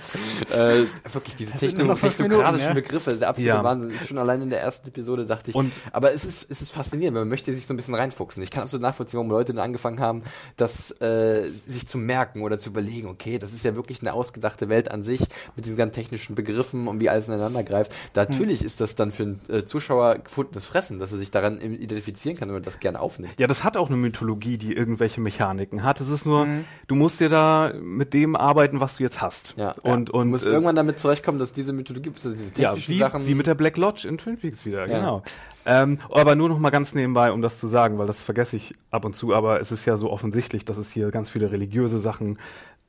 äh, 0.50 0.84
wirklich 1.12 1.34
diese 1.36 1.52
Techno 1.52 1.94
technokratischen 1.94 2.28
Minuten, 2.28 2.58
ja? 2.60 2.72
Begriffe, 2.72 3.04
das 3.06 3.14
ist 3.14 3.20
der 3.22 3.28
absolute 3.30 3.56
Ja. 3.56 3.64
Wahnsinn. 3.64 3.90
Das 3.92 4.02
ist 4.02 4.08
schon 4.08 4.18
allein 4.18 4.40
in 4.40 4.50
der 4.50 4.60
ersten 4.60 4.88
Episode 4.88 5.26
dachte 5.26 5.50
ich. 5.50 5.56
Und- 5.56 5.72
aber 5.92 6.12
es 6.12 6.24
ist, 6.24 6.46
es 6.48 6.62
ist 6.62 6.70
faszinierend, 6.72 7.18
man 7.18 7.28
möchte 7.28 7.52
sich 7.52 7.66
so 7.66 7.74
ein 7.74 7.76
bisschen 7.76 7.94
reinfuchsen. 7.96 8.42
Ich 8.42 8.50
kann 8.50 8.62
absolut 8.62 8.82
nachvollziehen, 8.82 9.18
warum 9.18 9.30
Leute 9.30 9.52
dann 9.52 9.64
angefangen 9.64 9.98
haben, 10.00 10.22
das 10.56 10.92
äh, 11.00 11.50
sich 11.66 11.86
zu 11.88 11.98
merken 11.98 12.42
oder 12.42 12.58
zu 12.58 12.70
überlegen, 12.70 13.08
okay, 13.08 13.38
das 13.38 13.52
ist 13.52 13.64
ja 13.64 13.74
wirklich 13.74 14.00
eine 14.00 14.12
ausgedachte 14.12 14.68
Welt 14.68 14.90
an 14.92 15.02
sich 15.02 15.20
mit 15.56 15.64
diesen 15.64 15.76
ganzen 15.76 15.94
technischen 15.94 16.34
Begriffen 16.36 16.86
und 16.88 17.00
wie 17.00 17.10
alles 17.10 17.26
ineinander 17.28 17.64
greift. 17.64 17.92
Natürlich 18.14 18.62
ist 18.64 18.80
das 18.80 18.94
dann 18.94 19.10
für 19.10 19.24
einen 19.24 19.40
äh, 19.48 19.64
Zuschauer 19.64 20.18
erfundenes 20.36 20.66
Fressen, 20.66 20.98
dass 20.98 21.12
er 21.12 21.18
sich 21.18 21.30
daran 21.30 21.60
identifizieren 21.60 22.36
kann 22.36 22.50
und 22.50 22.66
das 22.66 22.78
gerne 22.78 23.00
aufnimmt. 23.00 23.38
Ja, 23.38 23.46
das 23.46 23.64
hat 23.64 23.76
auch 23.76 23.88
eine 23.88 23.96
Mythologie, 23.96 24.58
die 24.58 24.74
irgendwelche 24.74 25.20
Mechaniken 25.20 25.82
hat. 25.82 26.00
Es 26.00 26.10
ist 26.10 26.26
nur, 26.26 26.44
mhm. 26.44 26.64
du 26.88 26.94
musst 26.94 27.20
dir 27.20 27.30
da 27.30 27.72
mit 27.80 28.12
dem 28.12 28.36
arbeiten, 28.36 28.80
was 28.80 28.98
du 28.98 29.02
jetzt 29.02 29.22
hast. 29.22 29.54
Ja. 29.56 29.72
Und, 29.82 30.10
und, 30.10 30.26
du 30.26 30.30
musst 30.32 30.46
äh, 30.46 30.50
irgendwann 30.50 30.76
damit 30.76 30.98
zurechtkommen, 30.98 31.38
dass 31.38 31.54
diese 31.54 31.72
Mythologie, 31.72 32.10
also 32.14 32.32
diese 32.32 32.52
technischen 32.52 32.92
ja, 32.92 32.96
wie, 32.96 32.98
Sachen. 32.98 33.26
Wie 33.26 33.34
mit 33.34 33.46
der 33.46 33.54
Black 33.54 33.78
Lodge 33.78 34.06
in 34.06 34.18
Twin 34.18 34.36
Peaks 34.36 34.66
wieder, 34.66 34.86
ja. 34.86 34.98
genau. 34.98 35.22
Ähm, 35.64 35.98
aber 36.10 36.36
nur 36.36 36.48
noch 36.48 36.58
mal 36.58 36.70
ganz 36.70 36.94
nebenbei, 36.94 37.32
um 37.32 37.40
das 37.40 37.58
zu 37.58 37.66
sagen, 37.66 37.98
weil 37.98 38.06
das 38.06 38.22
vergesse 38.22 38.56
ich 38.56 38.74
ab 38.90 39.04
und 39.04 39.16
zu, 39.16 39.34
aber 39.34 39.60
es 39.60 39.72
ist 39.72 39.86
ja 39.86 39.96
so 39.96 40.10
offensichtlich, 40.10 40.64
dass 40.64 40.76
es 40.76 40.90
hier 40.90 41.10
ganz 41.10 41.30
viele 41.30 41.50
religiöse 41.50 41.98
Sachen 41.98 42.38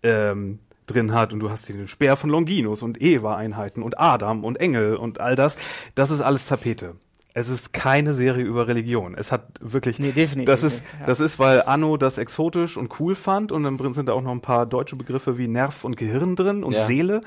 ähm, 0.04 0.60
drin 0.86 1.14
hat 1.14 1.34
und 1.34 1.39
du 1.39 1.50
hast 1.50 1.66
hier 1.68 1.76
den 1.76 1.88
Speer 1.88 2.18
von 2.18 2.30
Longinus 2.30 2.84
und 2.84 3.02
Eva-Einheiten 3.02 3.84
und 3.84 4.00
Adam 4.00 4.43
und 4.43 4.60
Engel 4.60 4.95
und 4.95 5.20
all 5.20 5.36
das. 5.36 5.58
Das 5.95 6.12
ist 6.12 6.22
alles 6.22 6.45
Tapete. 6.48 6.95
Es 7.38 7.50
ist 7.50 7.72
keine 7.72 8.16
Serie 8.16 8.44
über 8.44 8.68
Religion. 8.68 9.14
Es 9.16 9.32
hat 9.32 9.44
wirklich. 9.60 10.00
Nee, 10.00 10.12
definitiv. 10.12 10.48
Das 10.48 10.64
ist, 10.64 10.84
ja. 11.00 11.06
das 11.06 11.20
ist, 11.20 11.38
weil 11.38 11.62
Anno 11.62 11.96
das 11.96 12.18
exotisch 12.18 12.78
und 12.78 13.00
cool 13.00 13.14
fand 13.14 13.52
und 13.52 13.62
dann 13.62 13.78
sind 13.94 14.10
da 14.10 14.14
auch 14.14 14.24
noch 14.24 14.32
ein 14.32 14.42
paar 14.42 14.66
deutsche 14.66 14.96
Begriffe 14.96 15.38
wie 15.38 15.48
Nerv 15.48 15.84
und 15.84 15.98
Gehirn 15.98 16.36
drin 16.36 16.64
und 16.64 16.74
ja. 16.74 16.86
Seele. 16.86 17.22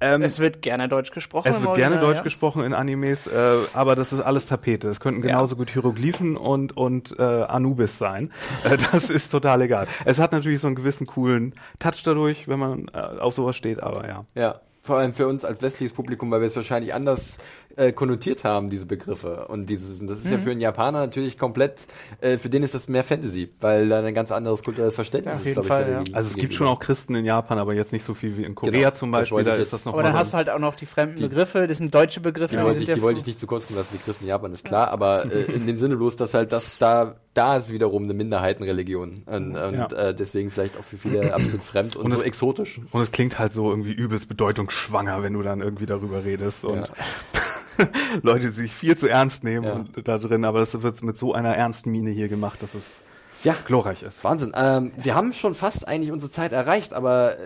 Ähm, 0.00 0.22
es 0.22 0.38
wird 0.38 0.62
gerne 0.62 0.88
Deutsch 0.88 1.10
gesprochen. 1.10 1.48
Es 1.48 1.60
wird 1.60 1.74
gerne 1.74 1.98
Deutsch 1.98 2.16
ja. 2.16 2.22
gesprochen 2.22 2.64
in 2.64 2.72
Animes, 2.72 3.26
äh, 3.26 3.56
aber 3.74 3.94
das 3.94 4.14
ist 4.14 4.22
alles 4.22 4.46
Tapete. 4.46 4.88
Es 4.88 5.00
könnten 5.00 5.20
genauso 5.20 5.54
ja. 5.54 5.58
gut 5.58 5.68
Hieroglyphen 5.68 6.38
und, 6.38 6.74
und 6.74 7.14
äh, 7.18 7.22
Anubis 7.22 7.98
sein. 7.98 8.30
Äh, 8.64 8.78
das 8.92 9.10
ist 9.10 9.30
total 9.30 9.60
egal. 9.62 9.86
Es 10.04 10.20
hat 10.20 10.32
natürlich 10.32 10.60
so 10.60 10.66
einen 10.66 10.76
gewissen 10.76 11.06
coolen 11.06 11.54
Touch 11.78 12.02
dadurch, 12.04 12.48
wenn 12.48 12.58
man 12.58 12.88
äh, 12.94 12.98
auf 12.98 13.34
sowas 13.34 13.56
steht, 13.56 13.82
aber 13.82 14.06
ja. 14.06 14.24
Ja 14.34 14.60
vor 14.82 14.98
allem 14.98 15.14
für 15.14 15.28
uns 15.28 15.44
als 15.44 15.62
westliches 15.62 15.94
Publikum, 15.94 16.30
weil 16.30 16.40
wir 16.40 16.46
es 16.46 16.56
wahrscheinlich 16.56 16.92
anders 16.92 17.38
äh, 17.76 17.92
konnotiert 17.92 18.44
haben, 18.44 18.70
diese 18.70 18.86
Begriffe. 18.86 19.46
Und 19.48 19.66
dieses, 19.66 20.00
und 20.00 20.08
das 20.08 20.18
ist 20.18 20.26
mhm. 20.26 20.32
ja 20.32 20.38
für 20.38 20.50
einen 20.50 20.60
Japaner 20.60 21.00
natürlich 21.00 21.38
komplett, 21.38 21.86
äh, 22.20 22.36
für 22.36 22.48
den 22.48 22.62
ist 22.62 22.74
das 22.74 22.88
mehr 22.88 23.04
Fantasy, 23.04 23.50
weil 23.60 23.88
da 23.88 24.02
ein 24.02 24.14
ganz 24.14 24.32
anderes 24.32 24.62
kulturelles 24.62 24.94
Verständnis 24.94 25.36
ja, 25.42 25.48
ist, 25.48 25.54
glaube 25.54 26.02
ich. 26.02 26.08
Ja. 26.08 26.16
Also 26.16 26.30
es 26.30 26.36
gibt 26.36 26.54
schon 26.54 26.66
auch 26.66 26.78
Christen 26.80 27.14
in 27.14 27.24
Japan, 27.24 27.58
aber 27.58 27.74
jetzt 27.74 27.92
nicht 27.92 28.04
so 28.04 28.14
viel 28.14 28.36
wie 28.36 28.44
in 28.44 28.54
Korea 28.54 28.72
genau, 28.72 28.90
zum 28.90 29.10
Beispiel. 29.10 29.44
Da 29.44 29.54
ist 29.54 29.72
das 29.72 29.84
noch 29.84 29.94
aber 29.94 30.02
dann 30.02 30.12
so 30.12 30.18
hast 30.18 30.32
du 30.32 30.36
halt 30.36 30.50
auch 30.50 30.58
noch 30.58 30.74
die 30.74 30.86
fremden 30.86 31.16
die, 31.16 31.22
Begriffe, 31.22 31.66
das 31.66 31.78
sind 31.78 31.94
deutsche 31.94 32.20
Begriffe. 32.20 32.56
Die, 32.56 32.78
die, 32.78 32.86
die, 32.86 32.92
die 32.92 33.02
wollte 33.02 33.20
ich 33.20 33.26
nicht 33.26 33.38
zu 33.38 33.46
kurz 33.46 33.66
kommen 33.66 33.78
lassen, 33.78 33.90
die 33.92 33.98
Christen 33.98 34.24
in 34.24 34.28
Japan 34.28 34.52
ist 34.52 34.64
klar, 34.64 34.88
aber 34.88 35.24
äh, 35.24 35.42
in 35.52 35.66
dem 35.66 35.76
Sinne 35.76 35.96
bloß, 35.96 36.16
dass 36.16 36.34
halt 36.34 36.52
das 36.52 36.78
da 36.78 37.16
da 37.34 37.56
ist 37.56 37.72
wiederum 37.72 38.04
eine 38.04 38.14
Minderheitenreligion 38.14 39.22
und, 39.24 39.56
und 39.56 39.74
ja. 39.74 39.86
äh, 39.92 40.14
deswegen 40.14 40.50
vielleicht 40.50 40.76
auch 40.78 40.84
für 40.84 40.98
viele 40.98 41.32
absolut 41.34 41.64
fremd 41.64 41.96
und, 41.96 42.04
und 42.04 42.10
so 42.12 42.18
es, 42.18 42.22
exotisch. 42.22 42.80
Und 42.90 43.00
es 43.00 43.10
klingt 43.10 43.38
halt 43.38 43.52
so 43.52 43.70
irgendwie 43.70 43.92
übelst 43.92 44.28
bedeutungsschwanger, 44.28 45.22
wenn 45.22 45.32
du 45.32 45.42
dann 45.42 45.60
irgendwie 45.60 45.86
darüber 45.86 46.24
redest 46.24 46.64
und 46.64 46.90
Leute 48.22 48.50
sich 48.50 48.72
viel 48.72 48.96
zu 48.96 49.08
ernst 49.08 49.44
nehmen 49.44 49.66
ja. 49.66 49.72
und 49.72 50.08
da 50.08 50.18
drin, 50.18 50.44
aber 50.44 50.60
das 50.60 50.82
wird 50.82 51.02
mit 51.02 51.16
so 51.16 51.32
einer 51.34 51.54
ernsten 51.56 51.90
Miene 51.90 52.10
hier 52.10 52.28
gemacht, 52.28 52.62
dass 52.62 52.74
es 52.74 53.00
ja. 53.42 53.56
glorreich 53.66 54.02
ist. 54.02 54.22
Wahnsinn. 54.24 54.52
Ähm, 54.54 54.92
wir 54.96 55.14
haben 55.14 55.32
schon 55.32 55.54
fast 55.54 55.86
eigentlich 55.86 56.12
unsere 56.12 56.30
Zeit 56.30 56.52
erreicht, 56.52 56.92
aber 56.92 57.36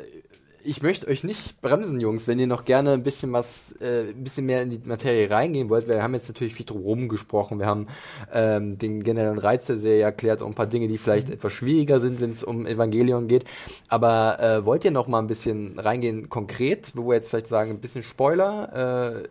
ich 0.66 0.82
möchte 0.82 1.07
euch 1.07 1.22
nicht 1.22 1.61
bremsen, 1.62 2.01
Jungs, 2.01 2.26
wenn 2.26 2.39
ihr 2.39 2.47
noch 2.47 2.64
gerne 2.64 2.93
ein 2.93 3.03
bisschen 3.03 3.32
was, 3.32 3.74
äh, 3.80 4.11
ein 4.11 4.24
bisschen 4.24 4.47
mehr 4.47 4.62
in 4.62 4.70
die 4.70 4.80
Materie 4.84 5.30
reingehen 5.30 5.70
wollt. 5.70 5.89
Wir 5.89 6.03
haben 6.03 6.14
jetzt 6.14 6.28
natürlich 6.28 6.55
viel 6.55 6.66
drum 6.66 7.09
gesprochen. 7.09 7.59
Wir 7.59 7.66
haben 7.66 7.87
ähm, 8.32 8.76
den 8.76 9.03
generellen 9.03 9.39
Reiz 9.39 9.66
der 9.66 9.78
Serie 9.78 10.03
erklärt 10.03 10.43
und 10.43 10.49
ein 10.49 10.55
paar 10.55 10.66
Dinge, 10.66 10.89
die 10.89 10.99
vielleicht 10.99 11.28
mhm. 11.28 11.34
etwas 11.34 11.53
schwieriger 11.53 12.01
sind, 12.01 12.20
wenn 12.20 12.30
es 12.30 12.43
um 12.43 12.66
Evangelion 12.66 13.28
geht. 13.28 13.45
Aber 13.89 14.41
äh, 14.41 14.64
wollt 14.66 14.84
ihr 14.84 14.91
noch 14.91 15.07
mal 15.07 15.20
ein 15.20 15.28
bisschen 15.28 15.78
reingehen 15.78 16.28
konkret, 16.28 16.93
wo 16.95 17.09
wir 17.09 17.14
jetzt 17.14 17.30
vielleicht 17.30 17.47
sagen, 17.47 17.70
ein 17.70 17.80
bisschen 17.80 18.03
Spoiler? 18.03 19.22
Äh, 19.24 19.28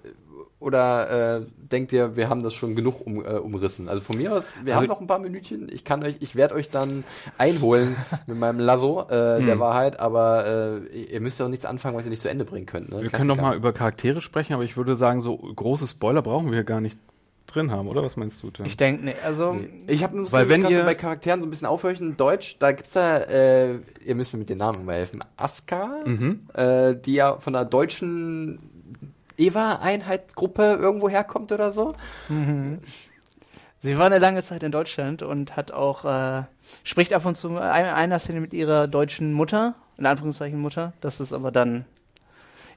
oder 0.59 1.39
äh, 1.39 1.45
denkt 1.57 1.91
ihr, 1.91 2.15
wir 2.15 2.29
haben 2.29 2.41
das 2.41 2.53
schon 2.53 2.75
genug 2.75 3.05
um, 3.05 3.23
äh, 3.23 3.33
umrissen? 3.33 3.89
Also 3.89 4.01
von 4.01 4.17
mir 4.17 4.33
aus, 4.33 4.61
wir 4.63 4.73
also 4.73 4.83
haben 4.83 4.87
noch 4.87 5.01
ein 5.01 5.07
paar 5.07 5.19
Minütchen. 5.19 5.67
Ich 5.69 5.83
kann 5.83 6.03
euch, 6.03 6.15
ich 6.21 6.35
werde 6.35 6.55
euch 6.55 6.69
dann 6.69 7.03
einholen 7.37 7.95
mit 8.27 8.37
meinem 8.37 8.59
Lasso 8.59 9.01
äh, 9.09 9.37
hm. 9.37 9.45
der 9.45 9.59
Wahrheit, 9.59 9.99
aber 9.99 10.81
äh, 10.93 10.97
ihr 10.97 11.21
müsst 11.21 11.39
ja 11.39 11.45
auch 11.45 11.49
nichts 11.49 11.65
anfangen, 11.65 11.97
was 11.97 12.05
ihr 12.05 12.09
nicht 12.09 12.21
zu 12.21 12.29
Ende 12.29 12.45
bringen 12.45 12.65
könnt. 12.65 12.89
Ne? 12.89 12.95
Wir 12.95 13.09
Klassiker. 13.09 13.17
können 13.17 13.27
noch 13.27 13.41
mal 13.41 13.55
über 13.55 13.73
Charaktere 13.73 14.21
sprechen, 14.21 14.53
aber 14.53 14.63
ich 14.63 14.77
würde 14.77 14.95
sagen, 14.95 15.21
so 15.21 15.37
große 15.37 15.87
Spoiler 15.87 16.21
brauchen 16.21 16.51
wir 16.51 16.63
gar 16.63 16.81
nicht 16.81 16.97
drin 17.47 17.71
haben, 17.71 17.87
oder? 17.87 18.03
Was 18.03 18.17
meinst 18.17 18.41
du, 18.41 18.51
Tim? 18.51 18.65
Ich 18.65 18.77
denke, 18.77 19.05
nee, 19.05 19.15
also 19.23 19.53
nee. 19.53 19.69
ich 19.87 20.03
habe 20.03 20.31
weil 20.31 20.49
wenn 20.49 20.67
ihr 20.67 20.79
so 20.79 20.85
bei 20.85 20.95
Charakteren 20.95 21.41
so 21.41 21.47
ein 21.47 21.49
bisschen 21.49 21.67
aufhören, 21.67 22.17
Deutsch, 22.17 22.57
da 22.59 22.71
gibt's 22.71 22.93
ja, 22.93 23.17
äh, 23.17 23.79
ihr 24.05 24.15
müsst 24.15 24.33
mir 24.33 24.39
mit 24.39 24.49
den 24.49 24.57
Namen 24.57 24.85
mal 24.85 24.95
helfen, 24.95 25.23
Aska, 25.37 26.01
mhm. 26.05 26.47
äh, 26.53 26.95
die 26.95 27.13
ja 27.13 27.37
von 27.39 27.53
der 27.53 27.65
deutschen 27.65 28.74
Eva-Einheit-Gruppe 29.37 30.77
irgendwo 30.79 31.09
herkommt 31.09 31.51
oder 31.51 31.71
so. 31.71 31.93
Mhm. 32.29 32.79
Sie 33.79 33.97
war 33.97 34.07
eine 34.07 34.19
lange 34.19 34.41
Zeit 34.41 34.63
in 34.63 34.71
Deutschland 34.71 35.21
und 35.21 35.55
hat 35.55 35.71
auch, 35.71 36.05
äh, 36.05 36.43
spricht 36.83 37.13
ab 37.13 37.25
und 37.25 37.35
zu 37.35 37.49
in 37.49 37.57
einer 37.57 38.19
Szene 38.19 38.41
mit 38.41 38.53
ihrer 38.53 38.87
deutschen 38.87 39.31
Mutter, 39.33 39.75
in 39.97 40.05
Anführungszeichen 40.05 40.59
Mutter. 40.59 40.93
Das 41.01 41.19
ist 41.19 41.33
aber 41.33 41.51
dann 41.51 41.85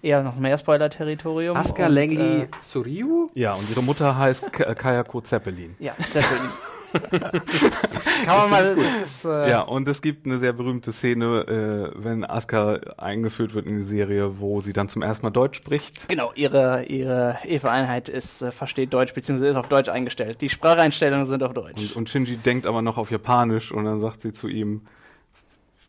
eher 0.03 0.23
noch 0.23 0.37
mehr 0.37 0.59
Spoiler-Territorium. 0.59 1.57
Aska 1.57 1.87
Langley 1.87 2.43
äh, 2.43 2.49
Suryu? 2.61 3.31
Ja, 3.35 3.55
und 3.55 3.69
ihre 3.71 3.83
Mutter 3.83 4.19
heißt 4.19 4.53
Kayako 4.53 5.21
Zeppelin. 5.23 5.77
Ja, 5.79 5.95
Zeppelin. 6.11 6.51
Kann 8.25 8.37
man 8.37 8.51
mal. 8.51 8.79
Ist, 9.03 9.25
äh 9.25 9.51
ja, 9.51 9.61
und 9.63 9.89
es 9.89 10.01
gibt 10.03 10.27
eine 10.27 10.39
sehr 10.39 10.53
berühmte 10.53 10.93
Szene, 10.93 11.93
äh, 11.97 12.03
wenn 12.03 12.25
Asuka 12.25 12.81
eingeführt 12.97 13.55
wird 13.55 13.67
in 13.67 13.77
die 13.77 13.83
Serie, 13.83 14.41
wo 14.41 14.61
sie 14.61 14.73
dann 14.73 14.89
zum 14.89 15.03
ersten 15.03 15.27
Mal 15.27 15.31
Deutsch 15.31 15.59
spricht. 15.59 16.09
Genau, 16.09 16.33
ihre 16.35 16.85
ihre 16.85 17.39
Eva-Einheit 17.45 18.09
ist 18.09 18.43
äh, 18.43 18.51
versteht 18.51 18.93
Deutsch 18.93 19.15
beziehungsweise 19.15 19.51
ist 19.51 19.57
auf 19.57 19.69
Deutsch 19.69 19.89
eingestellt. 19.89 20.41
Die 20.41 20.49
Spracheinstellungen 20.49 21.27
sind 21.27 21.43
auf 21.43 21.53
Deutsch. 21.53 21.81
Und, 21.81 21.97
und 21.97 22.11
Shinji 22.11 22.37
denkt 22.37 22.67
aber 22.67 22.83
noch 22.83 22.97
auf 22.97 23.11
Japanisch 23.11 23.73
und 23.73 23.85
dann 23.85 24.01
sagt 24.01 24.23
sie 24.23 24.33
zu 24.33 24.49
ihm: 24.49 24.83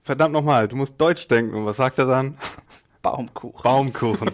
Verdammt 0.03 0.33
nochmal, 0.33 0.67
du 0.67 0.75
musst 0.75 0.99
Deutsch 0.99 1.27
denken. 1.27 1.55
Und 1.55 1.65
was 1.65 1.77
sagt 1.77 1.99
er 1.99 2.05
dann? 2.05 2.37
Baumkuchen. 3.01 3.63
Baumkuchen. 3.63 4.31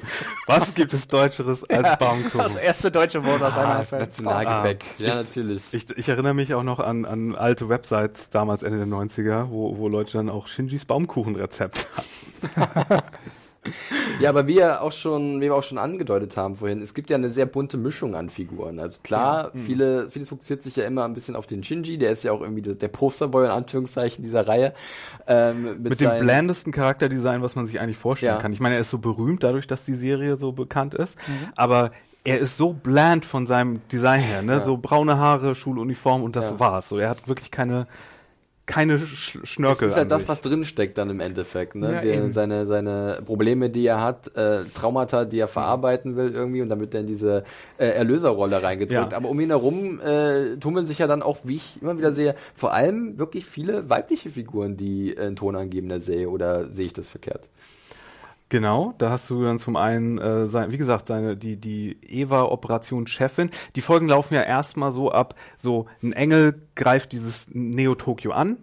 Was 0.47 0.73
gibt 0.73 0.93
es 0.93 1.07
Deutscheres 1.07 1.63
als 1.69 1.87
ja, 1.87 1.95
Baumkuchen? 1.95 2.39
Das 2.39 2.55
erste 2.55 2.89
deutsche 2.89 3.23
Wort 3.23 3.41
aus 3.41 3.57
einer 3.57 3.85
ah, 3.91 3.97
Nationalgebäck. 3.97 4.83
Ah, 4.99 5.03
ja, 5.03 5.15
natürlich. 5.15 5.73
Ich, 5.73 5.89
ich, 5.95 6.09
erinnere 6.09 6.33
mich 6.33 6.53
auch 6.53 6.63
noch 6.63 6.79
an, 6.79 7.05
an 7.05 7.35
alte 7.35 7.69
Websites 7.69 8.29
damals 8.29 8.63
Ende 8.63 8.79
der 8.79 8.87
90er, 8.87 9.49
wo, 9.49 9.77
wo 9.77 9.87
Leute 9.87 10.13
dann 10.13 10.29
auch 10.29 10.47
Shinjis 10.47 10.85
Baumkuchenrezept 10.85 11.89
hatten. 12.55 13.03
ja, 14.19 14.29
aber 14.29 14.47
wie 14.47 14.55
wir 14.55 14.81
auch 14.81 14.91
schon, 14.91 15.41
wie 15.41 15.45
wir 15.45 15.55
auch 15.55 15.63
schon 15.63 15.77
angedeutet 15.77 16.37
haben 16.37 16.55
vorhin, 16.55 16.81
es 16.81 16.93
gibt 16.93 17.09
ja 17.09 17.17
eine 17.17 17.29
sehr 17.29 17.45
bunte 17.45 17.77
Mischung 17.77 18.15
an 18.15 18.29
Figuren. 18.29 18.79
Also 18.79 18.99
klar, 19.03 19.51
ja. 19.53 19.61
viele, 19.65 20.09
vieles 20.09 20.29
fokussiert 20.29 20.63
sich 20.63 20.75
ja 20.75 20.85
immer 20.85 21.05
ein 21.05 21.13
bisschen 21.13 21.35
auf 21.35 21.47
den 21.47 21.63
Shinji, 21.63 21.97
der 21.97 22.11
ist 22.11 22.23
ja 22.23 22.31
auch 22.31 22.41
irgendwie 22.41 22.61
der, 22.61 22.87
Posterboy 22.87 23.45
in 23.45 23.51
Anführungszeichen 23.51 24.23
dieser 24.23 24.47
Reihe. 24.47 24.73
Ähm, 25.27 25.63
mit, 25.63 25.89
mit 25.89 26.01
dem 26.01 26.19
blandesten 26.19 26.71
Charakterdesign, 26.71 27.41
was 27.41 27.55
man 27.55 27.65
sich 27.65 27.79
eigentlich 27.79 27.97
vorstellen 27.97 28.35
ja. 28.35 28.41
kann. 28.41 28.53
Ich 28.53 28.59
meine, 28.59 28.75
er 28.75 28.81
ist 28.81 28.89
so 28.89 28.97
berühmt 28.97 29.43
dadurch, 29.43 29.67
dass 29.67 29.85
die 29.85 29.93
Serie 29.93 30.37
so 30.37 30.51
bekannt 30.51 30.93
ist, 30.93 31.17
mhm. 31.27 31.49
aber 31.55 31.91
er 32.23 32.39
ist 32.39 32.57
so 32.57 32.73
bland 32.73 33.23
von 33.23 33.45
seinem 33.45 33.81
Design 33.89 34.19
her, 34.19 34.41
ne? 34.41 34.53
Ja. 34.53 34.63
So 34.63 34.77
braune 34.77 35.17
Haare, 35.17 35.53
Schuluniform 35.53 36.23
und 36.23 36.35
das 36.35 36.59
war's. 36.59 36.89
So, 36.89 36.97
er 36.97 37.09
hat 37.09 37.27
wirklich 37.27 37.51
keine 37.51 37.85
keine 38.65 38.99
Sch 38.99 39.37
Schnörkel. 39.43 39.87
Das 39.87 39.91
ist 39.91 39.97
ja 39.97 40.05
das, 40.05 40.27
was 40.27 40.41
drinsteckt 40.41 40.97
dann 40.97 41.09
im 41.09 41.19
Endeffekt. 41.19 41.75
Ne? 41.75 41.93
Ja, 41.93 42.01
Der, 42.01 42.31
seine, 42.31 42.65
seine 42.65 43.21
Probleme, 43.25 43.69
die 43.69 43.85
er 43.85 44.01
hat, 44.01 44.35
äh, 44.35 44.65
Traumata, 44.65 45.25
die 45.25 45.39
er 45.39 45.47
verarbeiten 45.47 46.15
will 46.15 46.33
irgendwie 46.33 46.61
und 46.61 46.69
damit 46.69 46.93
er 46.93 47.01
in 47.01 47.07
diese 47.07 47.43
äh, 47.77 47.87
Erlöserrolle 47.87 48.63
reingedrückt. 48.63 49.11
Ja. 49.11 49.17
Aber 49.17 49.29
um 49.29 49.39
ihn 49.39 49.49
herum 49.49 49.99
äh, 50.01 50.57
tummeln 50.57 50.87
sich 50.87 50.99
ja 50.99 51.07
dann 51.07 51.21
auch, 51.21 51.39
wie 51.43 51.55
ich 51.55 51.81
immer 51.81 51.97
wieder 51.97 52.13
sehe, 52.13 52.35
vor 52.55 52.73
allem 52.73 53.19
wirklich 53.19 53.45
viele 53.45 53.89
weibliche 53.89 54.29
Figuren, 54.29 54.77
die 54.77 55.15
äh, 55.15 55.21
einen 55.21 55.35
Ton 55.35 55.55
angeben 55.55 55.85
in 55.85 55.89
der 55.89 56.01
Serie. 56.01 56.29
Oder 56.29 56.67
sehe 56.69 56.87
ich 56.87 56.93
das 56.93 57.07
verkehrt? 57.07 57.47
Genau, 58.49 58.93
da 58.99 59.09
hast 59.09 59.29
du 59.29 59.43
dann 59.43 59.57
zum 59.57 59.75
einen, 59.75 60.19
äh, 60.19 60.47
sein, 60.47 60.71
wie 60.71 60.77
gesagt, 60.77 61.07
seine 61.07 61.35
die 61.35 61.57
die 61.57 61.97
Eva-Operation-Chefin. 62.03 63.49
Die 63.75 63.81
Folgen 63.81 64.07
laufen 64.07 64.35
ja 64.35 64.43
erstmal 64.43 64.91
so 64.91 65.11
ab, 65.11 65.35
so 65.57 65.87
ein 66.03 66.13
Engel 66.13 66.61
greift 66.75 67.11
dieses 67.11 67.47
Neo-Tokio 67.51 68.31
an 68.31 68.57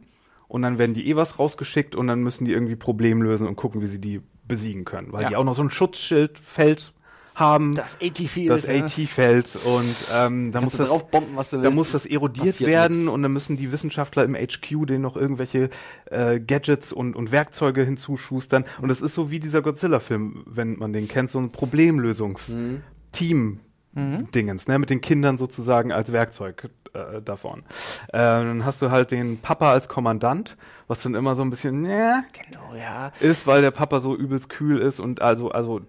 und 0.46 0.62
dann 0.62 0.78
werden 0.78 0.94
die 0.94 1.10
Evas 1.10 1.38
rausgeschickt 1.38 1.96
und 1.96 2.06
dann 2.06 2.22
müssen 2.22 2.44
die 2.44 2.52
irgendwie 2.52 2.76
Problem 2.76 3.22
lösen 3.22 3.48
und 3.48 3.56
gucken, 3.56 3.82
wie 3.82 3.86
sie 3.86 4.00
die 4.00 4.20
besiegen 4.46 4.84
können, 4.84 5.12
weil 5.12 5.22
ja. 5.22 5.28
die 5.30 5.36
auch 5.36 5.44
noch 5.44 5.54
so 5.54 5.62
ein 5.62 5.70
Schutzschild 5.70 6.38
fällt 6.38 6.92
haben. 7.34 7.74
Das 7.74 7.98
AT-Feld. 8.00 8.50
Das 8.50 8.68
AT-Feld. 8.68 9.56
Und 9.64 9.94
ähm, 10.14 10.52
da, 10.52 10.60
muss 10.60 10.76
das, 10.76 10.88
bomben, 11.08 11.36
da 11.62 11.70
muss 11.70 11.92
das 11.92 12.06
erodiert 12.06 12.60
werden 12.60 12.98
nichts. 13.00 13.12
und 13.12 13.22
dann 13.22 13.32
müssen 13.32 13.56
die 13.56 13.72
Wissenschaftler 13.72 14.24
im 14.24 14.34
HQ 14.34 14.86
denen 14.86 15.02
noch 15.02 15.16
irgendwelche 15.16 15.70
äh, 16.10 16.40
Gadgets 16.40 16.92
und, 16.92 17.16
und 17.16 17.32
Werkzeuge 17.32 17.84
hinzuschustern. 17.84 18.64
Und 18.80 18.88
das 18.88 19.00
ist 19.00 19.14
so 19.14 19.30
wie 19.30 19.40
dieser 19.40 19.62
Godzilla-Film, 19.62 20.44
wenn 20.46 20.78
man 20.78 20.92
den 20.92 21.08
kennt, 21.08 21.30
so 21.30 21.38
ein 21.38 21.50
Problemlösungsteam. 21.52 22.82
Mhm. 23.20 23.60
Mhm. 23.94 24.30
Dingens, 24.30 24.68
ne, 24.68 24.78
mit 24.78 24.88
den 24.88 25.02
Kindern 25.02 25.36
sozusagen 25.36 25.92
als 25.92 26.12
Werkzeug 26.12 26.70
äh, 26.94 27.20
davon. 27.20 27.60
Äh, 28.08 28.18
dann 28.18 28.64
hast 28.64 28.80
du 28.80 28.90
halt 28.90 29.10
den 29.10 29.38
Papa 29.38 29.70
als 29.70 29.88
Kommandant, 29.88 30.56
was 30.88 31.02
dann 31.02 31.14
immer 31.14 31.36
so 31.36 31.42
ein 31.42 31.50
bisschen 31.50 31.82
ne, 31.82 32.24
genau, 32.32 32.74
ja. 32.74 33.12
ist, 33.20 33.46
weil 33.46 33.60
der 33.60 33.70
Papa 33.70 34.00
so 34.00 34.16
übelst 34.16 34.48
kühl 34.48 34.78
ist 34.78 34.98
und 34.98 35.20
also 35.20 35.50
also 35.50 35.82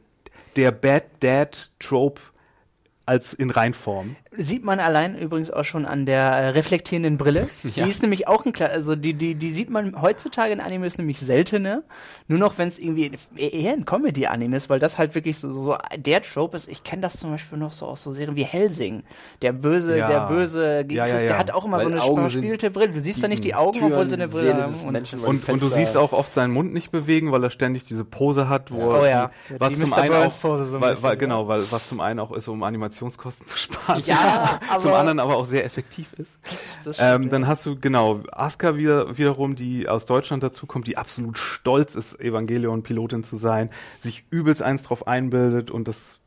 der 0.55 0.71
Bad 0.71 1.03
Dad 1.19 1.71
Trope 1.79 2.21
als 3.05 3.33
in 3.33 3.49
Reinform. 3.49 4.15
Sieht 4.37 4.63
man 4.65 4.79
allein 4.79 5.17
übrigens 5.17 5.49
auch 5.49 5.63
schon 5.63 5.85
an 5.85 6.05
der 6.05 6.21
äh, 6.23 6.49
reflektierenden 6.49 7.17
Brille. 7.17 7.47
Ja. 7.75 7.85
Die 7.85 7.89
ist 7.89 8.01
nämlich 8.01 8.27
auch 8.27 8.45
ein 8.45 8.51
klar, 8.53 8.69
also 8.69 8.95
die, 8.95 9.13
die, 9.13 9.35
die 9.35 9.51
sieht 9.51 9.69
man 9.69 9.99
heutzutage 10.01 10.51
in 10.53 10.59
Animes 10.59 10.97
nämlich 10.97 11.19
seltener. 11.19 11.81
Nur 12.27 12.37
noch, 12.37 12.57
wenn 12.57 12.67
es 12.67 12.77
irgendwie 12.77 13.11
eher 13.35 13.71
ein 13.73 13.85
Comedy-Anime 13.85 14.57
ist, 14.57 14.69
weil 14.69 14.79
das 14.79 14.97
halt 14.97 15.15
wirklich 15.15 15.39
so, 15.39 15.49
so 15.49 15.77
der 15.95 16.21
Trope 16.21 16.57
ist. 16.57 16.67
Ich 16.67 16.83
kenne 16.83 17.01
das 17.01 17.17
zum 17.17 17.31
Beispiel 17.31 17.57
noch 17.57 17.71
so 17.71 17.85
aus 17.87 18.03
so 18.03 18.11
Serien 18.11 18.35
wie 18.35 18.43
Helsing. 18.43 19.03
Der 19.41 19.53
böse, 19.53 19.97
Ja. 19.97 20.07
der 20.07 20.27
böse 20.27 20.85
Ja, 20.89 21.07
ja, 21.07 21.17
der 21.19 21.37
hat 21.37 21.51
auch 21.51 21.65
immer 21.65 21.77
Weil 21.77 21.83
so 21.85 21.89
eine 21.91 22.03
Augen 22.03 22.21
verspielte 22.29 22.69
Brille. 22.69 22.89
Du 22.89 22.99
siehst 22.99 23.23
da 23.23 23.27
nicht 23.27 23.43
die 23.43 23.53
die 23.53 23.55
Augen, 23.55 23.77
obwohl 23.77 23.89
Türen, 23.89 24.09
sie 24.09 24.15
eine 24.15 24.25
die 24.27 24.31
Brille 24.31 24.47
Seele 24.47 24.63
haben. 24.63 24.73
Und. 24.85 25.23
Und, 25.23 25.49
und 25.49 25.61
du 25.61 25.67
siehst 25.67 25.95
auch 25.97 26.11
oft 26.11 26.33
seinen 26.33 26.53
Mund 26.53 26.73
nicht 26.73 26.91
bewegen, 26.91 27.31
weil 27.31 27.43
er 27.43 27.49
ständig 27.49 27.83
diese 27.85 28.03
Pose 28.03 28.49
hat, 28.49 28.71
wo 28.71 28.91
er 28.93 29.01
Oh 29.01 29.05
ja. 29.05 29.31
die, 29.49 29.53
Die 29.53 29.59
was 29.59 29.79
zum 29.79 29.89
Mr. 29.89 29.97
einen 29.97 30.13
auch, 30.15 30.31
so 30.31 30.53
ein 30.53 30.59
weil, 30.81 30.89
bisschen, 30.91 31.03
weil, 31.03 31.17
genau, 31.17 31.47
weil 31.47 31.71
was 31.71 31.87
zum 31.87 31.99
einen 31.99 32.19
auch 32.19 32.31
ist, 32.31 32.47
um 32.47 32.63
Animationskosten 32.63 33.47
zu 33.47 33.57
sparen. 33.57 34.03
Ja, 34.05 34.22
zum 34.79 34.91
aber- 34.91 34.99
anderen 34.99 35.19
aber 35.19 35.35
auch 35.37 35.45
sehr 35.45 35.65
effektiv 35.65 36.13
ist. 36.13 36.39
das 36.83 36.97
Ähm, 36.99 37.17
stimmt, 37.21 37.33
dann 37.33 37.41
ja. 37.43 37.47
hast 37.47 37.65
du 37.65 37.79
genau 37.79 38.21
Asuka 38.31 38.75
wieder 38.77 39.17
wiederum, 39.17 39.55
die 39.55 39.87
aus 39.87 40.05
Deutschland 40.05 40.43
dazu 40.43 40.65
kommt, 40.65 40.87
die 40.87 40.97
absolut 40.97 41.37
stolz 41.37 41.95
ist, 41.95 42.19
Evangelion 42.19 42.83
Pilotin 42.83 43.23
zu 43.23 43.37
sein, 43.37 43.69
sich 43.99 44.25
übelst 44.29 44.61
eins 44.61 44.83
drauf 44.83 45.07
einbildet 45.07 45.71
und 45.71 45.87
das 45.87 46.19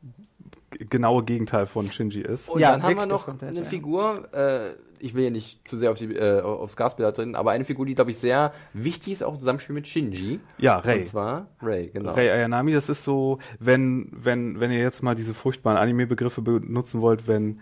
genaue 0.89 1.23
Gegenteil 1.23 1.65
von 1.65 1.91
Shinji 1.91 2.21
ist. 2.21 2.49
Und 2.49 2.59
Ja, 2.59 2.71
dann 2.71 2.83
haben 2.83 2.95
wir 2.95 3.03
das 3.03 3.07
noch 3.07 3.25
komplett, 3.25 3.49
eine 3.51 3.59
ja. 3.59 3.65
Figur, 3.65 4.27
äh, 4.33 4.71
ich 4.99 5.13
will 5.13 5.23
ja 5.25 5.29
nicht 5.29 5.65
zu 5.67 5.77
sehr 5.77 5.91
auf 5.91 5.97
die, 5.97 6.13
äh, 6.13 6.41
aufs 6.41 6.75
Gasbilder 6.75 7.11
drin, 7.13 7.35
aber 7.35 7.51
eine 7.51 7.63
Figur, 7.65 7.85
die, 7.85 7.95
glaube 7.95 8.11
ich, 8.11 8.17
sehr 8.17 8.51
wichtig 8.73 9.13
ist, 9.13 9.23
auch 9.23 9.33
im 9.33 9.39
Zusammenspiel 9.39 9.73
mit 9.73 9.87
Shinji. 9.87 10.39
Ja, 10.57 10.77
Rei. 10.79 10.97
Und 10.97 11.05
zwar 11.05 11.47
Ray, 11.61 11.89
genau. 11.93 12.13
Rei 12.13 12.31
Ayanami, 12.33 12.73
das 12.73 12.89
ist 12.89 13.03
so, 13.03 13.39
wenn, 13.59 14.09
wenn, 14.11 14.59
wenn 14.59 14.71
ihr 14.71 14.79
jetzt 14.79 15.01
mal 15.03 15.15
diese 15.15 15.33
furchtbaren 15.33 15.77
Anime-Begriffe 15.77 16.41
benutzen 16.41 16.99
wollt, 17.01 17.27
wenn 17.27 17.61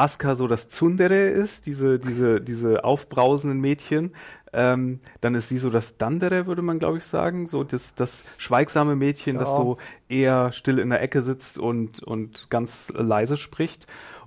Asuka 0.00 0.34
so 0.36 0.46
das 0.48 0.68
Tsundere 0.68 1.28
ist, 1.28 1.66
diese, 1.66 1.98
diese, 1.98 2.40
diese 2.40 2.84
aufbrausenden 2.84 3.60
Mädchen, 3.60 4.12
ähm, 4.52 5.00
dann 5.20 5.34
ist 5.34 5.48
sie 5.48 5.58
so 5.58 5.70
das 5.70 5.96
Dandere, 5.96 6.46
würde 6.46 6.62
man 6.62 6.78
glaube 6.78 6.98
ich 6.98 7.04
sagen, 7.04 7.46
so 7.46 7.62
das, 7.62 7.94
das 7.94 8.24
schweigsame 8.38 8.96
Mädchen, 8.96 9.38
das 9.38 9.48
Ja. 9.50 9.56
so 9.56 9.76
eher 10.08 10.52
still 10.52 10.78
in 10.78 10.90
der 10.90 11.02
Ecke 11.02 11.22
sitzt 11.22 11.58
und, 11.58 12.02
und 12.02 12.50
ganz 12.50 12.92
leise 12.96 13.36
spricht. 13.36 13.86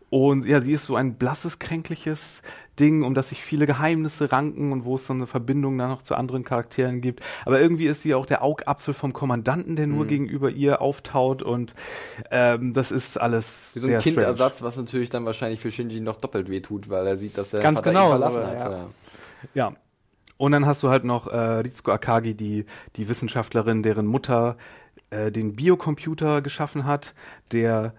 Und 0.09 0.45
ja, 0.45 0.61
sie 0.61 0.73
ist 0.73 0.85
so 0.85 0.95
ein 0.95 1.15
blasses, 1.15 1.57
kränkliches 1.57 2.43
Ding, 2.79 3.03
um 3.03 3.13
das 3.13 3.29
sich 3.29 3.41
viele 3.43 3.67
Geheimnisse 3.67 4.31
ranken 4.31 4.71
und 4.71 4.83
wo 4.85 4.95
es 4.95 5.05
so 5.05 5.13
eine 5.13 5.27
Verbindung 5.27 5.77
dann 5.77 5.89
noch 5.89 6.01
zu 6.01 6.15
anderen 6.15 6.43
Charakteren 6.43 7.01
gibt. 7.01 7.21
Aber 7.45 7.59
irgendwie 7.61 7.85
ist 7.85 8.01
sie 8.01 8.15
auch 8.15 8.25
der 8.25 8.43
Augapfel 8.43 8.93
vom 8.93 9.13
Kommandanten, 9.13 9.75
der 9.75 9.87
Mhm. 9.87 9.95
nur 9.95 10.07
gegenüber 10.07 10.49
ihr 10.49 10.81
auftaut 10.81 11.43
und 11.43 11.75
ähm, 12.31 12.73
das 12.73 12.91
ist 12.91 13.19
alles 13.19 13.71
Wie 13.75 13.79
so 13.79 13.87
sehr 13.87 13.97
ein 13.97 14.01
strange. 14.01 14.15
Kindersatz, 14.17 14.61
was 14.63 14.77
natürlich 14.77 15.09
dann 15.09 15.25
wahrscheinlich 15.25 15.59
für 15.59 15.71
Shinji 15.71 15.99
noch 15.99 16.15
doppelt 16.17 16.49
wehtut, 16.49 16.89
weil 16.89 17.05
er 17.05 17.17
sieht, 17.17 17.37
dass 17.37 17.53
er 17.53 17.59
Ganz 17.61 17.81
genau, 17.83 18.09
verlassen 18.09 18.41
so, 18.41 18.47
hat. 18.47 18.59
ja. 18.59 18.71
Ja. 18.71 18.87
Ja. 19.53 19.73
Und 20.37 20.51
dann 20.51 20.65
hast 20.65 20.81
du 20.83 20.89
halt 20.89 21.03
noch 21.03 21.27
äh, 21.27 21.37
Ritsuko 21.37 21.91
Akagi, 21.91 22.33
die, 22.33 22.65
die 22.95 23.07
Wissenschaftlerin, 23.07 23.83
deren 23.83 24.07
Mutter 24.07 24.57
äh, 25.11 25.31
den 25.31 25.53
Biocomputer 25.53 26.41
geschaffen 26.41 26.85
hat, 26.85 27.13
der 27.51 27.93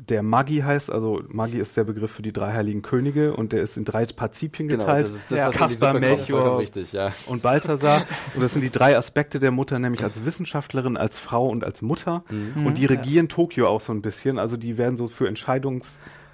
der 0.00 0.22
Magi 0.22 0.58
heißt, 0.58 0.90
also 0.92 1.22
Magi 1.28 1.58
ist 1.58 1.76
der 1.76 1.84
Begriff 1.84 2.10
für 2.12 2.22
die 2.22 2.32
drei 2.32 2.52
heiligen 2.52 2.82
Könige 2.82 3.34
und 3.34 3.52
der 3.52 3.62
ist 3.62 3.76
in 3.76 3.84
drei 3.84 4.06
Pazipien 4.06 4.68
Genau, 4.68 4.84
geteilt. 4.84 5.06
das 5.08 5.14
ist 5.14 5.30
das, 5.32 5.38
Ja. 5.38 5.50
Kaspar, 5.50 5.98
Melchior 5.98 6.58
richtig, 6.58 6.92
ja. 6.92 7.10
und 7.26 7.42
Balthasar. 7.42 8.04
Und 8.34 8.42
das 8.42 8.52
sind 8.52 8.62
die 8.62 8.70
drei 8.70 8.96
Aspekte 8.96 9.40
der 9.40 9.50
Mutter, 9.50 9.78
nämlich 9.78 10.02
als 10.04 10.24
Wissenschaftlerin, 10.24 10.96
als 10.96 11.18
Frau 11.18 11.48
und 11.48 11.64
als 11.64 11.82
Mutter. 11.82 12.24
Mhm. 12.30 12.66
Und 12.66 12.78
die 12.78 12.86
regieren 12.86 13.28
Tokio 13.28 13.66
auch 13.66 13.80
so 13.80 13.92
ein 13.92 14.02
bisschen. 14.02 14.38
Also 14.38 14.56
die 14.56 14.78
werden 14.78 14.96
so 14.96 15.08
für 15.08 15.26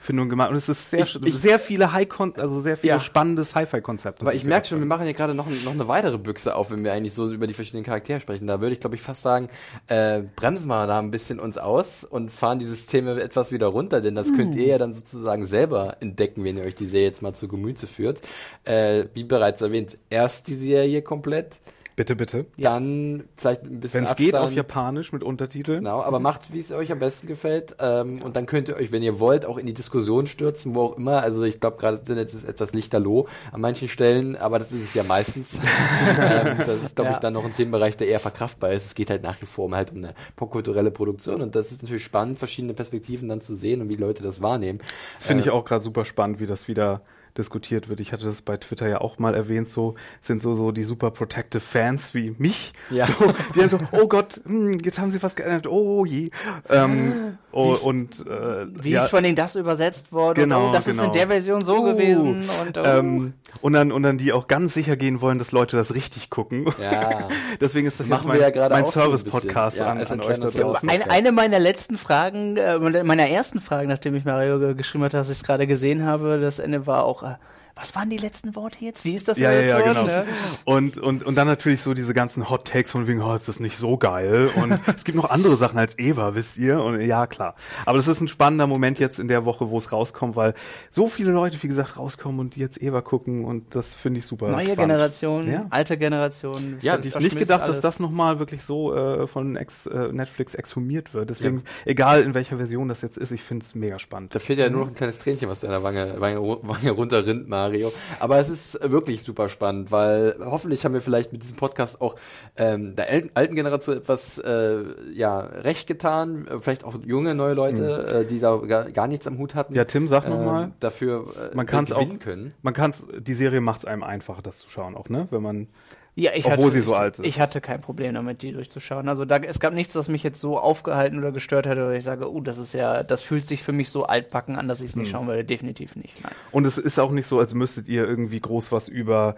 Entscheidungsfindung 0.05 0.29
gemacht. 0.29 0.51
Und 0.51 0.57
es 0.57 0.69
ist 0.69 0.91
sehr, 0.91 1.01
Ich- 1.01 1.17
ich- 1.25 1.35
sehr 1.35 1.59
viele 1.59 1.93
High 1.93 2.09
also 2.39 2.61
sehr 2.61 2.77
viele 2.77 2.95
Ja. 2.95 3.01
spannende 3.01 3.45
Sci-Fi-Konzepte. 3.45 4.23
Aber 4.23 4.35
ich 4.35 4.45
merke 4.45 4.67
schon, 4.69 4.79
wir 4.79 4.87
machen 4.87 5.05
hier 5.05 5.15
gerade 5.15 5.35
noch, 5.35 5.49
noch 5.65 5.73
eine 5.73 5.89
weitere 5.89 6.19
Büchse 6.19 6.55
auf, 6.55 6.71
wenn 6.71 6.85
wir 6.85 6.93
eigentlich 6.93 7.15
so 7.15 7.31
über 7.33 7.47
die 7.47 7.55
verschiedenen 7.55 7.85
Charaktere 7.85 8.21
sprechen. 8.21 8.47
Da 8.47 8.61
würde 8.61 8.73
ich, 8.75 8.81
glaube 8.81 8.97
ich, 8.97 9.03
fast 9.03 9.23
sagen, 9.23 9.49
äh, 9.89 10.23
bremsen 10.37 10.69
wir 10.69 10.87
da 10.87 10.99
ein 10.99 11.11
bisschen 11.11 11.41
uns 11.41 11.59
aus 11.59 12.05
und 12.05 12.31
fahren 12.31 12.59
die 12.59 12.67
Systeme 12.67 13.21
etwas 13.21 13.53
wieder 13.53 13.67
runter, 13.67 14.01
denn 14.01 14.15
das 14.15 14.33
könnt 14.35 14.55
ihr 14.55 14.67
ja 14.67 14.79
dann 14.79 14.93
sozusagen 14.93 15.47
selber 15.47 15.97
entdecken, 16.01 16.45
wenn 16.45 16.57
ihr 16.57 16.65
euch 16.65 16.75
die 16.75 16.87
Serie 16.87 17.07
jetzt 17.09 17.23
mal 17.23 17.35
zu 17.35 17.49
Gemüte 17.49 17.87
führt. 17.87 18.21
Äh, 18.65 19.07
wie 19.15 19.25
bereits 19.25 19.61
erwähnt, 19.63 19.99
erst 20.11 20.49
die 20.49 20.55
Serie 20.55 21.03
komplett, 21.03 21.57
Bitte, 21.97 22.17
bitte. 22.17 22.47
dann 22.59 23.25
vielleicht 23.37 23.63
ein 23.63 23.79
bisschen 23.81 24.01
Wenn 24.03 24.11
es 24.11 24.17
geht, 24.17 24.37
auf. 24.37 24.53
Japanisch 24.53 25.13
mit 25.13 25.23
Untertiteln. 25.23 25.79
Genau, 25.85 26.03
aber 26.03 26.19
macht, 26.19 26.53
wie 26.53 26.59
es 26.59 26.73
euch 26.73 26.91
am 26.91 26.99
besten 26.99 27.27
gefällt. 27.29 27.77
Ähm, 27.79 28.21
und 28.25 28.35
dann 28.35 28.47
könnt 28.47 28.69
ihr 28.69 28.77
euch, 28.77 28.91
wenn 28.91 29.03
ihr 29.03 29.21
wollt, 29.21 29.47
auch 29.47 29.59
in 29.59 29.67
die 29.67 29.75
Diskussion 29.75 30.27
stürzen, 30.27 30.75
wo 30.75 30.83
auch 30.83 30.97
immer. 30.97 31.23
Also 31.23 31.43
ich 31.45 31.61
glaube, 31.61 31.77
gerade 31.77 31.93
das 31.99 32.01
Internet 32.01 32.35
ist 32.35 32.45
etwas 32.49 32.73
lichterloh 32.73 33.27
an 33.53 33.61
manchen 33.61 33.87
Stellen, 33.89 34.35
aber 34.37 34.59
das 34.59 34.73
ist 34.73 34.83
es 34.83 34.95
ja 34.95 35.05
meistens. 35.05 35.55
ähm, 36.21 36.59
das 36.67 36.83
ist, 36.83 36.97
glaube 36.97 37.11
ich, 37.11 37.17
Ja. 37.17 37.21
dann 37.21 37.33
noch 37.35 37.45
ein 37.45 37.55
Themenbereich, 37.55 37.97
der 37.97 38.09
eher 38.09 38.21
verkraftbar 38.21 38.73
ist. 38.73 38.87
Es 38.87 38.95
geht 38.95 39.11
halt 39.11 39.23
nach 39.23 39.41
wie 39.41 39.47
vor 39.47 39.67
um 39.67 39.75
halt 39.75 39.93
um 39.93 39.99
eine 39.99 40.15
popkulturelle 40.37 40.91
Produktion 40.91 41.43
und 41.43 41.55
das 41.55 41.71
ist 41.71 41.83
natürlich 41.83 42.05
spannend, 42.05 42.39
verschiedene 42.39 42.75
Perspektiven 42.75 43.29
dann 43.29 43.41
zu 43.41 43.55
sehen 43.57 43.81
und 43.81 43.89
wie 43.89 43.97
Leute 43.97 44.23
das 44.23 44.43
wahrnehmen. 44.43 44.81
Das 45.17 45.27
finde 45.27 45.43
ich 45.43 45.47
Äh, 45.49 45.51
auch 45.53 45.65
gerade 45.65 45.85
super 45.85 46.05
spannend, 46.05 46.41
wie 46.41 46.47
das 46.47 46.67
wieder 46.69 47.03
diskutiert 47.37 47.89
wird. 47.89 48.01
Ich 48.01 48.13
hatte 48.13 48.25
das 48.27 48.43
bei 48.43 48.57
Twitter 48.57 48.89
ja 48.89 49.01
auch 49.01 49.19
mal 49.19 49.35
erwähnt, 49.35 49.69
so 49.69 49.95
sind 50.21 50.41
so 50.43 50.55
so 50.55 50.71
die 50.73 50.85
super 50.85 51.11
protective 51.11 51.61
Fans 51.61 52.15
wie 52.15 52.35
mich, 52.39 52.73
Ja. 52.91 53.07
so, 53.07 53.33
die 53.55 53.61
dann 53.61 53.71
so, 53.71 53.79
oh 53.93 54.07
Gott, 54.09 54.41
hm, 54.47 54.79
jetzt 54.85 54.99
haben 54.99 55.11
sie 55.11 55.23
was 55.23 55.35
geändert, 55.37 55.67
oh 55.67 56.05
je. 56.05 56.31
Ähm, 56.71 57.39
oh, 57.53 57.75
und 57.83 58.25
äh, 58.27 58.67
Wie 58.83 58.91
ja, 58.91 59.05
ist 59.05 59.11
von 59.11 59.23
denen 59.23 59.37
das 59.37 59.57
übersetzt 59.57 60.13
worden? 60.13 60.37
Genau, 60.45 60.65
und, 60.67 60.71
oh, 60.71 60.73
das 60.73 60.87
ist 60.87 60.93
genau. 60.97 61.07
in 61.07 61.13
der 61.13 61.27
Version 61.29 61.65
so 61.65 61.75
Uh, 61.79 61.85
gewesen. 61.93 62.43
Und, 62.65 62.79
oh. 62.79 62.83
ähm, 62.85 63.33
und 63.61 63.73
dann 63.73 63.91
und 63.91 64.03
dann 64.05 64.17
die 64.19 64.33
auch 64.33 64.47
ganz 64.47 64.75
sicher 64.75 64.97
gehen 64.97 65.21
wollen, 65.21 65.39
dass 65.39 65.51
Leute 65.51 65.77
das 65.77 65.95
richtig 65.95 66.31
gucken. 66.31 66.67
Ja. 66.81 67.29
Deswegen 67.61 67.87
ist 67.89 67.99
das 67.99 68.07
Machen 68.07 68.31
jetzt 68.33 68.41
mein, 68.41 68.55
ja 68.55 68.69
mein 68.69 68.85
so 68.85 68.91
Service-Podcast 68.93 69.77
bisschen. 69.79 69.87
Ja, 69.87 69.93
an, 69.93 70.07
an 70.07 70.21
euch 70.21 70.39
da 70.39 70.49
draußen. 70.51 70.89
eine, 70.89 71.11
eine 71.11 71.33
meiner 71.33 71.59
letzten 71.59 71.99
Fragen, 71.99 72.57
äh, 72.57 72.79
meiner 72.79 73.29
ersten 73.29 73.61
Fragen, 73.61 73.89
nachdem 73.89 74.15
ich 74.15 74.25
Mario 74.25 74.59
ge- 74.61 74.75
geschrieben 74.75 75.03
hatte, 75.05 75.17
dass 75.17 75.31
ich 75.31 75.39
es 75.39 75.43
gerade 75.43 75.67
gesehen 75.67 76.05
habe, 76.05 76.39
das 76.41 76.59
Ende 76.61 76.87
war 76.87 77.05
auch, 77.05 77.24
äh, 77.25 77.37
was 77.77 77.95
waren 77.97 78.09
die 78.09 78.17
letzten 78.19 78.55
Worte 78.55 78.85
jetzt? 78.85 79.05
Wie 79.05 79.15
ist 79.15 79.27
das 79.27 79.39
Ja, 79.39 79.51
ja, 79.53 79.61
ja, 79.61 79.79
übersetzt 79.81 80.01
genau. 80.07 80.17
ne? 80.19 80.25
Und, 80.65 80.99
und, 80.99 81.25
und 81.25 81.35
dann 81.35 81.49
natürlich 81.49 81.83
so 81.83 81.93
diese 81.93 82.15
ganzen 82.15 82.49
Hot 82.49 82.67
Takes 82.69 82.91
von 82.93 83.07
wegen, 83.09 83.21
oh, 83.21 83.35
ist 83.35 83.49
das 83.49 83.59
nicht 83.59 83.77
so 83.79 83.97
geil. 83.99 84.49
Und 84.55 84.79
es 84.97 85.05
gibt 85.05 85.17
noch 85.17 85.29
andere 85.29 85.57
Sachen 85.57 85.79
als 85.79 85.99
Eva, 85.99 86.35
wisst 86.37 86.57
ihr? 86.57 86.81
Und 86.81 87.01
ja, 87.01 87.27
klar. 87.27 87.57
Aber 87.85 87.97
das 87.99 88.07
ist 88.07 88.21
ein 88.21 88.29
spannender 88.29 88.67
Moment 88.69 88.99
jetzt 89.01 89.19
in 89.19 89.27
der 89.29 89.45
Woche, 89.45 89.71
wo 89.71 89.79
es 89.79 89.91
rauskommt, 89.93 90.37
weil 90.37 90.55
so 90.91 91.09
viele 91.09 91.33
Leute, 91.33 91.61
wie 91.63 91.69
gesagt, 91.69 91.99
rauskommen 91.99 92.39
und 92.41 92.55
die 92.57 92.61
jetzt 92.61 92.81
Eva 92.81 93.01
gucken 93.01 93.45
und 93.45 93.75
das 93.75 93.93
finde 93.93 94.19
ich 94.21 94.27
super 94.27 94.47
Neue 94.49 94.63
spannend. 94.67 94.79
Generation, 94.79 95.51
Ja. 95.51 95.67
alte 95.71 95.97
Generation. 95.99 96.79
Ja, 96.81 96.93
ver- 96.95 97.05
ich 97.07 97.17
nicht 97.19 97.39
gedacht, 97.39 97.63
dass 97.63 97.71
alles. 97.71 97.81
das 97.81 97.99
nochmal 98.01 98.39
wirklich 98.39 98.63
so 98.63 98.95
äh, 98.95 99.27
von 99.27 99.57
ex, 99.57 99.87
äh, 99.87 100.13
Netflix 100.13 100.55
exhumiert 100.55 101.13
wird. 101.13 101.31
Deswegen, 101.31 101.65
egal 101.85 102.23
in 102.23 102.35
welcher 102.35 102.57
Version 102.59 102.89
das 102.89 103.03
jetzt 103.03 103.19
ist, 103.19 103.33
ich 103.33 103.43
finde 103.43 103.65
es 103.67 103.75
mega 103.75 103.99
spannend. 103.99 104.35
Da 104.35 104.39
fehlt 104.39 104.59
ja 104.61 104.71
nur 104.71 104.83
noch 104.83 104.89
ein 104.89 104.95
kleines 104.95 105.19
Tränchen, 105.19 105.49
was 105.49 105.61
deiner 105.61 105.83
Wange, 105.83 106.15
Wange, 106.19 106.41
Wange 106.63 106.91
runterrinnt, 106.93 107.49
Mario. 107.65 107.93
Aber 108.21 108.39
es 108.39 108.49
ist 108.51 108.75
äh, 108.77 108.91
wirklich 108.91 109.23
super 109.23 109.49
spannend, 109.49 109.91
weil 109.91 110.37
hoffentlich 110.41 110.85
haben 110.85 110.95
wir 110.95 111.01
vielleicht 111.01 111.33
mit 111.33 111.43
diesem 111.43 111.57
Podcast 111.57 112.01
auch 112.01 112.17
ähm, 112.57 112.95
der 112.97 113.07
alten 113.35 113.55
Generation 113.55 113.97
etwas 113.97 114.39
äh, 114.39 114.83
ja, 115.13 115.41
recht 115.41 115.87
getan. 115.87 116.47
Äh, 116.47 116.61
Vielleicht 116.61 116.85
auch 116.85 116.95
junge, 117.05 117.35
neue 117.35 117.55
Leute, 117.55 118.23
äh, 118.23 118.25
die 118.27 118.39
da 118.39 118.57
gar, 118.57 118.91
gar 118.91 119.07
nichts 119.07 119.27
am 119.27 119.39
Hut 119.39 119.55
hatten. 119.55 119.73
Mhm. 119.73 119.77
Ja, 119.77 119.85
Tim, 119.85 120.09
sag 120.09 120.29
noch 120.29 120.39
ähm, 120.39 120.45
mal. 120.45 120.73
Dafür 120.81 121.27
äh, 121.53 121.55
Man 121.57 121.67
kann's 121.67 121.91
gewinnen 121.91 122.19
auch- 122.21 122.25
können. 122.25 122.55
Man 122.63 122.75
kann's, 122.75 123.07
die 123.19 123.35
Serie 123.35 123.61
macht 123.61 123.81
es 123.81 123.85
einem 123.85 124.03
einfacher, 124.03 124.43
das 124.43 124.59
zu 124.59 124.69
schauen, 124.71 124.95
auch, 124.95 125.09
ne? 125.09 125.27
Wenn 125.31 125.43
man 125.43 125.69
Ja, 126.17 126.31
ich 126.33 126.47
Obwohl 126.47 126.67
hatte, 126.67 126.71
sie 126.75 126.81
so 126.83 126.93
ich, 126.93 126.97
alt 126.97 127.19
ist. 127.19 127.27
Ich 127.27 127.41
hatte 127.41 127.61
kein 127.61 127.81
Problem 127.81 128.15
damit, 128.15 128.43
die 128.43 128.53
durchzuschauen. 128.53 129.09
Also 129.09 129.25
da, 129.25 129.39
es 129.39 129.59
gab 129.59 129.75
nichts, 129.75 129.97
was 129.97 130.09
mich 130.09 130.23
jetzt 130.23 130.41
so 130.41 130.59
aufgehalten 130.61 131.19
oder 131.19 131.33
gestört 131.33 131.67
hätte, 131.67 131.81
oder 131.85 131.95
ich 131.95 132.05
sage, 132.05 132.31
oh, 132.33 132.41
das 132.41 132.57
ist 132.59 132.73
ja, 132.73 133.03
das 133.03 133.23
fühlt 133.25 133.47
sich 133.47 133.65
für 133.65 133.73
mich 133.73 133.91
so 133.91 134.05
altbacken 134.07 134.55
an, 134.57 134.69
dass 134.69 134.81
ich 134.81 134.91
es 134.91 134.95
Hm. 134.95 135.03
nicht 135.03 135.11
schauen 135.11 135.27
werde. 135.27 135.45
Definitiv 135.45 135.97
nicht. 135.97 136.23
Nein. 136.23 136.33
Und 136.53 136.67
es 136.67 136.79
ist 136.79 137.01
auch 137.01 137.11
nicht 137.11 137.27
so, 137.27 137.41
als 137.41 137.53
müsstet 137.55 137.89
ihr 137.89 138.07
irgendwie 138.07 138.39
groß 138.41 138.71
was 138.71 138.89
über 138.89 139.35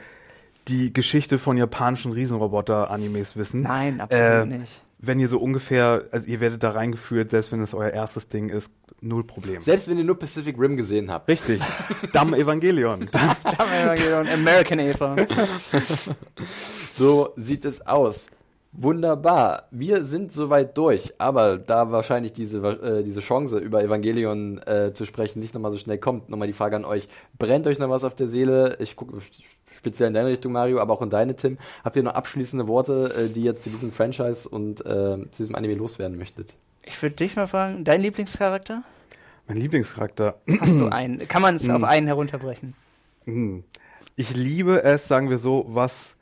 die 0.68 0.92
Geschichte 0.92 1.38
von 1.38 1.56
japanischen 1.56 2.12
Riesenroboter-Animes 2.12 3.36
wissen. 3.36 3.62
Nein, 3.62 4.00
absolut 4.00 4.52
Äh, 4.52 4.58
nicht. 4.58 4.82
Wenn 4.98 5.20
ihr 5.20 5.28
so 5.28 5.38
ungefähr, 5.38 6.04
also 6.10 6.26
ihr 6.26 6.40
werdet 6.40 6.62
da 6.62 6.70
reingeführt, 6.70 7.30
selbst 7.30 7.52
wenn 7.52 7.60
es 7.62 7.74
euer 7.74 7.90
erstes 7.90 8.28
Ding 8.28 8.48
ist, 8.48 8.70
null 9.00 9.24
Problem. 9.24 9.60
Selbst 9.60 9.88
wenn 9.88 9.98
ihr 9.98 10.04
nur 10.04 10.18
Pacific 10.18 10.58
Rim 10.58 10.76
gesehen 10.76 11.10
habt. 11.10 11.28
Richtig. 11.28 11.60
Damm 12.12 12.34
Evangelion. 12.34 13.08
American 14.32 14.78
Eva. 14.78 15.16
So 16.94 17.34
sieht 17.36 17.64
es 17.66 17.86
aus. 17.86 18.26
Wunderbar. 18.78 19.68
Wir 19.70 20.04
sind 20.04 20.32
soweit 20.32 20.76
durch, 20.76 21.14
aber 21.16 21.56
da 21.56 21.92
wahrscheinlich 21.92 22.34
diese, 22.34 22.58
äh, 22.58 23.02
diese 23.02 23.20
Chance, 23.20 23.58
über 23.58 23.82
Evangelion 23.82 24.60
äh, 24.66 24.92
zu 24.92 25.06
sprechen, 25.06 25.40
nicht 25.40 25.54
nochmal 25.54 25.70
so 25.70 25.78
schnell 25.78 25.96
kommt, 25.96 26.28
nochmal 26.28 26.46
die 26.46 26.52
Frage 26.52 26.76
an 26.76 26.84
euch. 26.84 27.08
Brennt 27.38 27.66
euch 27.66 27.78
noch 27.78 27.88
was 27.88 28.04
auf 28.04 28.14
der 28.14 28.28
Seele? 28.28 28.76
Ich 28.78 28.94
gucke 28.94 29.18
speziell 29.72 30.08
in 30.08 30.14
deine 30.14 30.28
Richtung, 30.28 30.52
Mario, 30.52 30.78
aber 30.80 30.92
auch 30.92 31.00
in 31.00 31.08
deine, 31.08 31.34
Tim. 31.34 31.56
Habt 31.84 31.96
ihr 31.96 32.02
noch 32.02 32.14
abschließende 32.14 32.68
Worte, 32.68 33.14
äh, 33.16 33.28
die 33.32 33.44
ihr 33.44 33.56
zu 33.56 33.70
diesem 33.70 33.92
Franchise 33.92 34.46
und 34.46 34.84
äh, 34.84 34.84
zu 35.30 35.42
diesem 35.42 35.54
Anime 35.54 35.74
loswerden 35.74 36.18
möchtet? 36.18 36.54
Ich 36.84 37.00
würde 37.00 37.16
dich 37.16 37.34
mal 37.34 37.46
fragen, 37.46 37.82
dein 37.82 38.02
Lieblingscharakter? 38.02 38.82
Mein 39.48 39.56
Lieblingscharakter. 39.56 40.34
Hast 40.60 40.78
du 40.78 40.88
einen? 40.88 41.26
Kann 41.28 41.40
man 41.40 41.56
es 41.56 41.66
auf 41.70 41.82
einen 41.82 42.08
herunterbrechen? 42.08 42.74
Hm. 43.24 43.64
Ich 44.16 44.36
liebe 44.36 44.82
es, 44.82 45.08
sagen 45.08 45.30
wir 45.30 45.38
so, 45.38 45.64
was 45.68 46.15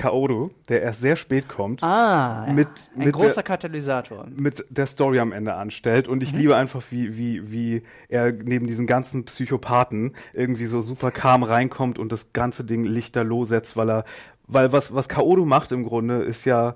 Kaoru, 0.00 0.48
der 0.68 0.82
erst 0.82 1.00
sehr 1.02 1.16
spät 1.16 1.46
kommt, 1.48 1.82
Ah, 1.82 2.44
ja. 2.46 2.52
mit, 2.52 2.68
ein 2.96 3.04
mit, 3.04 3.12
großer 3.14 3.34
der, 3.34 3.42
Katalysator. 3.42 4.26
mit 4.34 4.64
der 4.70 4.86
Story 4.86 5.18
am 5.20 5.32
Ende 5.32 5.54
anstellt. 5.54 6.08
Und 6.08 6.18
Mhm. 6.18 6.22
ich 6.22 6.32
liebe 6.32 6.56
einfach, 6.56 6.82
wie, 6.90 7.16
wie, 7.18 7.52
wie 7.52 7.82
er 8.08 8.32
neben 8.32 8.66
diesen 8.66 8.86
ganzen 8.86 9.24
Psychopathen 9.26 10.12
irgendwie 10.32 10.66
so 10.66 10.80
super 10.82 11.10
calm 11.10 11.42
reinkommt 11.42 11.98
und 11.98 12.10
das 12.12 12.32
ganze 12.32 12.64
Ding 12.64 12.84
lichterloh 12.84 13.44
setzt, 13.44 13.76
weil 13.76 13.90
er, 13.90 14.04
weil 14.46 14.72
was, 14.72 14.94
was 14.94 15.08
Kaoru 15.08 15.44
macht 15.44 15.70
im 15.72 15.84
Grunde, 15.84 16.22
ist 16.22 16.44
ja, 16.46 16.74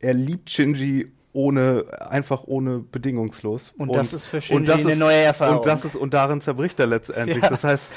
er 0.00 0.14
liebt 0.14 0.50
Shinji 0.50 1.12
ohne, 1.36 1.84
einfach 2.00 2.44
ohne 2.46 2.78
bedingungslos. 2.78 3.74
Und 3.76 3.94
das 3.94 4.14
ist 4.14 4.24
für 4.24 4.38
und 4.38 4.66
Shinji 4.66 4.72
eine 4.72 4.92
ist, 4.92 4.98
neue 4.98 5.18
Erfahrung. 5.18 5.58
Und 5.58 5.66
das 5.66 5.84
ist, 5.84 5.94
und 5.94 6.14
darin 6.14 6.40
zerbricht 6.40 6.80
er 6.80 6.86
letztendlich. 6.86 7.42
Ja. 7.42 7.50
Das 7.50 7.62
heißt, 7.62 7.92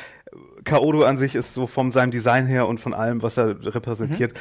Kaoru 0.66 1.04
an 1.04 1.18
sich 1.18 1.36
ist 1.36 1.54
so 1.54 1.66
von 1.66 1.94
seinem 1.94 2.12
Design 2.12 2.46
her 2.46 2.68
und 2.68 2.82
von 2.82 2.94
allem, 2.94 3.24
was 3.24 3.38
er 3.38 3.56
repräsentiert, 3.74 4.34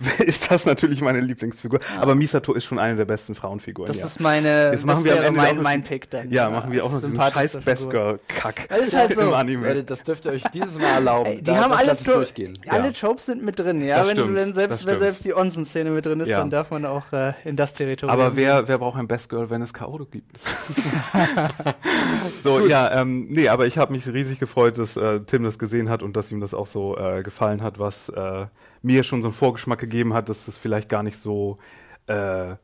ist 0.18 0.50
das 0.50 0.66
natürlich 0.66 1.00
meine 1.00 1.20
Lieblingsfigur. 1.20 1.80
Aber 1.98 2.14
Misato 2.14 2.52
ist 2.54 2.64
schon 2.64 2.78
eine 2.78 2.96
der 2.96 3.04
besten 3.04 3.34
Frauenfiguren. 3.34 3.86
Das 3.88 3.98
ja. 3.98 4.06
ist 4.06 4.20
meine, 4.20 4.66
Jetzt 4.66 4.76
das 4.76 4.84
machen 4.84 5.04
wir 5.04 5.12
am 5.12 5.18
wäre 5.18 5.26
Ende 5.28 5.40
auch 5.40 5.44
mein, 5.46 5.62
mein 5.62 5.82
Pick 5.82 6.10
dann. 6.10 6.30
ja, 6.30 6.50
machen 6.50 6.70
wir 6.72 6.84
auch 6.84 6.92
noch 6.92 7.00
diesen 7.00 7.16
scheiß 7.16 7.52
sympathischste 7.52 7.60
Best 7.60 7.82
Figur. 7.84 8.00
Girl 8.00 8.20
Kack 8.28 8.68
Das 8.68 8.78
ist 8.80 8.96
halt 8.96 9.14
so. 9.14 9.20
im 9.22 9.32
Anime. 9.34 9.68
Leute, 9.68 9.84
das 9.84 10.04
dürft 10.04 10.26
ihr 10.26 10.32
euch 10.32 10.42
dieses 10.54 10.78
Mal 10.78 10.94
erlauben. 10.94 11.30
Ey, 11.30 11.36
die 11.38 11.44
Da- 11.44 11.56
haben 11.64 11.72
alle, 11.72 11.94
durchgehen. 11.94 12.58
alle 12.68 12.86
Ja. 12.86 12.92
Tropes 12.92 13.26
sind 13.26 13.44
mit 13.44 13.58
drin, 13.58 13.82
ja. 13.84 14.06
Wenn, 14.06 14.16
stimmt, 14.16 14.34
wenn, 14.34 14.54
selbst, 14.54 14.86
wenn 14.86 14.98
selbst 14.98 15.24
die 15.24 15.34
Onsen-Szene 15.34 15.90
mit 15.90 16.06
drin 16.06 16.20
ist, 16.20 16.28
Ja. 16.28 16.38
dann 16.38 16.50
darf 16.50 16.70
man 16.70 16.84
auch 16.84 17.12
äh, 17.12 17.32
in 17.44 17.56
das 17.56 17.74
Territorium. 17.74 18.18
Aber 18.18 18.36
wer, 18.36 18.68
wer 18.68 18.78
braucht 18.78 18.98
ein 18.98 19.08
Best 19.08 19.28
Girl, 19.28 19.50
wenn 19.50 19.62
es 19.62 19.72
Kaoru 19.74 20.06
gibt? 20.06 20.38
so, 22.40 22.60
ja, 22.66 23.00
ähm, 23.00 23.26
nee, 23.30 23.48
aber 23.48 23.66
ich 23.66 23.78
habe 23.78 23.92
mich 23.92 24.06
riesig 24.06 24.38
gefreut, 24.38 24.78
dass 24.78 24.96
äh, 24.96 25.20
Tim 25.20 25.44
das 25.44 25.58
gesehen 25.58 25.88
hat 25.90 26.02
und 26.02 26.16
dass 26.16 26.30
ihm 26.30 26.40
das 26.40 26.54
auch 26.54 26.66
so 26.66 26.96
äh, 26.96 27.22
gefallen 27.22 27.62
hat, 27.62 27.78
was 27.78 28.08
äh, 28.08 28.46
mir 28.82 29.02
schon 29.02 29.22
so 29.22 29.28
einen 29.28 29.34
Vorgeschmack 29.34 29.78
gegeben 29.78 30.14
hat, 30.14 30.28
dass 30.28 30.48
es 30.48 30.56
vielleicht 30.56 30.88
gar 30.88 31.02
nicht 31.02 31.18
so 31.18 31.58
äh, 32.06 32.56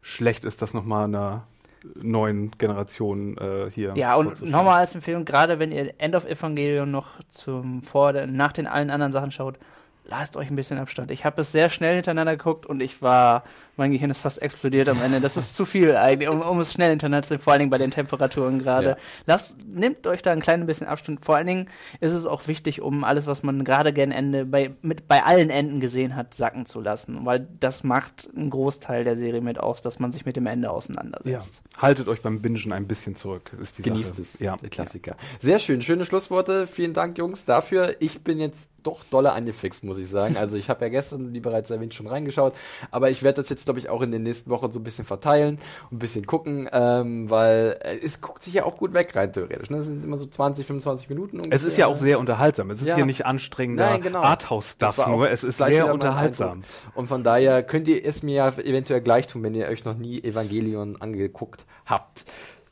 schlecht 0.00 0.44
ist, 0.44 0.62
das 0.62 0.74
nochmal 0.74 1.04
einer 1.04 1.46
neuen 1.94 2.50
Generation 2.52 3.36
äh, 3.38 3.70
hier 3.70 3.92
Ja, 3.96 4.14
und 4.14 4.42
nochmal 4.42 4.80
als 4.80 4.94
Empfehlung, 4.94 5.24
gerade 5.24 5.58
wenn 5.58 5.72
ihr 5.72 5.94
End 5.98 6.14
of 6.14 6.26
Evangelion 6.26 6.90
noch 6.90 7.20
zum 7.30 7.82
vor 7.82 8.12
nach 8.26 8.52
den 8.52 8.66
allen 8.66 8.90
anderen 8.90 9.12
Sachen 9.12 9.32
schaut, 9.32 9.58
lasst 10.04 10.36
euch 10.36 10.50
ein 10.50 10.56
bisschen 10.56 10.78
Abstand. 10.78 11.10
Ich 11.10 11.24
habe 11.24 11.40
es 11.42 11.52
sehr 11.52 11.70
schnell 11.70 11.94
hintereinander 11.94 12.36
geguckt 12.36 12.66
und 12.66 12.80
ich 12.80 13.02
war, 13.02 13.44
mein 13.76 13.90
Gehirn 13.90 14.10
ist 14.10 14.18
fast 14.18 14.40
explodiert 14.42 14.88
am 14.88 15.00
Ende. 15.02 15.20
Das 15.20 15.36
ist 15.36 15.56
zu 15.56 15.64
viel 15.64 15.96
eigentlich, 15.96 16.28
um, 16.28 16.42
um 16.42 16.60
es 16.60 16.72
schnell 16.72 16.90
hintereinander 16.90 17.26
zu 17.26 17.38
vor 17.38 17.52
allen 17.52 17.60
Dingen 17.60 17.70
bei 17.70 17.78
den 17.78 17.90
Temperaturen 17.90 18.58
gerade. 18.58 18.88
Ja. 18.88 18.96
Lasst, 19.26 19.56
nehmt 19.66 20.06
euch 20.06 20.22
da 20.22 20.32
ein 20.32 20.40
kleines 20.40 20.66
bisschen 20.66 20.86
Abstand. 20.86 21.24
Vor 21.24 21.36
allen 21.36 21.46
Dingen 21.46 21.68
ist 22.00 22.12
es 22.12 22.26
auch 22.26 22.46
wichtig, 22.48 22.82
um 22.82 23.04
alles, 23.04 23.26
was 23.26 23.42
man 23.42 23.64
gerade 23.64 23.92
gern 23.92 24.12
Ende 24.12 24.44
bei, 24.44 24.72
mit, 24.82 25.08
bei 25.08 25.24
allen 25.24 25.50
Enden 25.50 25.80
gesehen 25.80 26.16
hat, 26.16 26.34
sacken 26.34 26.66
zu 26.66 26.80
lassen. 26.80 27.24
Weil 27.24 27.46
das 27.60 27.82
macht 27.84 28.28
einen 28.36 28.50
Großteil 28.50 29.04
der 29.04 29.16
Serie 29.16 29.40
mit 29.40 29.58
aus, 29.58 29.82
dass 29.82 29.98
man 29.98 30.12
sich 30.12 30.26
mit 30.26 30.36
dem 30.36 30.46
Ende 30.46 30.66
ja. 30.66 30.72
auseinandersetzt. 30.72 31.62
Haltet 31.78 32.08
euch 32.08 32.20
beim 32.20 32.40
Bingen 32.42 32.72
ein 32.72 32.86
bisschen 32.86 33.16
zurück, 33.16 33.52
ist 33.60 33.78
die 33.78 33.82
Genießt 33.82 34.16
Sache. 34.16 34.22
es, 34.22 34.38
Ja. 34.38 34.56
der 34.56 34.68
Klassiker. 34.68 35.16
Sehr 35.40 35.58
schön, 35.58 35.80
schöne 35.80 36.04
Schlussworte. 36.04 36.66
Vielen 36.66 36.92
Dank, 36.92 37.16
Jungs, 37.16 37.44
dafür. 37.44 37.96
Ich 38.00 38.22
bin 38.22 38.38
jetzt 38.38 38.68
doch 38.82 39.04
dolle 39.10 39.32
angefixt, 39.32 39.84
muss 39.84 39.98
ich 39.98 40.08
sagen. 40.08 40.36
Also 40.36 40.56
ich 40.56 40.68
habe 40.68 40.84
ja 40.84 40.88
gestern, 40.88 41.32
wie 41.32 41.40
bereits 41.40 41.70
erwähnt, 41.70 41.94
schon 41.94 42.06
reingeschaut, 42.06 42.54
aber 42.90 43.10
ich 43.10 43.22
werde 43.22 43.36
das 43.36 43.48
jetzt, 43.48 43.61
glaube 43.66 43.78
ich, 43.80 43.88
auch 43.88 44.02
in 44.02 44.12
den 44.12 44.22
nächsten 44.22 44.50
Wochen 44.50 44.70
so 44.72 44.78
ein 44.78 44.84
bisschen 44.84 45.04
verteilen 45.04 45.58
und 45.90 45.96
ein 45.96 45.98
bisschen 45.98 46.26
gucken, 46.26 46.68
ähm, 46.72 47.30
weil 47.30 47.78
äh, 47.82 47.96
es 48.02 48.20
guckt 48.20 48.42
sich 48.42 48.54
ja 48.54 48.64
auch 48.64 48.76
gut 48.76 48.94
weg 48.94 49.14
rein 49.14 49.32
theoretisch. 49.32 49.70
Ne? 49.70 49.78
Das 49.78 49.86
sind 49.86 50.04
immer 50.04 50.16
so 50.16 50.26
20, 50.26 50.66
25 50.66 51.08
Minuten 51.08 51.36
ungefähr. 51.38 51.56
Es 51.56 51.64
ist 51.64 51.76
ja 51.76 51.86
auch 51.86 51.96
sehr 51.96 52.18
unterhaltsam. 52.18 52.70
Es 52.70 52.80
ist 52.80 52.88
Ja. 52.88 52.96
hier 52.96 53.06
nicht 53.06 53.26
anstrengender 53.26 53.90
Nein, 53.90 54.02
genau. 54.02 54.22
Arthouse-Stuff 54.22 55.06
nur. 55.06 55.30
Es 55.30 55.44
ist 55.44 55.58
sehr 55.58 55.92
unterhaltsam. 55.92 56.62
Und 56.94 57.06
von 57.06 57.22
daher 57.24 57.62
könnt 57.62 57.88
ihr 57.88 58.04
es 58.04 58.22
mir 58.22 58.34
ja 58.34 58.48
eventuell 58.48 59.00
gleich 59.00 59.26
tun, 59.26 59.42
wenn 59.42 59.54
ihr 59.54 59.66
euch 59.68 59.84
noch 59.84 59.96
nie 59.96 60.22
Evangelion 60.22 61.00
angeguckt 61.00 61.64
habt. 61.86 62.24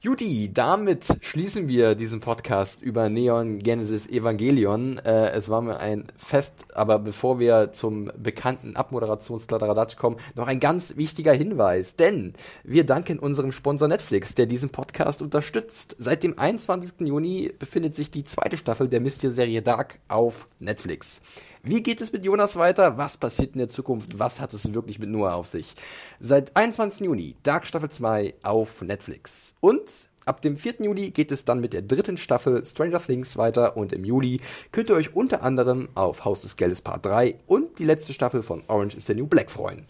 Judy, 0.02 0.50
damit 0.50 1.18
schließen 1.20 1.68
wir 1.68 1.94
diesen 1.94 2.20
Podcast 2.20 2.80
über 2.80 3.10
Neon 3.10 3.58
Genesis 3.58 4.06
Evangelion. 4.08 4.96
Äh, 4.96 5.32
es 5.32 5.50
war 5.50 5.60
mir 5.60 5.78
ein 5.78 6.06
Fest, 6.16 6.64
aber 6.72 6.98
bevor 6.98 7.38
wir 7.38 7.72
zum 7.72 8.10
bekannten 8.16 8.76
Abmoderationskladderadatsch 8.76 9.98
kommen, 9.98 10.16
noch 10.36 10.46
ein 10.46 10.58
ganz 10.58 10.96
wichtiger 10.96 11.34
Hinweis. 11.34 11.96
Denn 11.96 12.32
wir 12.64 12.86
danken 12.86 13.18
unserem 13.18 13.52
Sponsor 13.52 13.88
Netflix, 13.88 14.34
der 14.34 14.46
diesen 14.46 14.70
Podcast 14.70 15.20
unterstützt. 15.20 15.96
Seit 15.98 16.22
dem 16.22 16.38
21. 16.38 17.00
Juni 17.00 17.52
befindet 17.58 17.94
sich 17.94 18.10
die 18.10 18.24
zweite 18.24 18.56
Staffel 18.56 18.88
der 18.88 19.00
Mystery-Serie 19.00 19.60
Dark 19.60 19.98
auf 20.08 20.48
Netflix. 20.60 21.20
Wie 21.62 21.82
geht 21.82 22.00
es 22.00 22.10
mit 22.10 22.24
Jonas 22.24 22.56
weiter? 22.56 22.96
Was 22.96 23.18
passiert 23.18 23.52
in 23.52 23.58
der 23.58 23.68
Zukunft? 23.68 24.18
Was 24.18 24.40
hat 24.40 24.54
es 24.54 24.72
wirklich 24.72 24.98
mit 24.98 25.10
Noah 25.10 25.34
auf 25.34 25.46
sich? 25.46 25.74
Seit 26.18 26.56
21. 26.56 27.04
Juni 27.04 27.36
Dark 27.42 27.66
Staffel 27.66 27.90
2 27.90 28.34
auf 28.42 28.80
Netflix. 28.80 29.54
Und 29.60 29.82
ab 30.24 30.40
dem 30.40 30.56
4. 30.56 30.76
Juli 30.80 31.10
geht 31.10 31.30
es 31.30 31.44
dann 31.44 31.60
mit 31.60 31.74
der 31.74 31.82
dritten 31.82 32.16
Staffel 32.16 32.64
Stranger 32.64 32.98
Things 32.98 33.36
weiter 33.36 33.76
und 33.76 33.92
im 33.92 34.06
Juli 34.06 34.40
könnt 34.72 34.88
ihr 34.88 34.96
euch 34.96 35.14
unter 35.14 35.42
anderem 35.42 35.90
auf 35.94 36.24
Haus 36.24 36.40
des 36.40 36.56
Geldes 36.56 36.80
Part 36.80 37.04
3 37.04 37.34
und 37.46 37.78
die 37.78 37.84
letzte 37.84 38.14
Staffel 38.14 38.42
von 38.42 38.62
Orange 38.68 38.96
is 38.96 39.04
the 39.04 39.14
New 39.14 39.26
Black 39.26 39.50
freuen. 39.50 39.84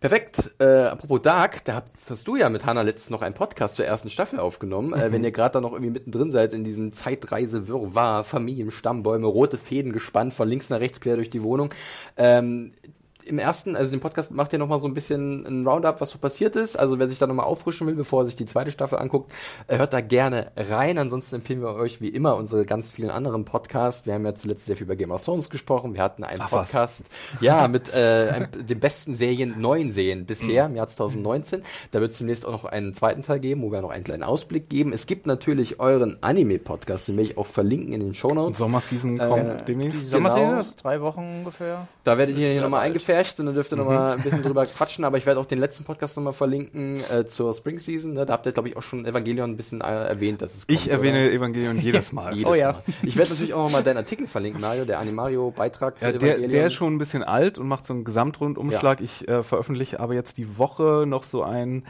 Perfekt. 0.00 0.52
Äh, 0.58 0.64
apropos 0.64 1.20
Dark, 1.20 1.62
da 1.66 1.82
hast, 1.82 2.10
hast 2.10 2.26
du 2.26 2.36
ja 2.36 2.48
mit 2.48 2.64
Hannah 2.64 2.80
letztens 2.80 3.10
noch 3.10 3.20
einen 3.20 3.34
Podcast 3.34 3.76
zur 3.76 3.84
ersten 3.84 4.08
Staffel 4.08 4.40
aufgenommen. 4.40 4.94
Äh, 4.94 5.12
wenn 5.12 5.22
ihr 5.22 5.30
gerade 5.30 5.52
da 5.52 5.60
noch 5.60 5.72
irgendwie 5.72 5.92
mittendrin 5.92 6.30
seid 6.30 6.54
in 6.54 6.64
diesem 6.64 6.94
Zeitreise-Wirrwarr, 6.94 8.24
Familienstammbäume, 8.24 9.26
rote 9.26 9.58
Fäden 9.58 9.92
gespannt 9.92 10.32
von 10.32 10.48
links 10.48 10.70
nach 10.70 10.80
rechts 10.80 11.02
quer 11.02 11.16
durch 11.16 11.28
die 11.28 11.42
Wohnung. 11.42 11.68
Ähm, 12.16 12.72
im 13.24 13.38
ersten, 13.38 13.76
also 13.76 13.90
den 13.90 14.00
Podcast 14.00 14.30
macht 14.32 14.52
ihr 14.52 14.58
nochmal 14.58 14.78
so 14.80 14.88
ein 14.88 14.94
bisschen 14.94 15.46
ein 15.46 15.66
Roundup, 15.66 16.00
was 16.00 16.10
so 16.10 16.18
passiert 16.18 16.56
ist. 16.56 16.78
Also 16.78 16.98
wer 16.98 17.08
sich 17.08 17.18
da 17.18 17.26
nochmal 17.26 17.46
auffrischen 17.46 17.86
will, 17.86 17.94
bevor 17.94 18.22
er 18.22 18.26
sich 18.26 18.36
die 18.36 18.44
zweite 18.44 18.70
Staffel 18.70 18.98
anguckt, 18.98 19.32
äh, 19.66 19.78
hört 19.78 19.92
da 19.92 20.00
gerne 20.00 20.52
rein. 20.56 20.98
Ansonsten 20.98 21.36
empfehlen 21.36 21.60
wir 21.62 21.74
euch 21.74 22.00
wie 22.00 22.08
immer 22.08 22.36
unsere 22.36 22.64
ganz 22.66 22.90
vielen 22.90 23.10
anderen 23.10 23.44
Podcasts. 23.44 24.06
Wir 24.06 24.14
haben 24.14 24.24
ja 24.24 24.34
zuletzt 24.34 24.66
sehr 24.66 24.76
viel 24.76 24.84
über 24.84 24.96
Game 24.96 25.10
of 25.10 25.24
Thrones 25.24 25.50
gesprochen. 25.50 25.94
Wir 25.94 26.02
hatten 26.02 26.24
einen 26.24 26.40
Ach, 26.40 26.52
was. 26.52 26.70
Podcast, 26.70 27.04
ja, 27.40 27.68
mit 27.68 27.92
äh, 27.92 28.28
einem, 28.32 28.48
den 28.66 28.80
besten 28.80 29.14
Serien, 29.14 29.60
neuen 29.60 29.92
Serien 29.92 30.26
bisher 30.26 30.66
im 30.66 30.76
Jahr 30.76 30.86
2019. 30.86 31.62
Da 31.90 32.00
wird 32.00 32.12
es 32.12 32.18
demnächst 32.18 32.46
auch 32.46 32.52
noch 32.52 32.64
einen 32.64 32.94
zweiten 32.94 33.22
Teil 33.22 33.40
geben, 33.40 33.62
wo 33.62 33.72
wir 33.72 33.80
noch 33.82 33.90
einen 33.90 34.04
kleinen 34.04 34.22
Ausblick 34.22 34.68
geben. 34.68 34.92
Es 34.92 35.06
gibt 35.06 35.26
natürlich 35.26 35.80
euren 35.80 36.18
Anime-Podcast, 36.22 37.08
den 37.08 37.16
werde 37.16 37.30
ich 37.30 37.38
auch 37.38 37.46
verlinken 37.46 37.92
in 37.92 38.00
den 38.00 38.14
Shownotes. 38.14 38.58
Sommerseason 38.58 39.18
Äh, 39.20 39.28
kommt 39.28 39.60
Die 39.60 39.64
demnächst. 39.72 40.10
Sommerserie 40.10 40.48
Genau. 40.48 40.60
ist 40.60 40.76
drei 40.82 41.00
Wochen 41.00 41.20
ungefähr. 41.40 41.86
Da 42.04 42.16
werdet 42.18 42.36
ihr 42.38 42.50
hier 42.52 42.62
nochmal 42.62 42.80
bald. 42.80 42.94
Eingefärbt 43.14 43.40
und 43.40 43.46
dann 43.46 43.54
dürft 43.54 43.72
ihr 43.72 43.76
nochmal 43.76 44.12
ein 44.12 44.22
bisschen 44.22 44.42
drüber 44.42 44.66
quatschen, 44.66 45.04
aber 45.04 45.18
ich 45.18 45.26
werde 45.26 45.40
auch 45.40 45.46
den 45.46 45.58
letzten 45.58 45.84
Podcast 45.84 46.16
nochmal 46.16 46.32
verlinken 46.32 47.02
äh, 47.10 47.24
zur 47.26 47.54
Spring 47.54 47.78
Season. 47.78 48.12
Ne? 48.12 48.26
Da 48.26 48.32
habt 48.32 48.46
ihr, 48.46 48.52
glaube 48.52 48.68
ich, 48.68 48.76
auch 48.76 48.82
schon 48.82 49.04
Evangelion 49.06 49.50
ein 49.50 49.56
bisschen 49.56 49.80
äh, 49.80 49.84
erwähnt, 49.84 50.42
dass 50.42 50.54
es 50.54 50.66
kommt, 50.66 50.78
Ich 50.78 50.90
erwähne 50.90 51.24
oder? 51.24 51.32
Evangelion 51.32 51.78
jedes 51.80 52.12
Mal. 52.12 52.34
Jedes 52.34 52.50
Oh 52.50 52.54
ja. 52.54 52.72
Mal. 52.72 52.82
Ich 53.02 53.16
werde 53.16 53.30
natürlich 53.30 53.54
auch 53.54 53.64
nochmal 53.64 53.82
deinen 53.82 53.98
Artikel 53.98 54.26
verlinken, 54.26 54.60
Mario, 54.60 54.84
der 54.84 54.98
Animario-Beitrag 54.98 55.98
zu 55.98 56.04
Ja, 56.04 56.12
der, 56.12 56.20
Evangelion. 56.22 56.50
der 56.50 56.66
ist 56.66 56.74
schon 56.74 56.94
ein 56.94 56.98
bisschen 56.98 57.22
alt 57.22 57.58
und 57.58 57.68
macht 57.68 57.84
so 57.86 57.92
einen 57.92 58.04
Gesamtrundumschlag. 58.04 59.00
Ich 59.00 59.26
äh, 59.28 59.42
veröffentliche 59.42 60.00
aber 60.00 60.14
jetzt 60.14 60.38
die 60.38 60.58
Woche 60.58 61.04
noch 61.06 61.24
so 61.24 61.42
einen 61.42 61.84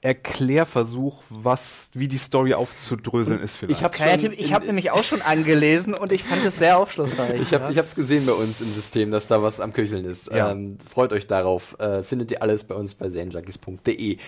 Erklärversuch, 0.00 1.24
was, 1.28 1.88
wie 1.92 2.06
die 2.06 2.18
Story 2.18 2.54
aufzudröseln 2.54 3.40
ist 3.40 3.56
vielleicht. 3.56 3.80
ich 3.80 3.84
habe 3.84 3.96
Kreativ, 3.96 4.32
ich 4.36 4.52
habe 4.52 4.64
nämlich 4.64 4.92
auch 4.92 5.02
schon 5.02 5.22
angelesen 5.22 5.92
und 5.92 6.12
ich 6.12 6.22
fand 6.22 6.44
es 6.44 6.56
sehr 6.56 6.78
aufschlussreich. 6.78 7.42
Ich 7.42 7.52
habe 7.52 7.72
ich 7.72 7.78
hab's 7.78 7.96
gesehen 7.96 8.24
bei 8.24 8.32
uns 8.32 8.60
im 8.60 8.72
System, 8.72 9.10
dass 9.10 9.26
da 9.26 9.42
was 9.42 9.58
am 9.58 9.72
Köcheln 9.72 10.04
ist. 10.04 10.30
Ja. 10.30 10.52
Ähm, 10.52 10.78
freut 10.88 11.12
euch 11.12 11.26
darauf. 11.26 11.78
Äh, 11.80 12.04
findet 12.04 12.30
ihr 12.30 12.42
alles 12.42 12.62
bei 12.62 12.76
uns 12.76 12.94
bei 12.94 13.08
serienjunkies.de. 13.08 14.18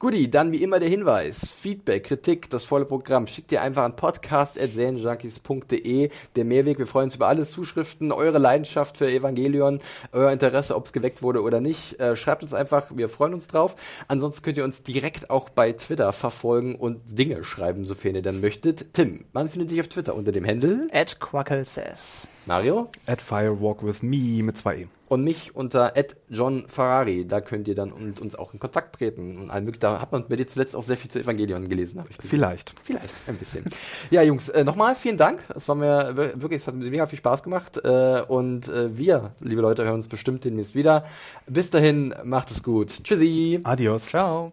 Guti, 0.00 0.30
dann 0.30 0.52
wie 0.52 0.62
immer 0.62 0.78
der 0.78 0.88
Hinweis. 0.88 1.50
Feedback, 1.50 2.04
Kritik, 2.04 2.48
das 2.50 2.64
volle 2.64 2.84
Programm. 2.84 3.26
Schickt 3.26 3.50
ihr 3.50 3.62
einfach 3.62 3.82
an 3.82 3.96
podcast.serienjunkies.de. 3.96 6.10
Der 6.36 6.44
Mehrweg, 6.44 6.78
wir 6.78 6.86
freuen 6.86 7.06
uns 7.06 7.16
über 7.16 7.26
alle 7.26 7.44
Zuschriften, 7.44 8.12
eure 8.12 8.38
Leidenschaft 8.38 8.96
für 8.96 9.10
Evangelion, 9.10 9.80
euer 10.12 10.30
Interesse, 10.30 10.76
ob 10.76 10.86
es 10.86 10.92
geweckt 10.92 11.20
wurde 11.20 11.42
oder 11.42 11.60
nicht. 11.60 11.98
Äh, 11.98 12.14
schreibt 12.14 12.44
uns 12.44 12.54
einfach, 12.54 12.92
wir 12.94 13.08
freuen 13.08 13.34
uns 13.34 13.48
drauf. 13.48 13.74
Ansonsten 14.06 14.42
könnt 14.42 14.58
ihr 14.58 14.62
uns 14.62 14.84
direkt 14.84 15.30
auch 15.30 15.48
bei 15.48 15.72
Twitter 15.72 16.12
verfolgen 16.12 16.76
und 16.76 17.18
Dinge 17.18 17.42
schreiben, 17.42 17.84
sofern 17.84 18.14
ihr 18.14 18.22
dann 18.22 18.40
möchtet. 18.40 18.94
Tim, 18.94 19.24
man 19.32 19.48
findet 19.48 19.72
dich 19.72 19.80
auf 19.80 19.88
Twitter 19.88 20.14
unter 20.14 20.30
dem 20.30 20.46
Handle. 20.46 20.86
Ed 20.92 21.18
Quackle 21.18 21.64
says. 21.64 22.28
Mario? 22.46 22.88
At 23.06 23.20
Firewalk 23.20 23.84
with 23.84 24.02
Me 24.02 24.44
mit 24.44 24.56
zwei 24.56 24.76
E. 24.76 24.86
und 25.08 25.24
mich 25.24 25.54
unter 25.56 25.94
John 26.28 26.64
Ferrari. 26.68 27.26
Da 27.26 27.40
könnt 27.40 27.66
ihr 27.68 27.74
dann 27.74 27.92
mit 28.04 28.20
uns 28.20 28.34
auch 28.34 28.52
in 28.52 28.60
Kontakt 28.60 28.96
treten. 28.96 29.38
Und 29.38 29.50
all 29.50 29.60
möglich- 29.62 29.80
da 29.80 30.00
hat 30.00 30.12
man 30.12 30.28
bei 30.28 30.36
dir 30.36 30.46
zuletzt 30.46 30.76
auch 30.76 30.82
sehr 30.82 30.96
viel 30.96 31.10
zu 31.10 31.18
Evangelion 31.20 31.68
gelesen, 31.68 31.98
habe 32.00 32.10
ich 32.10 32.18
gesehen. 32.18 32.30
Vielleicht. 32.30 32.74
Vielleicht, 32.82 33.14
ein 33.26 33.36
bisschen. 33.36 33.64
ja, 34.10 34.22
Jungs, 34.22 34.48
äh, 34.50 34.64
nochmal 34.64 34.94
vielen 34.94 35.16
Dank. 35.16 35.40
Es 35.54 35.68
war 35.68 35.74
mir 35.74 36.16
wir- 36.16 36.40
wirklich, 36.42 36.60
es 36.62 36.66
hat 36.66 36.74
mir 36.74 36.90
mega 36.90 37.06
viel 37.06 37.18
Spaß 37.18 37.42
gemacht. 37.42 37.78
Äh, 37.82 38.22
und 38.28 38.68
äh, 38.68 38.96
wir, 38.96 39.32
liebe 39.40 39.62
Leute, 39.62 39.84
hören 39.84 39.94
uns 39.94 40.08
bestimmt 40.08 40.44
demnächst 40.44 40.74
wieder. 40.74 41.04
Bis 41.46 41.70
dahin, 41.70 42.14
macht 42.24 42.50
es 42.50 42.62
gut. 42.62 43.02
Tschüssi. 43.02 43.60
Adios. 43.64 44.06
Ciao. 44.06 44.52